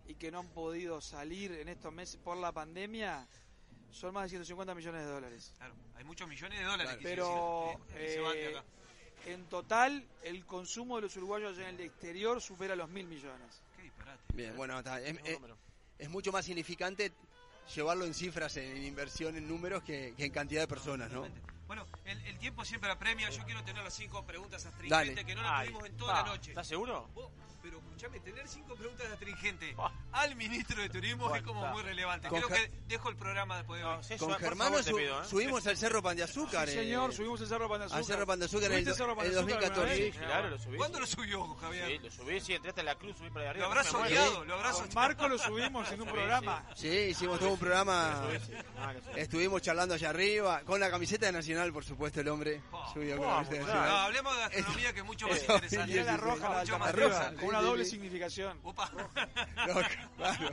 y 0.06 0.14
que 0.14 0.30
no 0.30 0.42
han 0.42 0.50
podido 0.50 1.02
salir 1.02 1.54
en 1.54 1.70
estos 1.70 1.92
meses 1.92 2.18
por 2.18 2.38
la 2.38 2.52
pandemia 2.52 3.28
son 3.90 4.14
más 4.14 4.26
de 4.26 4.30
150 4.30 4.76
millones 4.76 5.02
de 5.02 5.12
dólares. 5.12 5.54
Claro, 5.58 5.74
hay 5.96 6.04
muchos 6.04 6.28
millones 6.28 6.60
de 6.60 6.66
dólares. 6.66 6.98
quise 6.98 7.10
Pero 7.10 7.80
decir, 7.88 7.98
que 7.98 8.14
se 8.14 8.20
van 8.20 8.34
de 8.34 8.44
eh, 8.44 8.58
acá. 8.58 8.64
En 9.26 9.46
total 9.46 10.04
el 10.24 10.46
consumo 10.46 10.96
de 10.98 11.04
los 11.04 11.16
uruguayos 11.18 11.58
en 11.58 11.66
el 11.66 11.80
exterior 11.82 12.42
supera 12.42 12.76
los 12.76 12.90
mil 12.90 13.08
millones. 13.08 13.62
Qué 13.76 13.84
disparate. 13.84 14.22
Bien, 14.34 14.56
bueno, 14.56 14.78
está, 14.80 15.02
es, 15.02 15.18
es- 15.26 15.40
es 16.00 16.10
mucho 16.10 16.32
más 16.32 16.44
significante 16.46 17.12
llevarlo 17.74 18.06
en 18.06 18.14
cifras, 18.14 18.58
en 18.58 18.84
inversión, 18.84 19.36
en 19.38 19.48
números, 19.48 19.84
que, 19.84 20.14
que 20.18 20.26
en 20.26 20.32
cantidad 20.32 20.62
de 20.62 20.68
personas, 20.68 21.10
¿no? 21.12 21.26
Bueno, 21.74 21.88
el, 22.06 22.24
el 22.28 22.38
tiempo 22.38 22.64
siempre 22.64 22.92
apremia. 22.92 23.32
Yo 23.32 23.44
quiero 23.46 23.64
tener 23.64 23.84
las 23.84 23.96
cinco 23.96 24.24
preguntas 24.24 24.64
astringentes 24.64 25.16
Dale. 25.16 25.26
que 25.26 25.34
no 25.34 25.42
las 25.42 25.64
tuvimos 25.66 25.86
en 25.88 25.98
toda 25.98 26.14
pa, 26.14 26.22
la 26.22 26.28
noche. 26.28 26.52
¿Estás 26.52 26.68
seguro? 26.68 27.10
Vos, 27.16 27.32
pero 27.64 27.80
escúchame, 27.80 28.20
tener 28.20 28.48
cinco 28.48 28.76
preguntas 28.76 29.08
astringentes 29.10 29.76
al 30.12 30.36
ministro 30.36 30.82
de 30.82 30.90
Turismo 30.90 31.34
es 31.36 31.42
como 31.42 31.66
muy 31.68 31.82
relevante. 31.82 32.28
Con 32.28 32.42
Creo 32.42 32.50
que 32.50 32.70
dejo 32.88 33.10
el 33.10 33.16
programa 33.16 33.58
después 33.58 33.80
de 33.80 33.86
hoy. 33.88 34.18
Con 34.20 34.34
Germano 34.36 34.84
su- 34.84 35.00
subimos 35.30 35.66
al 35.66 35.78
Cerro 35.78 36.04
Pan 36.04 36.18
de 36.18 36.24
Azúcar. 36.24 36.68
Sí, 36.68 36.78
eh, 36.78 36.84
señor, 36.84 37.14
subimos 37.14 37.40
el 37.42 37.48
Cerro 37.48 37.70
Pan 37.70 37.80
de 37.80 37.86
Azúcar. 37.86 38.00
Al 38.00 38.06
Cerro 38.06 38.28
Pan 38.28 38.40
de 38.40 38.46
Azúcar 38.46 38.66
en 38.66 38.72
el, 38.74 38.84
¿Subiste 38.84 38.92
el 38.92 38.98
Cerro 38.98 39.16
Pan 39.16 39.26
de 39.26 39.32
el 39.32 39.38
Azúcar 39.40 39.64
alguna 39.64 39.76
2014. 39.78 40.04
vez? 40.04 40.14
Sí, 40.14 40.20
claro, 40.20 40.50
lo 40.50 40.60
subí. 40.60 40.78
¿Cuándo 40.78 41.00
lo 41.00 41.08
subió, 41.08 41.56
Javier? 41.56 41.88
Sí, 41.88 42.00
lo 42.00 42.12
subí, 42.12 42.42
sí, 42.42 42.54
entraste 42.54 42.82
a 42.82 42.84
la 42.84 42.96
cruz, 42.96 43.18
subí 43.18 43.30
para 43.30 43.50
arriba. 43.50 43.66
Lo 43.66 43.72
habrás 43.72 43.94
odiado, 43.94 44.44
lo 44.46 44.54
habrás. 44.56 44.94
Marco 44.94 45.28
lo 45.30 45.38
subimos 45.38 45.90
en 45.90 46.02
un 46.02 46.08
programa. 46.10 46.66
Sí, 46.76 46.90
hicimos 46.90 47.40
todo 47.40 47.52
un 47.54 47.60
programa. 47.60 48.28
Ah. 48.78 48.94
Estuvimos 49.16 49.62
charlando 49.62 49.96
allá 49.96 50.10
arriba, 50.10 50.62
con 50.66 50.82
la 50.82 50.92
camiseta 50.92 51.28
de 51.28 51.32
Nacional, 51.32 51.63
por 51.72 51.86
supuesto, 51.86 52.20
el 52.22 52.28
hombre. 52.28 52.62
Subió 52.94 53.16
con 53.18 53.26
Vamos, 53.28 53.48
claro. 53.48 53.66
No, 53.92 53.98
hablemos 53.98 54.34
de 54.36 54.42
gastronomía 54.42 54.94
que 54.94 55.00
es 55.00 55.06
mucho 55.06 55.28
más 55.28 55.38
Eso, 55.38 55.54
interesante. 55.54 55.94
Era 56.00 56.04
la 56.12 56.18
roja, 56.18 56.50
la 56.50 56.60
Mucho 56.60 56.80
más 56.80 56.96
roja. 56.96 57.34
con 57.36 57.46
una 57.46 57.62
doble 57.62 57.86
significación. 57.86 58.60
Opa. 58.64 58.92
No, 59.68 59.74
claro. 60.18 60.50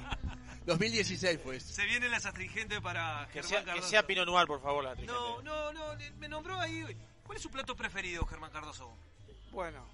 2016 0.66 1.41
fue 1.43 1.57
eso. 1.57 1.73
Se 1.73 1.85
vienen 1.87 2.11
las 2.11 2.27
astringentes 2.27 2.81
para 2.81 3.27
Que 3.32 3.43
Germán 3.43 3.49
sea, 3.49 3.61
que 3.61 3.66
Cardoso. 3.66 3.89
sea 3.89 4.07
Pinot 4.07 4.27
Noir, 4.27 4.47
por 4.47 4.62
favor, 4.62 4.85
la. 4.85 4.95
No, 4.97 5.43
no, 5.43 5.73
no, 5.73 5.85
me 6.19 6.28
nombró 6.28 6.61
ahí. 6.61 6.85
¿Cuál 7.24 7.37
es 7.37 7.43
su 7.43 7.51
plato 7.51 7.74
preferido, 7.74 8.24
Germán 8.27 8.51
Cardoso? 8.51 8.93
Bueno, 9.51 9.85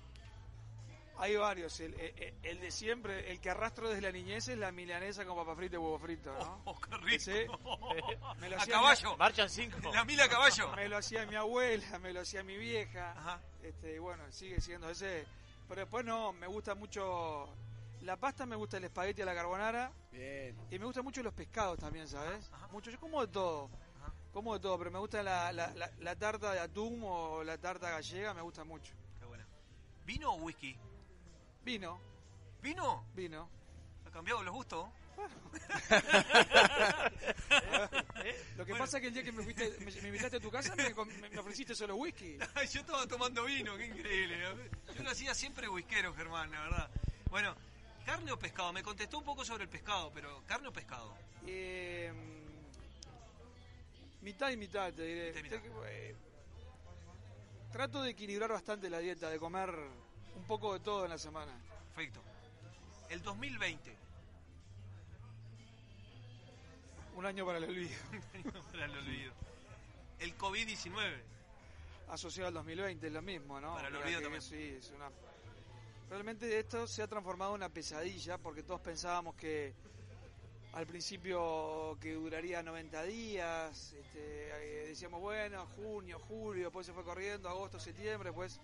Hay 1.18 1.36
varios. 1.36 1.78
El, 1.80 1.94
el- 1.94 2.34
el 2.42 2.60
de 2.60 2.70
siempre, 2.70 3.30
el 3.30 3.40
que 3.40 3.50
arrastro 3.50 3.88
desde 3.88 4.02
la 4.02 4.12
niñez 4.12 4.48
es 4.48 4.58
la 4.58 4.70
milanesa 4.72 5.24
con 5.24 5.36
papa 5.36 5.54
frita 5.56 5.76
y 5.76 5.78
huevo 5.78 5.98
frito, 5.98 6.32
¿no? 6.32 6.60
Oh, 6.66 6.80
qué 6.80 6.96
rico. 6.98 7.08
Ese, 7.16 7.46
me 8.40 8.48
lo 8.50 8.60
A 8.60 8.66
caballo. 8.66 9.12
mi- 9.12 9.16
Marchan 9.16 9.48
cinco. 9.50 9.92
La 9.92 10.04
mila 10.04 10.24
a 10.24 10.28
caballo. 10.28 10.72
Me 10.76 10.88
lo 10.88 10.98
hacía 10.98 11.24
mi 11.26 11.34
abuela, 11.36 11.98
me 11.98 12.12
lo 12.12 12.20
hacía 12.20 12.42
mi 12.42 12.56
vieja. 12.56 13.40
Este, 13.62 13.94
y 13.96 13.98
bueno, 13.98 14.24
sigue 14.30 14.60
siendo 14.60 14.90
ese. 14.90 15.26
Pero 15.68 15.80
después 15.80 16.04
no, 16.04 16.32
me 16.32 16.46
gusta 16.46 16.74
mucho 16.74 17.48
la 18.02 18.16
pasta, 18.16 18.46
me 18.46 18.54
gusta 18.56 18.76
el 18.76 18.84
espagueti 18.84 19.22
a 19.22 19.24
la 19.24 19.34
carbonara. 19.34 19.90
Bien. 20.12 20.56
Y 20.70 20.78
me 20.78 20.84
gustan 20.84 21.02
mucho 21.04 21.22
los 21.22 21.32
pescados 21.34 21.78
también, 21.78 22.06
¿sabes? 22.08 22.50
Mucho, 22.70 22.90
yo 22.90 23.00
como 23.00 23.20
de 23.24 23.32
todo. 23.32 23.68
Como 24.32 24.52
de 24.52 24.60
todo, 24.60 24.76
pero 24.78 24.90
me 24.90 24.98
gusta 24.98 25.22
la, 25.22 25.50
la, 25.50 25.68
la- 25.74 25.90
la 25.98 26.14
tarta 26.14 26.52
de 26.52 26.60
atún 26.60 27.00
o 27.04 27.42
la 27.42 27.56
tarta 27.56 27.88
gallega, 27.90 28.34
me 28.34 28.42
gusta 28.42 28.64
mucho. 28.64 28.92
Qué 29.18 29.24
buena. 29.24 29.46
¿Vino 30.04 30.30
o 30.30 30.36
whisky? 30.36 30.76
Vino. 31.66 31.98
¿Vino? 32.62 33.04
Vino. 33.12 33.48
¿Ha 34.06 34.10
cambiado 34.12 34.40
los 34.44 34.54
gustos? 34.54 34.88
Lo 38.56 38.64
que 38.64 38.74
pasa 38.76 38.98
es 38.98 39.00
que 39.00 39.08
el 39.08 39.14
día 39.14 39.24
que 39.24 39.32
me, 39.32 39.42
fuiste, 39.42 39.76
me, 39.80 39.90
me 39.90 40.08
invitaste 40.08 40.36
a 40.36 40.40
tu 40.40 40.48
casa 40.48 40.76
me, 40.76 40.94
ofreciste 41.36 41.74
solo 41.74 41.96
whisky. 41.96 42.38
Yo 42.72 42.80
estaba 42.82 43.04
tomando 43.08 43.44
vino, 43.46 43.76
qué 43.76 43.86
increíble. 43.86 44.38
Yo 44.96 45.02
lo 45.02 45.10
hacía 45.10 45.34
siempre 45.34 45.68
whiskero, 45.68 46.14
Germán, 46.14 46.52
la 46.52 46.60
verdad. 46.60 46.88
Bueno, 47.30 47.56
¿carne 48.04 48.30
o 48.30 48.38
pescado? 48.38 48.72
Me 48.72 48.84
contestó 48.84 49.18
un 49.18 49.24
poco 49.24 49.44
sobre 49.44 49.64
el 49.64 49.68
pescado, 49.68 50.12
pero 50.14 50.44
¿carne 50.46 50.68
o 50.68 50.72
pescado? 50.72 51.16
Eh, 51.48 52.12
mitad 54.22 54.50
y 54.52 54.56
mitad, 54.56 54.92
te 54.92 55.02
diré. 55.02 55.32
Te- 55.32 55.60
eh, 55.88 56.14
trato 57.72 58.02
de 58.02 58.10
equilibrar 58.10 58.52
bastante 58.52 58.88
la 58.88 59.00
dieta, 59.00 59.28
de 59.30 59.40
comer 59.40 59.74
un 60.36 60.44
poco 60.44 60.74
de 60.74 60.80
todo 60.80 61.04
en 61.04 61.10
la 61.10 61.18
semana. 61.18 61.52
Perfecto. 61.94 62.20
El 63.08 63.22
2020. 63.22 63.96
Un 67.16 67.26
año 67.26 67.46
para 67.46 67.58
el 67.58 67.64
olvido. 67.64 67.96
Para 68.72 68.84
el 68.84 68.90
olvido. 68.90 69.32
El 70.18 70.36
COVID-19. 70.36 71.22
Asociado 72.08 72.48
al 72.48 72.54
2020 72.54 73.06
es 73.06 73.12
lo 73.12 73.22
mismo, 73.22 73.60
¿no? 73.60 73.74
Para 73.74 73.88
el 73.88 73.96
olvido 73.96 74.20
también. 74.20 74.42
Sí, 74.42 74.76
es 74.78 74.90
una... 74.90 75.10
Realmente 76.10 76.58
esto 76.58 76.86
se 76.86 77.02
ha 77.02 77.08
transformado 77.08 77.52
en 77.52 77.56
una 77.56 77.68
pesadilla 77.68 78.38
porque 78.38 78.62
todos 78.62 78.80
pensábamos 78.80 79.34
que 79.34 79.74
al 80.74 80.86
principio 80.86 81.96
que 82.00 82.12
duraría 82.12 82.62
90 82.62 83.02
días, 83.04 83.92
este, 83.94 84.82
eh, 84.82 84.86
decíamos, 84.88 85.20
bueno, 85.20 85.66
junio, 85.74 86.20
julio, 86.28 86.64
después 86.64 86.86
se 86.86 86.92
fue 86.92 87.02
corriendo, 87.02 87.48
agosto, 87.48 87.80
septiembre, 87.80 88.30
pues 88.32 88.60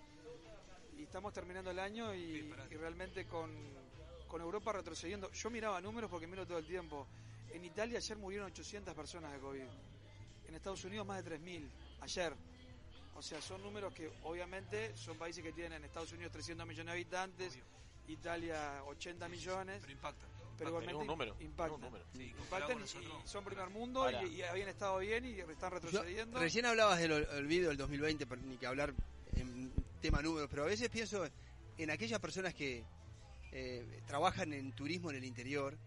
y 1.03 1.05
estamos 1.05 1.33
terminando 1.33 1.69
el 1.69 1.79
año 1.79 2.15
y, 2.15 2.49
y 2.71 2.75
realmente 2.77 3.25
con, 3.25 3.51
con 4.27 4.41
Europa 4.41 4.71
retrocediendo. 4.71 5.29
Yo 5.33 5.49
miraba 5.49 5.81
números 5.81 6.09
porque 6.09 6.27
miro 6.27 6.47
todo 6.47 6.57
el 6.59 6.65
tiempo. 6.65 7.05
En 7.51 7.65
Italia 7.65 7.97
ayer 7.97 8.17
murieron 8.17 8.47
800 8.47 8.93
personas 8.95 9.33
de 9.33 9.39
COVID. 9.39 9.63
En 10.47 10.55
Estados 10.55 10.83
Unidos 10.85 11.05
más 11.05 11.23
de 11.23 11.37
3.000 11.39 11.67
ayer. 12.01 12.33
O 13.15 13.21
sea, 13.21 13.41
son 13.41 13.61
números 13.61 13.93
que 13.93 14.09
obviamente 14.23 14.95
son 14.95 15.17
países 15.17 15.43
que 15.43 15.51
tienen 15.51 15.73
en 15.73 15.83
Estados 15.83 16.13
Unidos 16.13 16.31
300 16.31 16.65
millones 16.65 16.85
de 16.87 16.91
habitantes, 16.93 17.59
Italia 18.07 18.81
80 18.85 19.27
millones. 19.27 19.79
Pero 19.81 19.91
impacta. 19.91 20.25
Pero 20.57 20.69
Impacta, 20.69 20.69
igualmente 20.69 21.01
un 21.01 21.07
número, 21.07 21.35
impactan. 21.41 21.67
es 21.67 21.75
un 21.75 21.81
número. 21.81 22.05
Sí, 22.13 22.23
impactan 22.23 22.39
comparado 22.39 22.73
con 22.73 22.83
y- 23.23 23.27
son 23.27 23.43
primer 23.43 23.69
mundo 23.71 24.03
Ahora. 24.03 24.23
y, 24.23 24.35
y 24.35 24.41
habían 24.43 24.69
estado 24.69 24.99
bien 24.99 25.25
y 25.25 25.39
están 25.39 25.57
Yo- 25.57 25.69
retrocediendo. 25.79 26.39
recién 26.39 26.65
hablabas 26.65 26.99
del 26.99 27.11
ol- 27.11 27.27
olvido 27.37 27.67
del 27.69 27.77
2020, 27.77 28.25
pero 28.25 28.41
ni 28.41 28.55
que 28.57 28.67
hablar 28.67 28.93
en 29.35 29.71
tema 30.03 30.21
números, 30.21 30.49
pero 30.49 30.63
a 30.63 30.67
veces 30.67 30.89
pienso 30.89 31.25
en 31.77 31.89
aquellas 31.89 32.19
personas 32.19 32.53
que 32.53 32.83
eh, 33.53 34.01
trabajan 34.05 34.51
en 34.51 34.73
turismo 34.73 35.09
en 35.11 35.15
el 35.15 35.23
interior 35.23 35.77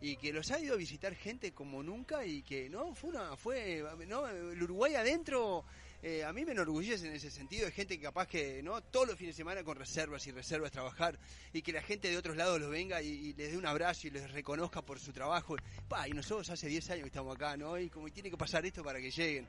y 0.00 0.16
que 0.16 0.32
los 0.32 0.50
ha 0.50 0.58
ido 0.58 0.74
a 0.74 0.76
visitar 0.76 1.14
gente 1.14 1.52
como 1.52 1.80
nunca 1.80 2.26
y 2.26 2.42
que 2.42 2.68
no 2.68 2.96
fue 2.96 3.10
una 3.10 3.36
fue 3.36 3.84
no 4.08 4.26
el 4.26 4.60
Uruguay 4.60 4.96
adentro 4.96 5.64
eh, 6.02 6.24
a 6.24 6.32
mí 6.32 6.44
me 6.44 6.52
enorgullece 6.52 7.06
en 7.06 7.12
ese 7.12 7.30
sentido 7.30 7.66
de 7.66 7.70
gente 7.70 7.96
que 7.96 8.02
capaz 8.02 8.26
que 8.26 8.60
no 8.60 8.82
todos 8.82 9.06
los 9.06 9.16
fines 9.16 9.36
de 9.36 9.42
semana 9.42 9.62
con 9.62 9.76
reservas 9.76 10.26
y 10.26 10.32
reservas 10.32 10.72
trabajar 10.72 11.16
y 11.52 11.62
que 11.62 11.72
la 11.72 11.82
gente 11.82 12.10
de 12.10 12.16
otros 12.16 12.36
lados 12.36 12.58
los 12.58 12.70
venga 12.70 13.00
y, 13.02 13.34
les 13.34 13.52
dé 13.52 13.56
un 13.56 13.66
abrazo 13.66 14.08
y 14.08 14.10
les 14.10 14.32
reconozca 14.32 14.80
por 14.80 14.98
su 14.98 15.12
trabajo. 15.12 15.56
Pa, 15.88 16.08
y 16.08 16.12
nosotros 16.12 16.48
hace 16.48 16.68
10 16.68 16.90
años 16.90 17.02
que 17.02 17.08
estamos 17.08 17.36
acá 17.36 17.56
no 17.58 17.78
y 17.78 17.90
como 17.90 18.08
tiene 18.08 18.30
que 18.30 18.38
pasar 18.38 18.64
esto 18.64 18.82
para 18.82 18.98
que 18.98 19.10
lleguen 19.10 19.46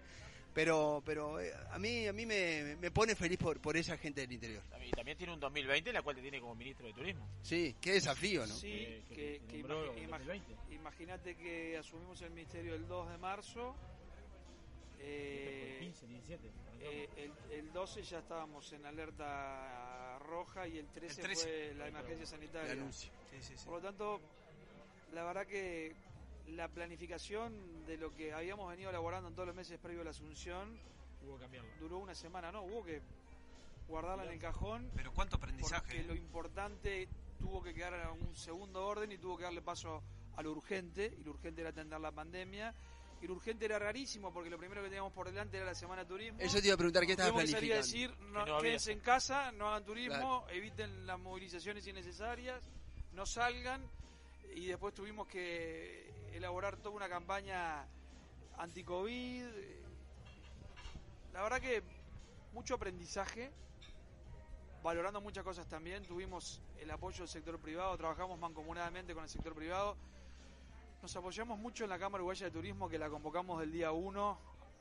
pero 0.54 1.02
pero 1.06 1.40
eh, 1.40 1.54
a 1.72 1.80
mí 1.80 2.08
a 2.08 2.14
mí 2.14 2.26
me, 2.26 2.76
me 2.80 2.92
pone 2.92 3.16
feliz 3.16 3.38
por, 3.38 3.60
por 3.62 3.78
esa 3.78 3.98
gente 3.98 4.22
del 4.22 4.32
interior 4.34 4.62
Y 4.86 4.92
también 4.92 5.18
tiene 5.18 5.34
un 5.34 5.40
2020, 5.40 5.94
la 5.94 6.02
cual 6.02 6.16
te 6.18 6.22
tiene 6.22 6.40
como 6.42 6.56
ministro 6.56 6.88
de 6.88 6.94
Turismo. 6.94 7.28
sí 7.42 7.76
qué 7.82 7.94
desafío 7.94 8.46
no 8.46 8.54
Sí, 8.54 8.72
Eh, 8.74 9.04
que, 9.10 9.16
que- 9.16 9.42
que 9.48 9.60
en 9.60 9.66
imag- 9.66 9.86
2020. 10.26 10.56
imagínate 10.72 11.36
que 11.36 11.78
asumimos 11.78 12.22
el 12.22 12.32
ministerio 12.32 12.76
el 12.76 12.88
2 12.88 13.10
de 13.12 13.18
marzo. 13.18 13.76
eh, 15.00 15.78
15, 15.80 16.08
17. 16.08 16.50
eh, 16.82 17.10
el, 17.18 17.32
el 17.60 17.74
12 17.74 18.04
ya 18.04 18.20
estábamos 18.20 18.72
en 18.74 18.86
alerta 18.86 20.20
roja 20.20 20.68
y 20.68 20.78
el 20.78 20.88
13, 20.90 21.22
El 21.22 21.28
13. 21.28 21.44
fue 21.44 21.74
la 21.76 21.88
emergencia 21.88 22.26
sanitaria. 22.28 22.72
El 22.74 22.80
anuncio. 22.80 23.12
Sí, 23.32 23.38
sí, 23.42 23.54
sí. 23.58 23.66
Por 23.66 23.76
lo 23.76 23.82
tanto, 23.82 24.20
la 25.14 25.24
verdad 25.24 25.48
que 25.48 25.96
la 26.48 26.68
planificación 26.68 27.86
de 27.86 27.98
lo 27.98 28.14
que 28.14 28.34
habíamos 28.34 28.70
venido 28.70 28.90
elaborando 28.90 29.30
en 29.30 29.36
todos 29.36 29.48
los 29.48 29.56
meses 29.56 29.80
previo 29.80 30.02
a 30.02 30.06
la 30.06 30.10
asunción 30.12 30.78
Hubo 31.24 31.36
que 31.36 31.42
cambiarlo. 31.44 31.70
duró 31.80 31.98
una 32.00 32.16
semana, 32.16 32.52
¿no? 32.52 32.64
Hubo 32.64 32.84
que 32.84 33.02
guardarla 33.88 34.26
en 34.26 34.32
el 34.32 34.40
cajón. 34.40 34.90
Pero 34.96 35.12
cuánto 35.14 35.36
aprendizaje. 35.38 35.82
Porque 35.82 36.04
lo 36.04 36.16
importante 36.16 37.08
tuvo 37.40 37.62
que 37.62 37.74
quedar 37.74 37.94
en 37.94 38.28
un 38.28 38.36
segundo 38.36 38.86
orden 38.86 39.12
y 39.12 39.18
tuvo 39.18 39.38
que 39.38 39.44
darle 39.44 39.62
paso 39.62 40.02
a 40.36 40.42
lo 40.44 40.52
urgente, 40.52 41.14
y 41.20 41.24
lo 41.24 41.32
urgente 41.32 41.62
era 41.62 41.70
atender 41.72 42.00
la 42.00 42.12
pandemia. 42.12 42.74
Y 43.22 43.28
lo 43.28 43.34
urgente 43.36 43.66
era 43.66 43.78
rarísimo 43.78 44.34
porque 44.34 44.50
lo 44.50 44.58
primero 44.58 44.82
que 44.82 44.88
teníamos 44.90 45.14
por 45.14 45.28
delante 45.28 45.58
era 45.58 45.66
la 45.68 45.76
Semana 45.76 46.02
de 46.04 46.08
Turismo. 46.08 46.40
Eso 46.40 46.60
te 46.60 46.66
iba 46.68 46.74
a 46.74 46.78
preguntar, 46.78 47.06
¿qué 47.06 47.12
estabas 47.12 47.34
Tuvimos 47.34 47.50
que 47.52 47.56
salir 47.56 47.74
a 47.74 47.76
planificando? 47.76 48.16
decir, 48.18 48.32
no, 48.34 48.44
Que 48.46 48.50
no 48.50 48.56
había. 48.58 48.70
quédense 48.70 48.92
en 48.94 49.00
casa, 49.02 49.52
no 49.52 49.68
hagan 49.70 49.86
turismo, 49.86 50.16
Claro. 50.46 50.50
eviten 50.50 51.06
las 51.06 51.20
movilizaciones 51.20 51.86
innecesarias, 51.86 52.64
no 53.14 53.26
salgan. 53.28 53.84
Y 54.56 54.66
después 54.66 54.96
tuvimos 54.96 55.28
que 55.28 56.12
elaborar 56.34 56.78
toda 56.78 56.96
una 56.96 57.10
campaña 57.10 57.86
anti-COVID. 58.58 59.46
La 61.34 61.44
verdad 61.44 61.62
que 61.62 61.84
mucho 62.54 62.76
aprendizaje, 62.76 63.52
valorando 64.84 65.22
muchas 65.22 65.44
cosas 65.44 65.68
también. 65.68 66.04
Tuvimos 66.04 66.62
el 66.80 66.92
apoyo 66.92 67.20
del 67.20 67.28
sector 67.28 67.60
privado, 67.60 67.98
trabajamos 67.98 68.40
mancomunadamente 68.40 69.14
con 69.14 69.24
el 69.24 69.30
sector 69.30 69.54
privado. 69.54 69.96
Nos 71.02 71.16
apoyamos 71.16 71.58
mucho 71.58 71.84
en 71.84 71.90
la 71.90 71.98
Cámara 71.98 72.22
Uruguaya 72.22 72.46
de 72.46 72.52
Turismo, 72.52 72.88
que 72.88 73.00
la 73.00 73.10
convocamos 73.10 73.60
del 73.60 73.72
día 73.72 73.92
1 73.92 74.38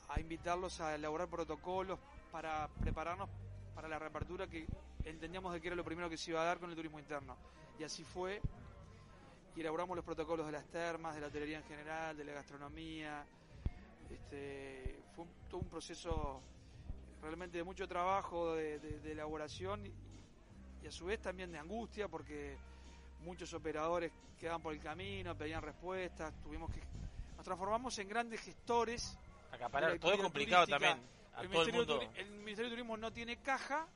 a 0.09 0.21
invitarlos 0.21 0.81
a 0.81 0.95
elaborar 0.95 1.29
protocolos 1.29 1.99
para 2.33 2.69
prepararnos 2.81 3.29
para 3.75 3.89
la 3.89 3.99
reapertura 3.99 4.47
que 4.47 4.67
entendíamos 5.05 5.53
de 5.53 5.61
que 5.61 5.69
era 5.69 5.77
lo 5.77 5.85
primero 5.85 6.11
que 6.11 6.17
se 6.17 6.33
iba 6.33 6.43
a 6.43 6.45
dar 6.45 6.59
con 6.59 6.69
el 6.69 6.77
turismo 6.77 6.99
interno. 6.99 7.37
Y 7.79 7.85
así 7.85 8.05
fue. 8.05 8.43
Elaboramos 9.61 9.95
los 9.97 10.05
protocolos 10.05 10.47
de 10.47 10.53
las 10.53 10.65
termas, 10.67 11.15
de 11.15 11.21
la 11.21 11.27
hotelería 11.27 11.59
en 11.59 11.65
general, 11.65 12.17
de 12.17 12.25
la 12.25 12.33
gastronomía. 12.33 13.25
Este, 14.11 15.01
fue 15.15 15.25
un- 15.25 15.31
todo 15.49 15.61
un 15.61 15.69
proceso 15.69 16.41
realmente 17.23 17.59
de 17.59 17.65
mucho 17.65 17.87
trabajo, 17.87 18.55
de, 18.55 18.79
de- 18.79 19.01
de 19.01 19.13
elaboración 19.13 19.87
y, 19.87 19.93
y 20.83 20.87
a 20.87 20.91
su 20.93 21.05
vez 21.07 21.21
también 21.21 21.53
de 21.53 21.59
angustia 21.59 22.09
porque 22.09 22.57
muchos 23.23 23.53
operadores 23.53 24.11
quedaban 24.39 24.63
por 24.63 24.73
el 24.73 24.81
camino, 24.81 25.37
pedían 25.37 25.63
respuestas, 25.63 26.33
tuvimos 26.43 26.71
que... 26.73 26.81
Nos 27.37 27.45
transformamos 27.45 27.99
en 27.99 28.09
grandes 28.09 28.41
gestores. 28.41 29.17
Acaparar, 29.53 29.99
todo 29.99 30.13
es 30.13 30.21
complicado 30.21 30.67
turística. 30.67 30.89
también. 30.95 31.11
A 31.35 31.43
El 31.43 31.51
todo 31.51 31.63
el 31.63 31.73
Ministerio, 31.73 31.81
de 31.87 31.87
mundo. 32.05 32.13
Turi- 32.15 32.19
el 32.19 32.31
Ministerio 32.31 32.71
de 32.71 32.77
Turismo 32.77 32.97
no 32.97 33.13
tiene 33.13 33.37
caja, 33.39 33.87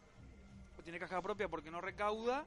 o 0.79 0.83
tiene 0.83 0.99
caja 0.99 1.21
propia 1.23 1.49
porque 1.49 1.71
no 1.71 1.81
recauda, 1.81 2.45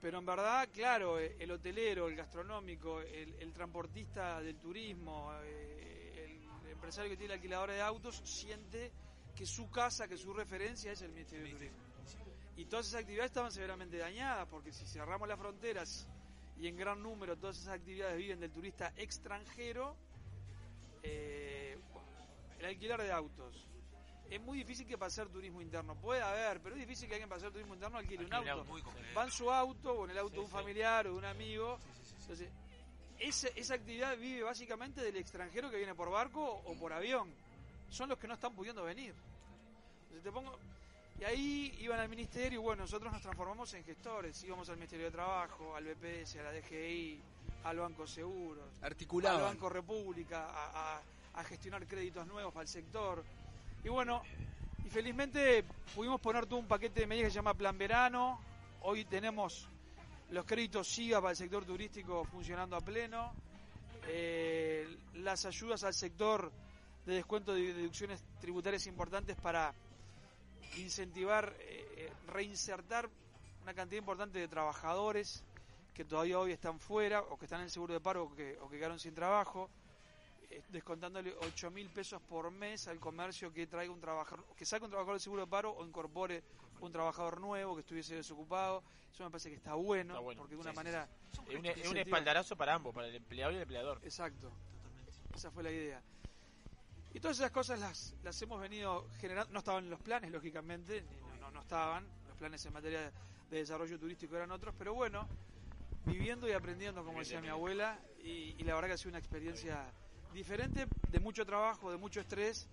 pero 0.00 0.18
en 0.18 0.26
verdad, 0.26 0.68
claro, 0.72 1.18
eh, 1.18 1.36
el 1.38 1.50
hotelero, 1.50 2.08
el 2.08 2.16
gastronómico, 2.16 3.00
el, 3.00 3.34
el 3.38 3.52
transportista 3.52 4.40
del 4.40 4.56
turismo, 4.56 5.30
eh, 5.42 6.40
el 6.64 6.70
empresario 6.70 7.10
que 7.10 7.16
tiene 7.16 7.30
la 7.30 7.34
alquiladora 7.34 7.74
de 7.74 7.82
autos, 7.82 8.16
siente 8.24 8.92
que 9.36 9.46
su 9.46 9.70
casa, 9.70 10.08
que 10.08 10.16
su 10.16 10.32
referencia 10.32 10.92
es 10.92 11.02
el 11.02 11.10
Ministerio 11.12 11.44
de 11.44 11.52
Turismo. 11.52 11.78
Y 12.56 12.64
todas 12.66 12.88
esas 12.88 13.00
actividades 13.00 13.30
estaban 13.30 13.52
severamente 13.52 13.96
dañadas, 13.96 14.46
porque 14.48 14.72
si 14.72 14.84
cerramos 14.86 15.28
las 15.28 15.38
fronteras 15.38 16.06
y 16.58 16.66
en 16.66 16.76
gran 16.76 17.02
número 17.02 17.36
todas 17.36 17.58
esas 17.58 17.74
actividades 17.74 18.18
viven 18.18 18.40
del 18.40 18.50
turista 18.50 18.92
extranjero, 18.96 19.96
eh, 21.02 21.78
el 22.58 22.66
alquiler 22.66 23.00
de 23.00 23.12
autos. 23.12 23.69
Es 24.30 24.40
muy 24.40 24.58
difícil 24.58 24.86
que 24.86 24.96
para 24.96 25.08
hacer 25.08 25.28
turismo 25.28 25.60
interno. 25.60 25.94
Puede 25.96 26.22
haber, 26.22 26.60
pero 26.60 26.74
es 26.76 26.80
difícil 26.80 27.08
que 27.08 27.14
alguien 27.16 27.28
para 27.28 27.38
hacer 27.38 27.50
turismo 27.50 27.74
interno 27.74 27.98
alquile 27.98 28.24
un 28.24 28.32
auto. 28.34 28.64
Va 29.16 29.24
en 29.24 29.30
su 29.32 29.50
auto 29.50 29.92
o 29.92 30.04
en 30.04 30.10
el 30.12 30.18
auto 30.18 30.34
de 30.34 30.40
un 30.40 30.46
sí. 30.46 30.52
familiar 30.52 31.06
o 31.08 31.12
de 31.12 31.18
un 31.18 31.24
amigo. 31.24 31.78
Entonces, 32.20 32.48
esa, 33.18 33.48
esa 33.56 33.74
actividad 33.74 34.16
vive 34.16 34.42
básicamente 34.44 35.00
del 35.02 35.16
extranjero 35.16 35.68
que 35.68 35.76
viene 35.78 35.94
por 35.96 36.10
barco 36.10 36.42
o 36.64 36.74
por 36.78 36.92
avión. 36.92 37.28
Son 37.90 38.08
los 38.08 38.18
que 38.18 38.28
no 38.28 38.34
están 38.34 38.54
pudiendo 38.54 38.84
venir. 38.84 39.12
Entonces 40.02 40.22
te 40.22 40.30
pongo... 40.32 40.56
Y 41.18 41.24
ahí 41.24 41.76
iban 41.80 41.98
al 42.00 42.08
ministerio 42.08 42.60
y 42.60 42.62
bueno, 42.62 42.84
nosotros 42.84 43.12
nos 43.12 43.20
transformamos 43.20 43.74
en 43.74 43.84
gestores. 43.84 44.42
Íbamos 44.44 44.68
al 44.70 44.76
Ministerio 44.76 45.04
de 45.06 45.10
Trabajo, 45.12 45.76
al 45.76 45.84
BPS, 45.84 46.36
a 46.36 46.44
la 46.44 46.52
DGI, 46.52 47.20
al 47.64 47.76
Banco 47.78 48.06
Seguros, 48.06 48.64
al 49.34 49.42
Banco 49.42 49.68
República, 49.68 50.46
a, 50.48 50.96
a- 50.96 51.02
a 51.34 51.44
gestionar 51.44 51.86
créditos 51.86 52.26
nuevos 52.26 52.52
para 52.54 52.62
el 52.62 52.68
sector. 52.68 53.22
Y 53.82 53.88
bueno, 53.88 54.22
y 54.84 54.90
felizmente 54.90 55.64
pudimos 55.94 56.20
poner 56.20 56.44
todo 56.44 56.58
un 56.58 56.66
paquete 56.66 57.00
de 57.00 57.06
medidas 57.06 57.28
que 57.28 57.30
se 57.30 57.36
llama 57.36 57.54
Plan 57.54 57.78
Verano. 57.78 58.38
Hoy 58.82 59.06
tenemos 59.06 59.68
los 60.30 60.44
créditos 60.44 60.86
SIGA 60.86 61.20
para 61.20 61.30
el 61.30 61.36
sector 61.36 61.64
turístico 61.64 62.24
funcionando 62.24 62.76
a 62.76 62.82
pleno. 62.82 63.32
Eh, 64.06 64.86
las 65.14 65.46
ayudas 65.46 65.82
al 65.84 65.94
sector 65.94 66.52
de 67.06 67.14
descuento 67.14 67.54
de 67.54 67.72
deducciones 67.72 68.22
tributarias 68.40 68.86
importantes 68.86 69.34
para 69.36 69.72
incentivar, 70.76 71.54
eh, 71.60 71.86
eh, 71.96 72.12
reinsertar 72.26 73.08
una 73.62 73.72
cantidad 73.72 73.98
importante 73.98 74.38
de 74.38 74.48
trabajadores 74.48 75.42
que 75.94 76.04
todavía 76.04 76.38
hoy 76.38 76.52
están 76.52 76.78
fuera 76.78 77.22
o 77.22 77.38
que 77.38 77.46
están 77.46 77.60
en 77.60 77.64
el 77.64 77.70
seguro 77.70 77.94
de 77.94 78.00
paro 78.00 78.24
o 78.24 78.34
que, 78.34 78.58
o 78.60 78.68
que 78.68 78.76
quedaron 78.76 78.98
sin 78.98 79.14
trabajo, 79.14 79.70
descontándole 80.68 81.34
8 81.40 81.70
mil 81.70 81.88
pesos 81.90 82.20
por 82.22 82.50
mes 82.50 82.88
al 82.88 82.98
comercio 82.98 83.52
que 83.52 83.66
traiga 83.66 83.92
un 83.92 84.00
trabajador, 84.00 84.44
que 84.56 84.64
saque 84.64 84.84
un 84.84 84.90
trabajador 84.90 85.14
del 85.14 85.20
seguro 85.20 85.42
de 85.44 85.50
paro 85.50 85.72
o 85.72 85.84
incorpore 85.86 86.42
un 86.80 86.92
trabajador 86.92 87.40
nuevo 87.40 87.74
que 87.74 87.80
estuviese 87.80 88.14
desocupado. 88.16 88.82
Eso 89.12 89.24
me 89.24 89.30
parece 89.30 89.50
que 89.50 89.56
está 89.56 89.74
bueno, 89.74 90.14
Está 90.14 90.20
bueno, 90.20 90.40
porque 90.42 90.54
de 90.54 90.60
una 90.60 90.70
sí, 90.70 90.76
manera... 90.76 91.08
sí. 91.32 91.32
Es 91.32 91.38
un, 91.58 91.66
es 91.66 91.76
un 91.76 91.82
incentiva- 91.96 92.00
espaldarazo 92.00 92.56
para 92.56 92.74
ambos, 92.74 92.94
para 92.94 93.08
el 93.08 93.14
empleado 93.16 93.52
y 93.52 93.56
el 93.56 93.62
empleador. 93.62 94.00
Exacto. 94.02 94.50
Esa 95.34 95.50
fue 95.50 95.62
la 95.62 95.70
idea. 95.70 96.02
Y 97.12 97.20
todas 97.20 97.38
esas 97.38 97.50
cosas 97.50 97.78
las, 97.80 98.14
las 98.22 98.40
hemos 98.42 98.60
venido 98.60 99.06
generando. 99.20 99.52
No 99.52 99.58
estaban 99.58 99.84
en 99.84 99.90
los 99.90 100.00
planes, 100.00 100.30
lógicamente. 100.30 101.02
ni- 101.02 101.20
No, 101.32 101.36
no, 101.46 101.50
no 101.50 101.60
estaban. 101.60 102.06
Los 102.28 102.36
planes 102.38 102.64
en 102.66 102.72
materia 102.72 103.12
de 103.50 103.56
desarrollo 103.58 103.98
turístico 103.98 104.36
eran 104.36 104.50
otros. 104.52 104.74
Pero 104.78 104.94
bueno, 104.94 105.28
viviendo 106.06 106.48
y 106.48 106.52
aprendiendo, 106.52 107.04
como 107.04 107.18
decía 107.18 107.40
mi 107.40 107.48
abuela. 107.48 107.98
Y, 108.22 108.54
y 108.58 108.62
la 108.64 108.74
verdad 108.74 108.88
que 108.88 108.94
ha 108.94 108.98
sido 108.98 109.10
una 109.10 109.18
experiencia 109.18 109.92
diferente, 110.32 110.86
de 111.10 111.20
mucho 111.20 111.44
trabajo, 111.44 111.90
de 111.90 111.96
mucho 111.98 112.20
estrés. 112.20 112.68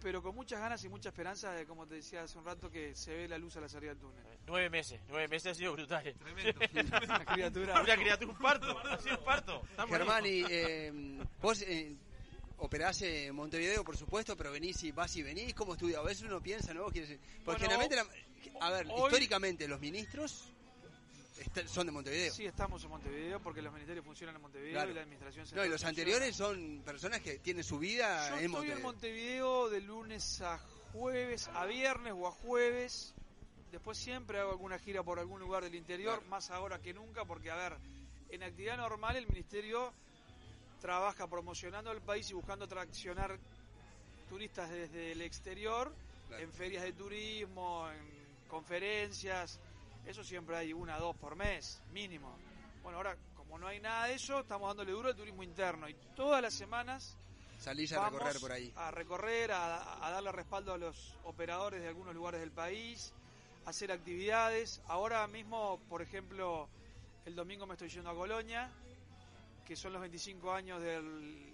Pero 0.00 0.22
con 0.22 0.32
muchas 0.32 0.60
ganas 0.60 0.84
y 0.84 0.88
mucha 0.88 1.08
esperanza 1.08 1.50
de, 1.50 1.66
como 1.66 1.84
te 1.84 1.96
decía 1.96 2.22
hace 2.22 2.38
un 2.38 2.44
rato, 2.44 2.70
que 2.70 2.94
se 2.94 3.12
ve 3.16 3.26
la 3.26 3.36
luz 3.36 3.56
a 3.56 3.60
la 3.60 3.68
salida 3.68 3.90
del 3.90 3.98
túnel. 3.98 4.22
Nueve 4.46 4.70
meses, 4.70 5.00
nueve 5.08 5.26
meses 5.26 5.50
ha 5.50 5.54
sido 5.56 5.72
brutal. 5.72 6.14
Tremendo. 6.14 6.60
Una 7.04 7.24
criatura. 7.24 7.80
Una 7.82 7.96
criatura, 7.96 8.30
un 8.32 8.38
parto, 8.38 8.78
ha 8.78 8.98
sido 9.00 9.18
un 9.18 9.24
parto. 9.24 9.60
Estamos 9.70 9.96
Germán, 9.96 10.24
y 10.24 10.44
eh, 10.48 11.18
vos 11.42 11.62
eh, 11.62 11.96
operás 12.58 13.02
en 13.02 13.34
Montevideo, 13.34 13.82
por 13.82 13.96
supuesto, 13.96 14.36
pero 14.36 14.52
venís 14.52 14.80
y 14.84 14.92
vas 14.92 15.16
y 15.16 15.22
venís. 15.24 15.52
¿Cómo 15.54 15.72
estudias? 15.72 15.98
A 15.98 16.04
veces 16.04 16.22
uno 16.22 16.40
piensa, 16.40 16.72
¿no? 16.72 16.84
Porque 16.84 17.18
Bueno, 17.44 17.58
generalmente, 17.58 17.96
la- 17.96 18.06
a 18.64 18.70
ver, 18.70 18.86
hoy- 18.88 19.02
históricamente 19.06 19.66
los 19.66 19.80
ministros 19.80 20.52
son 21.66 21.86
de 21.86 21.92
Montevideo. 21.92 22.32
Sí, 22.32 22.46
estamos 22.46 22.82
en 22.84 22.90
Montevideo 22.90 23.40
porque 23.40 23.62
los 23.62 23.72
ministerios 23.72 24.04
funcionan 24.04 24.36
en 24.36 24.42
Montevideo 24.42 24.72
Claro. 24.74 24.90
y 24.90 24.94
la 24.94 25.02
administración 25.02 25.42
No, 25.42 25.46
y 25.46 25.48
central 25.48 25.70
los 25.70 25.84
anteriores 25.84 26.36
son 26.36 26.82
personas 26.84 27.20
que 27.20 27.38
tienen 27.38 27.64
su 27.64 27.78
vida 27.78 28.28
Yo 28.30 28.36
en 28.38 28.44
estoy 28.44 28.48
Montevideo. 28.48 28.76
en 28.76 28.82
Montevideo 28.82 29.68
de 29.70 29.80
lunes 29.80 30.40
a 30.42 30.58
jueves, 30.92 31.48
a 31.54 31.66
viernes 31.66 32.14
o 32.16 32.26
a 32.26 32.30
jueves. 32.30 33.14
Después 33.70 33.98
siempre 33.98 34.38
hago 34.40 34.50
alguna 34.52 34.78
gira 34.78 35.02
por 35.02 35.18
algún 35.18 35.40
lugar 35.40 35.62
del 35.62 35.74
interior, 35.74 36.24
más 36.26 36.50
ahora 36.50 36.80
que 36.80 36.94
nunca, 36.94 37.24
porque, 37.24 37.50
a 37.50 37.56
ver, 37.56 37.76
en 38.30 38.42
actividad 38.42 38.76
normal 38.78 39.16
el 39.16 39.26
ministerio 39.28 39.92
trabaja 40.80 41.26
promocionando 41.28 41.90
el 41.92 42.00
país 42.00 42.30
y 42.30 42.34
buscando 42.34 42.64
atraccionar 42.64 43.38
turistas 44.28 44.70
desde 44.70 45.12
el 45.12 45.20
exterior, 45.22 45.92
en 46.38 46.52
ferias 46.52 46.82
de 46.84 46.92
turismo, 46.92 47.90
en 47.90 48.48
conferencias. 48.48 49.58
Eso 50.08 50.24
siempre 50.24 50.56
hay 50.56 50.72
una, 50.72 50.98
dos 50.98 51.14
por 51.16 51.36
mes, 51.36 51.82
mínimo. 51.92 52.34
Bueno, 52.82 52.96
ahora, 52.96 53.14
como 53.36 53.58
no 53.58 53.66
hay 53.66 53.78
nada 53.78 54.06
de 54.06 54.14
eso, 54.14 54.40
estamos 54.40 54.66
dándole 54.68 54.90
duro 54.90 55.10
al 55.10 55.14
turismo 55.14 55.42
interno. 55.42 55.86
Y 55.86 55.94
todas 56.16 56.40
las 56.40 56.54
semanas 56.54 57.14
Salís 57.58 57.92
a 57.92 57.98
Vamos 57.98 58.14
recorrer 58.14 58.40
por 58.40 58.52
ahí. 58.52 58.72
A 58.76 58.90
recorrer, 58.90 59.52
a, 59.52 60.06
a 60.06 60.10
darle 60.10 60.32
respaldo 60.32 60.72
a 60.72 60.78
los 60.78 61.14
operadores 61.24 61.82
de 61.82 61.88
algunos 61.88 62.14
lugares 62.14 62.40
del 62.40 62.52
país, 62.52 63.12
a 63.66 63.70
hacer 63.70 63.92
actividades. 63.92 64.80
Ahora 64.86 65.26
mismo, 65.26 65.78
por 65.90 66.00
ejemplo, 66.00 66.70
el 67.26 67.34
domingo 67.34 67.66
me 67.66 67.74
estoy 67.74 67.90
yendo 67.90 68.08
a 68.08 68.14
Colonia, 68.14 68.70
que 69.66 69.76
son 69.76 69.92
los 69.92 70.00
25 70.00 70.50
años 70.50 70.80
del. 70.80 71.52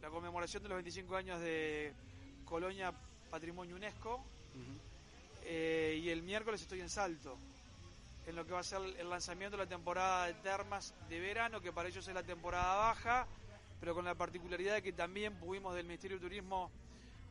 la 0.00 0.10
conmemoración 0.10 0.64
de 0.64 0.68
los 0.68 0.76
25 0.76 1.14
años 1.14 1.40
de 1.40 1.94
Colonia 2.44 2.92
Patrimonio 3.30 3.76
UNESCO. 3.76 4.20
Eh, 5.44 6.00
y 6.02 6.08
el 6.08 6.22
miércoles 6.22 6.62
estoy 6.62 6.80
en 6.80 6.88
Salto, 6.88 7.36
en 8.26 8.36
lo 8.36 8.44
que 8.46 8.52
va 8.52 8.60
a 8.60 8.64
ser 8.64 8.80
el 8.98 9.10
lanzamiento 9.10 9.56
de 9.56 9.64
la 9.64 9.68
temporada 9.68 10.26
de 10.26 10.34
termas 10.34 10.94
de 11.08 11.20
verano, 11.20 11.60
que 11.60 11.72
para 11.72 11.88
ellos 11.88 12.06
es 12.06 12.14
la 12.14 12.22
temporada 12.22 12.76
baja, 12.76 13.26
pero 13.80 13.94
con 13.94 14.04
la 14.04 14.14
particularidad 14.14 14.74
de 14.74 14.82
que 14.82 14.92
también 14.92 15.34
pudimos 15.34 15.74
del 15.74 15.86
Ministerio 15.86 16.18
de 16.18 16.22
Turismo, 16.22 16.70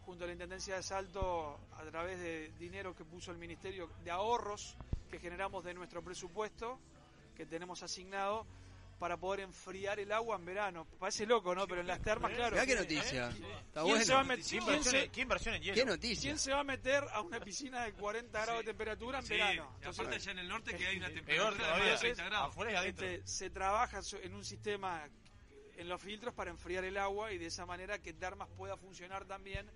junto 0.05 0.23
a 0.23 0.27
la 0.27 0.33
Intendencia 0.33 0.75
de 0.75 0.83
Salto, 0.83 1.59
a 1.77 1.83
través 1.83 2.19
de 2.19 2.51
dinero 2.59 2.95
que 2.95 3.05
puso 3.05 3.31
el 3.31 3.37
Ministerio, 3.37 3.89
de 4.03 4.11
ahorros 4.11 4.75
que 5.09 5.19
generamos 5.19 5.63
de 5.63 5.73
nuestro 5.73 6.03
presupuesto, 6.03 6.79
que 7.35 7.45
tenemos 7.45 7.83
asignado, 7.83 8.45
para 9.01 9.17
poder 9.17 9.39
enfriar 9.39 9.99
el 9.99 10.11
agua 10.11 10.35
en 10.35 10.45
verano. 10.45 10.85
Parece 10.99 11.25
loco, 11.25 11.55
¿no? 11.55 11.65
Pero 11.67 11.81
en 11.81 11.87
las 11.87 11.99
termas, 12.03 12.31
claro. 12.33 12.51
Mirá 12.51 12.67
qué 12.67 12.73
¿eh? 12.73 12.75
noticia. 12.75 13.29
¿Quién 13.31 13.45
Está 13.51 13.81
¿Quién 13.81 13.85
bueno. 13.85 14.05
se 14.05 14.13
va 14.13 14.19
a 14.19 14.23
met- 14.23 14.35
¿Qué 14.37 14.43
quién 14.43 14.61
inversión, 14.61 14.91
se- 14.93 15.03
en- 15.05 15.11
qué 15.11 15.21
inversión 15.21 15.55
en 15.55 15.61
hielo? 15.63 15.75
Qué 15.75 15.85
noticia. 15.85 16.21
¿Quién 16.21 16.37
se 16.37 16.51
va 16.53 16.59
a 16.59 16.63
meter 16.63 17.03
a 17.11 17.21
una 17.21 17.39
piscina 17.39 17.83
de 17.83 17.93
40 17.93 18.41
grados 18.43 18.61
de 18.61 18.65
temperatura 18.67 19.19
en 19.19 19.25
Sí, 19.25 19.33
verano? 19.33 19.75
y 19.81 19.85
aparte 19.87 20.15
allá 20.15 20.31
en 20.31 20.39
el 20.39 20.47
norte 20.47 20.75
que 20.75 20.85
hay 20.85 20.97
una 20.97 21.07
temperatura 21.13 21.35
Peor 21.49 21.53
de 21.57 21.59
todavía, 21.63 21.91
más 21.93 22.01
de 22.01 22.07
30 22.13 22.23
grados. 22.25 22.49
afuera 22.49 22.71
y 22.71 22.75
adentro. 22.75 23.07
Este, 23.07 23.27
se 23.27 23.49
trabaja 23.49 23.99
en 24.21 24.35
un 24.35 24.45
sistema 24.45 25.09
en 25.77 25.89
los 25.89 25.99
filtros 25.99 26.33
para 26.35 26.51
enfriar 26.51 26.83
el 26.83 26.95
agua 26.97 27.31
y 27.31 27.39
de 27.39 27.47
esa 27.47 27.65
manera 27.65 27.97
que 27.99 28.13
Termas 28.13 28.49
pueda 28.55 28.77
funcionar 28.77 29.25
también 29.25 29.67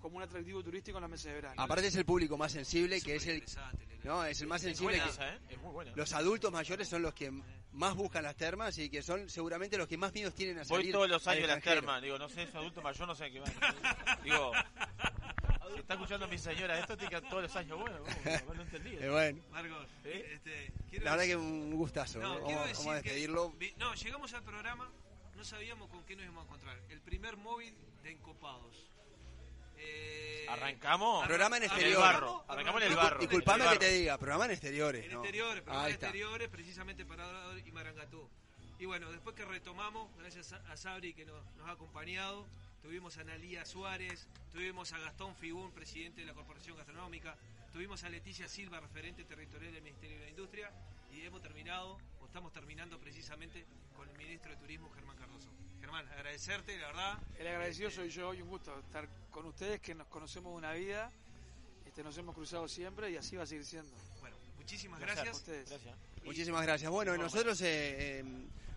como 0.00 0.16
un 0.16 0.22
atractivo 0.22 0.62
turístico 0.64 0.96
en 0.96 1.02
los 1.02 1.10
meses 1.10 1.26
de 1.26 1.34
verano. 1.34 1.60
Aparte 1.62 1.86
es 1.88 1.96
el 1.96 2.06
público 2.06 2.38
más 2.38 2.50
sensible, 2.52 3.02
que 3.02 3.16
es 3.16 3.26
el, 3.26 3.44
no, 4.04 4.24
es 4.24 4.40
el 4.40 4.46
más 4.46 4.62
sensible. 4.62 4.96
buena 4.96 5.04
que- 5.04 5.10
esa, 5.10 5.34
¿eh? 5.34 5.38
Es 5.50 5.58
muy 5.58 5.72
buena. 5.72 5.92
Los 5.94 6.14
adultos 6.14 6.50
mayores 6.50 6.88
son 6.88 7.02
los 7.02 7.12
que 7.12 7.30
más 7.72 7.94
buscan 7.94 8.22
las 8.24 8.36
termas 8.36 8.76
y 8.78 8.90
que 8.90 9.02
son 9.02 9.28
seguramente 9.28 9.76
los 9.78 9.86
que 9.88 9.96
más 9.96 10.12
miedos 10.12 10.34
tienen 10.34 10.58
a 10.58 10.64
salir. 10.64 10.86
Voy 10.86 10.92
todos 10.92 11.08
los 11.08 11.26
años 11.28 11.44
a 11.44 11.54
las 11.54 11.62
termas. 11.62 12.02
Digo, 12.02 12.18
no 12.18 12.28
sé, 12.28 12.42
es 12.44 12.54
adulto 12.54 12.82
mayor, 12.82 13.06
no 13.06 13.14
sé 13.14 13.30
qué 13.30 13.40
va. 13.40 13.46
Digo, 14.24 14.52
si 15.74 15.80
está 15.80 15.94
escuchando 15.94 16.26
mi 16.28 16.36
señora 16.38 16.78
esto, 16.78 16.96
tiene 16.96 17.14
que 17.14 17.20
todos 17.28 17.42
los 17.44 17.56
años. 17.56 17.78
Bueno, 17.78 17.98
bueno, 18.02 18.54
no 18.54 18.62
entendí. 18.62 18.96
Eh, 19.00 19.08
bueno. 19.08 19.40
Marcos, 19.50 19.86
¿Eh? 20.04 20.32
este, 20.34 20.72
quiero 20.90 21.04
La 21.04 21.10
verdad 21.12 21.24
que 21.26 21.36
decir- 21.36 21.52
un 21.52 21.74
gustazo. 21.76 22.18
No, 22.18 22.34
¿eh? 22.38 22.42
quiero 22.44 22.60
vamos, 22.60 22.86
a 22.86 22.90
que- 23.02 23.08
despedirlo. 23.08 23.54
no, 23.76 23.94
llegamos 23.94 24.34
al 24.34 24.42
programa, 24.42 24.90
no 25.36 25.44
sabíamos 25.44 25.88
con 25.90 26.04
qué 26.04 26.16
nos 26.16 26.24
íbamos 26.24 26.42
a 26.42 26.46
encontrar. 26.46 26.78
El 26.88 27.00
primer 27.00 27.36
móvil 27.36 27.74
de 28.02 28.10
Encopados. 28.10 28.89
Eh, 29.82 30.46
Arrancamos. 30.48 31.26
Programa 31.26 31.56
en 31.56 31.62
En 31.64 31.70
el 31.70 31.76
exterior. 31.76 32.00
barro. 32.02 32.44
Arrancamos 32.48 32.82
en 32.82 32.88
el 32.88 32.96
barro. 32.96 33.18
Disculpame 33.20 33.68
que 33.70 33.78
te 33.78 33.90
diga, 33.92 34.18
programa 34.18 34.44
en 34.46 34.50
exteriores. 34.52 35.04
En 35.06 35.12
¿no? 35.12 35.20
exteriores, 35.20 35.64
Ahí 35.68 35.86
en 35.86 35.90
exteriores, 35.96 36.48
precisamente 36.48 37.04
para 37.04 37.24
Dorado 37.26 37.58
y 37.58 37.72
Marangatú. 37.72 38.28
Y 38.78 38.86
bueno, 38.86 39.10
después 39.12 39.36
que 39.36 39.44
retomamos, 39.44 40.08
gracias 40.18 40.52
a, 40.52 40.56
a 40.72 40.76
Sabri 40.76 41.12
que 41.14 41.24
nos, 41.24 41.44
nos 41.56 41.68
ha 41.68 41.72
acompañado, 41.72 42.46
tuvimos 42.82 43.18
a 43.18 43.20
Analía 43.20 43.64
Suárez, 43.66 44.26
tuvimos 44.52 44.92
a 44.92 44.98
Gastón 44.98 45.34
Figún, 45.36 45.70
presidente 45.72 46.22
de 46.22 46.26
la 46.26 46.32
Corporación 46.32 46.76
Gastronómica, 46.76 47.36
tuvimos 47.72 48.02
a 48.04 48.08
Leticia 48.08 48.48
Silva, 48.48 48.80
referente 48.80 49.24
territorial 49.24 49.72
del 49.74 49.82
Ministerio 49.82 50.18
de 50.18 50.24
la 50.24 50.30
Industria, 50.30 50.70
y 51.12 51.20
hemos 51.26 51.42
terminado, 51.42 51.98
o 52.22 52.26
estamos 52.26 52.52
terminando 52.52 52.98
precisamente 52.98 53.66
con 53.94 54.08
el 54.08 54.16
ministro 54.16 54.50
de 54.50 54.56
Turismo, 54.56 54.90
Germán 54.94 55.16
Cardoso. 55.18 55.50
Germán, 55.80 56.06
agradecerte, 56.08 56.76
la 56.78 56.86
verdad. 56.88 57.18
El 57.38 57.46
agradecido 57.46 57.90
soy 57.90 58.10
yo 58.10 58.34
y 58.34 58.42
un 58.42 58.48
gusto 58.48 58.78
estar 58.80 59.08
con 59.30 59.46
ustedes 59.46 59.80
que 59.80 59.94
nos 59.94 60.06
conocemos 60.08 60.56
una 60.56 60.72
vida, 60.72 61.10
este, 61.86 62.02
nos 62.04 62.16
hemos 62.18 62.34
cruzado 62.34 62.68
siempre 62.68 63.10
y 63.10 63.16
así 63.16 63.36
va 63.36 63.44
a 63.44 63.46
seguir 63.46 63.64
siendo. 63.64 63.90
Bueno, 64.20 64.36
muchísimas 64.58 65.00
Gracias 65.00 65.24
gracias. 65.24 65.48
a 65.48 65.76
ustedes. 65.76 65.94
Muchísimas 66.24 66.62
gracias. 66.62 66.90
Bueno, 66.90 67.16
nosotros 67.16 67.60
eh, 67.62 68.20
eh, 68.20 68.24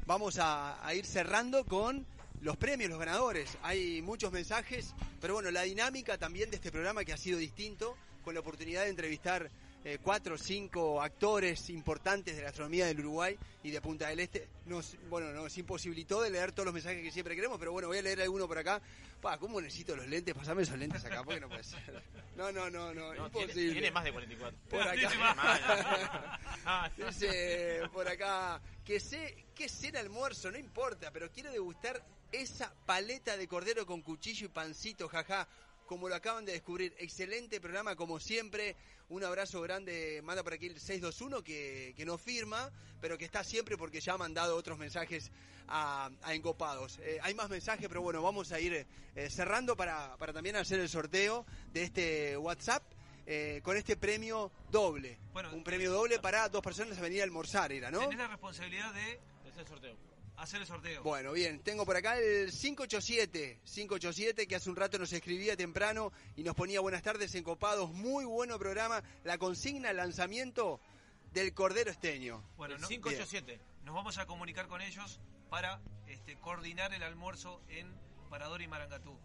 vamos 0.06 0.38
a, 0.40 0.86
a 0.86 0.94
ir 0.96 1.06
cerrando 1.06 1.66
con 1.66 2.06
los 2.42 2.58
premios, 2.58 2.90
los 2.90 3.00
ganadores. 3.00 3.58
Hay 3.64 4.02
muchos 4.02 4.32
mensajes, 4.32 4.94
pero 5.20 5.34
bueno, 5.34 5.52
la 5.52 5.64
dinámica 5.64 6.18
también 6.18 6.50
de 6.50 6.56
este 6.56 6.72
programa 6.72 7.04
que 7.04 7.14
ha 7.14 7.18
sido 7.18 7.38
distinto, 7.38 7.98
con 8.24 8.34
la 8.34 8.40
oportunidad 8.40 8.84
de 8.84 8.90
entrevistar 8.90 9.50
eh, 9.86 9.98
cuatro 10.02 10.36
o 10.36 10.38
cinco 10.38 11.02
actores 11.02 11.70
importantes 11.70 12.36
de 12.36 12.42
la 12.42 12.50
astronomía 12.50 12.86
del 12.86 13.00
Uruguay 13.02 13.38
y 13.64 13.72
de 13.72 13.82
Punta 13.82 14.08
del 14.08 14.20
Este, 14.22 14.48
nos, 14.66 14.96
bueno, 15.10 15.32
nos 15.34 15.58
imposibilitó 15.58 16.22
de 16.22 16.30
leer 16.30 16.52
todos 16.54 16.66
los 16.66 16.74
mensajes 16.74 17.02
que 17.04 17.12
siempre 17.12 17.36
queremos, 17.36 17.58
pero 17.60 17.72
bueno, 17.72 17.88
voy 17.90 17.98
a 17.98 18.02
leer 18.02 18.22
alguno 18.22 18.48
por 18.48 18.58
acá. 18.58 18.82
Pa, 19.22 19.38
¿cómo 19.38 19.60
necesito 19.62 19.96
los 19.96 20.08
lentes? 20.08 20.34
Pasame 20.34 20.64
esos 20.64 20.78
lentes 20.78 21.04
acá, 21.06 21.24
porque 21.24 21.40
no 21.40 21.48
puede 21.50 21.64
ser. 21.64 22.04
No, 22.36 22.52
no, 22.52 22.70
no, 22.70 22.94
no, 22.94 23.14
No, 23.14 23.26
imposible. 23.28 23.54
tiene, 23.54 23.72
tiene 23.74 23.92
más 23.92 24.04
de 24.04 24.12
44. 24.12 24.60
Por 24.70 24.82
acá. 24.82 26.40
Ah, 26.66 26.90
Dice 26.96 27.82
por 27.92 28.08
acá 28.08 28.62
que 28.86 29.00
sé 29.00 29.46
que 29.54 29.68
cena 29.68 30.00
almuerzo, 30.00 30.50
no 30.50 30.58
importa, 30.58 31.12
pero 31.12 31.30
quiero 31.30 31.52
degustar 31.52 32.02
esa 32.32 32.74
paleta 32.86 33.36
de 33.38 33.48
cordero 33.50 33.86
con 33.86 34.02
cuchillo 34.02 34.46
y 34.46 34.50
pancito, 34.50 35.08
jaja. 35.10 35.48
como 35.86 36.08
lo 36.10 36.16
acaban 36.16 36.46
de 36.46 36.54
descubrir. 36.54 36.96
Excelente 36.98 37.60
programa, 37.60 37.96
como 37.98 38.20
siempre. 38.20 38.76
Un 39.10 39.24
abrazo 39.24 39.62
grande, 39.62 40.22
manda 40.24 40.44
por 40.44 40.54
aquí 40.54 40.68
el 40.68 40.80
621 40.80 41.44
que, 41.44 41.94
que 41.96 42.06
no 42.06 42.18
firma, 42.18 42.72
pero 43.02 43.18
que 43.18 43.26
está 43.26 43.44
siempre 43.44 43.78
porque 43.78 44.00
ya 44.00 44.14
ha 44.14 44.18
mandado 44.18 44.56
otros 44.56 44.78
mensajes 44.80 45.30
a, 45.68 46.10
a 46.24 46.34
Encopados. 46.34 47.00
Eh, 47.00 47.20
hay 47.22 47.34
más 47.36 47.50
mensajes, 47.50 47.88
pero 47.88 48.02
bueno, 48.02 48.22
vamos 48.22 48.52
a 48.52 48.60
ir 48.60 48.86
eh, 49.16 49.30
cerrando 49.30 49.76
para, 49.76 50.16
para 50.18 50.34
también 50.34 50.56
hacer 50.56 50.80
el 50.80 50.90
sorteo 50.90 51.46
de 51.74 51.84
este 51.84 52.38
WhatsApp. 52.38 52.84
eh, 53.26 53.62
con 53.64 53.78
este 53.78 53.96
premio 53.96 54.52
doble. 54.72 55.18
un 55.54 55.64
premio 55.64 55.92
doble 55.92 56.20
para 56.20 56.50
dos 56.50 56.62
personas 56.62 56.98
a 56.98 57.02
venir 57.02 57.22
a 57.22 57.24
almorzar, 57.24 57.72
era, 57.72 57.90
¿no? 57.92 58.00
Tenés 58.00 58.18
la 58.18 58.28
responsabilidad 58.28 58.94
de 58.94 59.20
hacer 59.50 59.60
el 59.62 59.68
sorteo. 59.68 59.96
Hacer 60.44 60.62
el 60.62 60.68
sorteo. 60.68 61.04
Bueno, 61.04 61.32
bien, 61.34 61.60
tengo 61.62 61.86
por 61.86 61.96
acá 61.96 62.18
el 62.18 62.52
587, 62.52 63.60
587 63.64 64.48
que 64.48 64.56
hace 64.56 64.70
un 64.70 64.76
rato 64.76 64.98
nos 65.00 65.12
escribía 65.14 65.56
temprano 65.58 66.12
y 66.36 66.44
nos 66.44 66.56
ponía 66.56 66.80
buenas 66.80 67.02
tardes 67.02 67.34
en 67.36 67.44
Copados, 67.44 67.92
muy 67.92 68.26
bueno 68.26 68.58
programa, 68.60 69.02
la 69.24 69.38
consigna 69.38 69.92
lanzamiento 69.94 70.80
del 71.34 71.54
Cordero 71.54 71.90
Esteño. 71.92 72.44
Bueno, 72.58 72.78
no- 72.78 72.88
587. 72.88 73.60
Nos 73.84 73.96
vamos 73.96 74.18
a 74.18 74.26
comunicar 74.26 74.68
con 74.68 74.82
ellos 74.82 75.20
para 75.50 75.82
este, 76.08 76.36
coordinar 76.38 76.94
el 76.94 77.04
almuerzo 77.04 77.62
en 77.70 77.92
Parador 78.30 78.62
y 78.62 78.68
Marangatú. 78.68 79.18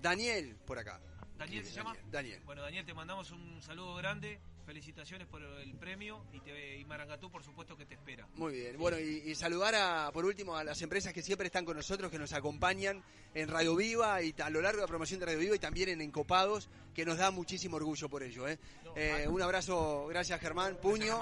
Daniel, 0.00 0.56
por 0.66 0.78
acá. 0.78 1.00
¿Daniel 1.38 1.64
se 1.64 1.72
llama? 1.72 1.96
Daniel. 2.10 2.40
Bueno, 2.44 2.62
Daniel, 2.62 2.84
te 2.84 2.94
mandamos 2.94 3.30
un 3.30 3.60
saludo 3.62 3.94
grande. 3.96 4.38
Felicitaciones 4.64 5.26
por 5.26 5.42
el 5.42 5.74
premio 5.74 6.24
y, 6.32 6.40
te, 6.40 6.78
y 6.78 6.84
Marangatú, 6.86 7.30
por 7.30 7.42
supuesto, 7.44 7.76
que 7.76 7.84
te 7.84 7.94
espera. 7.94 8.26
Muy 8.34 8.54
bien, 8.54 8.78
bueno, 8.78 8.98
y, 8.98 9.22
y 9.30 9.34
saludar 9.34 9.74
a, 9.74 10.10
por 10.12 10.24
último 10.24 10.56
a 10.56 10.64
las 10.64 10.80
empresas 10.80 11.12
que 11.12 11.22
siempre 11.22 11.46
están 11.46 11.64
con 11.66 11.76
nosotros, 11.76 12.10
que 12.10 12.18
nos 12.18 12.32
acompañan 12.32 13.02
en 13.34 13.48
Radio 13.48 13.76
Viva 13.76 14.22
y 14.22 14.34
a 14.42 14.48
lo 14.48 14.62
largo 14.62 14.78
de 14.78 14.84
la 14.84 14.88
promoción 14.88 15.20
de 15.20 15.26
Radio 15.26 15.40
Viva 15.40 15.56
y 15.56 15.58
también 15.58 15.90
en 15.90 16.00
Encopados, 16.00 16.70
que 16.94 17.04
nos 17.04 17.18
da 17.18 17.30
muchísimo 17.30 17.76
orgullo 17.76 18.08
por 18.08 18.22
ello. 18.22 18.48
¿eh? 18.48 18.58
Eh, 18.96 19.26
un 19.28 19.42
abrazo, 19.42 20.06
gracias 20.06 20.40
Germán, 20.40 20.78
puño, 20.80 21.20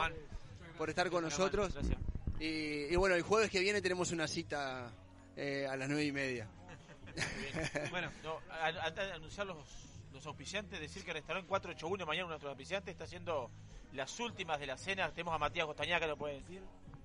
por 0.78 0.88
estar 0.88 1.10
con 1.10 1.24
nosotros. 1.24 1.74
Y, 2.38 2.92
y 2.92 2.96
bueno, 2.96 3.14
el 3.16 3.22
jueves 3.22 3.50
que 3.50 3.60
viene 3.60 3.82
tenemos 3.82 4.12
una 4.12 4.28
cita 4.28 4.92
eh, 5.36 5.66
a 5.68 5.76
las 5.76 5.88
nueve 5.88 6.04
y 6.04 6.12
media. 6.12 6.48
bueno, 7.90 8.10
no, 8.22 8.38
antes 8.82 9.04
de 9.06 9.12
anunciar 9.12 9.46
los, 9.46 9.56
los 10.12 10.26
auspiciantes, 10.26 10.78
decir 10.80 11.04
que 11.04 11.10
el 11.10 11.16
restaurante 11.16 11.48
481 11.48 12.06
mañana 12.06 12.28
nuestro 12.28 12.50
auspiciante 12.50 12.90
está 12.90 13.04
haciendo 13.04 13.50
las 13.92 14.18
últimas 14.20 14.58
de 14.60 14.66
la 14.66 14.76
cena. 14.76 15.10
Tenemos 15.10 15.34
a 15.34 15.38
Matías 15.38 15.66
Costañá 15.66 15.98
que 16.00 16.06
lo 16.06 16.16
puede 16.16 16.40
decir. 16.40 16.62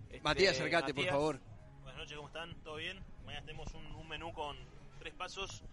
Este, 0.10 0.22
Matías, 0.22 0.54
acercate, 0.54 0.94
por 0.94 1.06
favor. 1.06 1.40
Buenas 1.82 1.98
noches, 1.98 2.16
¿cómo 2.16 2.28
están? 2.28 2.56
¿Todo 2.64 2.76
bien? 2.76 3.04
Mañana 3.26 3.46
tenemos 3.46 3.74
un, 3.74 3.86
un 3.88 4.08
menú 4.08 4.34
con 4.34 4.58
tres 5.00 5.14
pasos. 5.14 5.64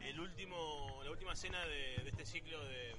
El 0.00 0.18
último, 0.18 1.00
la 1.04 1.10
última 1.10 1.36
cena 1.36 1.64
de, 1.66 1.98
de 2.02 2.08
este 2.10 2.24
ciclo 2.24 2.62
de, 2.64 2.96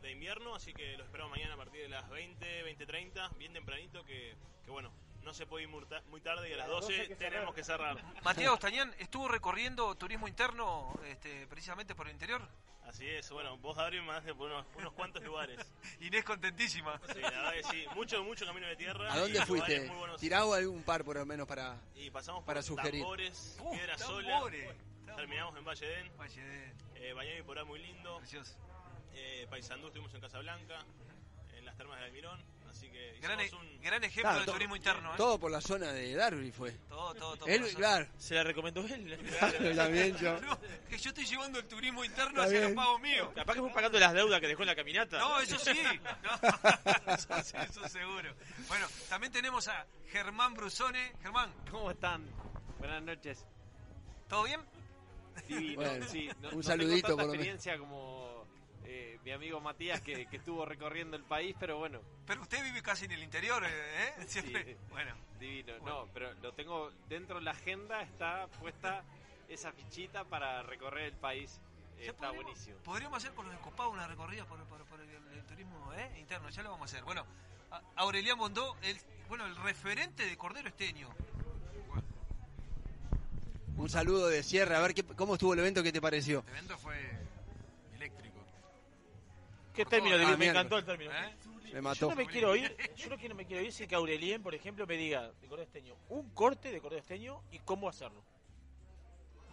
de 0.00 0.12
invierno, 0.12 0.54
así 0.54 0.72
que 0.72 0.96
lo 0.96 1.04
esperamos 1.04 1.30
mañana 1.36 1.54
a 1.54 1.56
partir 1.58 1.82
de 1.82 1.88
las 1.88 2.08
20, 2.08 2.64
20.30, 2.78 3.36
bien 3.36 3.52
tempranito, 3.52 4.04
que, 4.04 4.34
que 4.64 4.70
bueno, 4.70 4.90
no 5.22 5.34
se 5.34 5.46
puede 5.46 5.64
ir 5.64 5.68
muy 5.68 6.20
tarde 6.20 6.48
y 6.48 6.52
a 6.54 6.56
las 6.56 6.68
12 6.68 7.16
tenemos 7.16 7.54
que 7.54 7.62
cerrar. 7.62 8.02
Matías 8.22 8.50
Ostañán 8.52 8.94
estuvo 8.98 9.28
recorriendo 9.28 9.94
turismo 9.96 10.28
interno 10.28 10.92
este, 11.06 11.46
precisamente 11.46 11.94
por 11.94 12.06
el 12.06 12.14
interior. 12.14 12.48
Así 12.90 13.06
es, 13.06 13.30
bueno, 13.30 13.56
vos 13.58 13.76
me 13.76 14.02
mandaste 14.02 14.34
por 14.34 14.50
unos, 14.50 14.66
unos 14.76 14.92
cuantos 14.94 15.22
lugares. 15.22 15.58
Inés 16.00 16.24
contentísima. 16.24 17.00
Sí, 17.14 17.20
la 17.20 17.30
verdad 17.30 17.52
que 17.52 17.62
sí, 17.62 17.84
mucho, 17.94 18.24
mucho 18.24 18.44
camino 18.44 18.66
de 18.66 18.74
tierra. 18.74 19.12
¿A 19.12 19.18
dónde 19.20 19.46
fuiste? 19.46 19.88
Tirá 20.18 20.40
algún 20.40 20.82
par 20.82 21.04
por 21.04 21.16
lo 21.16 21.24
menos 21.24 21.46
para, 21.46 21.78
Y 21.94 22.10
pasamos 22.10 22.42
para 22.42 22.58
por 22.60 22.64
sugerir. 22.66 23.02
tambores, 23.02 23.56
Uh, 23.60 23.70
piedra 23.70 23.96
tambores. 23.96 24.66
sola. 25.06 25.16
Terminamos 25.16 25.56
en 25.56 25.64
Valle 25.64 25.86
d'En. 25.86 26.10
Eh, 26.96 27.12
Bañado 27.12 27.38
y 27.38 27.42
Porá 27.42 27.64
muy 27.64 27.78
lindo. 27.78 28.20
Eh, 29.14 29.46
Paysandú 29.48 29.86
estuvimos 29.86 30.12
en 30.14 30.20
Casablanca, 30.20 30.84
en 31.56 31.64
las 31.64 31.76
termas 31.76 31.96
del 31.98 32.06
Almirón. 32.06 32.42
Así 32.70 32.88
que 32.90 33.00
Gran, 33.20 33.38
e- 33.40 33.50
un 33.54 33.80
gran 33.82 34.02
ejemplo 34.02 34.30
Claro, 34.30 34.46
de 34.46 34.52
turismo 34.52 34.76
interno. 34.76 35.10
¿eh? 35.12 35.16
Todo 35.18 35.38
por 35.38 35.50
la 35.50 35.60
zona 35.60 35.92
de 35.92 36.14
Darby 36.14 36.50
fue. 36.52 36.70
Todo, 36.88 37.14
todo, 37.14 37.36
todo. 37.36 37.48
Él, 37.48 37.74
claro. 37.74 38.06
Se 38.16 38.34
la 38.34 38.42
recomendó 38.44 38.80
él. 38.86 39.18
Claro, 39.38 39.76
también 39.76 40.16
yo. 40.16 40.40
No, 40.40 40.58
que 40.88 40.96
yo 40.98 41.10
estoy 41.10 41.26
llevando 41.26 41.58
el 41.58 41.66
turismo 41.66 42.02
interno 42.04 42.42
hacia 42.42 42.60
los 42.62 42.72
pagos 42.72 43.00
míos. 43.00 43.28
Capaz 43.34 43.54
que 43.54 43.60
fue 43.60 43.70
pagando 43.72 43.98
las 43.98 44.12
deudas 44.14 44.40
que 44.40 44.48
dejó 44.48 44.62
en 44.62 44.68
la 44.68 44.76
caminata. 44.76 45.18
No, 45.18 45.38
eso 45.40 45.58
sí. 45.58 45.70
No, 46.22 47.14
eso 47.14 47.42
sí, 47.42 47.56
eso 47.68 47.88
seguro. 47.88 48.34
Bueno, 48.68 48.86
también 49.08 49.32
tenemos 49.32 49.68
a 49.68 49.84
Germán 50.08 50.54
Brusone. 50.54 51.12
Germán. 51.22 51.52
¿Cómo 51.70 51.90
están? 51.90 52.24
Buenas 52.78 53.02
noches. 53.02 53.44
¿Todo 54.28 54.44
bien? 54.44 54.60
Bueno, 55.74 56.06
sí, 56.08 56.30
no- 56.40 56.50
un 56.50 56.56
no 56.56 56.62
saludito, 56.62 57.08
tengo 57.08 57.18
por 57.18 57.26
lo 57.26 57.32
menos. 57.32 57.34
experiencia 57.34 57.78
como 57.78 58.29
eh, 58.92 59.18
mi 59.24 59.30
amigo 59.30 59.60
Matías 59.60 60.00
que, 60.00 60.26
que 60.26 60.36
estuvo 60.38 60.64
recorriendo 60.64 61.16
el 61.16 61.22
país, 61.22 61.54
pero 61.60 61.78
bueno. 61.78 62.00
Pero 62.26 62.42
usted 62.42 62.62
vive 62.64 62.82
casi 62.82 63.04
en 63.04 63.12
el 63.12 63.22
interior, 63.22 63.62
¿eh? 63.64 64.14
Siempre. 64.26 64.64
Sí, 64.64 64.76
Bueno. 64.90 65.14
Divino. 65.38 65.78
No, 65.84 66.06
pero 66.12 66.34
lo 66.34 66.52
tengo 66.52 66.90
dentro 67.08 67.36
de 67.38 67.42
la 67.42 67.52
agenda, 67.52 68.02
está 68.02 68.46
puesta 68.58 69.02
esa 69.48 69.72
fichita 69.72 70.24
para 70.24 70.62
recorrer 70.64 71.04
el 71.04 71.16
país. 71.16 71.60
Eh, 71.98 72.04
Ya 72.06 72.10
está 72.10 72.26
podríamos- 72.28 72.44
buenísimo. 72.44 72.76
Podríamos 72.84 73.16
hacer 73.18 73.32
por 73.32 73.44
los 73.44 73.54
escopados 73.54 73.92
una 73.92 74.06
recorrida 74.08 74.44
por, 74.44 74.58
por- 74.64 74.84
por 74.86 75.00
el, 75.00 75.08
el 75.08 75.44
turismo 75.44 75.92
¿eh? 75.94 76.10
interno, 76.18 76.50
ya 76.50 76.62
lo 76.62 76.70
vamos 76.72 76.90
a 76.90 76.94
hacer. 76.94 77.04
Bueno, 77.04 77.24
a- 77.70 77.80
Aurelián 77.96 78.36
Bondó, 78.38 78.76
el, 78.82 78.98
bueno, 79.28 79.46
el 79.46 79.54
referente 79.56 80.26
de 80.26 80.36
Cordero 80.36 80.68
Esteño. 80.68 81.08
Un 83.76 83.88
saludo 83.88 84.28
de 84.28 84.42
cierre, 84.42 84.76
a 84.76 84.80
ver 84.80 84.92
qué, 84.94 85.04
cómo 85.04 85.34
estuvo 85.34 85.54
el 85.54 85.60
evento, 85.60 85.82
qué 85.82 85.92
te 85.92 86.00
pareció. 86.02 86.40
El 86.48 86.52
evento 86.56 86.76
fue. 86.76 87.18
¿Qué 89.80 89.86
término? 89.86 90.16
Ah, 90.16 90.18
me 90.18 90.36
mierda. 90.36 90.60
encantó 90.60 90.76
el 90.78 90.84
término. 90.84 91.10
Me 91.72 91.80
mató. 91.80 92.00
Yo 92.00 92.08
no 92.10 92.16
me 92.16 92.26
quiero 92.26 92.54
ir, 92.54 92.76
yo 92.96 93.08
no 93.08 93.16
quiero, 93.16 93.34
me 93.34 93.46
quiero 93.46 93.62
ir 93.62 93.72
sin 93.72 93.86
que 93.88 93.94
Aurelien, 93.94 94.42
por 94.42 94.54
ejemplo, 94.54 94.86
me 94.86 94.96
diga 94.96 95.30
de 95.40 95.46
cordero 95.48 95.62
esteño 95.62 95.94
un 96.10 96.28
corte 96.30 96.70
de 96.70 96.80
cordero 96.80 97.00
esteño 97.00 97.40
y 97.50 97.60
cómo 97.60 97.88
hacerlo. 97.88 98.22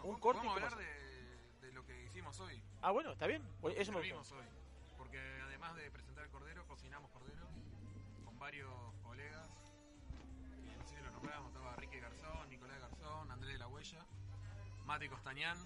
Un 0.03 0.19
corte 0.19 0.41
y 0.43 0.47
Vamos 0.47 0.57
a 0.57 0.65
cómo 0.65 0.65
hablar 0.67 0.73
hacerlo. 0.73 0.83
de, 1.61 1.67
de 1.67 1.73
lo 1.73 1.85
que 1.85 2.03
hicimos 2.05 2.37
hoy. 2.41 2.61
Ah, 2.81 2.91
bueno, 2.91 3.11
está 3.13 3.25
bien. 3.27 3.41
Pues 3.61 3.77
Eso 3.77 3.91
Lo 3.93 3.99
me 3.99 4.11
hoy. 4.11 4.23
Porque 4.97 5.19
además 5.43 5.75
de 5.75 5.89
presentar 5.91 6.25
el 6.25 6.29
cordero, 6.31 6.65
cocinamos 6.67 7.09
cordero 7.11 7.47
con 8.25 8.37
varios 8.39 8.73
colegas. 9.03 9.47
Que 10.65 10.75
no 10.77 10.83
sé 10.87 10.95
si 10.97 11.01
lo 11.03 11.11
nombramos, 11.11 11.47
estaba 11.53 11.75
Ricky 11.77 11.99
Garzón, 11.99 12.49
Nicolás 12.49 12.79
Garzón, 12.81 13.31
Andrés 13.31 13.53
de 13.53 13.59
la 13.59 13.67
Huella, 13.67 14.05
Mati 14.85 15.07
Costañán, 15.07 15.57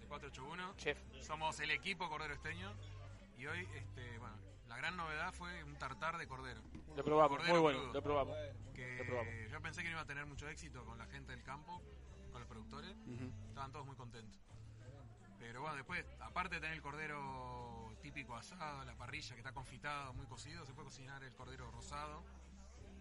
de 0.00 0.06
481. 0.06 0.74
Chef. 0.76 0.98
Somos 1.22 1.60
el 1.60 1.70
equipo 1.70 2.08
Cordero 2.10 2.34
Esteño. 2.34 2.72
Y 3.42 3.46
hoy, 3.48 3.68
este, 3.74 4.18
bueno, 4.18 4.36
la 4.68 4.76
gran 4.76 4.96
novedad 4.96 5.32
fue 5.34 5.64
un 5.64 5.74
tartar 5.74 6.16
de 6.16 6.28
cordero. 6.28 6.62
Lo 6.94 7.02
probamos, 7.02 7.38
Cordero 7.38 7.54
muy 7.54 7.60
bueno, 7.60 7.78
crudo. 7.80 7.92
lo 7.94 8.02
probamos. 8.04 8.36
Que 8.72 8.98
Lo 8.98 9.04
probamos. 9.04 9.34
yo 9.50 9.60
pensé 9.60 9.82
que 9.82 9.88
no 9.88 9.94
iba 9.94 10.02
a 10.02 10.06
tener 10.06 10.26
mucho 10.26 10.46
éxito 10.48 10.84
con 10.84 10.96
la 10.96 11.06
gente 11.06 11.32
del 11.32 11.42
campo, 11.42 11.82
con 12.30 12.40
los 12.40 12.48
productores. 12.48 12.94
Estaban 13.48 13.72
todos 13.72 13.84
muy 13.84 13.96
contentos. 13.96 14.40
Pero 15.40 15.60
bueno, 15.60 15.74
después, 15.74 16.06
aparte 16.20 16.54
de 16.54 16.60
tener 16.60 16.76
el 16.76 16.82
cordero 16.82 17.92
típico 18.00 18.36
asado, 18.36 18.84
la 18.84 18.94
parrilla 18.94 19.34
que 19.34 19.40
está 19.40 19.52
confitado, 19.52 20.12
muy 20.14 20.26
cocido, 20.26 20.64
se 20.64 20.72
puede 20.72 20.84
cocinar 20.86 21.24
el 21.24 21.34
cordero 21.34 21.68
rosado. 21.72 22.22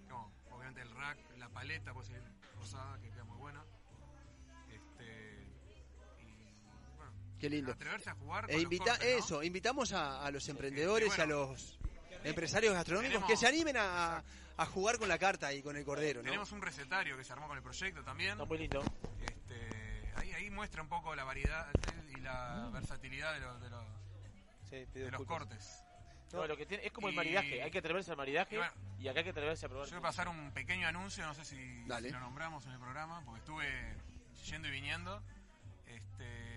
Como, 0.09 0.34
obviamente 0.49 0.81
el 0.81 0.89
rack, 0.89 1.19
la 1.38 1.49
paleta 1.49 1.93
puede 1.93 2.07
ser 2.07 2.23
rosada, 2.57 2.99
que 2.99 3.11
queda 3.11 3.26
muy 3.26 3.38
buena. 3.38 3.63
Qué 7.41 7.49
lindo. 7.49 7.72
atreverse 7.73 8.09
a 8.09 8.13
jugar 8.15 8.41
con 8.45 8.51
E 8.51 8.53
los 8.53 8.63
invita 8.63 8.85
cortes, 8.91 9.11
¿no? 9.11 9.18
eso, 9.26 9.43
invitamos 9.43 9.91
a, 9.93 10.23
a 10.26 10.31
los 10.31 10.47
emprendedores 10.47 11.09
y 11.09 11.22
a 11.22 11.26
bueno, 11.26 11.47
los 11.51 11.77
empresarios 12.23 12.73
gastronómicos 12.73 13.13
tenemos- 13.15 13.30
que 13.30 13.35
se 13.38 13.47
animen 13.47 13.76
a, 13.77 14.23
a 14.57 14.65
jugar 14.68 14.97
con 14.99 15.09
la 15.09 15.18
carta 15.18 15.51
y 15.53 15.61
con 15.63 15.76
el 15.76 15.84
cordero, 15.84 16.22
¿no? 16.22 16.26
Tenemos 16.26 16.51
un 16.51 16.61
recetario 16.61 17.18
que 17.18 17.23
se 17.23 17.34
armó 17.34 17.47
con 17.47 17.57
el 17.57 17.63
proyecto 17.63 18.03
también. 18.03 18.31
Está 18.34 18.45
muy 18.45 18.57
lindo. 18.59 18.81
Este, 19.26 20.11
ahí, 20.15 20.31
ahí 20.34 20.49
muestra 20.51 20.81
un 20.84 20.88
poco 20.89 21.15
la 21.15 21.23
variedad 21.23 21.68
y 22.15 22.19
la 22.22 22.69
versatilidad 22.72 23.34
de 23.34 23.39
los, 23.39 23.61
de 23.61 23.69
los, 23.69 23.85
de 24.93 25.11
los 25.11 25.26
cortes. 25.26 25.84
No, 26.34 26.47
lo 26.47 26.55
que 26.55 26.65
tiene, 26.65 26.85
es 26.85 26.93
como 26.93 27.09
el 27.09 27.15
maridaje, 27.15 27.61
hay 27.61 27.69
que 27.72 27.80
atreverse 27.80 28.11
al 28.11 28.15
maridaje 28.18 28.55
y 28.55 28.57
bueno, 28.57 28.72
y 28.99 29.07
acá 29.09 29.19
hay 29.19 29.23
que 29.26 29.31
atreverse 29.31 29.65
a 29.65 29.69
probar. 29.69 29.88
Yo 29.88 29.95
voy 29.95 29.99
a 29.99 30.01
pasar 30.03 30.30
un 30.30 30.51
pequeño 30.53 30.88
anuncio, 30.88 31.26
no 31.26 31.34
sé 31.34 31.43
si 31.43 31.84
lo 31.85 32.19
nombramos 32.22 32.65
en 32.68 32.72
el 32.72 32.80
programa, 32.80 33.22
porque 33.26 33.39
estuve 33.39 33.95
yendo 34.45 34.68
y 34.69 34.72
viniendo. 34.72 35.22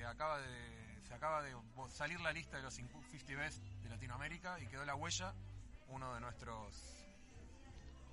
Acaba 0.07 0.39
de, 0.41 1.01
se 1.07 1.15
acaba 1.15 1.43
de 1.43 1.55
salir 1.91 2.21
la 2.21 2.33
lista 2.33 2.57
de 2.57 2.63
los 2.63 2.75
50 2.75 3.09
Best 3.37 3.59
de 3.83 3.89
Latinoamérica 3.89 4.59
y 4.61 4.67
quedó 4.67 4.85
la 4.85 4.95
huella, 4.95 5.35
uno 5.89 6.15
de 6.15 6.21
nuestros, 6.21 6.75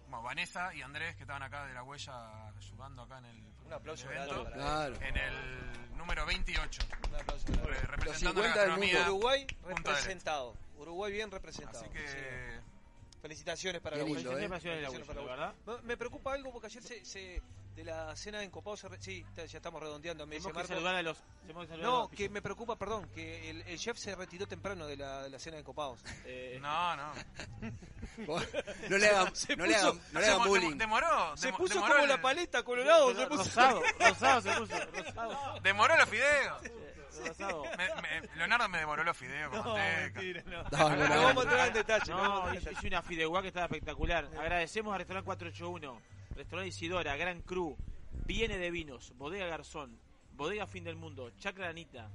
bueno, 0.10 0.24
Vanessa 0.24 0.74
y 0.74 0.82
Andrés, 0.82 1.16
que 1.16 1.24
estaban 1.24 1.44
acá 1.44 1.66
de 1.66 1.74
la 1.74 1.84
huella 1.84 2.48
ayudando 2.50 3.04
acá 3.04 3.18
en 3.20 3.26
el 3.26 3.38
Un 3.66 3.74
aplauso 3.74 4.12
en 4.12 4.18
el 4.18 4.30
evento, 4.30 5.02
en 5.06 5.18
el 5.18 5.98
número 5.98 6.26
28. 6.26 6.82
Un 7.10 7.16
aplauso 7.16 7.48
representando 7.48 8.06
Los 8.06 8.18
50 8.18 8.56
la 8.56 8.62
del 8.62 8.72
mundo. 8.72 9.02
Uruguay 9.12 9.42
Este. 9.50 9.66
representado. 9.74 10.58
Uruguay 10.78 11.12
bien 11.12 11.32
representado. 11.32 11.80
Así 11.80 11.90
que 11.90 12.08
Sí. 12.08 13.18
Felicitaciones 13.22 13.82
para 13.82 13.98
Qué 13.98 14.02
la 14.04 14.08
lindo, 14.10 14.32
Huella. 14.32 14.46
¿eh? 14.46 14.50
Felicitaciones 14.50 15.08
para 15.08 15.22
la 15.22 15.28
¿verdad? 15.28 15.54
Huella. 15.68 15.82
Me- 15.82 15.88
Me 15.90 15.98
preocupa 15.98 16.34
algo 16.34 16.52
porque 16.52 16.68
ayer 16.68 16.82
se, 16.84 17.06
se, 17.06 17.42
de 17.76 17.84
la 17.86 18.16
cena 18.16 18.40
de 18.40 18.46
encopados. 18.46 18.80
se 18.82 18.90
re- 18.90 18.98
Sí, 19.02 19.26
ya 19.36 19.44
estamos 19.44 19.82
redondeando. 19.82 20.26
Me 20.28 20.36
dice 20.36 20.48
que 20.50 20.54
Marco. 20.54 20.68
saludar 20.70 20.96
a 20.96 21.02
los- 21.02 21.18
que 21.48 21.54
saludar 21.54 21.74
a 21.74 21.78
No, 21.78 22.00
los 22.02 22.10
que 22.12 22.30
me 22.30 22.42
preocupa, 22.42 22.76
perdón, 22.78 23.10
que 23.14 23.50
el, 23.50 23.62
el 23.64 23.80
chef 23.80 23.98
se 23.98 24.14
retiró 24.16 24.48
temprano 24.48 24.86
de 24.88 24.98
la, 24.98 25.24
de 25.24 25.30
la 25.30 25.40
cena 25.40 25.56
de 25.56 25.62
encopados. 25.62 26.00
No, 26.60 26.96
no. 26.98 27.12
No 28.90 28.98
le 28.98 29.08
hagan, 29.08 29.36
Se 29.36 29.56
no 29.56 29.66
le 29.66 29.74
puso- 29.74 29.88
hagan, 29.88 30.02
no 30.12 30.20
le 30.20 30.26
hagan 30.28 30.48
bullying. 30.48 30.78
Demoró. 30.78 31.38
Se 31.38 31.52
puso 31.54 31.74
demoró 31.76 31.94
como 31.94 32.04
el- 32.04 32.10
la 32.10 32.22
paleta 32.22 32.64
colorado. 32.64 33.16
Se 33.16 33.26
puso 33.28 33.44
Rosado, 33.44 33.82
rosado 34.00 34.42
se 34.42 34.52
puso, 34.60 34.76
rosado. 34.94 35.60
Demoró 35.62 35.98
los 35.98 36.10
fideos. 36.10 36.62
Rosado. 37.26 37.64
Me- 37.78 38.02
me- 38.22 38.28
Leonardo 38.36 38.70
me 38.70 38.80
demoró 38.80 39.04
los 39.04 39.16
fideos 39.18 39.50
con 39.52 39.64
No, 39.64 39.74
mentira, 39.76 40.44
no. 40.46 40.64
No, 40.72 40.90
no, 40.96 41.08
no. 41.08 41.24
Vamos 41.24 41.46
a 41.46 41.48
entrar 41.50 41.68
en 41.68 41.74
detalle. 41.74 42.12
No, 42.12 42.50
en 42.52 42.56
hizo 42.58 42.88
una 42.88 43.02
fideuá 43.02 43.42
que 43.42 43.48
estaba 43.48 43.66
espectacular. 43.66 44.26
Agradecemos 44.38 44.92
al 44.94 45.00
restaurante 45.00 45.26
481, 45.26 46.02
restaurante 46.42 46.70
Isidora, 46.70 47.16
Gran 47.16 47.42
Cru, 47.42 47.78
Viene 48.26 48.58
de 48.58 48.72
Vinos, 48.72 49.14
Bodega 49.18 49.48
Garzón, 49.48 49.98
Bodega 50.34 50.68
Fin 50.68 50.84
del 50.84 50.96
Mundo, 50.96 51.32
Chacra 51.38 51.70
Anita, 51.70 52.10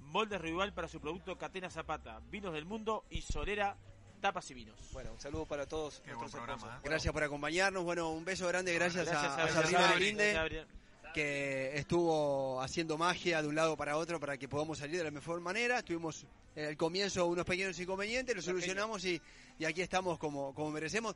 Moldes 0.00 0.40
Rival 0.40 0.72
para 0.72 0.88
su 0.88 1.00
producto 1.00 1.36
Catena 1.38 1.70
Zapata, 1.70 2.20
Vinos 2.30 2.52
del 2.52 2.64
Mundo 2.64 3.04
y 3.10 3.22
Solera 3.22 3.76
Tapas 4.20 4.50
y 4.50 4.54
Vinos. 4.54 4.78
Bueno, 4.92 5.12
un 5.12 5.20
saludo 5.20 5.46
para 5.46 5.66
todos 5.66 6.00
Qué 6.00 6.14
buen 6.14 6.20
nuestros 6.20 6.44
programa. 6.44 6.76
¿eh? 6.76 6.80
Gracias 6.84 7.12
por 7.12 7.24
acompañarnos. 7.24 7.82
Bueno, 7.82 8.10
un 8.10 8.24
beso 8.24 8.46
grande. 8.46 8.72
Gracias, 8.74 9.06
Gracias 9.06 9.32
a, 9.32 9.42
a 9.42 9.44
a 9.44 9.46
Gabriel. 9.48 9.72
Sabrina. 9.72 10.44
Linde, 10.44 10.66
que 11.12 11.76
estuvo 11.76 12.60
haciendo 12.62 12.96
magia 12.96 13.42
de 13.42 13.48
un 13.48 13.54
lado 13.54 13.76
para 13.76 13.96
otro 13.96 14.18
para 14.18 14.38
que 14.38 14.48
podamos 14.48 14.78
salir 14.78 14.98
de 14.98 15.04
la 15.04 15.10
mejor 15.10 15.40
manera. 15.40 15.82
Tuvimos 15.82 16.24
eh, 16.56 16.66
al 16.66 16.76
comienzo 16.76 17.26
unos 17.26 17.44
pequeños 17.44 17.78
inconvenientes, 17.78 18.34
los 18.34 18.44
solucionamos 18.44 19.04
y, 19.04 19.20
y 19.58 19.64
aquí 19.64 19.82
estamos 19.82 20.18
como, 20.18 20.54
como 20.54 20.70
merecemos. 20.70 21.14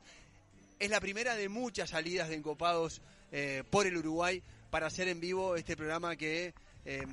Es 0.79 0.89
la 0.89 0.99
primera 0.99 1.35
de 1.35 1.49
muchas 1.49 1.89
salidas 1.89 2.29
de 2.29 2.35
encopados 2.35 3.01
eh, 3.31 3.63
por 3.69 3.87
el 3.87 3.97
Uruguay 3.97 4.41
para 4.69 4.87
hacer 4.87 5.07
en 5.07 5.19
vivo 5.19 5.55
este 5.55 5.75
programa 5.75 6.15
que 6.15 6.53
eh, 6.85 7.05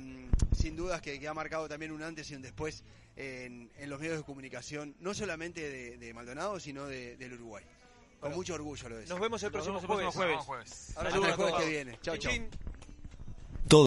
sin 0.55 0.75
dudas 0.75 1.01
que, 1.01 1.19
que 1.19 1.27
ha 1.27 1.33
marcado 1.33 1.67
también 1.67 1.91
un 1.91 2.03
antes 2.03 2.29
y 2.31 2.35
un 2.35 2.41
después 2.41 2.83
en, 3.15 3.69
en 3.77 3.89
los 3.89 3.99
medios 3.99 4.17
de 4.17 4.23
comunicación, 4.23 4.95
no 4.99 5.13
solamente 5.13 5.69
de, 5.69 5.97
de 5.97 6.13
Maldonado, 6.13 6.59
sino 6.59 6.85
de- 6.85 7.15
del 7.17 7.33
Uruguay. 7.33 7.63
Con 7.63 8.19
Bueno, 8.31 8.35
mucho 8.37 8.53
orgullo 8.55 8.89
lo 8.89 8.95
decimos. 8.97 9.09
Nos 9.09 9.19
vemos 9.21 9.43
el 9.43 9.51
Nos 9.51 9.51
próximo 9.53 9.79
vemos 9.79 9.83
el 9.83 9.87
próximo 9.87 10.11
jueves. 10.11 10.45
jueves. 10.45 10.93
jueves. 10.95 10.97
Hasta 10.97 11.27
el 11.27 11.33
jueves 11.35 11.55
que 11.63 11.69
viene. 11.69 11.99
Chau. 12.01 12.17
chin. 12.17 12.49